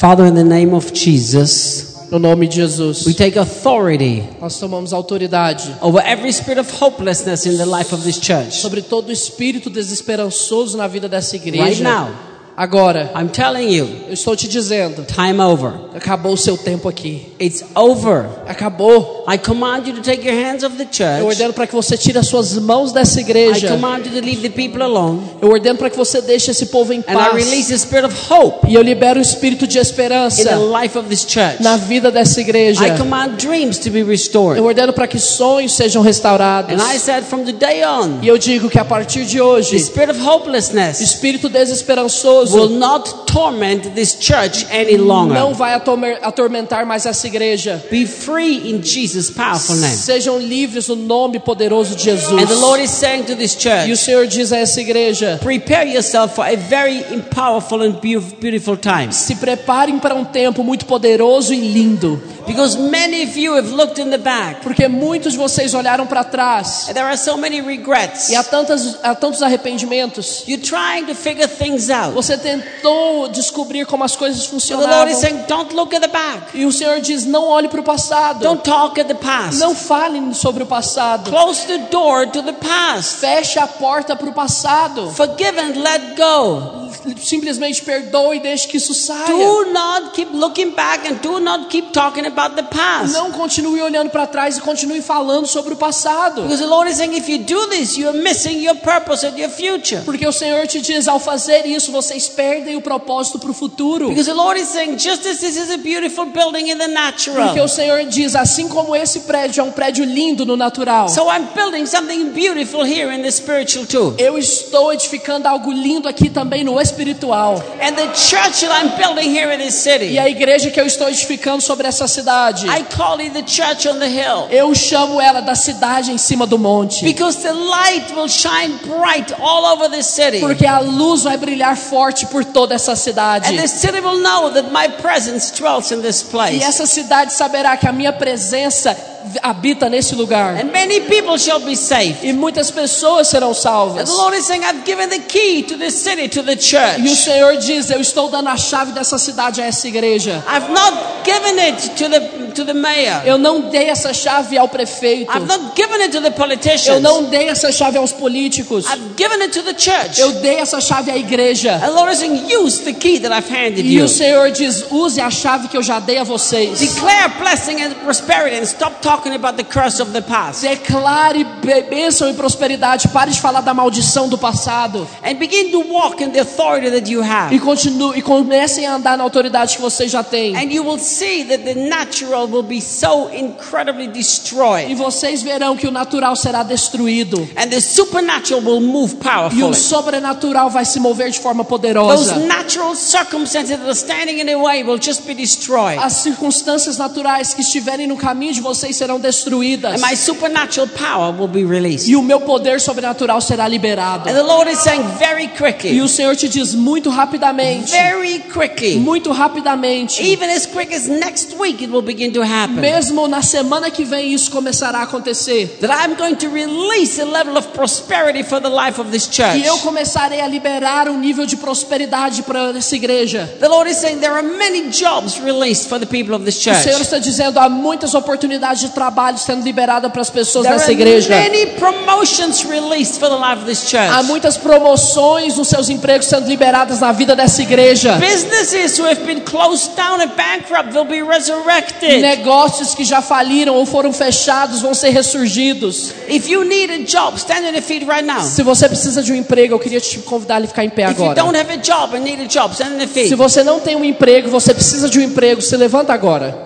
Father, 0.02 0.26
in 0.26 0.34
the 0.34 0.42
name 0.42 0.74
of 0.74 0.92
Jesus, 0.92 2.08
No 2.10 2.18
nome 2.18 2.48
de 2.48 2.56
Jesus. 2.56 3.06
we 3.06 3.14
take 3.14 3.38
authority 3.38 4.24
Nós 4.40 4.58
tomamos 4.58 4.92
autoridade 4.92 5.62
over 5.80 6.02
every 6.04 6.32
spirit 6.32 6.58
of 6.58 6.68
hopelessness 6.68 7.46
in 7.46 7.56
the 7.56 7.64
life 7.64 7.94
of 7.94 8.02
this 8.02 8.18
church. 8.18 8.56
sobre 8.56 8.82
todo 8.82 9.12
espírito 9.12 9.70
desesperançoso 9.70 10.76
na 10.76 10.88
vida 10.88 11.08
dessa 11.08 11.36
Right 11.36 11.46
igreja. 11.56 11.84
now, 11.84 12.08
Agora, 12.54 13.10
I'm 13.16 13.28
telling 13.28 13.70
you, 13.72 13.88
eu 14.08 14.12
estou 14.14 14.36
te 14.36 14.46
dizendo, 14.46 15.06
time 15.06 15.40
over. 15.40 15.72
acabou 15.94 16.34
o 16.34 16.36
seu 16.36 16.56
tempo 16.56 16.86
aqui. 16.88 17.26
It's 17.40 17.64
over. 17.74 18.26
Acabou. 18.46 19.24
I 19.26 19.38
command 19.38 19.84
you 19.86 19.94
to 19.94 20.02
take 20.02 20.26
your 20.26 20.36
hands 20.36 20.62
off 20.62 20.76
the 20.76 20.82
Eu 20.84 20.88
church. 20.92 21.22
ordeno 21.24 21.52
para 21.54 21.66
que 21.66 21.74
você 21.74 21.96
tire 21.96 22.18
as 22.18 22.26
suas 22.26 22.58
mãos 22.58 22.92
dessa 22.92 23.18
I 23.20 23.22
igreja. 23.22 23.68
command 23.68 24.00
you 24.04 24.20
to 24.20 24.24
leave 24.26 24.42
the 24.42 24.50
people 24.50 24.82
alone. 24.82 25.22
Eu 25.40 25.48
ordeno 25.50 25.78
para 25.78 25.88
que 25.88 25.96
você 25.96 26.20
deixe 26.20 26.50
esse 26.50 26.66
povo 26.66 26.92
em 26.92 26.98
And 27.08 27.12
I 27.18 27.34
release 27.34 27.56
paz. 27.56 27.68
the 27.68 27.78
spirit 27.78 28.04
of 28.06 28.16
hope 28.32 28.68
E 28.70 28.74
eu 28.74 28.82
libero 28.82 29.18
o 29.18 29.22
espírito 29.22 29.66
de 29.66 29.78
in 29.78 29.80
esperança 29.80 30.44
the 30.44 30.56
life 30.82 30.96
of 30.98 31.08
this 31.08 31.20
church. 31.26 31.62
na 31.62 31.76
vida 31.78 32.10
dessa 32.10 32.38
igreja. 32.40 32.86
I 32.86 32.98
command 32.98 33.36
dreams 33.38 33.78
to 33.78 33.90
be 33.90 34.02
restored. 34.02 34.58
Eu 34.58 34.66
ordeno 34.66 34.92
para 34.92 35.06
que 35.06 35.18
sonhos 35.18 35.72
sejam 35.72 36.02
restaurados. 36.02 36.70
And 36.72 36.94
I 36.94 36.98
said 36.98 37.24
from 37.24 37.44
the 37.44 37.52
day 37.52 37.82
on, 37.84 38.18
E 38.22 38.28
eu 38.28 38.36
digo 38.36 38.68
que 38.68 38.78
a 38.78 38.84
partir 38.84 39.24
de 39.24 39.36
the 39.38 39.42
hoje, 39.42 39.78
spirit 39.78 40.10
of 40.10 40.20
hopelessness 40.22 41.00
espírito 41.00 41.48
desesperançoso 41.48 42.41
not 42.68 43.26
torment 43.26 43.94
this 43.94 44.14
church 44.18 44.66
any 44.70 44.96
longer. 44.96 45.34
não 45.34 45.54
vai 45.54 45.74
atorme- 45.74 46.18
atormentar 46.22 46.84
mais 46.86 47.06
essa 47.06 47.26
igreja. 47.26 47.82
Be 47.90 48.06
free 48.06 48.70
in 48.70 48.82
Jesus' 48.82 49.30
powerful 49.30 49.76
name. 49.76 49.94
Sejam 49.96 50.38
livres 50.38 50.88
no 50.88 50.96
nome 50.96 51.38
poderoso 51.38 51.94
de 51.96 52.04
Jesus. 52.04 52.30
And 52.32 52.46
the 52.46 52.54
Lord 52.54 52.82
is 52.82 52.90
saying 52.90 53.24
to 53.24 53.34
this 53.36 53.54
E 53.54 53.56
o 53.56 53.60
church, 53.60 53.96
Senhor 53.98 54.26
diz 54.26 54.52
a 54.52 54.58
essa 54.58 54.80
igreja: 54.80 55.38
prepare 55.42 55.88
yourself 55.92 56.34
for 56.34 56.44
a 56.44 56.56
very 56.56 57.02
powerful 57.34 57.82
and 57.82 57.92
beau- 58.00 58.22
beautiful 58.40 58.76
time. 58.76 59.12
se 59.12 59.34
preparem 59.36 59.98
para 59.98 60.14
um 60.14 60.24
tempo 60.24 60.62
muito 60.62 60.84
poderoso 60.86 61.52
e 61.54 61.60
lindo, 61.60 62.20
Because 62.46 62.76
many 62.76 63.22
of 63.22 63.36
you 63.36 63.54
have 63.54 63.70
looked 63.70 63.98
in 64.00 64.10
the 64.10 64.18
back. 64.18 64.62
porque 64.62 64.88
muitos 64.88 65.32
de 65.32 65.38
vocês 65.38 65.74
olharam 65.74 66.06
para 66.06 66.24
trás 66.24 66.88
And 66.88 66.94
there 66.94 67.06
are 67.06 67.16
so 67.16 67.36
many 67.36 67.60
regrets. 67.60 68.28
e 68.28 68.36
há, 68.36 68.42
tantas, 68.42 68.98
há 69.02 69.14
tantos 69.14 69.42
arrependimentos. 69.42 70.44
You're 70.46 70.62
trying 70.62 71.06
to 71.06 71.14
figure 71.14 71.46
things 71.48 71.90
out. 71.90 72.12
Você 72.14 72.36
tentou 72.36 73.28
descobrir 73.28 73.86
como 73.86 74.04
as 74.04 74.16
coisas 74.16 74.42
So 74.42 74.58
the 74.58 74.86
Lord 74.86 75.10
is 75.10 75.18
funcionavam. 75.18 75.20
saying, 75.20 75.44
don't 75.48 75.74
look 75.74 75.94
at 75.94 76.00
the 76.02 76.08
back. 76.08 76.46
E 76.54 76.64
o 76.66 76.72
Senhor 76.72 77.00
diz: 77.00 77.24
não 77.24 77.44
olhe 77.48 77.68
para 77.68 77.80
o 77.80 77.84
passado. 77.84 78.40
Don't 78.40 78.62
talk 78.62 79.00
at 79.00 79.06
the 79.06 79.14
past. 79.14 79.58
Não 79.58 79.74
fale 79.74 80.34
sobre 80.34 80.62
o 80.62 80.66
passado. 80.66 81.30
Close 81.30 81.66
the 81.66 81.78
door 81.90 82.26
to 82.26 82.42
the 82.42 82.52
past. 82.52 83.20
Feche 83.20 83.58
a 83.58 83.66
porta 83.66 84.14
para 84.16 84.28
o 84.28 84.32
passado. 84.32 85.10
Forgive 85.12 85.58
and 85.58 85.82
let 85.82 86.16
go. 86.16 86.82
Simplesmente 87.22 87.82
perdoe 87.82 88.36
e 88.36 88.40
deixe 88.40 88.68
que 88.68 88.76
isso 88.76 88.94
saia. 88.94 89.26
Do 89.26 89.72
not 89.72 90.10
keep 90.12 90.30
looking 90.34 90.70
back 90.72 91.06
and 91.08 91.14
do 91.22 91.40
not 91.40 91.68
keep 91.68 91.90
talking 91.92 92.26
about 92.32 92.56
the 92.56 92.62
past. 92.62 93.12
Não 93.12 93.30
continue 93.30 93.82
olhando 93.82 94.10
para 94.10 94.26
trás 94.26 94.56
e 94.56 94.60
continue 94.60 95.02
falando 95.02 95.46
sobre 95.46 95.74
o 95.74 95.76
passado. 95.76 96.42
Because 96.42 96.62
the 96.62 96.68
Lord 96.68 96.90
is 96.90 96.96
saying, 96.96 97.14
if 97.16 97.28
you 97.28 97.38
do 97.38 97.66
this, 97.68 97.96
you 97.96 98.08
are 98.08 98.16
missing 98.18 98.62
your 98.64 98.76
purpose 98.76 99.26
and 99.26 99.36
your 99.38 99.50
future. 99.50 100.02
Porque 100.04 100.26
o 100.26 100.32
Senhor 100.32 100.66
te 100.66 100.80
diz, 100.80 101.06
ao 101.08 101.20
fazer 101.20 101.66
isso, 101.66 101.92
vocês 101.92 102.28
perdem 102.28 102.76
o 102.76 102.80
propósito 102.80 103.38
para 103.38 103.50
o 103.50 103.54
futuro. 103.54 104.08
Because 104.08 104.28
the 104.28 104.34
Lord 104.34 104.58
is 104.58 104.68
saying, 104.68 104.98
just 104.98 105.26
as 105.26 105.42
this 105.42 105.56
is 105.56 105.70
a 105.70 105.76
beautiful 105.76 106.26
building 106.26 106.70
in 106.70 106.78
the 106.78 106.88
Porque 106.88 106.92
o 106.92 106.94
natural, 106.94 107.68
Senhor 107.68 108.04
diz, 108.04 108.34
assim 108.36 108.68
como 108.68 108.94
esse 108.94 109.20
prédio 109.20 109.60
é 109.60 109.64
um 109.64 109.72
prédio 109.72 110.04
lindo 110.04 110.46
no 110.46 110.56
natural, 110.56 111.08
so 111.08 111.28
I'm 111.30 111.48
building 111.54 111.84
something 111.84 112.30
beautiful 112.30 112.84
here 112.84 113.12
in 113.12 113.22
the 113.22 113.30
spiritual 113.30 113.84
too. 113.86 114.14
eu 114.18 114.38
estou 114.38 114.92
edificando 114.92 115.48
algo 115.48 115.72
lindo 115.72 116.08
aqui 116.08 116.30
também 116.30 116.62
no 116.64 116.80
espiritual. 116.80 117.62
And 117.80 117.94
the 117.94 118.14
church 118.14 118.66
that 118.66 118.84
I'm 118.84 118.96
building 118.96 119.36
here 119.36 119.52
in 119.52 119.58
this 119.58 119.74
city, 119.74 120.12
E 120.12 120.18
a 120.18 120.28
igreja 120.28 120.70
que 120.70 120.80
eu 120.80 120.86
estou 120.86 121.08
edificando 121.08 121.60
sobre 121.60 121.86
essa 121.88 122.06
cidade, 122.06 122.21
I 122.68 122.84
call 122.84 123.20
it 123.20 123.32
the 123.32 123.42
church 123.42 123.86
on 123.86 123.98
the 123.98 124.08
hill. 124.08 124.48
eu 124.50 124.74
chamo 124.74 125.20
ela 125.20 125.40
da 125.40 125.54
cidade 125.54 126.10
em 126.10 126.18
cima 126.18 126.46
do 126.46 126.58
monte. 126.58 127.04
Because 127.04 127.42
the 127.42 127.52
light 127.52 128.14
will 128.14 128.28
shine 128.28 128.78
bright 128.84 129.32
all 129.40 129.64
over 129.72 129.90
this 129.90 130.06
city. 130.06 130.40
Porque 130.40 130.66
a 130.66 130.80
luz 130.80 131.24
vai 131.24 131.36
brilhar 131.36 131.76
forte 131.76 132.26
por 132.26 132.44
toda 132.44 132.74
essa 132.74 132.96
cidade. 132.96 133.48
And 133.48 133.56
the 133.56 133.68
city 133.68 134.00
will 134.00 134.20
know 134.20 134.50
that 134.50 134.70
my 134.70 134.88
presence 134.88 135.50
dwells 135.52 135.90
in 135.90 136.02
this 136.02 136.22
place. 136.22 136.56
E 136.56 136.62
essa 136.62 136.86
cidade 136.86 137.32
saberá 137.32 137.76
que 137.76 137.88
a 137.88 137.92
minha 137.92 138.12
presença 138.12 138.96
habita 139.42 139.88
nesse 139.88 140.14
lugar. 140.14 140.56
And 140.58 140.72
many 140.72 141.00
people 141.00 141.38
shall 141.38 141.60
be 141.60 141.76
saved. 141.76 142.24
E 142.24 142.32
muitas 142.32 142.70
pessoas 142.70 143.28
serão 143.28 143.48
And 143.50 143.54
salvas. 143.56 144.08
the 144.10 144.16
Lord 144.16 144.36
is 144.36 144.46
saying, 144.46 144.62
I've 144.64 144.84
given 144.84 145.08
the 145.10 145.20
key 145.20 145.62
to 145.64 145.76
this 145.76 145.94
city, 145.94 146.28
to 146.28 146.42
the 146.42 146.52
E 146.52 146.56
o 146.56 146.58
church. 146.58 147.08
Senhor 147.16 147.56
diz: 147.58 147.90
Eu 147.90 148.00
estou 148.00 148.28
dando 148.28 148.48
a 148.48 148.56
chave 148.56 148.92
dessa 148.92 149.18
cidade 149.18 149.60
a 149.60 149.66
essa 149.66 149.86
igreja. 149.88 150.42
I've 150.48 150.70
not 150.70 151.24
given 151.24 151.58
it 151.58 151.90
to 151.96 152.08
the, 152.08 152.20
it 152.52 152.60
to 152.60 152.64
the 152.64 152.74
mayor. 152.74 153.22
Eu 153.24 153.38
não 153.38 153.62
dei 153.70 153.88
essa 153.88 154.12
chave 154.12 154.56
ao 154.58 154.68
prefeito. 154.68 155.30
I've 155.32 155.46
not 155.46 155.74
given 155.74 156.00
it 156.02 156.12
to 156.12 156.20
the 156.20 156.28
Eu 156.28 156.32
politicians. 156.32 157.00
não 157.02 157.24
dei 157.24 157.48
essa 157.48 157.72
chave 157.72 157.98
aos 157.98 158.12
políticos. 158.12 158.84
I've 158.86 159.14
given 159.16 159.40
it 159.42 159.52
to 159.52 159.62
the 159.62 159.74
church. 159.76 160.20
Eu 160.20 160.32
dei 160.40 160.56
essa 160.56 160.80
chave 160.80 161.10
à 161.10 161.16
igreja. 161.16 161.80
And 161.82 161.90
Lord 161.94 162.12
is 162.12 162.18
saying, 162.18 162.46
use 162.54 162.82
the 162.84 162.92
key 162.92 163.18
that 163.20 163.32
I've 163.32 163.48
handed 163.48 163.84
E 163.86 163.96
you. 163.96 164.04
o 164.04 164.08
Senhor 164.08 164.50
diz: 164.50 164.84
use 164.90 165.20
a 165.20 165.30
chave 165.30 165.68
que 165.68 165.76
eu 165.76 165.82
já 165.82 165.98
dei 166.00 166.18
a 166.18 166.24
vocês. 166.24 166.78
Declare 166.78 167.32
blessing 167.38 167.82
and 167.82 167.94
prosperity 168.04 168.56
and 168.58 168.62
stop 168.64 169.00
talking 169.00 169.32
about 169.34 169.56
the 169.56 169.64
curse 169.64 170.00
of 170.00 170.12
the 170.12 170.20
past. 170.22 170.62
Declare 170.66 171.44
bênção 171.88 172.28
e 172.30 172.34
prosperidade. 172.34 173.08
Pare 173.08 173.30
de 173.30 173.40
falar 173.40 173.60
da 173.60 173.72
maldição 173.74 174.28
do 174.28 174.36
passado. 174.38 175.06
And 175.22 175.34
begin 175.34 175.70
to 175.70 175.80
walk 175.88 176.22
in 176.22 176.30
the 176.30 176.40
authority 176.40 176.90
that 176.90 177.10
you 177.10 177.22
have. 177.22 177.54
E 177.54 177.58
continue, 177.58 178.18
e 178.18 178.22
comecem 178.22 178.86
a 178.86 178.94
andar 178.96 179.16
na 179.16 179.24
autoridade 179.24 179.76
que 179.76 179.82
vocês 179.82 180.10
já 180.10 180.22
têm. 180.22 180.56
And 180.56 180.72
you 180.72 180.84
will 180.84 180.98
see 180.98 181.44
that 181.44 181.62
the 181.64 181.74
natural 181.74 182.41
will 182.46 182.62
be 182.62 182.80
so 182.80 183.28
incredibly 183.32 184.04
E 184.04 184.08
destroyed. 184.08 184.94
vocês 184.94 185.42
verão 185.42 185.76
que 185.76 185.86
o 185.86 185.90
natural 185.90 186.34
será 186.36 186.62
destruído. 186.62 187.48
And 187.56 187.68
the 187.68 187.80
supernatural 187.80 188.60
will 188.62 188.80
move 188.80 189.14
E 189.14 189.16
o 189.16 189.18
powerfully. 189.18 189.74
sobrenatural 189.74 190.70
vai 190.70 190.84
se 190.84 190.98
mover 191.00 191.30
de 191.30 191.38
forma 191.40 191.62
Those 191.64 191.70
poderosa. 191.70 192.36
natural 192.46 192.94
circumstances 192.94 193.70
that 193.76 193.82
are 193.84 193.94
standing 193.94 194.40
in 194.40 194.46
the 194.46 194.56
way 194.56 194.82
will 194.82 194.98
just 194.98 195.26
be 195.26 195.34
destroyed. 195.34 195.98
As 195.98 196.14
circunstâncias 196.14 196.96
naturais 196.98 197.54
que 197.54 197.62
estiverem 197.62 198.06
no 198.06 198.16
caminho 198.16 198.52
de 198.52 198.60
vocês 198.60 198.96
serão 198.96 199.18
destruídas. 199.20 200.00
And 200.02 200.06
my 200.06 200.16
supernatural 200.16 200.88
power 200.88 201.32
will 201.32 201.48
be 201.48 201.64
released. 201.64 202.08
E 202.10 202.16
o 202.16 202.22
meu 202.22 202.40
poder 202.40 202.80
sobrenatural 202.80 203.40
será 203.40 203.68
liberado. 203.68 204.28
And 204.28 204.34
the 204.34 204.42
Lord 204.42 204.70
is 204.70 204.78
saying 204.78 205.02
very 205.18 205.44
E 205.44 205.48
quickly, 205.48 206.00
o 206.00 206.08
Senhor 206.08 206.34
te 206.36 206.48
diz 206.48 206.74
muito 206.74 207.10
rapidamente, 207.10 207.90
very 207.92 208.40
quickly, 208.52 208.96
muito 208.96 209.30
rapidamente, 209.32 210.22
even 210.22 210.50
as 210.50 210.66
quick 210.66 210.92
as 210.94 211.06
next 211.06 211.54
week, 211.58 211.82
it 211.82 211.90
will 211.92 212.02
begin 212.02 212.31
to 212.32 212.42
happen. 212.42 212.80
mesmo 212.80 213.26
na 213.28 213.42
semana 213.42 213.90
que 213.90 214.04
vem 214.04 214.32
isso 214.32 214.50
começará 214.50 215.00
a 215.00 215.02
acontecer. 215.02 215.78
That 215.80 215.92
I'm 216.06 216.14
going 216.16 216.34
to 216.36 216.48
release 216.48 217.20
a 217.20 217.24
level 217.24 217.56
of 217.56 217.68
prosperity 217.68 218.42
for 218.42 218.60
the 218.60 218.68
life 218.68 219.00
of 219.00 219.10
this 219.10 219.28
church. 219.30 219.58
E 219.58 219.66
eu 219.66 219.78
começarei 219.78 220.40
a 220.40 220.46
liberar 220.48 221.08
um 221.08 221.18
nível 221.18 221.46
de 221.46 221.56
prosperidade 221.56 222.42
para 222.42 222.72
essa 222.76 222.94
igreja. 222.96 223.48
The 223.60 223.68
Lord 223.68 223.90
is 223.90 223.98
saying 223.98 224.18
there 224.18 224.32
are 224.34 224.42
many 224.42 224.90
jobs 224.90 225.38
released 225.40 225.88
for 225.88 225.98
the 225.98 226.06
people 226.06 226.34
of 226.34 226.44
this 226.44 226.56
O 226.58 226.60
Senhor 226.62 226.82
church. 226.82 227.02
está 227.02 227.18
dizendo 227.18 227.58
há 227.60 227.68
muitas 227.68 228.14
oportunidades 228.14 228.80
de 228.80 228.88
trabalho 228.90 229.38
sendo 229.38 229.64
liberadas 229.64 230.10
para 230.10 230.22
as 230.22 230.30
pessoas 230.30 230.64
There 230.64 230.74
nessa 230.76 230.90
are 230.90 230.92
igreja. 230.94 231.28
many 231.34 231.66
promotions 231.78 232.64
released 232.64 233.18
for 233.18 233.28
the 233.28 233.36
life 233.36 233.58
of 233.60 233.66
this 233.66 233.82
Há 233.94 234.16
church. 234.18 234.26
muitas 234.26 234.56
promoções 234.56 235.56
nos 235.56 235.68
seus 235.68 235.88
empregos 235.88 236.26
sendo 236.26 236.48
liberadas 236.48 237.00
na 237.00 237.12
vida 237.12 237.34
dessa 237.36 237.62
igreja. 237.62 238.18
Businesses 238.18 238.98
who 238.98 239.04
have 239.06 239.22
been 239.24 239.40
closed 239.42 239.94
down 239.96 240.20
and 240.20 240.30
bankrupt 240.36 240.94
will 240.94 241.04
be 241.04 241.22
resurrected. 241.22 242.21
Negócios 242.22 242.94
que 242.94 243.04
já 243.04 243.20
faliram 243.20 243.74
ou 243.74 243.84
foram 243.84 244.12
fechados 244.12 244.80
vão 244.80 244.94
ser 244.94 245.10
ressurgidos. 245.10 246.12
If 246.28 246.48
you 246.48 246.64
need 246.64 246.92
a 246.92 246.98
job, 246.98 247.36
stand 247.38 247.62
on 247.68 247.72
your 247.72 247.82
feet 247.82 248.06
right 248.06 248.22
now. 248.22 248.40
Se 248.42 248.62
você 248.62 248.88
precisa 248.88 249.22
de 249.22 249.32
um 249.32 249.36
emprego, 249.36 249.74
eu 249.74 249.78
queria 249.78 250.00
te 250.00 250.18
convidar 250.20 250.62
a 250.62 250.66
ficar 250.66 250.84
em 250.84 250.90
pé 250.90 251.02
If 251.10 251.18
you 251.18 251.24
agora. 251.24 251.34
don't 251.34 251.58
have 251.58 251.72
a 251.72 251.76
job 251.76 252.16
and 252.16 252.20
need 252.20 252.40
a 252.40 252.46
job, 252.46 252.72
stand 252.74 252.94
on 252.94 252.98
your 252.98 253.08
feet. 253.08 253.28
Se 253.28 253.34
você 253.34 253.64
não 253.64 253.80
tem 253.80 253.96
um 253.96 254.04
emprego, 254.04 254.48
você 254.48 254.72
precisa 254.72 255.08
de 255.08 255.18
um 255.18 255.22
emprego, 255.22 255.60
se 255.60 255.76
levanta 255.76 256.12
agora. 256.12 256.64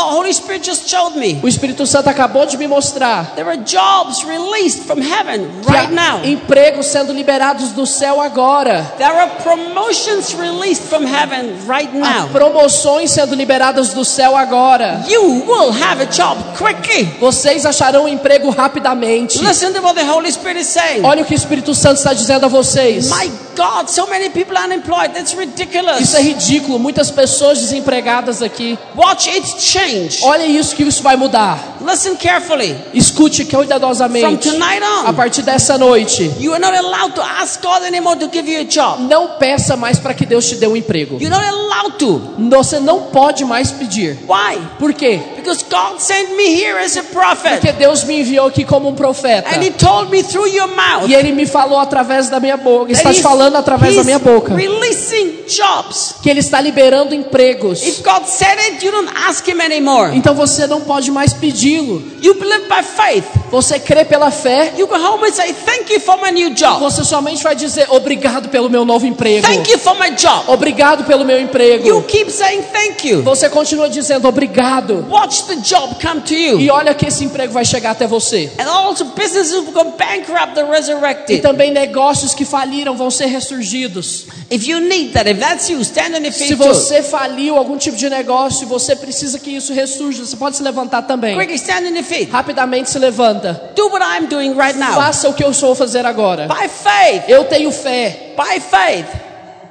Holy 0.00 0.32
Spirit 0.32 0.62
just 0.64 0.88
showed 0.88 1.16
me. 1.16 1.40
O 1.42 1.48
Espírito 1.48 1.86
Santo 1.86 2.08
acabou 2.08 2.46
de 2.46 2.56
me 2.56 2.66
mostrar 2.66 3.32
There 3.34 3.48
are 3.48 3.58
jobs 3.58 4.24
released 4.24 4.84
from 4.86 5.00
heaven 5.00 5.48
right 5.66 5.88
há 5.88 5.90
now. 5.90 6.24
empregos 6.24 6.86
sendo 6.86 7.12
liberados 7.12 7.72
do 7.72 7.86
céu 7.86 8.20
agora. 8.20 8.82
There 8.98 9.10
are 9.12 9.30
promotions 9.42 10.34
released 10.34 10.84
from 10.88 11.04
heaven 11.06 11.56
right 11.66 11.90
Há 11.94 12.20
now. 12.22 12.28
promoções 12.28 13.10
sendo 13.10 13.34
liberadas 13.34 13.92
do 13.94 14.04
céu 14.04 14.36
agora. 14.36 15.04
You 15.08 15.22
will 15.46 15.70
have 15.72 16.02
a 16.02 16.06
job 16.06 16.38
quickly. 16.56 17.04
Vocês 17.20 17.64
acharão 17.66 18.04
um 18.04 18.08
emprego 18.08 18.50
rapidamente. 18.50 19.38
Listen 19.42 19.72
to 19.72 19.80
what 19.80 19.94
the 19.94 20.04
Holy 20.10 20.30
Spirit 20.30 20.60
is 20.60 20.66
saying. 20.68 21.04
Olha 21.04 21.22
o 21.22 21.24
que 21.24 21.34
o 21.34 21.36
Espírito 21.36 21.74
Santo 21.74 21.98
está 21.98 22.12
dizendo 22.12 22.46
a 22.46 22.48
vocês. 22.48 23.10
My 23.10 23.30
God, 23.56 23.88
so 23.88 24.06
many 24.06 24.28
people 24.30 24.56
unemployed. 24.56 25.12
That's 25.14 25.34
ridiculous. 25.34 26.00
Isso 26.00 26.16
é 26.16 26.20
ridículo. 26.22 26.78
Muitas 26.78 27.10
pessoas 27.10 27.58
desempregadas 27.58 28.42
aqui. 28.42 28.78
Watch 28.94 29.28
it 29.30 29.46
change. 29.60 29.85
Olha 30.22 30.44
isso 30.46 30.74
que 30.74 30.82
isso 30.82 31.02
vai 31.02 31.16
mudar. 31.16 31.76
Listen 31.80 32.16
carefully. 32.16 32.76
Escute 32.94 33.44
From 33.44 33.58
cuidadosamente. 33.58 34.50
tonight 34.50 34.82
A 34.82 35.10
on, 35.10 35.14
partir 35.14 35.42
dessa 35.42 35.78
noite, 35.78 36.30
you 36.40 36.52
are 36.52 36.60
not 36.60 36.76
allowed 36.76 37.14
to 37.14 37.22
ask 37.22 37.60
God 37.62 37.82
anymore 37.84 38.16
to 38.18 38.28
give 38.32 38.50
you 38.50 38.60
a 38.60 38.64
job. 38.64 39.02
não 39.02 39.38
peça 39.38 39.76
mais 39.76 39.98
para 39.98 40.14
que 40.14 40.26
Deus 40.26 40.48
te 40.48 40.56
dê 40.56 40.66
um 40.66 40.76
emprego. 40.76 41.18
You're 41.20 41.30
not 41.30 41.44
allowed 41.46 41.98
to. 41.98 42.34
Você 42.50 42.80
não 42.80 43.02
pode 43.04 43.44
mais 43.44 43.70
pedir. 43.70 44.18
Why? 44.28 44.58
Por 44.78 44.92
quê? 44.92 45.20
Because 45.46 45.62
God 45.70 46.00
sent 46.00 46.36
me 46.36 46.56
here 46.56 46.76
as 46.76 46.96
a 46.96 47.04
prophet. 47.04 47.60
Porque 47.60 47.70
Deus 47.72 48.02
me 48.02 48.20
enviou 48.20 48.48
aqui 48.48 48.64
como 48.64 48.88
um 48.88 48.96
profeta. 48.96 49.48
And 49.48 49.62
He 49.62 49.70
told 49.70 50.10
me 50.10 50.24
through 50.24 50.48
your 50.48 50.66
mouth. 50.66 51.08
E 51.08 51.14
Ele 51.14 51.30
me 51.30 51.46
falou 51.46 51.78
através 51.78 52.28
da 52.28 52.40
minha 52.40 52.56
boca. 52.56 52.90
Está 52.90 53.14
te 53.14 53.22
falando 53.22 53.54
através 53.54 53.94
da 53.94 54.02
minha 54.02 54.18
boca. 54.18 54.56
Releasing 54.56 55.44
jobs. 55.46 56.16
Que 56.20 56.28
Ele 56.28 56.40
está 56.40 56.60
liberando 56.60 57.14
empregos. 57.14 57.80
If 57.86 58.02
God 58.02 58.26
said 58.26 58.58
it, 58.58 58.84
you 58.84 58.90
don't 58.90 59.08
ask 59.14 59.46
Him 59.46 59.60
anymore. 59.60 60.16
Então 60.16 60.34
você 60.34 60.66
não 60.66 60.80
pode 60.80 61.12
mais 61.12 61.32
pedi-lo. 61.32 62.02
You 62.20 62.34
believe 62.34 62.66
by 62.66 62.82
faith. 62.82 63.24
Você 63.52 63.78
crê 63.78 64.04
pela 64.04 64.32
fé. 64.32 64.72
You 64.76 64.88
go 64.88 64.96
home 64.96 65.28
and 65.28 65.32
say, 65.32 65.52
Thank 65.52 65.92
you 65.92 66.00
for 66.00 66.20
my 66.20 66.32
new 66.32 66.50
job. 66.54 66.80
Você 66.80 67.04
somente 67.04 67.40
vai 67.40 67.54
dizer 67.54 67.86
obrigado 67.90 68.48
pelo 68.48 68.68
meu 68.68 68.84
novo 68.84 69.06
emprego. 69.06 69.46
Thank 69.46 69.70
you 69.70 69.78
for 69.78 69.94
my 69.96 70.10
job. 70.10 70.44
Obrigado 70.48 71.04
pelo 71.04 71.24
meu 71.24 71.38
You 71.38 71.44
emprego. 71.44 72.02
keep 72.02 72.30
saying 72.32 72.62
thank 72.72 73.08
you. 73.08 73.22
Você 73.22 73.48
continua 73.48 73.88
dizendo 73.88 74.26
obrigado. 74.26 75.06
Watch 75.08 75.35
the 75.44 75.56
job 75.56 76.00
come 76.00 76.20
to 76.22 76.34
E 76.34 76.66
you. 76.66 76.72
olha 76.74 76.94
que 76.94 77.06
esse 77.06 77.24
emprego 77.24 77.52
vai 77.52 77.64
chegar 77.64 77.92
até 77.92 78.06
você. 78.06 78.50
And 78.58 78.68
also 78.68 79.04
businesses 79.06 79.52
who 79.54 79.72
go 79.72 79.84
bankrupt, 79.96 80.58
E 80.58 80.62
resurrected. 80.64 81.40
também 81.42 81.70
negócios 81.70 82.34
que 82.34 82.44
faliram 82.44 82.96
vão 82.96 83.10
ser 83.10 83.26
ressurgidos. 83.26 84.26
If 84.50 84.66
you 84.66 84.80
need 84.80 85.12
that, 85.12 85.28
if 85.28 85.38
that's 85.38 85.68
you, 85.68 85.80
stand 85.82 86.14
on 86.16 86.22
your 86.22 86.32
feet 86.32 86.48
Se 86.48 86.54
você 86.54 87.02
faliu 87.02 87.56
algum 87.56 87.76
tipo 87.76 87.96
de 87.96 88.08
negócio 88.08 88.64
e 88.64 88.66
você 88.66 88.94
precisa 88.96 89.38
que 89.38 89.50
isso 89.50 89.72
ressurja, 89.72 90.24
você 90.24 90.36
pode 90.36 90.56
se 90.56 90.62
levantar 90.62 91.02
também. 91.02 91.36
Quickly 91.36 91.56
stand 91.56 91.82
on 91.90 91.94
your 91.94 92.04
feet. 92.04 92.30
Rapidamente 92.30 92.90
se 92.90 92.98
levanta. 92.98 93.72
Do 93.74 93.88
what 93.88 94.04
I'm 94.04 94.26
doing 94.26 94.52
right 94.54 94.78
now. 94.78 94.94
Faça 94.94 95.28
o 95.28 95.34
que 95.34 95.44
eu 95.44 95.50
estou 95.50 95.74
fazer 95.74 96.06
agora. 96.06 96.46
By 96.48 96.68
faith. 96.68 97.24
Eu 97.28 97.44
tenho 97.44 97.70
fé. 97.70 98.34
By 98.36 98.60
faith. 98.60 99.25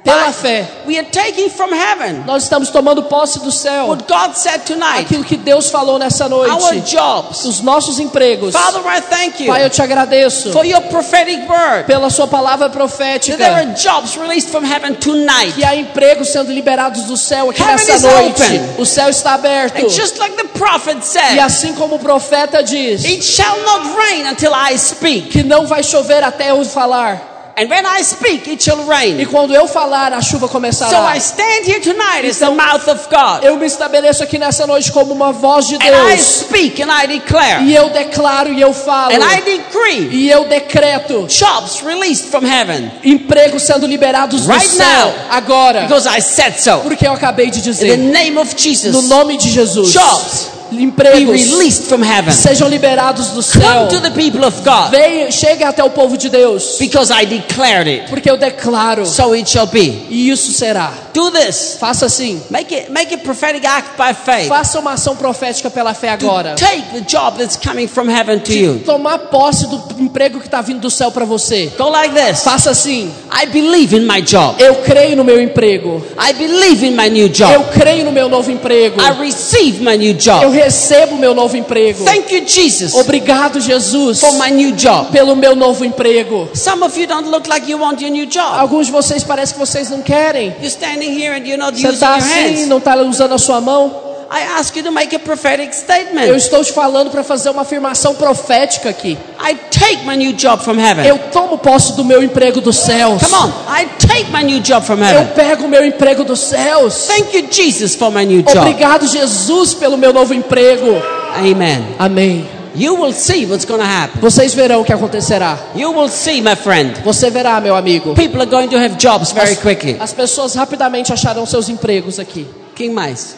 Pela 0.06 0.32
fé. 0.32 0.66
We 0.86 0.96
are 0.98 1.06
taking 1.10 1.50
from 1.50 1.72
heaven 1.74 2.22
Nós 2.26 2.44
estamos 2.44 2.70
tomando 2.70 3.02
posse 3.04 3.40
do 3.40 3.50
céu. 3.50 3.88
what 3.88 4.04
God 4.06 4.34
said 4.36 4.60
tonight. 4.64 5.00
Aquilo 5.00 5.24
que 5.24 5.36
Deus 5.36 5.68
falou 5.68 5.98
nessa 5.98 6.24
Our 6.26 6.46
noite. 6.46 6.92
jobs. 6.92 7.44
Os 7.44 7.60
nossos 7.60 7.98
empregos. 7.98 8.52
Father, 8.54 8.80
I 8.86 9.00
thank 9.00 9.42
you 9.42 9.48
Pai, 9.52 9.64
eu 9.64 9.70
te 9.70 9.82
agradeço 9.82 10.52
for 10.52 10.64
your 10.64 10.80
prophetic 10.82 11.48
word. 11.48 11.84
pela 11.86 12.08
sua 12.08 12.26
palavra 12.28 12.68
That 12.68 12.78
there 12.78 12.88
profética. 12.88 13.44
are 13.52 13.66
jobs 13.74 14.16
released 14.16 14.50
from 14.50 14.64
heaven 14.64 14.94
tonight. 14.94 15.52
Que 15.54 15.64
há 15.64 15.74
empregos 15.74 16.28
sendo 16.30 16.52
liberados 16.52 17.02
do 17.04 17.16
céu 17.16 17.50
aqui 17.50 17.60
Heaven 17.60 17.74
nessa 17.86 17.98
noite. 18.08 18.42
open. 18.42 18.74
O 18.78 18.86
céu 18.86 19.08
está 19.08 19.34
aberto. 19.34 19.84
And 19.84 19.88
just 19.88 20.18
like 20.18 20.36
the 20.36 20.48
prophet 20.58 20.98
E 20.98 21.04
said, 21.04 21.38
assim 21.40 21.74
como 21.74 21.96
o 21.96 21.98
profeta 21.98 22.62
diz, 22.62 23.04
it 23.04 23.22
shall 23.24 23.58
not 23.62 23.96
rain 23.96 24.26
until 24.28 24.52
I 24.54 24.78
speak. 24.78 25.28
que 25.30 25.42
não 25.42 25.66
vai 25.66 25.82
chover 25.82 26.22
até 26.22 26.50
eu 26.52 26.64
falar. 26.64 27.35
And 27.58 27.70
when 27.70 27.86
I 27.86 28.02
speak, 28.02 28.46
it 28.50 28.62
shall 28.62 28.80
E 28.80 28.86
rain. 28.86 29.24
quando 29.26 29.54
eu 29.54 29.66
falar, 29.66 30.12
a 30.12 30.20
chuva 30.20 30.46
So 30.46 30.52
começará. 30.52 31.14
I 31.16 31.18
stand 31.18 31.64
here 31.64 31.80
tonight 31.80 32.28
as 32.28 32.36
the 32.38 32.50
mouth 32.50 32.86
of 32.86 33.08
God. 33.08 33.42
Eu 33.44 33.56
me 33.56 33.64
estabeleço 33.64 34.22
aqui 34.22 34.38
nessa 34.38 34.66
noite 34.66 34.92
como 34.92 35.14
uma 35.14 35.32
voz 35.32 35.66
de 35.66 35.76
And 35.76 35.78
I 35.78 36.16
Deus. 36.16 36.20
speak 36.40 36.82
and 36.82 36.90
I 36.92 37.06
declare. 37.06 37.64
E 37.64 37.74
eu 37.74 37.88
declaro 37.88 38.52
e 38.52 38.60
eu 38.60 38.74
falo. 38.74 39.10
And 39.14 39.24
I 39.24 39.40
decree 39.40 40.08
E 40.12 40.28
eu 40.30 40.44
decreto 40.46 41.26
jobs 41.28 41.80
released 41.82 42.26
from 42.30 42.44
heaven. 42.46 42.90
empregos 43.02 43.62
sendo 43.62 43.86
liberados 43.86 44.42
do 44.42 44.52
Right 44.52 44.68
céu 44.68 44.86
now. 45.06 45.14
agora. 45.30 45.80
Because 45.86 46.06
I 46.06 46.20
said 46.20 46.58
so. 46.58 46.80
Porque 46.82 47.06
eu 47.06 47.12
acabei 47.12 47.50
de 47.50 47.60
In 47.60 47.62
the 47.62 47.70
dizer. 47.70 47.96
name 47.96 48.36
of 48.36 48.54
Jesus, 48.54 48.92
No 48.92 49.00
nome 49.00 49.38
de 49.38 49.48
Jesus. 49.50 49.92
jobs 49.92 50.48
Empregos 50.72 51.42
released 51.42 51.88
from 51.88 52.02
heaven. 52.02 52.32
sejam 52.32 52.68
liberados 52.68 53.28
do 53.28 53.42
céu. 53.42 53.60
Come 53.60 53.88
to 53.88 54.00
the 54.00 54.10
people 54.10 54.44
of 54.44 54.56
God. 54.62 54.90
Venha, 54.90 55.30
chegue 55.30 55.64
até 55.64 55.82
o 55.82 55.90
povo 55.90 56.16
de 56.16 56.28
Deus. 56.28 56.76
Because 56.78 57.12
I 57.12 57.24
declared 57.26 57.88
it. 57.88 58.08
Porque 58.08 58.30
eu 58.30 58.36
declaro. 58.36 59.06
So 59.06 59.32
it 59.34 59.48
shall 59.48 59.66
be. 59.66 60.06
E 60.08 60.30
isso 60.30 60.52
será. 60.52 60.92
Do 61.14 61.30
this. 61.30 61.76
Faça 61.80 62.06
assim. 62.06 62.40
Make 62.50 62.74
it 62.74 62.90
make 62.90 63.14
a 63.14 63.18
prophetic 63.18 63.64
act 63.66 63.96
by 63.96 64.12
faith. 64.14 64.48
Faça 64.48 64.78
uma 64.78 64.92
ação 64.92 65.16
profética 65.16 65.70
pela 65.70 65.94
fé 65.94 66.10
agora. 66.10 66.54
Take 66.56 66.82
the 66.92 67.00
job 67.00 67.38
that's 67.38 67.56
coming 67.56 67.86
from 67.88 68.10
heaven 68.10 68.38
to 68.40 68.52
you. 68.52 68.80
Tomar 68.84 69.18
posse 69.30 69.66
do 69.66 69.82
emprego 69.98 70.38
que 70.40 70.46
está 70.46 70.60
vindo 70.60 70.80
do 70.80 70.90
céu 70.90 71.10
para 71.10 71.24
você. 71.24 71.72
Go 71.78 71.88
like 71.88 72.14
this. 72.14 72.42
Faça 72.42 72.70
assim. 72.70 73.10
I 73.32 73.46
believe 73.46 73.96
in 73.96 74.06
my 74.06 74.20
job. 74.20 74.62
Eu 74.62 74.76
creio 74.76 75.16
no 75.16 75.24
meu 75.24 75.40
emprego. 75.40 76.04
I 76.18 76.32
believe 76.34 76.86
in 76.86 76.92
my 76.96 77.08
new 77.08 77.26
Eu 77.26 77.32
job. 77.32 77.64
creio 77.72 78.04
no 78.04 78.12
meu 78.12 78.28
novo 78.28 78.50
emprego. 78.50 79.00
I 79.00 79.12
receive 79.18 79.82
my 79.82 79.96
new 79.96 80.12
Eu 80.12 80.14
job. 80.14 80.55
Recebo 80.56 81.14
o 81.16 81.18
meu 81.18 81.34
novo 81.34 81.56
emprego. 81.56 82.04
Thank 82.04 82.34
you, 82.34 82.46
Jesus, 82.46 82.94
Obrigado, 82.94 83.60
Jesus, 83.60 84.20
for 84.20 84.32
my 84.38 84.50
new 84.50 84.72
job. 84.72 85.10
pelo 85.12 85.36
meu 85.36 85.54
novo 85.54 85.84
emprego. 85.84 86.48
Some 86.54 86.82
of 86.84 86.98
you 86.98 87.06
don't 87.06 87.28
look 87.28 87.48
like 87.48 87.70
you 87.70 87.78
want 87.78 88.00
your 88.00 88.10
new 88.10 88.26
job. 88.26 88.58
Alguns 88.58 88.86
de 88.86 88.92
vocês 88.92 89.22
parece 89.22 89.52
que 89.54 89.58
vocês 89.58 89.90
não 89.90 90.02
querem. 90.02 90.48
You're 90.60 90.66
standing 90.68 91.10
here 91.18 91.32
and 91.34 91.46
you're 91.46 91.56
not 91.58 91.74
Você 91.78 91.86
using 91.86 91.94
está 91.94 92.16
your 92.16 92.24
assim, 92.24 92.54
hands. 92.56 92.68
não 92.68 92.78
está 92.78 92.96
usando 92.96 93.32
a 93.34 93.38
sua 93.38 93.60
mão. 93.60 94.05
I 94.28 94.42
ask 94.58 94.74
you 94.74 94.82
to 94.82 94.90
make 94.90 95.14
a 95.14 95.18
prophetic 95.20 95.68
Eu 95.68 95.72
statement. 95.72 96.36
estou 96.36 96.64
te 96.64 96.72
falando 96.72 97.10
para 97.10 97.22
fazer 97.22 97.50
uma 97.50 97.62
afirmação 97.62 98.14
profética 98.14 98.88
aqui. 98.90 99.16
I 99.40 99.54
take 99.70 100.04
my 100.04 100.16
new 100.16 100.32
job 100.32 100.62
from 100.64 100.78
heaven. 100.80 101.06
Eu 101.06 101.18
tomo 101.32 101.58
posse 101.58 101.92
do 101.94 102.04
meu 102.04 102.22
emprego 102.22 102.60
dos 102.60 102.76
céus. 102.76 103.22
Come 103.22 103.34
on, 103.34 103.52
I 103.72 103.86
take 103.98 104.26
my 104.32 104.42
new 104.42 104.60
job 104.60 104.84
from 104.84 104.98
Eu 104.98 105.04
heaven. 105.04 105.26
pego 105.34 105.64
o 105.64 105.68
meu 105.68 105.84
emprego 105.84 106.24
dos 106.24 106.40
céus. 106.40 107.06
Thank 107.06 107.36
you, 107.36 107.46
Jesus, 107.50 107.94
for 107.94 108.10
my 108.10 108.24
new 108.24 108.42
job. 108.42 108.58
Obrigado, 108.58 109.06
Jesus, 109.06 109.74
pelo 109.74 109.96
meu 109.96 110.12
novo 110.12 110.34
emprego. 110.34 111.00
Amen. 111.36 111.84
Amém. 111.98 112.48
You 112.74 112.94
will 113.00 113.12
see 113.12 113.46
what's 113.46 113.64
going 113.64 113.78
to 113.80 113.86
happen. 113.86 114.20
Vocês 114.20 114.52
verão 114.52 114.82
o 114.82 114.84
que 114.84 114.92
acontecerá. 114.92 115.56
You 115.74 115.92
will 115.92 116.08
see, 116.08 116.42
my 116.42 116.54
friend. 116.56 117.00
Você 117.04 117.30
verá, 117.30 117.58
meu 117.60 117.74
amigo. 117.74 118.14
People 118.14 118.40
are 118.42 118.50
going 118.50 118.68
to 118.68 118.76
have 118.76 118.96
jobs 118.98 119.32
very 119.32 119.56
quickly. 119.56 119.96
As 119.98 120.12
pessoas 120.12 120.54
rapidamente 120.54 121.12
acharão 121.12 121.46
seus 121.46 121.68
empregos 121.70 122.18
aqui. 122.18 122.46
Quem 122.74 122.90
mais? 122.90 123.36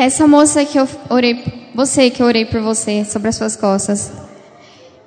Essa 0.00 0.28
moça 0.28 0.64
que 0.64 0.78
eu 0.78 0.88
orei, 1.10 1.70
você 1.74 2.08
que 2.08 2.22
eu 2.22 2.26
orei 2.28 2.44
por 2.44 2.60
você 2.60 3.04
sobre 3.04 3.30
as 3.30 3.34
suas 3.34 3.56
costas, 3.56 4.12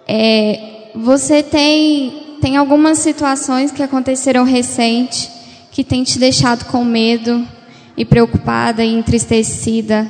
é, 0.06 0.90
você 0.94 1.42
tem 1.42 2.38
tem 2.42 2.58
algumas 2.58 3.00
situações 3.00 3.72
que 3.72 3.82
aconteceram 3.82 4.44
recente 4.44 5.32
que 5.72 5.82
tem 5.82 6.04
te 6.04 6.20
deixado 6.20 6.66
com 6.66 6.84
medo 6.84 7.48
e 7.96 8.04
preocupada 8.04 8.84
e 8.84 8.94
entristecida. 8.94 10.06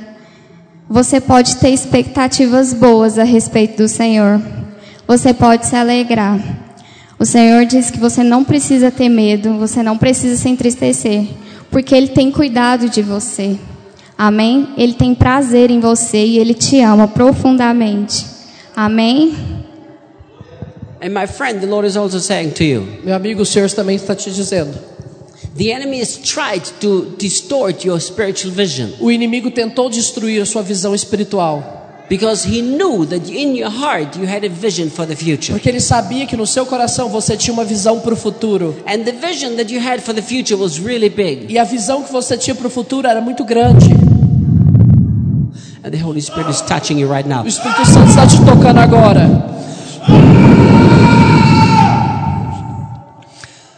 Você 0.88 1.20
pode 1.20 1.58
ter 1.58 1.70
expectativas 1.70 2.74
boas 2.74 3.20
a 3.20 3.22
respeito 3.22 3.84
do 3.84 3.88
Senhor. 3.88 4.42
Você 5.06 5.32
pode 5.32 5.64
se 5.64 5.76
alegrar. 5.76 6.40
O 7.20 7.24
Senhor 7.24 7.64
diz 7.66 7.88
que 7.88 8.00
você 8.00 8.24
não 8.24 8.42
precisa 8.42 8.90
ter 8.90 9.08
medo, 9.08 9.58
você 9.58 9.80
não 9.80 9.96
precisa 9.96 10.36
se 10.36 10.48
entristecer, 10.48 11.24
porque 11.70 11.94
Ele 11.94 12.08
tem 12.08 12.32
cuidado 12.32 12.88
de 12.88 13.00
você. 13.00 13.56
Amém? 14.16 14.68
Ele 14.76 14.92
tem 14.94 15.14
prazer 15.14 15.70
em 15.70 15.80
você 15.80 16.24
e 16.24 16.38
Ele 16.38 16.54
te 16.54 16.80
ama 16.80 17.08
profundamente. 17.08 18.26
Amém? 18.76 19.34
And 21.00 21.10
my 21.10 21.26
friend, 21.26 21.60
the 21.60 21.66
Lord 21.66 21.86
is 21.86 21.96
also 21.96 22.18
saying 22.20 22.50
to 22.50 22.62
you, 22.62 22.86
Meu 23.02 23.14
amigo, 23.16 23.42
o 23.42 23.46
Senhor 23.46 23.68
também 23.70 23.96
está 23.96 24.14
te 24.14 24.30
dizendo. 24.30 24.72
the 25.56 25.70
enemy 25.70 26.00
has 26.00 26.16
tried 26.16 26.62
to 26.80 27.14
distort 27.18 27.84
your 27.84 28.00
spiritual 28.00 28.54
vision 28.54 28.88
O 29.00 29.10
inimigo 29.10 29.50
tentou 29.50 29.90
destruir 29.90 30.40
a 30.40 30.46
sua 30.46 30.62
visão 30.62 30.94
espiritual, 30.94 31.81
because 32.12 32.44
he 32.44 32.60
knew 32.60 33.06
that 33.06 33.26
in 33.30 33.56
your 33.56 33.70
heart 33.70 34.14
you 34.18 34.26
had 34.26 34.44
a 34.44 34.48
vision 34.50 34.90
for 34.90 35.06
the 35.06 35.16
future. 35.16 35.54
porque 35.54 35.66
ele 35.66 35.80
sabia 35.80 36.26
que 36.26 36.36
no 36.36 36.46
seu 36.46 36.66
coração 36.66 37.08
você 37.08 37.38
tinha 37.38 37.54
uma 37.54 37.64
visão 37.64 38.00
para 38.00 38.12
o 38.12 38.16
futuro. 38.16 38.76
And 38.86 39.02
the 39.02 39.12
vision 39.12 39.56
that 39.56 39.72
you 39.72 39.80
had 39.80 40.02
for 40.02 40.12
the 40.14 40.20
future 40.20 40.60
was 40.60 40.78
really 40.78 41.08
big. 41.08 41.46
E 41.48 41.58
a 41.58 41.64
visão 41.64 42.02
que 42.02 42.12
você 42.12 42.36
tinha 42.36 42.54
para 42.54 42.66
o 42.66 42.70
futuro 42.70 43.08
era 43.08 43.22
muito 43.22 43.46
grande. 43.46 43.86
And 45.82 45.90
the 45.90 46.04
Holy 46.04 46.20
Spirit 46.20 46.50
is 46.50 46.60
touching 46.60 46.98
you 46.98 47.10
right 47.10 47.26
now. 47.26 47.44
O 47.44 47.48
Espírito 47.48 47.86
Santo 47.86 48.10
está 48.10 48.26
te 48.26 48.36
tocando 48.44 48.78
agora. 48.78 49.26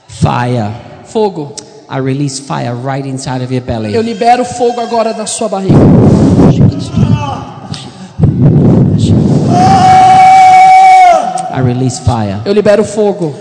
Fire. 0.09 0.73
Fogo. 1.05 1.55
I 1.89 1.99
release 1.99 2.41
fire 2.41 2.75
right 2.75 3.07
inside 3.09 3.45
of 3.45 3.55
your 3.55 3.63
Eu 3.63 3.81
belly. 3.81 4.03
libero 4.03 4.45
fogo 4.45 4.81
agora 4.81 5.13
na 5.13 5.25
sua 5.25 5.49
barriga. 5.49 5.79
I 11.51 11.61
release 11.61 12.01
fire. 12.01 12.41
Eu 12.45 12.53
libero 12.53 12.85
fogo. 12.85 13.35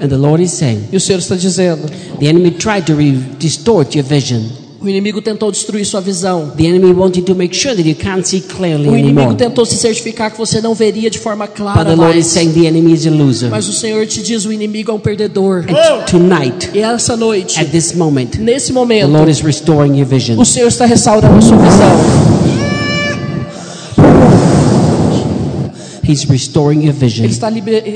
And 0.00 0.08
the 0.08 0.16
Lord 0.16 0.42
is 0.42 0.52
saying, 0.52 0.88
E 0.90 0.96
o 0.96 1.00
Senhor 1.00 1.20
está 1.20 1.36
dizendo: 1.36 1.86
the 2.18 2.26
enemy 2.26 2.50
tried 2.52 2.84
to 2.86 2.94
distort 3.38 3.94
your 3.94 4.04
vision. 4.04 4.61
O 4.82 4.88
inimigo 4.88 5.22
tentou 5.22 5.50
destruir 5.50 5.84
sua 5.84 6.00
visão. 6.00 6.52
The 6.56 6.66
enemy 6.66 6.92
wanted 6.92 7.22
to 7.24 7.34
make 7.34 7.54
sure 7.56 7.74
that 7.74 7.88
you 7.88 7.94
can't 7.94 8.26
see 8.26 8.40
clearly 8.40 8.88
O 8.88 8.96
inimigo 8.96 9.20
anymore. 9.20 9.36
tentou 9.36 9.64
se 9.64 9.76
certificar 9.76 10.30
que 10.32 10.38
você 10.38 10.60
não 10.60 10.74
veria 10.74 11.08
de 11.08 11.18
forma 11.18 11.46
But 11.46 11.56
clara 11.56 11.84
the 11.84 11.94
Lord 11.94 12.18
is 12.18 12.24
mais. 12.24 12.26
saying 12.26 12.52
the 12.52 12.66
enemy 12.66 12.92
is 12.92 13.06
a 13.06 13.10
loser. 13.10 13.50
Mas 13.50 13.68
o 13.68 13.72
Senhor 13.72 14.06
te 14.06 14.22
diz: 14.22 14.44
o 14.44 14.52
inimigo 14.52 14.90
é 14.90 14.94
um 14.94 14.98
perdedor. 15.00 15.64
And 15.68 16.04
tonight, 16.06 16.70
E 16.74 16.78
essa 16.80 17.16
noite, 17.16 17.58
at 17.60 17.68
this 17.70 17.92
moment, 17.94 18.38
nesse 18.38 18.68
the 18.68 18.72
momento, 18.72 19.08
Lord 19.10 19.30
is 19.30 19.40
restoring 19.40 19.96
your 19.98 20.06
vision. 20.06 20.38
o 20.38 20.44
Senhor 20.44 20.68
está 20.68 20.84
restaurando 20.84 21.42
sua 21.42 21.56
visão. 21.56 22.51
He's 26.12 26.28
restoring 26.28 26.82
your 26.84 26.92
vision. 26.94 27.24
Ele 27.24 27.32
está 27.32 27.48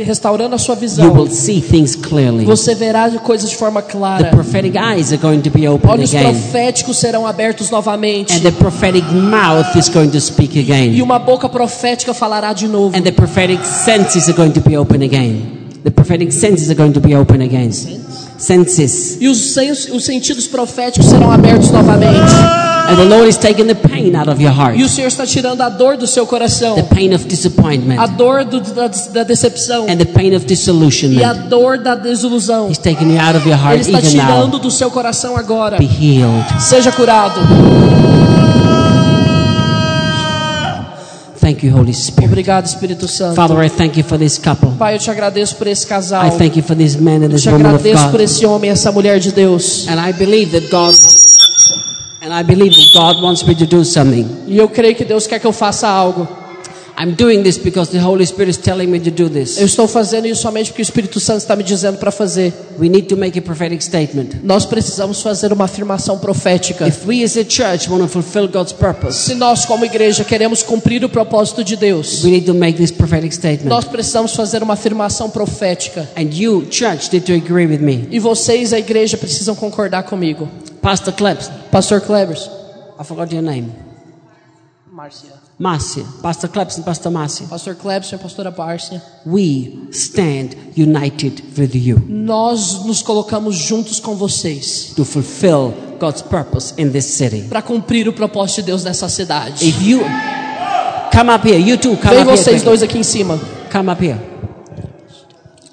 restaurando 0.04 0.54
a 0.54 0.58
sua 0.58 0.74
You 0.74 0.80
visão. 0.80 1.12
will 1.14 1.30
see 1.30 1.60
things 1.60 1.94
clearly. 1.94 2.44
Você 2.44 2.74
verá 2.74 3.10
coisas 3.18 3.50
de 3.50 3.56
forma 3.56 3.82
The 3.82 3.92
clara. 3.92 4.30
prophetic 4.30 4.76
eyes 4.76 5.12
are 5.12 5.20
going 5.20 5.40
to 5.40 5.50
be 5.50 5.68
open 5.68 5.90
Olhos 5.90 6.14
again. 6.14 6.32
proféticos 6.32 6.96
serão 6.98 7.26
abertos 7.26 7.70
novamente. 7.70 8.32
And 8.34 8.40
the 8.40 8.52
prophetic 8.52 9.04
mouth 9.12 9.76
is 9.76 9.88
going 9.88 10.08
to 10.10 10.20
speak 10.20 10.56
E 10.56 10.60
again. 10.60 11.00
uma 11.02 11.18
boca 11.18 11.48
profética 11.48 12.14
falará 12.14 12.52
de 12.52 12.66
novo. 12.66 12.96
And 12.96 13.02
the 13.02 13.12
prophetic 13.12 13.60
senses 13.64 14.28
are 14.28 14.36
going 14.36 14.52
to 14.52 14.60
be 14.60 14.76
open 14.76 15.02
again. 15.02 15.42
The 15.84 15.90
prophetic 15.90 16.32
senses 16.32 16.68
are 16.70 16.74
going 16.74 16.92
to 16.92 17.00
be 17.00 17.14
open 17.14 17.40
again. 17.42 17.70
Senses. 18.38 19.16
E 19.20 19.28
os, 19.28 19.38
sens- 19.52 19.88
os 19.90 20.04
sentidos 20.04 20.46
proféticos 20.46 21.08
serão 21.08 21.30
abertos 21.30 21.70
novamente. 21.70 22.32
And 22.88 22.94
the 22.96 23.04
Lord 23.04 23.28
is 23.28 23.36
taking 23.36 23.66
the 23.66 23.74
pain 23.74 24.14
out 24.14 24.30
of 24.30 24.40
your 24.40 24.52
heart. 24.52 24.78
E 24.78 24.84
o 24.84 24.88
Senhor 24.88 25.08
está 25.08 25.26
tirando 25.26 25.60
a 25.60 25.68
dor 25.68 25.96
do 25.96 26.06
seu 26.06 26.24
coração. 26.26 26.76
The 26.76 26.82
pain 26.84 27.12
of 27.14 27.24
disappointment. 27.24 27.98
A 27.98 28.06
dor 28.06 28.44
do- 28.44 28.60
da, 28.60 28.86
da 29.12 29.22
decepção. 29.24 29.86
And 29.88 29.96
the 29.96 30.04
pain 30.04 30.34
of 30.36 30.42
E 30.42 30.44
a 30.44 30.46
disillusionment. 30.46 31.48
dor 31.48 31.78
da 31.78 31.94
desilusão. 31.96 32.68
He's 32.68 32.78
taking 32.78 33.10
it 33.10 33.18
out 33.18 33.36
of 33.36 33.48
your 33.48 33.58
Ele 33.58 33.66
heart 33.66 33.80
está 33.80 33.98
even 33.98 34.10
tirando 34.10 34.52
now. 34.52 34.60
do 34.60 34.70
seu 34.70 34.90
coração 34.90 35.36
agora. 35.36 35.78
Be 35.78 35.86
healed. 35.86 36.44
Seja 36.62 36.92
curado. 36.92 37.40
Thank 41.46 41.64
you, 41.64 41.72
Holy 41.72 41.94
Spirit. 41.94 42.26
Obrigado, 42.26 42.66
Espírito 42.66 43.06
Santo. 43.06 43.36
Father, 43.36 43.64
I 43.64 43.70
thank 43.70 43.96
you 43.96 44.02
for 44.02 44.18
this 44.18 44.36
couple. 44.36 44.70
Pai, 44.76 44.96
eu 44.96 44.98
te 44.98 45.08
agradeço 45.08 45.54
por 45.54 45.68
esse 45.68 45.86
casal. 45.86 46.26
I 46.26 46.30
thank 46.32 46.58
you 46.58 46.62
for 46.64 46.74
this 46.74 46.96
man 46.96 47.18
and 47.18 47.22
Eu 47.26 47.30
this 47.30 47.42
te 47.42 47.48
woman 47.50 47.68
of 47.72 47.76
agradeço 47.76 48.10
por 48.10 48.20
esse 48.20 48.44
homem 48.44 48.68
e 48.68 48.72
essa 48.72 48.90
mulher 48.90 49.20
de 49.20 49.30
Deus. 49.30 49.86
And 49.86 50.08
I 50.08 50.12
believe 50.12 50.50
that 50.58 50.68
God 50.72 50.92
and 52.20 52.36
I 52.36 52.42
believe 52.42 52.74
that 52.74 52.92
God 52.92 53.22
wants 53.22 53.44
me 53.44 53.54
to 53.54 53.64
do 53.64 53.84
something. 53.84 54.26
E 54.48 54.58
eu 54.58 54.68
creio 54.68 54.96
que 54.96 55.04
Deus 55.04 55.28
quer 55.28 55.38
que 55.38 55.46
eu 55.46 55.52
faça 55.52 55.86
algo. 55.86 56.26
Eu 59.58 59.66
estou 59.66 59.86
fazendo 59.86 60.26
isso 60.26 60.40
somente 60.40 60.70
porque 60.70 60.80
o 60.80 60.82
Espírito 60.82 61.20
Santo 61.20 61.38
está 61.38 61.54
me 61.54 61.62
dizendo 61.62 61.98
para 61.98 62.10
fazer. 62.10 62.54
We 62.78 62.88
need 62.88 63.06
to 63.08 63.16
make 63.16 63.38
a 63.38 63.42
prophetic 63.42 63.82
statement. 63.82 64.40
Nós 64.42 64.64
precisamos 64.64 65.20
fazer 65.20 65.52
uma 65.52 65.66
afirmação 65.66 66.18
profética. 66.18 66.88
If 66.88 67.06
we 67.06 67.22
as 67.22 67.36
a 67.36 67.44
church 67.44 67.90
want 67.90 68.02
to 68.02 68.08
fulfill 68.08 68.48
God's 68.48 68.72
purpose, 68.72 69.18
Se 69.18 69.34
nós, 69.34 69.66
como 69.66 69.84
igreja, 69.84 70.24
queremos 70.24 70.62
cumprir 70.62 71.04
o 71.04 71.08
propósito 71.08 71.62
de 71.62 71.76
Deus, 71.76 72.24
we 72.24 72.30
need 72.30 72.46
to 72.46 72.54
make 72.54 72.78
this 72.78 72.90
prophetic 72.90 73.34
statement. 73.34 73.68
nós 73.68 73.84
precisamos 73.84 74.34
fazer 74.34 74.62
uma 74.62 74.72
afirmação 74.74 75.28
profética. 75.28 76.08
And 76.16 76.30
you, 76.32 76.66
church, 76.70 77.12
need 77.12 77.26
to 77.26 77.34
agree 77.34 77.66
with 77.66 77.78
me. 77.80 78.08
E 78.10 78.18
vocês, 78.18 78.72
a 78.72 78.78
igreja, 78.78 79.18
precisam 79.18 79.54
concordar 79.54 80.04
comigo. 80.04 80.48
Pastor 80.80 81.12
Klebs, 81.12 81.50
Pastor 81.70 82.00
Klebers. 82.00 82.48
I 82.98 83.04
forgot 83.04 83.30
your 83.32 83.42
name. 83.42 83.70
Márcia. 85.58 86.04
Pastor 86.22 86.50
Klebs 86.50 86.78
and 86.78 86.82
Pastor 86.82 87.10
Marcia. 87.10 87.46
Pastor 87.46 87.74
Klebson 87.74 88.16
e 88.16 88.18
Pastora 88.18 88.50
Bárcia. 88.50 89.02
We 89.26 89.88
stand 89.90 90.50
united 90.76 91.42
with 91.58 91.70
you 91.74 92.02
Nós 92.06 92.84
nos 92.84 93.00
colocamos 93.00 93.56
juntos 93.56 93.98
com 93.98 94.14
vocês 94.16 94.92
to 94.94 95.04
fulfill 95.04 95.72
God's 95.98 96.20
purpose 96.20 96.74
in 96.76 96.90
this 96.90 97.06
city. 97.06 97.42
para 97.48 97.62
cumprir 97.62 98.06
o 98.06 98.12
propósito 98.12 98.56
de 98.56 98.66
Deus 98.66 98.84
nessa 98.84 99.08
cidade. 99.08 99.66
If 99.66 99.82
you 99.82 100.00
come 101.10 101.30
up 101.30 101.48
here, 101.48 101.58
you 101.58 101.78
too, 101.78 101.96
come 101.96 102.10
Vem 102.14 102.20
up 102.22 102.30
here. 102.30 102.36
vocês 102.36 102.62
dois 102.62 102.82
aqui 102.82 102.98
em 102.98 103.02
cima. 103.02 103.40
Come 103.72 103.90
up 103.90 104.04
here. 104.04 104.20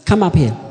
Come 0.07 0.25
up 0.25 0.37
here. 0.37 0.62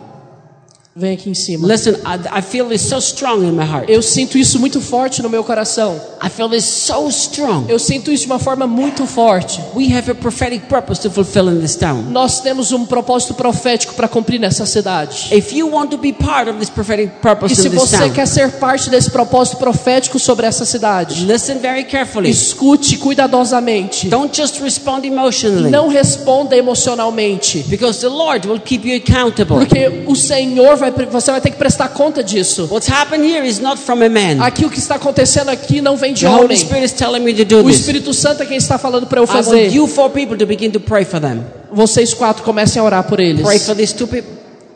Vem 0.95 1.15
aqui 1.15 1.31
em 1.31 1.35
cima. 1.35 1.67
Listen, 1.67 1.93
I, 2.05 2.39
I 2.39 2.43
feel 2.43 2.67
this 2.67 2.83
so 2.83 2.99
strong 2.99 3.43
in 3.47 3.53
my 3.53 3.65
heart. 3.65 3.89
Eu 3.89 4.03
sinto 4.03 4.37
isso 4.37 4.61
muito 4.61 4.79
forte 4.79 5.23
no 5.23 5.31
meu 5.31 5.43
coração. 5.43 5.99
I 6.23 6.29
feel 6.29 6.51
this 6.51 6.65
so 6.65 7.09
strong. 7.09 7.65
Eu 7.67 7.79
sinto 7.79 8.13
isso 8.13 8.25
de 8.25 8.31
uma 8.31 8.39
forma 8.39 8.67
muito 8.67 9.07
forte. 9.07 9.59
We 9.75 9.97
have 9.97 10.11
a 10.11 10.15
prophetic 10.15 10.69
purpose 10.69 11.01
to 11.01 11.11
fulfill 11.11 11.49
in 11.51 11.61
this 11.61 11.77
town. 11.77 12.03
Nós 12.11 12.41
temos 12.41 12.73
um 12.73 12.85
propósito 12.85 13.33
profético 13.33 13.95
para 13.95 14.07
cumprir 14.07 14.39
nessa 14.39 14.67
cidade. 14.67 15.35
If 15.35 15.55
you 15.55 15.73
want 15.73 15.91
to 15.93 15.97
be 15.97 16.13
part 16.13 16.51
of 16.51 16.59
this 16.59 16.69
prophetic 16.69 17.07
E 17.07 17.23
purpose 17.23 17.55
se 17.55 17.69
in 17.69 17.71
this 17.71 17.81
você 17.81 17.97
town, 17.97 18.11
quer 18.11 18.27
ser 18.27 18.53
parte 18.53 18.91
desse 18.91 19.11
propósito 19.11 19.57
profético 19.57 20.19
sobre 20.19 20.47
essa 20.47 20.67
cidade, 20.67 21.25
listen 21.25 21.57
very 21.57 21.85
carefully. 21.85 22.29
escute 22.29 22.99
cuidadosamente. 22.99 24.09
Don't 24.09 24.39
just 24.39 24.61
respond 24.61 25.07
emotionally. 25.07 25.71
Não 25.71 25.89
responda 25.89 26.55
emocionalmente. 26.55 27.65
Because 27.69 27.99
the 28.01 28.09
Lord 28.09 28.47
will 28.47 28.61
keep 28.61 28.87
you 28.87 28.95
accountable. 28.95 29.57
Porque 29.57 30.05
o 30.07 30.15
Senhor 30.15 30.82
vai, 30.91 31.07
você 31.07 31.31
vai 31.31 31.41
ter 31.41 31.51
que 31.51 31.57
prestar 31.57 31.89
conta 31.89 32.23
disso. 32.23 32.69
What's 32.71 32.91
happened 32.91 33.25
here 33.27 33.47
is 33.47 33.59
not 33.61 33.81
from 33.81 34.03
a 34.03 34.09
man. 34.09 34.43
Aqui 34.43 34.65
o 34.65 34.71
que 34.71 34.79
está 34.79 34.97
acontecendo 34.97 35.49
aqui 35.49 35.81
não 35.81 35.97
vem 35.97 36.13
de 36.13 36.23
The 36.27 36.29
Holy 36.29 36.45
homem. 36.45 36.57
Spirit 36.57 36.85
is 36.85 36.93
telling 36.93 37.21
me 37.21 37.33
to 37.35 37.45
do 37.45 37.61
O 37.61 37.65
this. 37.65 37.81
Espírito 37.81 38.13
Santo 38.13 38.43
é 38.43 38.47
quem 38.47 38.57
está 38.57 38.77
falando 38.79 39.07
para 39.07 39.21
eu 39.21 39.25
I 39.25 39.27
want 39.27 39.45
fazer. 39.45 39.73
you 39.73 39.87
four 39.87 40.11
people 40.11 40.37
to 40.37 40.47
begin 40.47 40.71
to 40.73 40.81
pray 40.81 41.05
for 41.05 41.21
them. 41.21 41.45
Vocês 41.73 42.13
quatro 42.13 42.43
comecem 42.43 42.81
a 42.81 42.85
orar 42.85 43.05
por 43.05 43.21
eles. 43.21 43.43
Pray 43.43 43.59
for 43.59 43.75
these 43.75 43.95
two 43.95 44.07
people. 44.07 44.31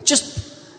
Just 0.05 0.37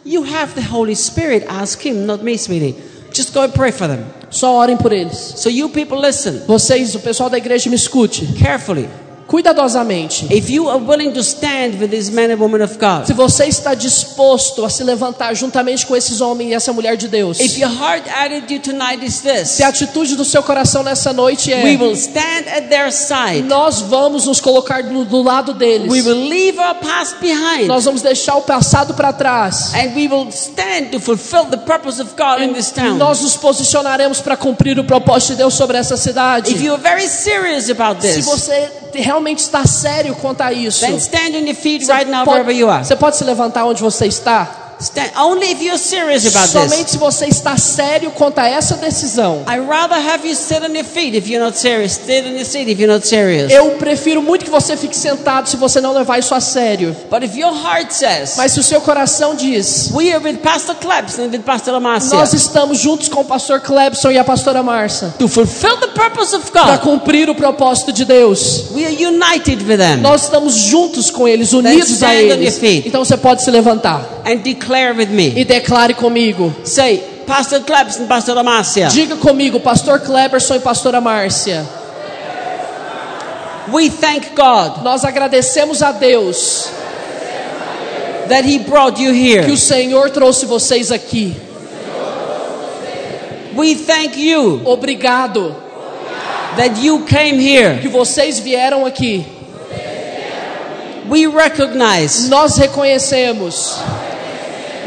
You 0.07 0.23
have 0.23 0.53
the 0.55 0.61
Holy 0.61 0.95
Spirit. 0.95 1.45
Ask 1.49 1.85
Him, 1.85 2.05
not 2.05 2.23
me, 2.23 2.37
sweetie. 2.37 2.75
Just 3.11 3.33
go 3.33 3.41
and 3.43 3.53
pray 3.53 3.71
for 3.71 3.87
them. 3.89 4.05
Só 4.29 4.53
orem 4.55 4.77
por 4.77 4.93
eles. 4.93 5.17
So 5.35 5.49
you 5.49 5.69
people 5.69 5.99
listen 5.99 6.41
Vocês, 6.47 6.95
o 6.95 6.99
pessoal 6.99 7.29
da 7.29 7.37
igreja, 7.37 7.69
me 7.69 7.75
escute 7.75 8.25
carefully. 8.39 8.87
Cuidadosamente. 9.27 10.27
If 10.33 10.49
you 10.49 10.69
are 10.69 10.79
willing 10.79 11.11
to 11.11 11.19
stand 11.21 11.79
with 11.79 11.89
these 11.89 12.11
men 12.11 12.31
and 12.31 12.37
women 12.39 12.61
of 12.61 12.77
God, 12.77 13.05
Se 13.05 13.13
você 13.13 13.45
está 13.45 13.73
disposto 13.75 14.65
a 14.65 14.69
se 14.69 14.83
levantar 14.83 15.35
juntamente 15.35 15.85
com 15.85 15.95
esses 15.95 16.21
homens 16.21 16.51
e 16.51 16.53
essa 16.53 16.71
mulher 16.73 16.95
de 16.97 17.07
Deus, 17.07 17.39
if 17.39 17.57
your 17.59 17.69
heart 17.71 18.03
attitude 18.09 18.59
tonight 18.59 19.05
is 19.05 19.19
this, 19.21 19.49
se 19.49 19.63
a 19.63 19.67
atitude 19.69 20.15
do 20.15 20.25
seu 20.25 20.41
coração 20.41 20.83
nessa 20.83 21.11
noite 21.13 21.51
é: 21.51 21.63
we 21.63 21.75
will 21.77 21.93
stand 21.93 22.45
at 22.55 22.69
their 22.69 22.91
side. 22.91 23.41
nós 23.43 23.81
vamos 23.81 24.25
nos 24.25 24.39
colocar 24.39 24.81
do, 24.83 25.05
do 25.05 25.21
lado 25.21 25.53
deles, 25.53 25.91
We 25.91 26.01
will 26.01 26.27
leave 26.29 26.57
our 26.59 26.75
past 26.75 27.17
behind. 27.19 27.67
nós 27.67 27.85
vamos 27.85 28.01
deixar 28.01 28.35
o 28.37 28.41
passado 28.41 28.93
para 28.93 29.11
trás, 29.13 29.73
And 29.73 29.93
we 29.95 30.07
will 30.07 30.29
stand 30.29 30.91
to 30.91 30.99
fulfill 30.99 31.45
the 31.45 31.57
purpose 31.57 32.01
of 32.01 32.11
God 32.17 32.41
in 32.41 32.53
this 32.53 32.71
town. 32.71 32.97
nós 32.97 33.21
nos 33.21 33.35
posicionaremos 33.35 34.21
para 34.21 34.37
cumprir 34.37 34.79
o 34.79 34.83
propósito 34.83 35.31
de 35.31 35.35
Deus 35.37 35.53
sobre 35.53 35.77
essa 35.77 35.97
cidade. 35.97 36.53
If 36.53 36.61
you 36.61 36.73
are 36.73 36.81
very 36.81 37.07
serious 37.07 37.69
about 37.69 38.01
Se 38.01 38.13
this, 38.15 38.25
você 38.25 38.69
realmente 39.01 39.39
está 39.39 39.65
sério 39.65 40.15
quanto 40.15 40.41
a 40.41 40.51
isso, 40.51 40.81
then 40.81 40.97
stand 40.97 41.37
on 41.37 41.45
your 41.45 41.55
feet 41.55 41.85
right 41.87 42.09
now 42.09 42.23
pode, 42.23 42.39
wherever 42.39 42.53
you 42.53 42.69
are. 42.69 42.83
você 42.83 42.95
pode 42.95 43.15
se 43.17 43.23
levantar 43.23 43.65
onde 43.65 43.81
você 43.81 44.07
está? 44.07 44.66
Only 45.17 45.51
if 45.51 45.61
you're 45.61 45.77
serious 45.77 46.25
about 46.27 46.49
Somente 46.49 46.83
this. 46.83 46.91
se 46.91 46.97
você 46.97 47.25
está 47.25 47.57
sério 47.57 48.11
quanto 48.11 48.39
a 48.39 48.47
essa 48.47 48.75
decisão. 48.75 49.43
I 49.47 49.57
rather 49.59 49.97
have 49.97 50.27
you 50.27 50.35
sit 50.35 50.61
on 50.61 50.73
your 50.73 50.83
feet 50.83 51.15
if 51.17 51.27
you're 51.27 51.43
not 51.43 51.57
serious. 51.57 51.93
Sit 51.93 52.25
on 52.25 52.35
your 52.35 52.45
seat 52.45 52.69
if 52.69 52.79
you're 52.79 52.91
not 52.91 53.05
serious. 53.07 53.51
Eu 53.51 53.71
prefiro 53.71 54.21
muito 54.21 54.45
que 54.45 54.51
você 54.51 54.77
fique 54.77 54.95
sentado 54.95 55.49
se 55.49 55.57
você 55.57 55.81
não 55.81 55.93
levar 55.93 56.19
isso 56.19 56.33
a 56.35 56.39
sério. 56.39 56.95
But 57.09 57.23
if 57.23 57.35
your 57.35 57.53
heart 57.53 57.91
says, 57.91 58.35
Mas 58.37 58.51
se 58.51 58.59
o 58.59 58.63
seu 58.63 58.79
coração 58.81 59.35
diz, 59.35 59.89
we 59.93 60.11
are 60.11 60.23
with 60.23 60.37
Pastor 60.37 60.75
Klebs 60.75 61.17
and 61.17 61.29
with 61.31 61.39
Pastor 61.39 61.73
nós 61.79 61.83
Amasia 61.83 62.37
estamos 62.37 62.79
juntos 62.79 63.07
com 63.07 63.21
o 63.21 63.25
pastor 63.25 63.61
Clebson 63.61 64.11
e 64.11 64.17
a 64.17 64.23
pastora 64.23 64.61
Marcia 64.61 65.13
to 65.17 65.27
fulfill 65.27 65.77
the 65.77 65.87
purpose 65.87 66.35
of 66.35 66.51
para 66.51 66.77
God, 66.77 66.81
cumprir 66.81 67.29
o 67.29 67.35
propósito 67.35 67.91
de 67.91 68.05
Deus. 68.05 68.65
we 68.71 68.85
are 68.85 68.93
united 69.05 69.63
with 69.63 69.77
them 69.77 69.97
Nós 70.01 70.23
estamos 70.23 70.53
juntos 70.53 71.09
com 71.09 71.27
eles, 71.27 71.53
unidos 71.53 72.03
a 72.03 72.13
eles. 72.13 72.59
Então 72.85 73.03
você 73.03 73.17
pode 73.17 73.43
se 73.43 73.49
levantar 73.49 74.01
and 74.25 74.37
declare 74.37 74.66
with 74.95 75.09
me. 75.09 75.33
e 75.35 75.43
declare 75.45 75.93
comigo. 75.93 76.53
Say, 76.65 76.97
Pastor 77.25 77.59
Klebs 77.61 77.99
and 77.99 78.07
Pastor 78.07 78.37
Amasia, 78.37 78.87
Diga 78.87 79.17
comigo, 79.17 79.59
pastor 79.59 79.99
Cleberson 79.99 80.55
e 80.55 80.59
pastora 80.59 81.01
Márcia. 81.01 81.65
we 83.71 83.89
thank 83.89 84.33
God 84.33 84.81
Nós 84.83 85.03
agradecemos 85.03 85.81
a 85.81 85.91
Deus 85.91 86.69
that 88.29 88.45
He 88.45 88.59
brought 88.59 88.97
you 89.01 89.11
que 89.11 89.17
here. 89.41 89.51
o 89.51 89.57
Senhor 89.57 90.09
trouxe 90.09 90.45
vocês 90.45 90.91
aqui. 90.91 91.35
We 93.55 93.75
thank 93.75 94.17
you 94.17 94.61
Obrigado 94.65 95.55
that 96.55 96.79
you 96.81 97.03
came 97.05 97.39
here. 97.39 97.79
que 97.81 97.87
vocês 97.89 98.39
vieram 98.39 98.85
aqui. 98.85 99.25
We 101.09 101.25
recognize 101.27 102.27
Nós 102.29 102.57
reconhecemos 102.57 103.77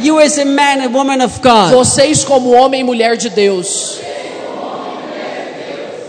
you 0.05 0.21
as 0.21 0.39
a 0.39 0.45
man 0.45 0.81
and 0.81 0.93
woman 0.95 1.21
of 1.23 1.41
God. 1.41 1.73
vocês 1.73 2.25
como 2.25 2.51
homem 2.53 2.81
e 2.81 2.85
mulher 2.85 3.17
de 3.17 3.29
Deus. 3.31 3.99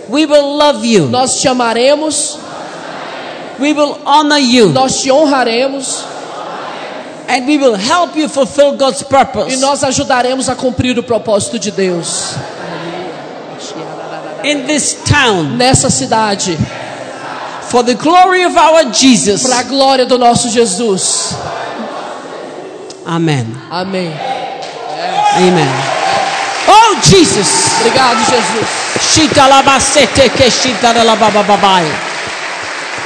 We 0.10 0.26
will 0.26 0.58
love 0.58 0.86
you. 0.86 1.08
Nós 1.08 1.40
te 1.40 1.48
amaremos, 1.48 2.38
We 3.60 3.74
will 3.74 3.98
honor 4.06 4.40
you. 4.40 4.70
nós 4.70 5.02
te 5.02 5.12
honraremos 5.12 6.04
And 7.30 7.46
we 7.48 7.58
will 7.58 7.76
help 7.76 8.18
you 8.18 8.28
fulfill 8.28 8.74
God's 8.76 9.02
e 9.02 9.06
purpose. 9.06 9.56
nós 9.62 9.84
ajudaremos 9.84 10.50
a 10.50 10.56
cumprir 10.56 10.98
o 11.00 11.04
propósito 11.04 11.58
de 11.58 11.72
Deus 11.72 12.34
In 14.44 14.66
this 14.66 14.98
town, 15.06 15.56
nessa 15.56 15.90
cidade, 15.92 16.58
for 17.70 17.84
the 17.84 17.94
glory 17.94 18.44
of 18.44 18.58
our 18.58 18.92
Jesus. 18.92 19.44
para 19.44 19.60
a 19.60 19.64
glória 19.64 20.06
do 20.06 20.18
nosso 20.18 20.50
Jesus. 20.50 21.36
Amen. 23.06 23.48
Amém. 23.70 24.12
Amen. 25.38 25.68
Oh, 26.68 26.96
Jesus. 27.02 27.80
Obrigado, 27.80 28.20
Jesus. 28.26 28.68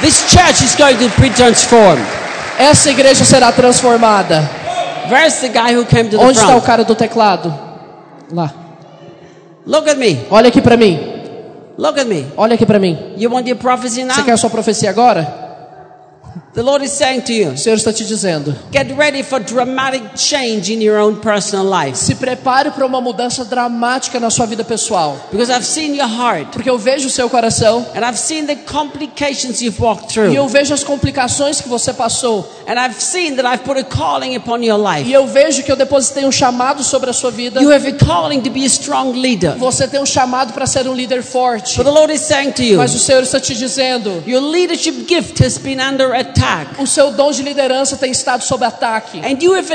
This 0.00 0.30
church 0.30 0.62
is 0.62 0.74
going 0.76 0.98
to 0.98 1.08
be 1.20 1.30
transformed. 1.30 2.04
Essa 2.58 2.90
igreja 2.90 3.24
será 3.24 3.52
transformada. 3.52 4.48
Where's 5.10 5.40
the 5.40 5.48
guy 5.48 5.72
who 5.74 5.84
came 5.84 6.10
to 6.10 6.16
the 6.18 6.22
Onde 6.22 6.38
está 6.38 6.48
o 6.56 6.60
front? 6.60 6.66
cara 6.66 6.84
do 6.84 6.94
teclado? 6.94 7.52
Lá. 8.32 8.52
Look 9.64 9.88
at 9.88 9.96
me. 9.96 10.26
Olha 10.30 10.48
aqui 10.48 10.60
para 10.60 10.76
mim. 10.76 10.98
Look 11.78 11.98
at 11.98 12.06
me. 12.06 12.26
Olha 12.36 12.54
aqui 12.54 12.66
para 12.66 12.78
mim. 12.78 13.14
You 13.16 13.30
want 13.30 13.46
your 13.46 13.56
prophecy 13.56 14.02
Você 14.02 14.16
now? 14.16 14.24
quer 14.24 14.32
a 14.32 14.36
sua 14.36 14.50
profecia 14.50 14.90
agora? 14.90 15.45
The 16.56 16.62
Lord 16.62 16.82
is 16.82 16.92
saying 16.92 17.20
to 17.26 17.34
you, 17.34 17.50
O 17.50 17.56
Senhor 17.58 17.76
está 17.76 17.92
te 17.92 18.02
dizendo. 18.06 18.56
get 18.72 18.90
ready 18.96 19.22
for 19.22 19.38
dramatic 19.38 20.02
change 20.16 20.72
in 20.72 20.80
your 20.80 20.98
own 20.98 21.16
personal 21.16 21.66
life. 21.66 21.98
Se 21.98 22.14
prepare 22.14 22.70
para 22.70 22.86
uma 22.86 22.98
mudança 22.98 23.44
dramática 23.44 24.18
na 24.18 24.30
sua 24.30 24.46
vida 24.46 24.64
pessoal. 24.64 25.18
Because 25.30 25.52
I've 25.52 25.66
seen 25.66 25.94
your 25.94 26.08
heart. 26.08 26.52
Porque 26.52 26.70
eu 26.70 26.78
vejo 26.78 27.08
o 27.08 27.10
seu 27.10 27.28
coração 27.28 27.84
And 27.94 28.00
I've 28.00 28.18
seen 28.18 28.46
the 28.46 28.56
complications 28.56 29.60
you've 29.60 29.78
walked 29.78 30.18
e 30.18 30.34
eu 30.34 30.44
through. 30.44 30.48
vejo 30.48 30.72
as 30.72 30.82
complicações 30.82 31.60
que 31.60 31.68
você 31.68 31.92
passou. 31.92 32.50
And 32.66 32.80
I've 32.80 32.98
seen 32.98 33.36
that 33.36 33.46
I've 33.46 33.62
put 33.62 33.78
a 33.78 33.84
calling 33.84 34.34
upon 34.34 34.62
your 34.64 34.78
life. 34.78 35.06
E 35.06 35.12
eu 35.12 35.26
vejo 35.26 35.62
que 35.62 35.70
eu 35.70 35.76
depositei 35.76 36.24
um 36.24 36.32
chamado 36.32 36.82
sobre 36.82 37.10
a 37.10 37.12
sua 37.12 37.30
vida. 37.30 37.60
You 37.60 37.70
have 37.70 37.86
a 37.86 37.92
calling 37.92 38.40
to 38.40 38.50
be 38.50 38.62
a 38.64 38.66
strong 38.68 39.12
leader. 39.12 39.56
Você 39.58 39.86
tem 39.86 40.00
um 40.00 40.06
chamado 40.06 40.54
para 40.54 40.66
ser 40.66 40.88
um 40.88 40.94
líder 40.94 41.22
forte. 41.22 41.76
But 41.76 41.84
the 41.84 41.92
Lord 41.92 42.10
is 42.14 42.22
saying 42.22 42.52
to 42.52 42.62
you, 42.62 42.78
Mas 42.78 42.94
o 42.94 42.98
Senhor 42.98 43.22
está 43.22 43.38
te 43.38 43.54
dizendo: 43.54 44.22
your 44.26 44.40
leadership 44.40 45.06
gift 45.06 45.44
has 45.44 45.58
been 45.58 45.80
under 45.80 46.14
attack. 46.14 46.45
O 46.78 46.86
seu 46.86 47.12
dom 47.12 47.30
de 47.30 47.42
liderança 47.42 47.96
tem 47.96 48.10
estado 48.10 48.42
sob 48.42 48.64
ataque. 48.64 49.18
And 49.20 49.38
you 49.42 49.54
have, 49.54 49.68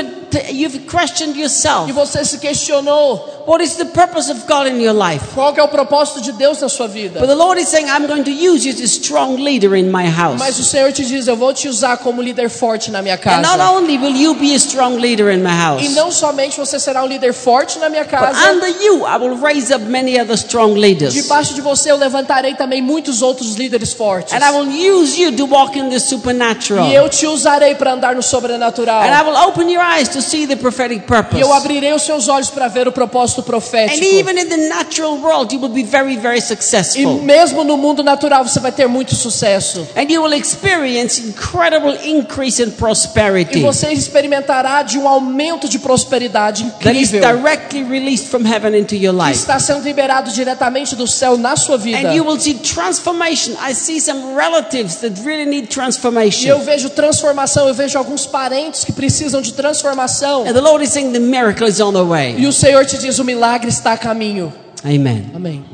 you've 0.50 0.80
questioned 0.86 1.38
yourself. 1.38 1.88
E 1.88 1.92
você 1.92 2.24
se 2.24 2.38
questionou 2.38 3.42
What 3.44 3.60
is 3.64 3.74
the 3.74 3.86
purpose 3.86 4.30
of 4.30 4.42
God 4.46 4.68
in 4.68 4.80
your 4.80 4.94
life? 4.94 5.24
qual 5.34 5.52
é 5.56 5.62
o 5.62 5.66
propósito 5.68 6.20
de 6.20 6.30
Deus 6.32 6.60
na 6.60 6.68
sua 6.68 6.86
But 6.86 6.94
vida. 6.94 7.26
the 7.26 7.34
Lord 7.34 7.60
is 7.60 7.68
saying, 7.68 7.88
I'm 7.88 8.06
going 8.06 8.22
to 8.22 8.30
use 8.30 8.64
you 8.64 8.72
as 8.72 8.80
a 8.80 8.86
strong 8.86 9.36
leader 9.42 9.74
in 9.74 9.86
my 9.90 10.04
Mas 10.04 10.16
house. 10.16 10.58
o 10.60 10.64
Senhor 10.64 10.92
te 10.92 11.04
diz: 11.04 11.26
eu 11.26 11.36
vou 11.36 11.52
te 11.52 11.68
usar 11.68 11.96
como 11.98 12.22
líder 12.22 12.48
forte 12.48 12.90
na 12.92 13.02
minha 13.02 13.14
And 13.16 13.42
not 13.42 13.58
casa. 13.58 13.70
only 13.72 13.98
will 13.98 14.14
you 14.16 14.34
be 14.34 14.52
a 14.54 14.58
strong 14.58 14.96
leader 14.98 15.28
in 15.32 15.42
my 15.42 15.50
house, 15.50 15.82
E 15.84 15.88
não 15.88 16.12
somente 16.12 16.56
você 16.56 16.78
será 16.78 17.02
um 17.02 17.06
líder 17.08 17.32
forte 17.34 17.80
na 17.80 17.88
minha 17.88 18.04
but 18.04 18.10
casa. 18.12 18.52
under 18.52 18.68
you, 18.80 19.04
I 19.04 19.16
will 19.18 19.36
raise 19.36 19.74
up 19.74 19.84
many 19.86 20.20
other 20.20 20.36
strong 20.36 20.74
leaders. 20.78 21.12
Debaixo 21.14 21.52
de 21.54 21.60
você 21.60 21.90
eu 21.90 21.96
levantarei 21.96 22.54
também 22.54 22.80
muitos 22.80 23.22
outros 23.22 23.56
líderes 23.56 23.92
fortes. 23.92 24.32
And 24.32 24.38
I 24.38 24.50
will 24.52 24.70
use 25.02 25.20
you 25.20 25.32
to 25.36 25.46
walk 25.46 25.76
in 25.76 25.90
the 25.90 25.98
supernatural. 25.98 26.61
E 26.70 26.94
eu 26.94 27.08
te 27.08 27.26
usarei 27.26 27.74
para 27.74 27.92
andar 27.92 28.14
no 28.14 28.22
sobrenatural. 28.22 29.02
And 29.02 29.12
I 29.14 29.22
will 29.22 29.36
open 29.48 29.70
your 29.70 29.82
eyes 29.82 30.08
to 30.10 30.20
see 30.22 30.46
the 30.46 30.56
prophetic 30.56 31.06
purpose. 31.06 31.36
E 31.36 31.40
eu 31.40 31.52
abrirei 31.52 31.92
os 31.92 32.02
seus 32.02 32.28
olhos 32.28 32.50
para 32.50 32.68
ver 32.68 32.86
o 32.88 32.92
propósito 32.92 33.40
And 33.40 33.44
profético. 33.44 34.04
even 34.04 34.38
in 34.38 34.48
the 34.48 34.56
natural 34.68 35.16
world, 35.18 35.54
you 35.54 35.60
will 35.60 35.68
be 35.72 35.82
very, 35.84 36.16
very 36.16 36.38
E 36.38 36.42
successful. 36.42 37.20
mesmo 37.22 37.64
no 37.64 37.76
mundo 37.76 38.02
natural 38.02 38.44
você 38.46 38.60
vai 38.60 38.72
ter 38.72 38.86
muito 38.86 39.14
sucesso. 39.14 39.86
And 39.96 40.10
you 40.10 40.22
will 40.22 40.32
experience 40.34 41.20
incredible 41.20 41.96
increase 42.04 42.62
in 42.62 42.68
E 42.68 42.70
prosperity 42.72 43.60
você 43.60 43.92
experimentará 43.92 44.82
de 44.82 44.98
um 44.98 45.08
aumento 45.08 45.68
de 45.68 45.78
prosperidade 45.78 46.64
that 46.82 46.96
is 46.96 47.12
incrível. 47.12 47.36
directly 47.36 47.82
released 47.84 48.28
from 48.28 48.44
heaven 48.44 48.74
into 48.76 48.94
your 48.94 49.14
Que 49.14 49.22
life. 49.28 49.38
está 49.38 49.58
sendo 49.58 49.82
liberado 49.82 50.30
diretamente 50.32 50.94
do 50.96 51.06
céu 51.06 51.36
na 51.36 51.56
sua 51.56 51.76
vida. 51.78 51.98
And 52.08 52.14
you 52.14 52.24
will 52.24 52.38
see 52.40 52.54
transformation. 52.54 53.54
I 53.62 53.74
see 53.74 54.00
some 54.00 54.34
relatives 54.34 54.96
that 54.96 55.20
really 55.24 55.44
need 55.46 55.64
E 55.64 56.51
eu 56.52 56.60
vejo 56.60 56.90
transformação, 56.90 57.68
eu 57.68 57.74
vejo 57.74 57.98
alguns 57.98 58.26
parentes 58.26 58.84
que 58.84 58.92
precisam 58.92 59.40
de 59.40 59.52
transformação. 59.52 60.42
And 60.46 60.52
the 60.52 60.60
Lord 60.60 60.84
is 60.84 60.90
saying 60.90 61.12
the 61.12 61.18
miracle 61.18 61.66
is 61.68 61.80
on 61.80 61.92
the 61.92 62.00
E 62.00 62.02
way. 62.02 62.46
o 62.46 62.52
Senhor 62.52 62.84
te 62.86 62.98
diz: 62.98 63.18
o 63.18 63.24
milagre 63.24 63.68
está 63.68 63.92
a 63.92 63.96
caminho. 63.98 64.52
Amen. 64.84 65.30
Amém. 65.34 65.64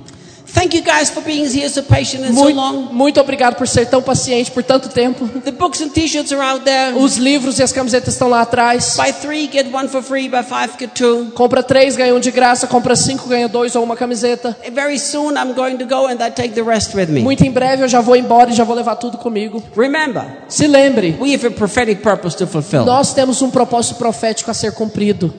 Thank 0.50 0.74
you 0.74 0.82
guys 0.82 1.10
for 1.10 1.22
being 1.22 1.44
here 1.46 1.68
so 1.68 1.82
patient 1.82 2.24
and 2.24 2.28
so 2.34 2.40
Muito, 2.40 2.56
long. 2.56 2.72
muito 2.92 3.20
obrigado 3.20 3.54
por 3.56 3.68
ser 3.68 3.86
tão 3.86 4.02
paciente 4.02 4.50
por 4.50 4.62
tanto 4.64 4.88
tempo. 4.88 5.28
The 5.44 5.52
books 5.52 5.80
and 5.80 5.90
t-shirts 5.90 6.32
are 6.32 6.40
out 6.42 6.64
there. 6.64 6.96
Os 6.96 7.16
livros 7.16 7.58
e 7.58 7.62
as 7.62 7.70
camisetas 7.70 8.14
estão 8.14 8.28
lá 8.28 8.40
atrás. 8.40 8.96
Buy 8.96 9.12
three, 9.12 9.48
get 9.52 9.66
one 9.72 9.88
for 9.88 10.02
free. 10.02 10.28
Buy 10.28 10.42
five, 10.42 10.72
get 10.78 10.90
two. 10.94 11.26
Compra 11.34 11.62
três, 11.62 11.96
ganha 11.96 12.14
um 12.14 12.18
de 12.18 12.30
graça. 12.30 12.66
Compra 12.66 12.96
cinco, 12.96 13.28
ganha 13.28 13.46
dois 13.46 13.76
ou 13.76 13.84
uma 13.84 13.94
camiseta. 13.94 14.56
Very 14.72 14.98
soon 14.98 15.34
I'm 15.36 15.52
going 15.54 15.76
to 15.76 15.84
go 15.86 16.06
and 16.06 16.14
I 16.14 16.30
take 16.30 16.54
the 16.54 16.62
rest 16.62 16.94
with 16.94 17.06
me. 17.06 17.20
Muito 17.20 17.44
em 17.44 17.50
breve 17.50 17.84
eu 17.84 17.88
já 17.88 18.00
vou 18.00 18.16
embora 18.16 18.50
e 18.50 18.54
já 18.54 18.64
vou 18.64 18.74
levar 18.74 18.96
tudo 18.96 19.18
comigo. 19.18 19.62
Remember, 19.76 20.24
Se 20.48 20.66
lembre, 20.66 21.16
we 21.20 21.34
have 21.34 21.46
a 21.46 21.50
prophetic 21.50 22.00
purpose 22.02 22.36
to 22.36 22.46
fulfill. 22.46 22.84
nós 22.84 23.12
temos 23.12 23.42
um 23.42 23.50
propósito 23.50 23.96
profético 23.96 24.50
a 24.50 24.54
ser 24.54 24.72
cumprido. 24.72 25.32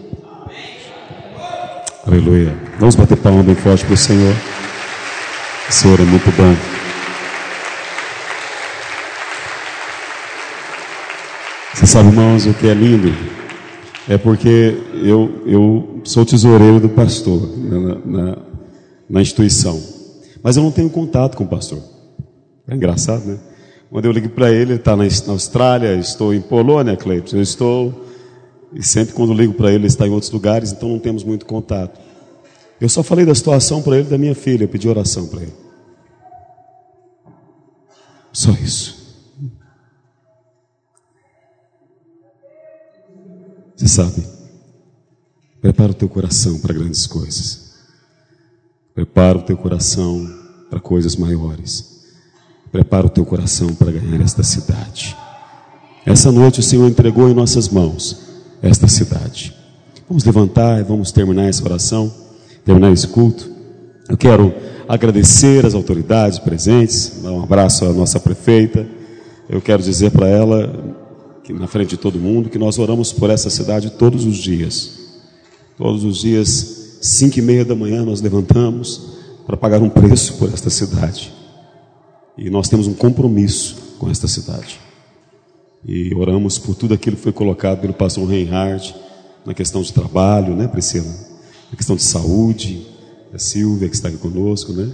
Aleluia. 2.08 2.56
Vamos 2.80 2.96
bater 2.96 3.18
palma 3.18 3.44
bem 3.44 3.56
forte 3.56 3.84
para 3.86 3.94
o 3.94 3.98
Senhor. 3.98 4.34
Senhor 5.72 6.00
é 6.00 6.04
muito 6.04 6.26
bom. 6.36 6.56
Você 11.76 11.86
sabe, 11.86 12.10
irmãos, 12.10 12.46
o 12.48 12.54
que 12.54 12.68
é 12.68 12.74
lindo 12.74 13.14
É 14.08 14.18
porque 14.18 14.76
eu, 15.04 15.44
eu 15.46 16.02
sou 16.04 16.26
tesoureiro 16.26 16.80
do 16.80 16.90
pastor 16.90 17.48
na, 17.58 17.96
na, 18.06 18.38
na 19.10 19.22
instituição. 19.22 19.80
Mas 20.44 20.58
eu 20.58 20.64
não 20.64 20.72
tenho 20.72 20.90
contato 20.90 21.38
com 21.38 21.44
o 21.44 21.48
pastor. 21.48 21.80
É 22.68 22.76
engraçado, 22.76 23.26
né? 23.26 23.38
Quando 23.92 24.06
eu 24.06 24.12
ligo 24.12 24.30
para 24.30 24.52
ele, 24.52 24.74
ele 24.74 24.76
está 24.76 24.96
na, 24.96 25.04
na, 25.04 25.34
Austrália, 25.34 25.96
estou 25.96 26.34
em 26.34 26.42
Polônia, 26.42 26.98
Cleiton, 26.98 27.38
eu 27.38 27.42
estou. 27.42 28.06
E 28.74 28.84
sempre 28.84 29.14
quando 29.14 29.34
ligo 29.34 29.54
para 29.54 29.70
ele, 29.70 29.78
ele 29.78 29.88
está 29.88 30.08
em 30.08 30.12
outros 30.12 30.32
lugares, 30.32 30.72
então 30.72 30.90
não 30.90 31.00
temos 31.00 31.24
muito 31.24 31.46
contato. 31.46 32.00
Eu 32.80 32.88
só 32.88 33.04
falei 33.04 33.26
da 33.26 33.36
situação 33.36 33.82
para 33.82 33.98
ele 33.98 34.10
da 34.10 34.18
minha 34.18 34.36
filha, 34.36 34.64
eu 34.64 34.70
pedi 34.70 34.88
oração 34.88 35.28
para 35.28 35.42
ele. 35.42 35.54
Só 38.32 38.52
isso. 38.52 39.00
Você 43.76 43.88
sabe, 43.88 44.28
prepara 45.62 45.92
o 45.92 45.96
teu 45.96 46.10
coração 46.10 46.60
para 46.60 46.74
grandes 46.74 47.08
coisas. 47.08 47.70
Prepara 48.94 49.38
o 49.38 49.42
teu 49.42 49.56
coração 49.56 50.28
para 50.70 50.80
coisas 50.80 51.16
maiores. 51.16 52.04
Prepara 52.72 53.08
o 53.08 53.10
teu 53.10 53.26
coração 53.26 53.74
para 53.74 53.92
ganhar 53.92 54.22
esta 54.22 54.44
cidade. 54.44 55.16
Essa 56.06 56.32
noite 56.32 56.60
o 56.60 56.64
Senhor 56.64 56.88
entregou 56.90 57.30
em 57.30 57.34
nossas 57.34 57.70
mãos 57.70 58.22
esta 58.62 58.88
cidade. 58.88 59.56
Vamos 60.08 60.24
levantar 60.24 60.80
e 60.80 60.84
vamos 60.84 61.12
terminar 61.12 61.46
essa 61.46 61.64
oração, 61.64 62.14
terminar 62.70 62.92
esse 62.92 63.08
culto. 63.08 63.50
Eu 64.08 64.16
quero 64.16 64.54
agradecer 64.88 65.66
as 65.66 65.74
autoridades 65.74 66.38
presentes, 66.38 67.20
dar 67.24 67.32
um 67.32 67.42
abraço 67.42 67.84
à 67.84 67.92
nossa 67.92 68.20
prefeita. 68.20 68.88
Eu 69.50 69.60
quero 69.60 69.82
dizer 69.82 70.12
para 70.12 70.28
ela 70.28 70.72
que 71.44 71.52
na 71.52 71.66
frente 71.66 71.90
de 71.90 71.98
todo 71.98 72.20
mundo, 72.20 72.48
que 72.48 72.60
nós 72.60 72.78
oramos 72.78 73.12
por 73.12 73.32
essa 73.32 73.50
cidade 73.50 73.90
todos 73.90 74.24
os 74.24 74.38
dias. 74.38 75.00
Todos 75.80 76.04
os 76.04 76.20
dias, 76.20 77.00
cinco 77.02 77.40
e 77.40 77.42
meia 77.42 77.66
da 77.66 77.74
manhã, 77.74 78.06
nós 78.06 78.22
levantamos 78.22 79.14
para 79.48 79.58
pagar 79.58 79.82
um 79.82 79.90
preço 79.90 80.36
por 80.36 80.54
esta 80.54 80.70
cidade. 80.70 81.34
E 82.38 82.52
nós 82.52 82.70
temos 82.70 82.86
um 82.86 82.94
compromisso 82.94 83.78
com 83.98 84.12
esta 84.12 84.28
cidade. 84.28 84.80
E 85.84 86.14
oramos 86.14 86.60
por 86.60 86.76
tudo 86.76 86.94
aquilo 86.94 87.16
que 87.16 87.24
foi 87.24 87.34
colocado 87.34 87.82
pelo 87.82 87.94
pastor 87.94 88.28
Reinhardt, 88.28 88.96
na 89.44 89.56
questão 89.56 89.82
de 89.82 89.92
trabalho, 89.92 90.56
né, 90.56 90.68
Priscila? 90.68 91.29
Na 91.72 91.78
questão 91.78 91.96
de 91.96 92.02
saúde, 92.02 92.88
a 93.34 93.38
Silvia 93.38 93.88
que 93.88 93.96
está 93.96 94.08
aqui 94.08 94.18
conosco, 94.18 94.74
né? 94.74 94.92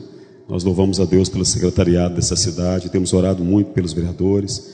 Nós 0.48 0.64
louvamos 0.64 1.00
a 1.00 1.06
Deus 1.06 1.30
pelo 1.30 1.46
secretariado 1.46 2.16
dessa 2.16 2.36
cidade, 2.36 2.90
temos 2.90 3.14
orado 3.14 3.44
muito 3.44 3.72
pelos 3.72 3.94
vereadores. 3.94 4.74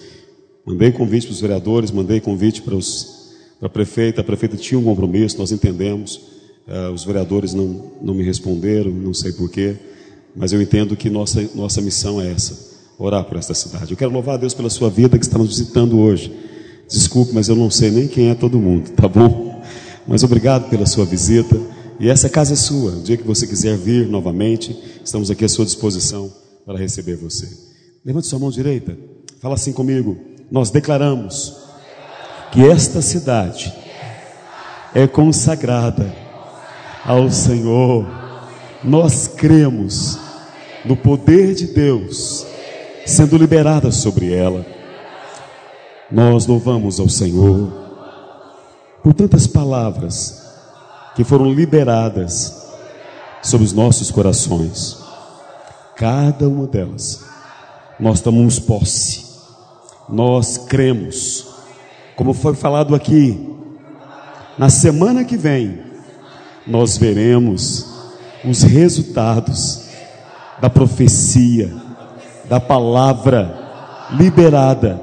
Mandei 0.65 0.91
convite 0.91 1.27
para 1.27 1.33
os 1.33 1.41
vereadores, 1.41 1.91
mandei 1.91 2.19
convite 2.19 2.61
para, 2.61 2.75
os, 2.75 3.35
para 3.59 3.67
a 3.67 3.69
prefeita. 3.69 4.21
A 4.21 4.23
prefeita 4.23 4.57
tinha 4.57 4.79
um 4.79 4.83
compromisso, 4.83 5.37
nós 5.37 5.51
entendemos. 5.51 6.19
Uh, 6.67 6.91
os 6.93 7.03
vereadores 7.03 7.53
não, 7.53 7.91
não 8.01 8.13
me 8.13 8.23
responderam, 8.23 8.91
não 8.91 9.13
sei 9.13 9.31
porquê, 9.31 9.75
mas 10.35 10.53
eu 10.53 10.61
entendo 10.61 10.95
que 10.95 11.09
nossa, 11.09 11.47
nossa 11.55 11.81
missão 11.81 12.21
é 12.21 12.31
essa: 12.31 12.77
orar 12.97 13.23
por 13.25 13.37
esta 13.37 13.53
cidade. 13.53 13.91
Eu 13.91 13.97
quero 13.97 14.11
louvar 14.11 14.35
a 14.35 14.37
Deus 14.37 14.53
pela 14.53 14.69
sua 14.69 14.89
vida 14.89 15.17
que 15.17 15.25
está 15.25 15.37
nos 15.37 15.49
visitando 15.49 15.99
hoje. 15.99 16.31
Desculpe, 16.89 17.31
mas 17.33 17.47
eu 17.47 17.55
não 17.55 17.69
sei 17.69 17.89
nem 17.89 18.07
quem 18.07 18.29
é 18.29 18.35
todo 18.35 18.59
mundo, 18.59 18.89
tá 18.91 19.07
bom? 19.07 19.61
Mas 20.07 20.23
obrigado 20.23 20.69
pela 20.69 20.85
sua 20.85 21.05
visita. 21.05 21.55
E 22.01 22.09
essa 22.09 22.27
casa 22.27 22.53
é 22.53 22.55
sua. 22.55 22.93
O 22.93 23.03
dia 23.03 23.15
que 23.15 23.23
você 23.23 23.45
quiser 23.45 23.77
vir 23.77 24.07
novamente, 24.07 24.75
estamos 25.05 25.29
aqui 25.29 25.45
à 25.45 25.47
sua 25.47 25.65
disposição 25.65 26.33
para 26.65 26.75
receber 26.75 27.15
você. 27.15 27.47
Levante 28.03 28.25
sua 28.25 28.39
mão 28.39 28.49
direita. 28.49 28.97
Fala 29.39 29.53
assim 29.53 29.71
comigo 29.71 30.17
nós 30.49 30.71
declaramos 30.71 31.55
que 32.51 32.67
esta 32.67 33.03
cidade 33.03 33.71
é 34.95 35.05
consagrada 35.05 36.11
ao 37.05 37.29
Senhor. 37.31 38.05
Nós 38.83 39.27
cremos 39.27 40.17
no 40.83 40.97
poder 40.97 41.53
de 41.53 41.67
Deus 41.67 42.47
sendo 43.05 43.37
liberada 43.37 43.91
sobre 43.91 44.33
ela. 44.33 44.65
Nós 46.11 46.47
louvamos 46.47 46.99
ao 46.99 47.07
Senhor 47.07 47.71
por 49.03 49.13
tantas 49.13 49.45
palavras 49.45 50.40
que 51.15 51.23
foram 51.23 51.51
liberadas 51.51 52.69
sobre 53.41 53.65
os 53.65 53.73
nossos 53.73 54.11
corações. 54.11 54.97
Cada 55.95 56.47
uma 56.47 56.67
delas, 56.67 57.23
nós 57.99 58.21
tomamos 58.21 58.59
posse 58.59 59.31
nós 60.11 60.57
cremos. 60.57 61.47
Como 62.15 62.33
foi 62.33 62.53
falado 62.53 62.93
aqui, 62.93 63.49
na 64.57 64.69
semana 64.69 65.23
que 65.23 65.37
vem, 65.37 65.79
nós 66.67 66.97
veremos 66.97 67.87
os 68.43 68.61
resultados 68.61 69.85
da 70.59 70.69
profecia, 70.69 71.73
da 72.47 72.59
palavra 72.59 74.07
liberada 74.11 75.01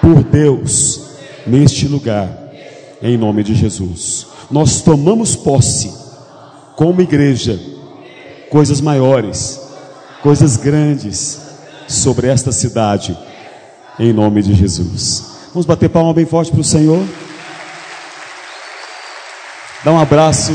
por 0.00 0.22
Deus 0.22 1.10
neste 1.46 1.88
lugar, 1.88 2.30
em 3.02 3.18
nome 3.18 3.42
de 3.42 3.54
Jesus. 3.54 4.28
Nós 4.50 4.80
tomamos 4.80 5.34
posse, 5.34 5.92
como 6.76 7.00
igreja, 7.00 7.58
coisas 8.50 8.80
maiores, 8.80 9.60
coisas 10.22 10.56
grandes 10.56 11.40
sobre 11.88 12.28
esta 12.28 12.52
cidade 12.52 13.16
em 13.98 14.12
nome 14.12 14.42
de 14.42 14.54
Jesus. 14.54 15.36
Vamos 15.52 15.66
bater 15.66 15.88
palma 15.88 16.12
bem 16.12 16.26
forte 16.26 16.50
para 16.50 16.60
o 16.60 16.64
Senhor. 16.64 17.02
Dá 19.84 19.92
um 19.92 19.98
abraço 19.98 20.52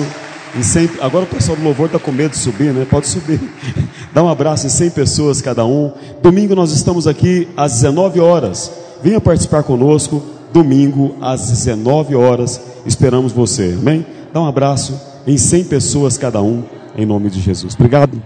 em 0.55 0.61
100, 0.61 0.91
agora 1.01 1.23
o 1.23 1.27
pessoal 1.27 1.57
do 1.57 1.63
louvor 1.63 1.85
está 1.87 1.97
com 1.97 2.11
medo 2.11 2.31
de 2.31 2.37
subir, 2.37 2.73
né? 2.73 2.85
Pode 2.89 3.07
subir. 3.07 3.39
Dá 4.13 4.21
um 4.21 4.29
abraço 4.29 4.67
em 4.67 4.69
100 4.69 4.89
pessoas 4.91 5.41
cada 5.41 5.65
um. 5.65 5.91
Domingo 6.21 6.53
nós 6.53 6.71
estamos 6.71 7.07
aqui 7.07 7.47
às 7.55 7.73
19 7.73 8.19
horas. 8.19 8.71
Venha 9.01 9.21
participar 9.21 9.63
conosco. 9.63 10.21
Domingo 10.51 11.15
às 11.21 11.49
19 11.49 12.15
horas. 12.15 12.59
Esperamos 12.85 13.31
você. 13.31 13.75
Amém? 13.79 14.05
Dá 14.33 14.41
um 14.41 14.47
abraço 14.47 14.99
em 15.27 15.37
100 15.37 15.65
pessoas 15.65 16.17
cada 16.17 16.41
um, 16.41 16.63
em 16.95 17.05
nome 17.05 17.29
de 17.29 17.39
Jesus. 17.39 17.75
Obrigado. 17.75 18.21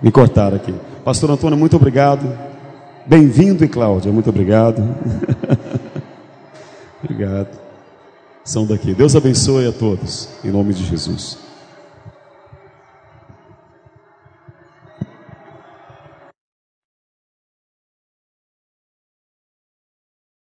Me 0.00 0.10
cortaram 0.10 0.56
aqui. 0.56 0.74
Pastor 1.04 1.30
Antônio, 1.30 1.58
muito 1.58 1.76
obrigado. 1.76 2.30
Bem-vindo, 3.06 3.64
e 3.64 3.68
Cláudia, 3.68 4.12
muito 4.12 4.30
obrigado. 4.30 4.82
obrigado. 7.02 7.58
São 8.44 8.66
daqui. 8.66 8.94
Deus 8.94 9.16
abençoe 9.16 9.66
a 9.66 9.72
todos, 9.72 10.28
em 10.44 10.50
nome 10.50 10.72
de 10.74 10.84
Jesus. 10.84 11.49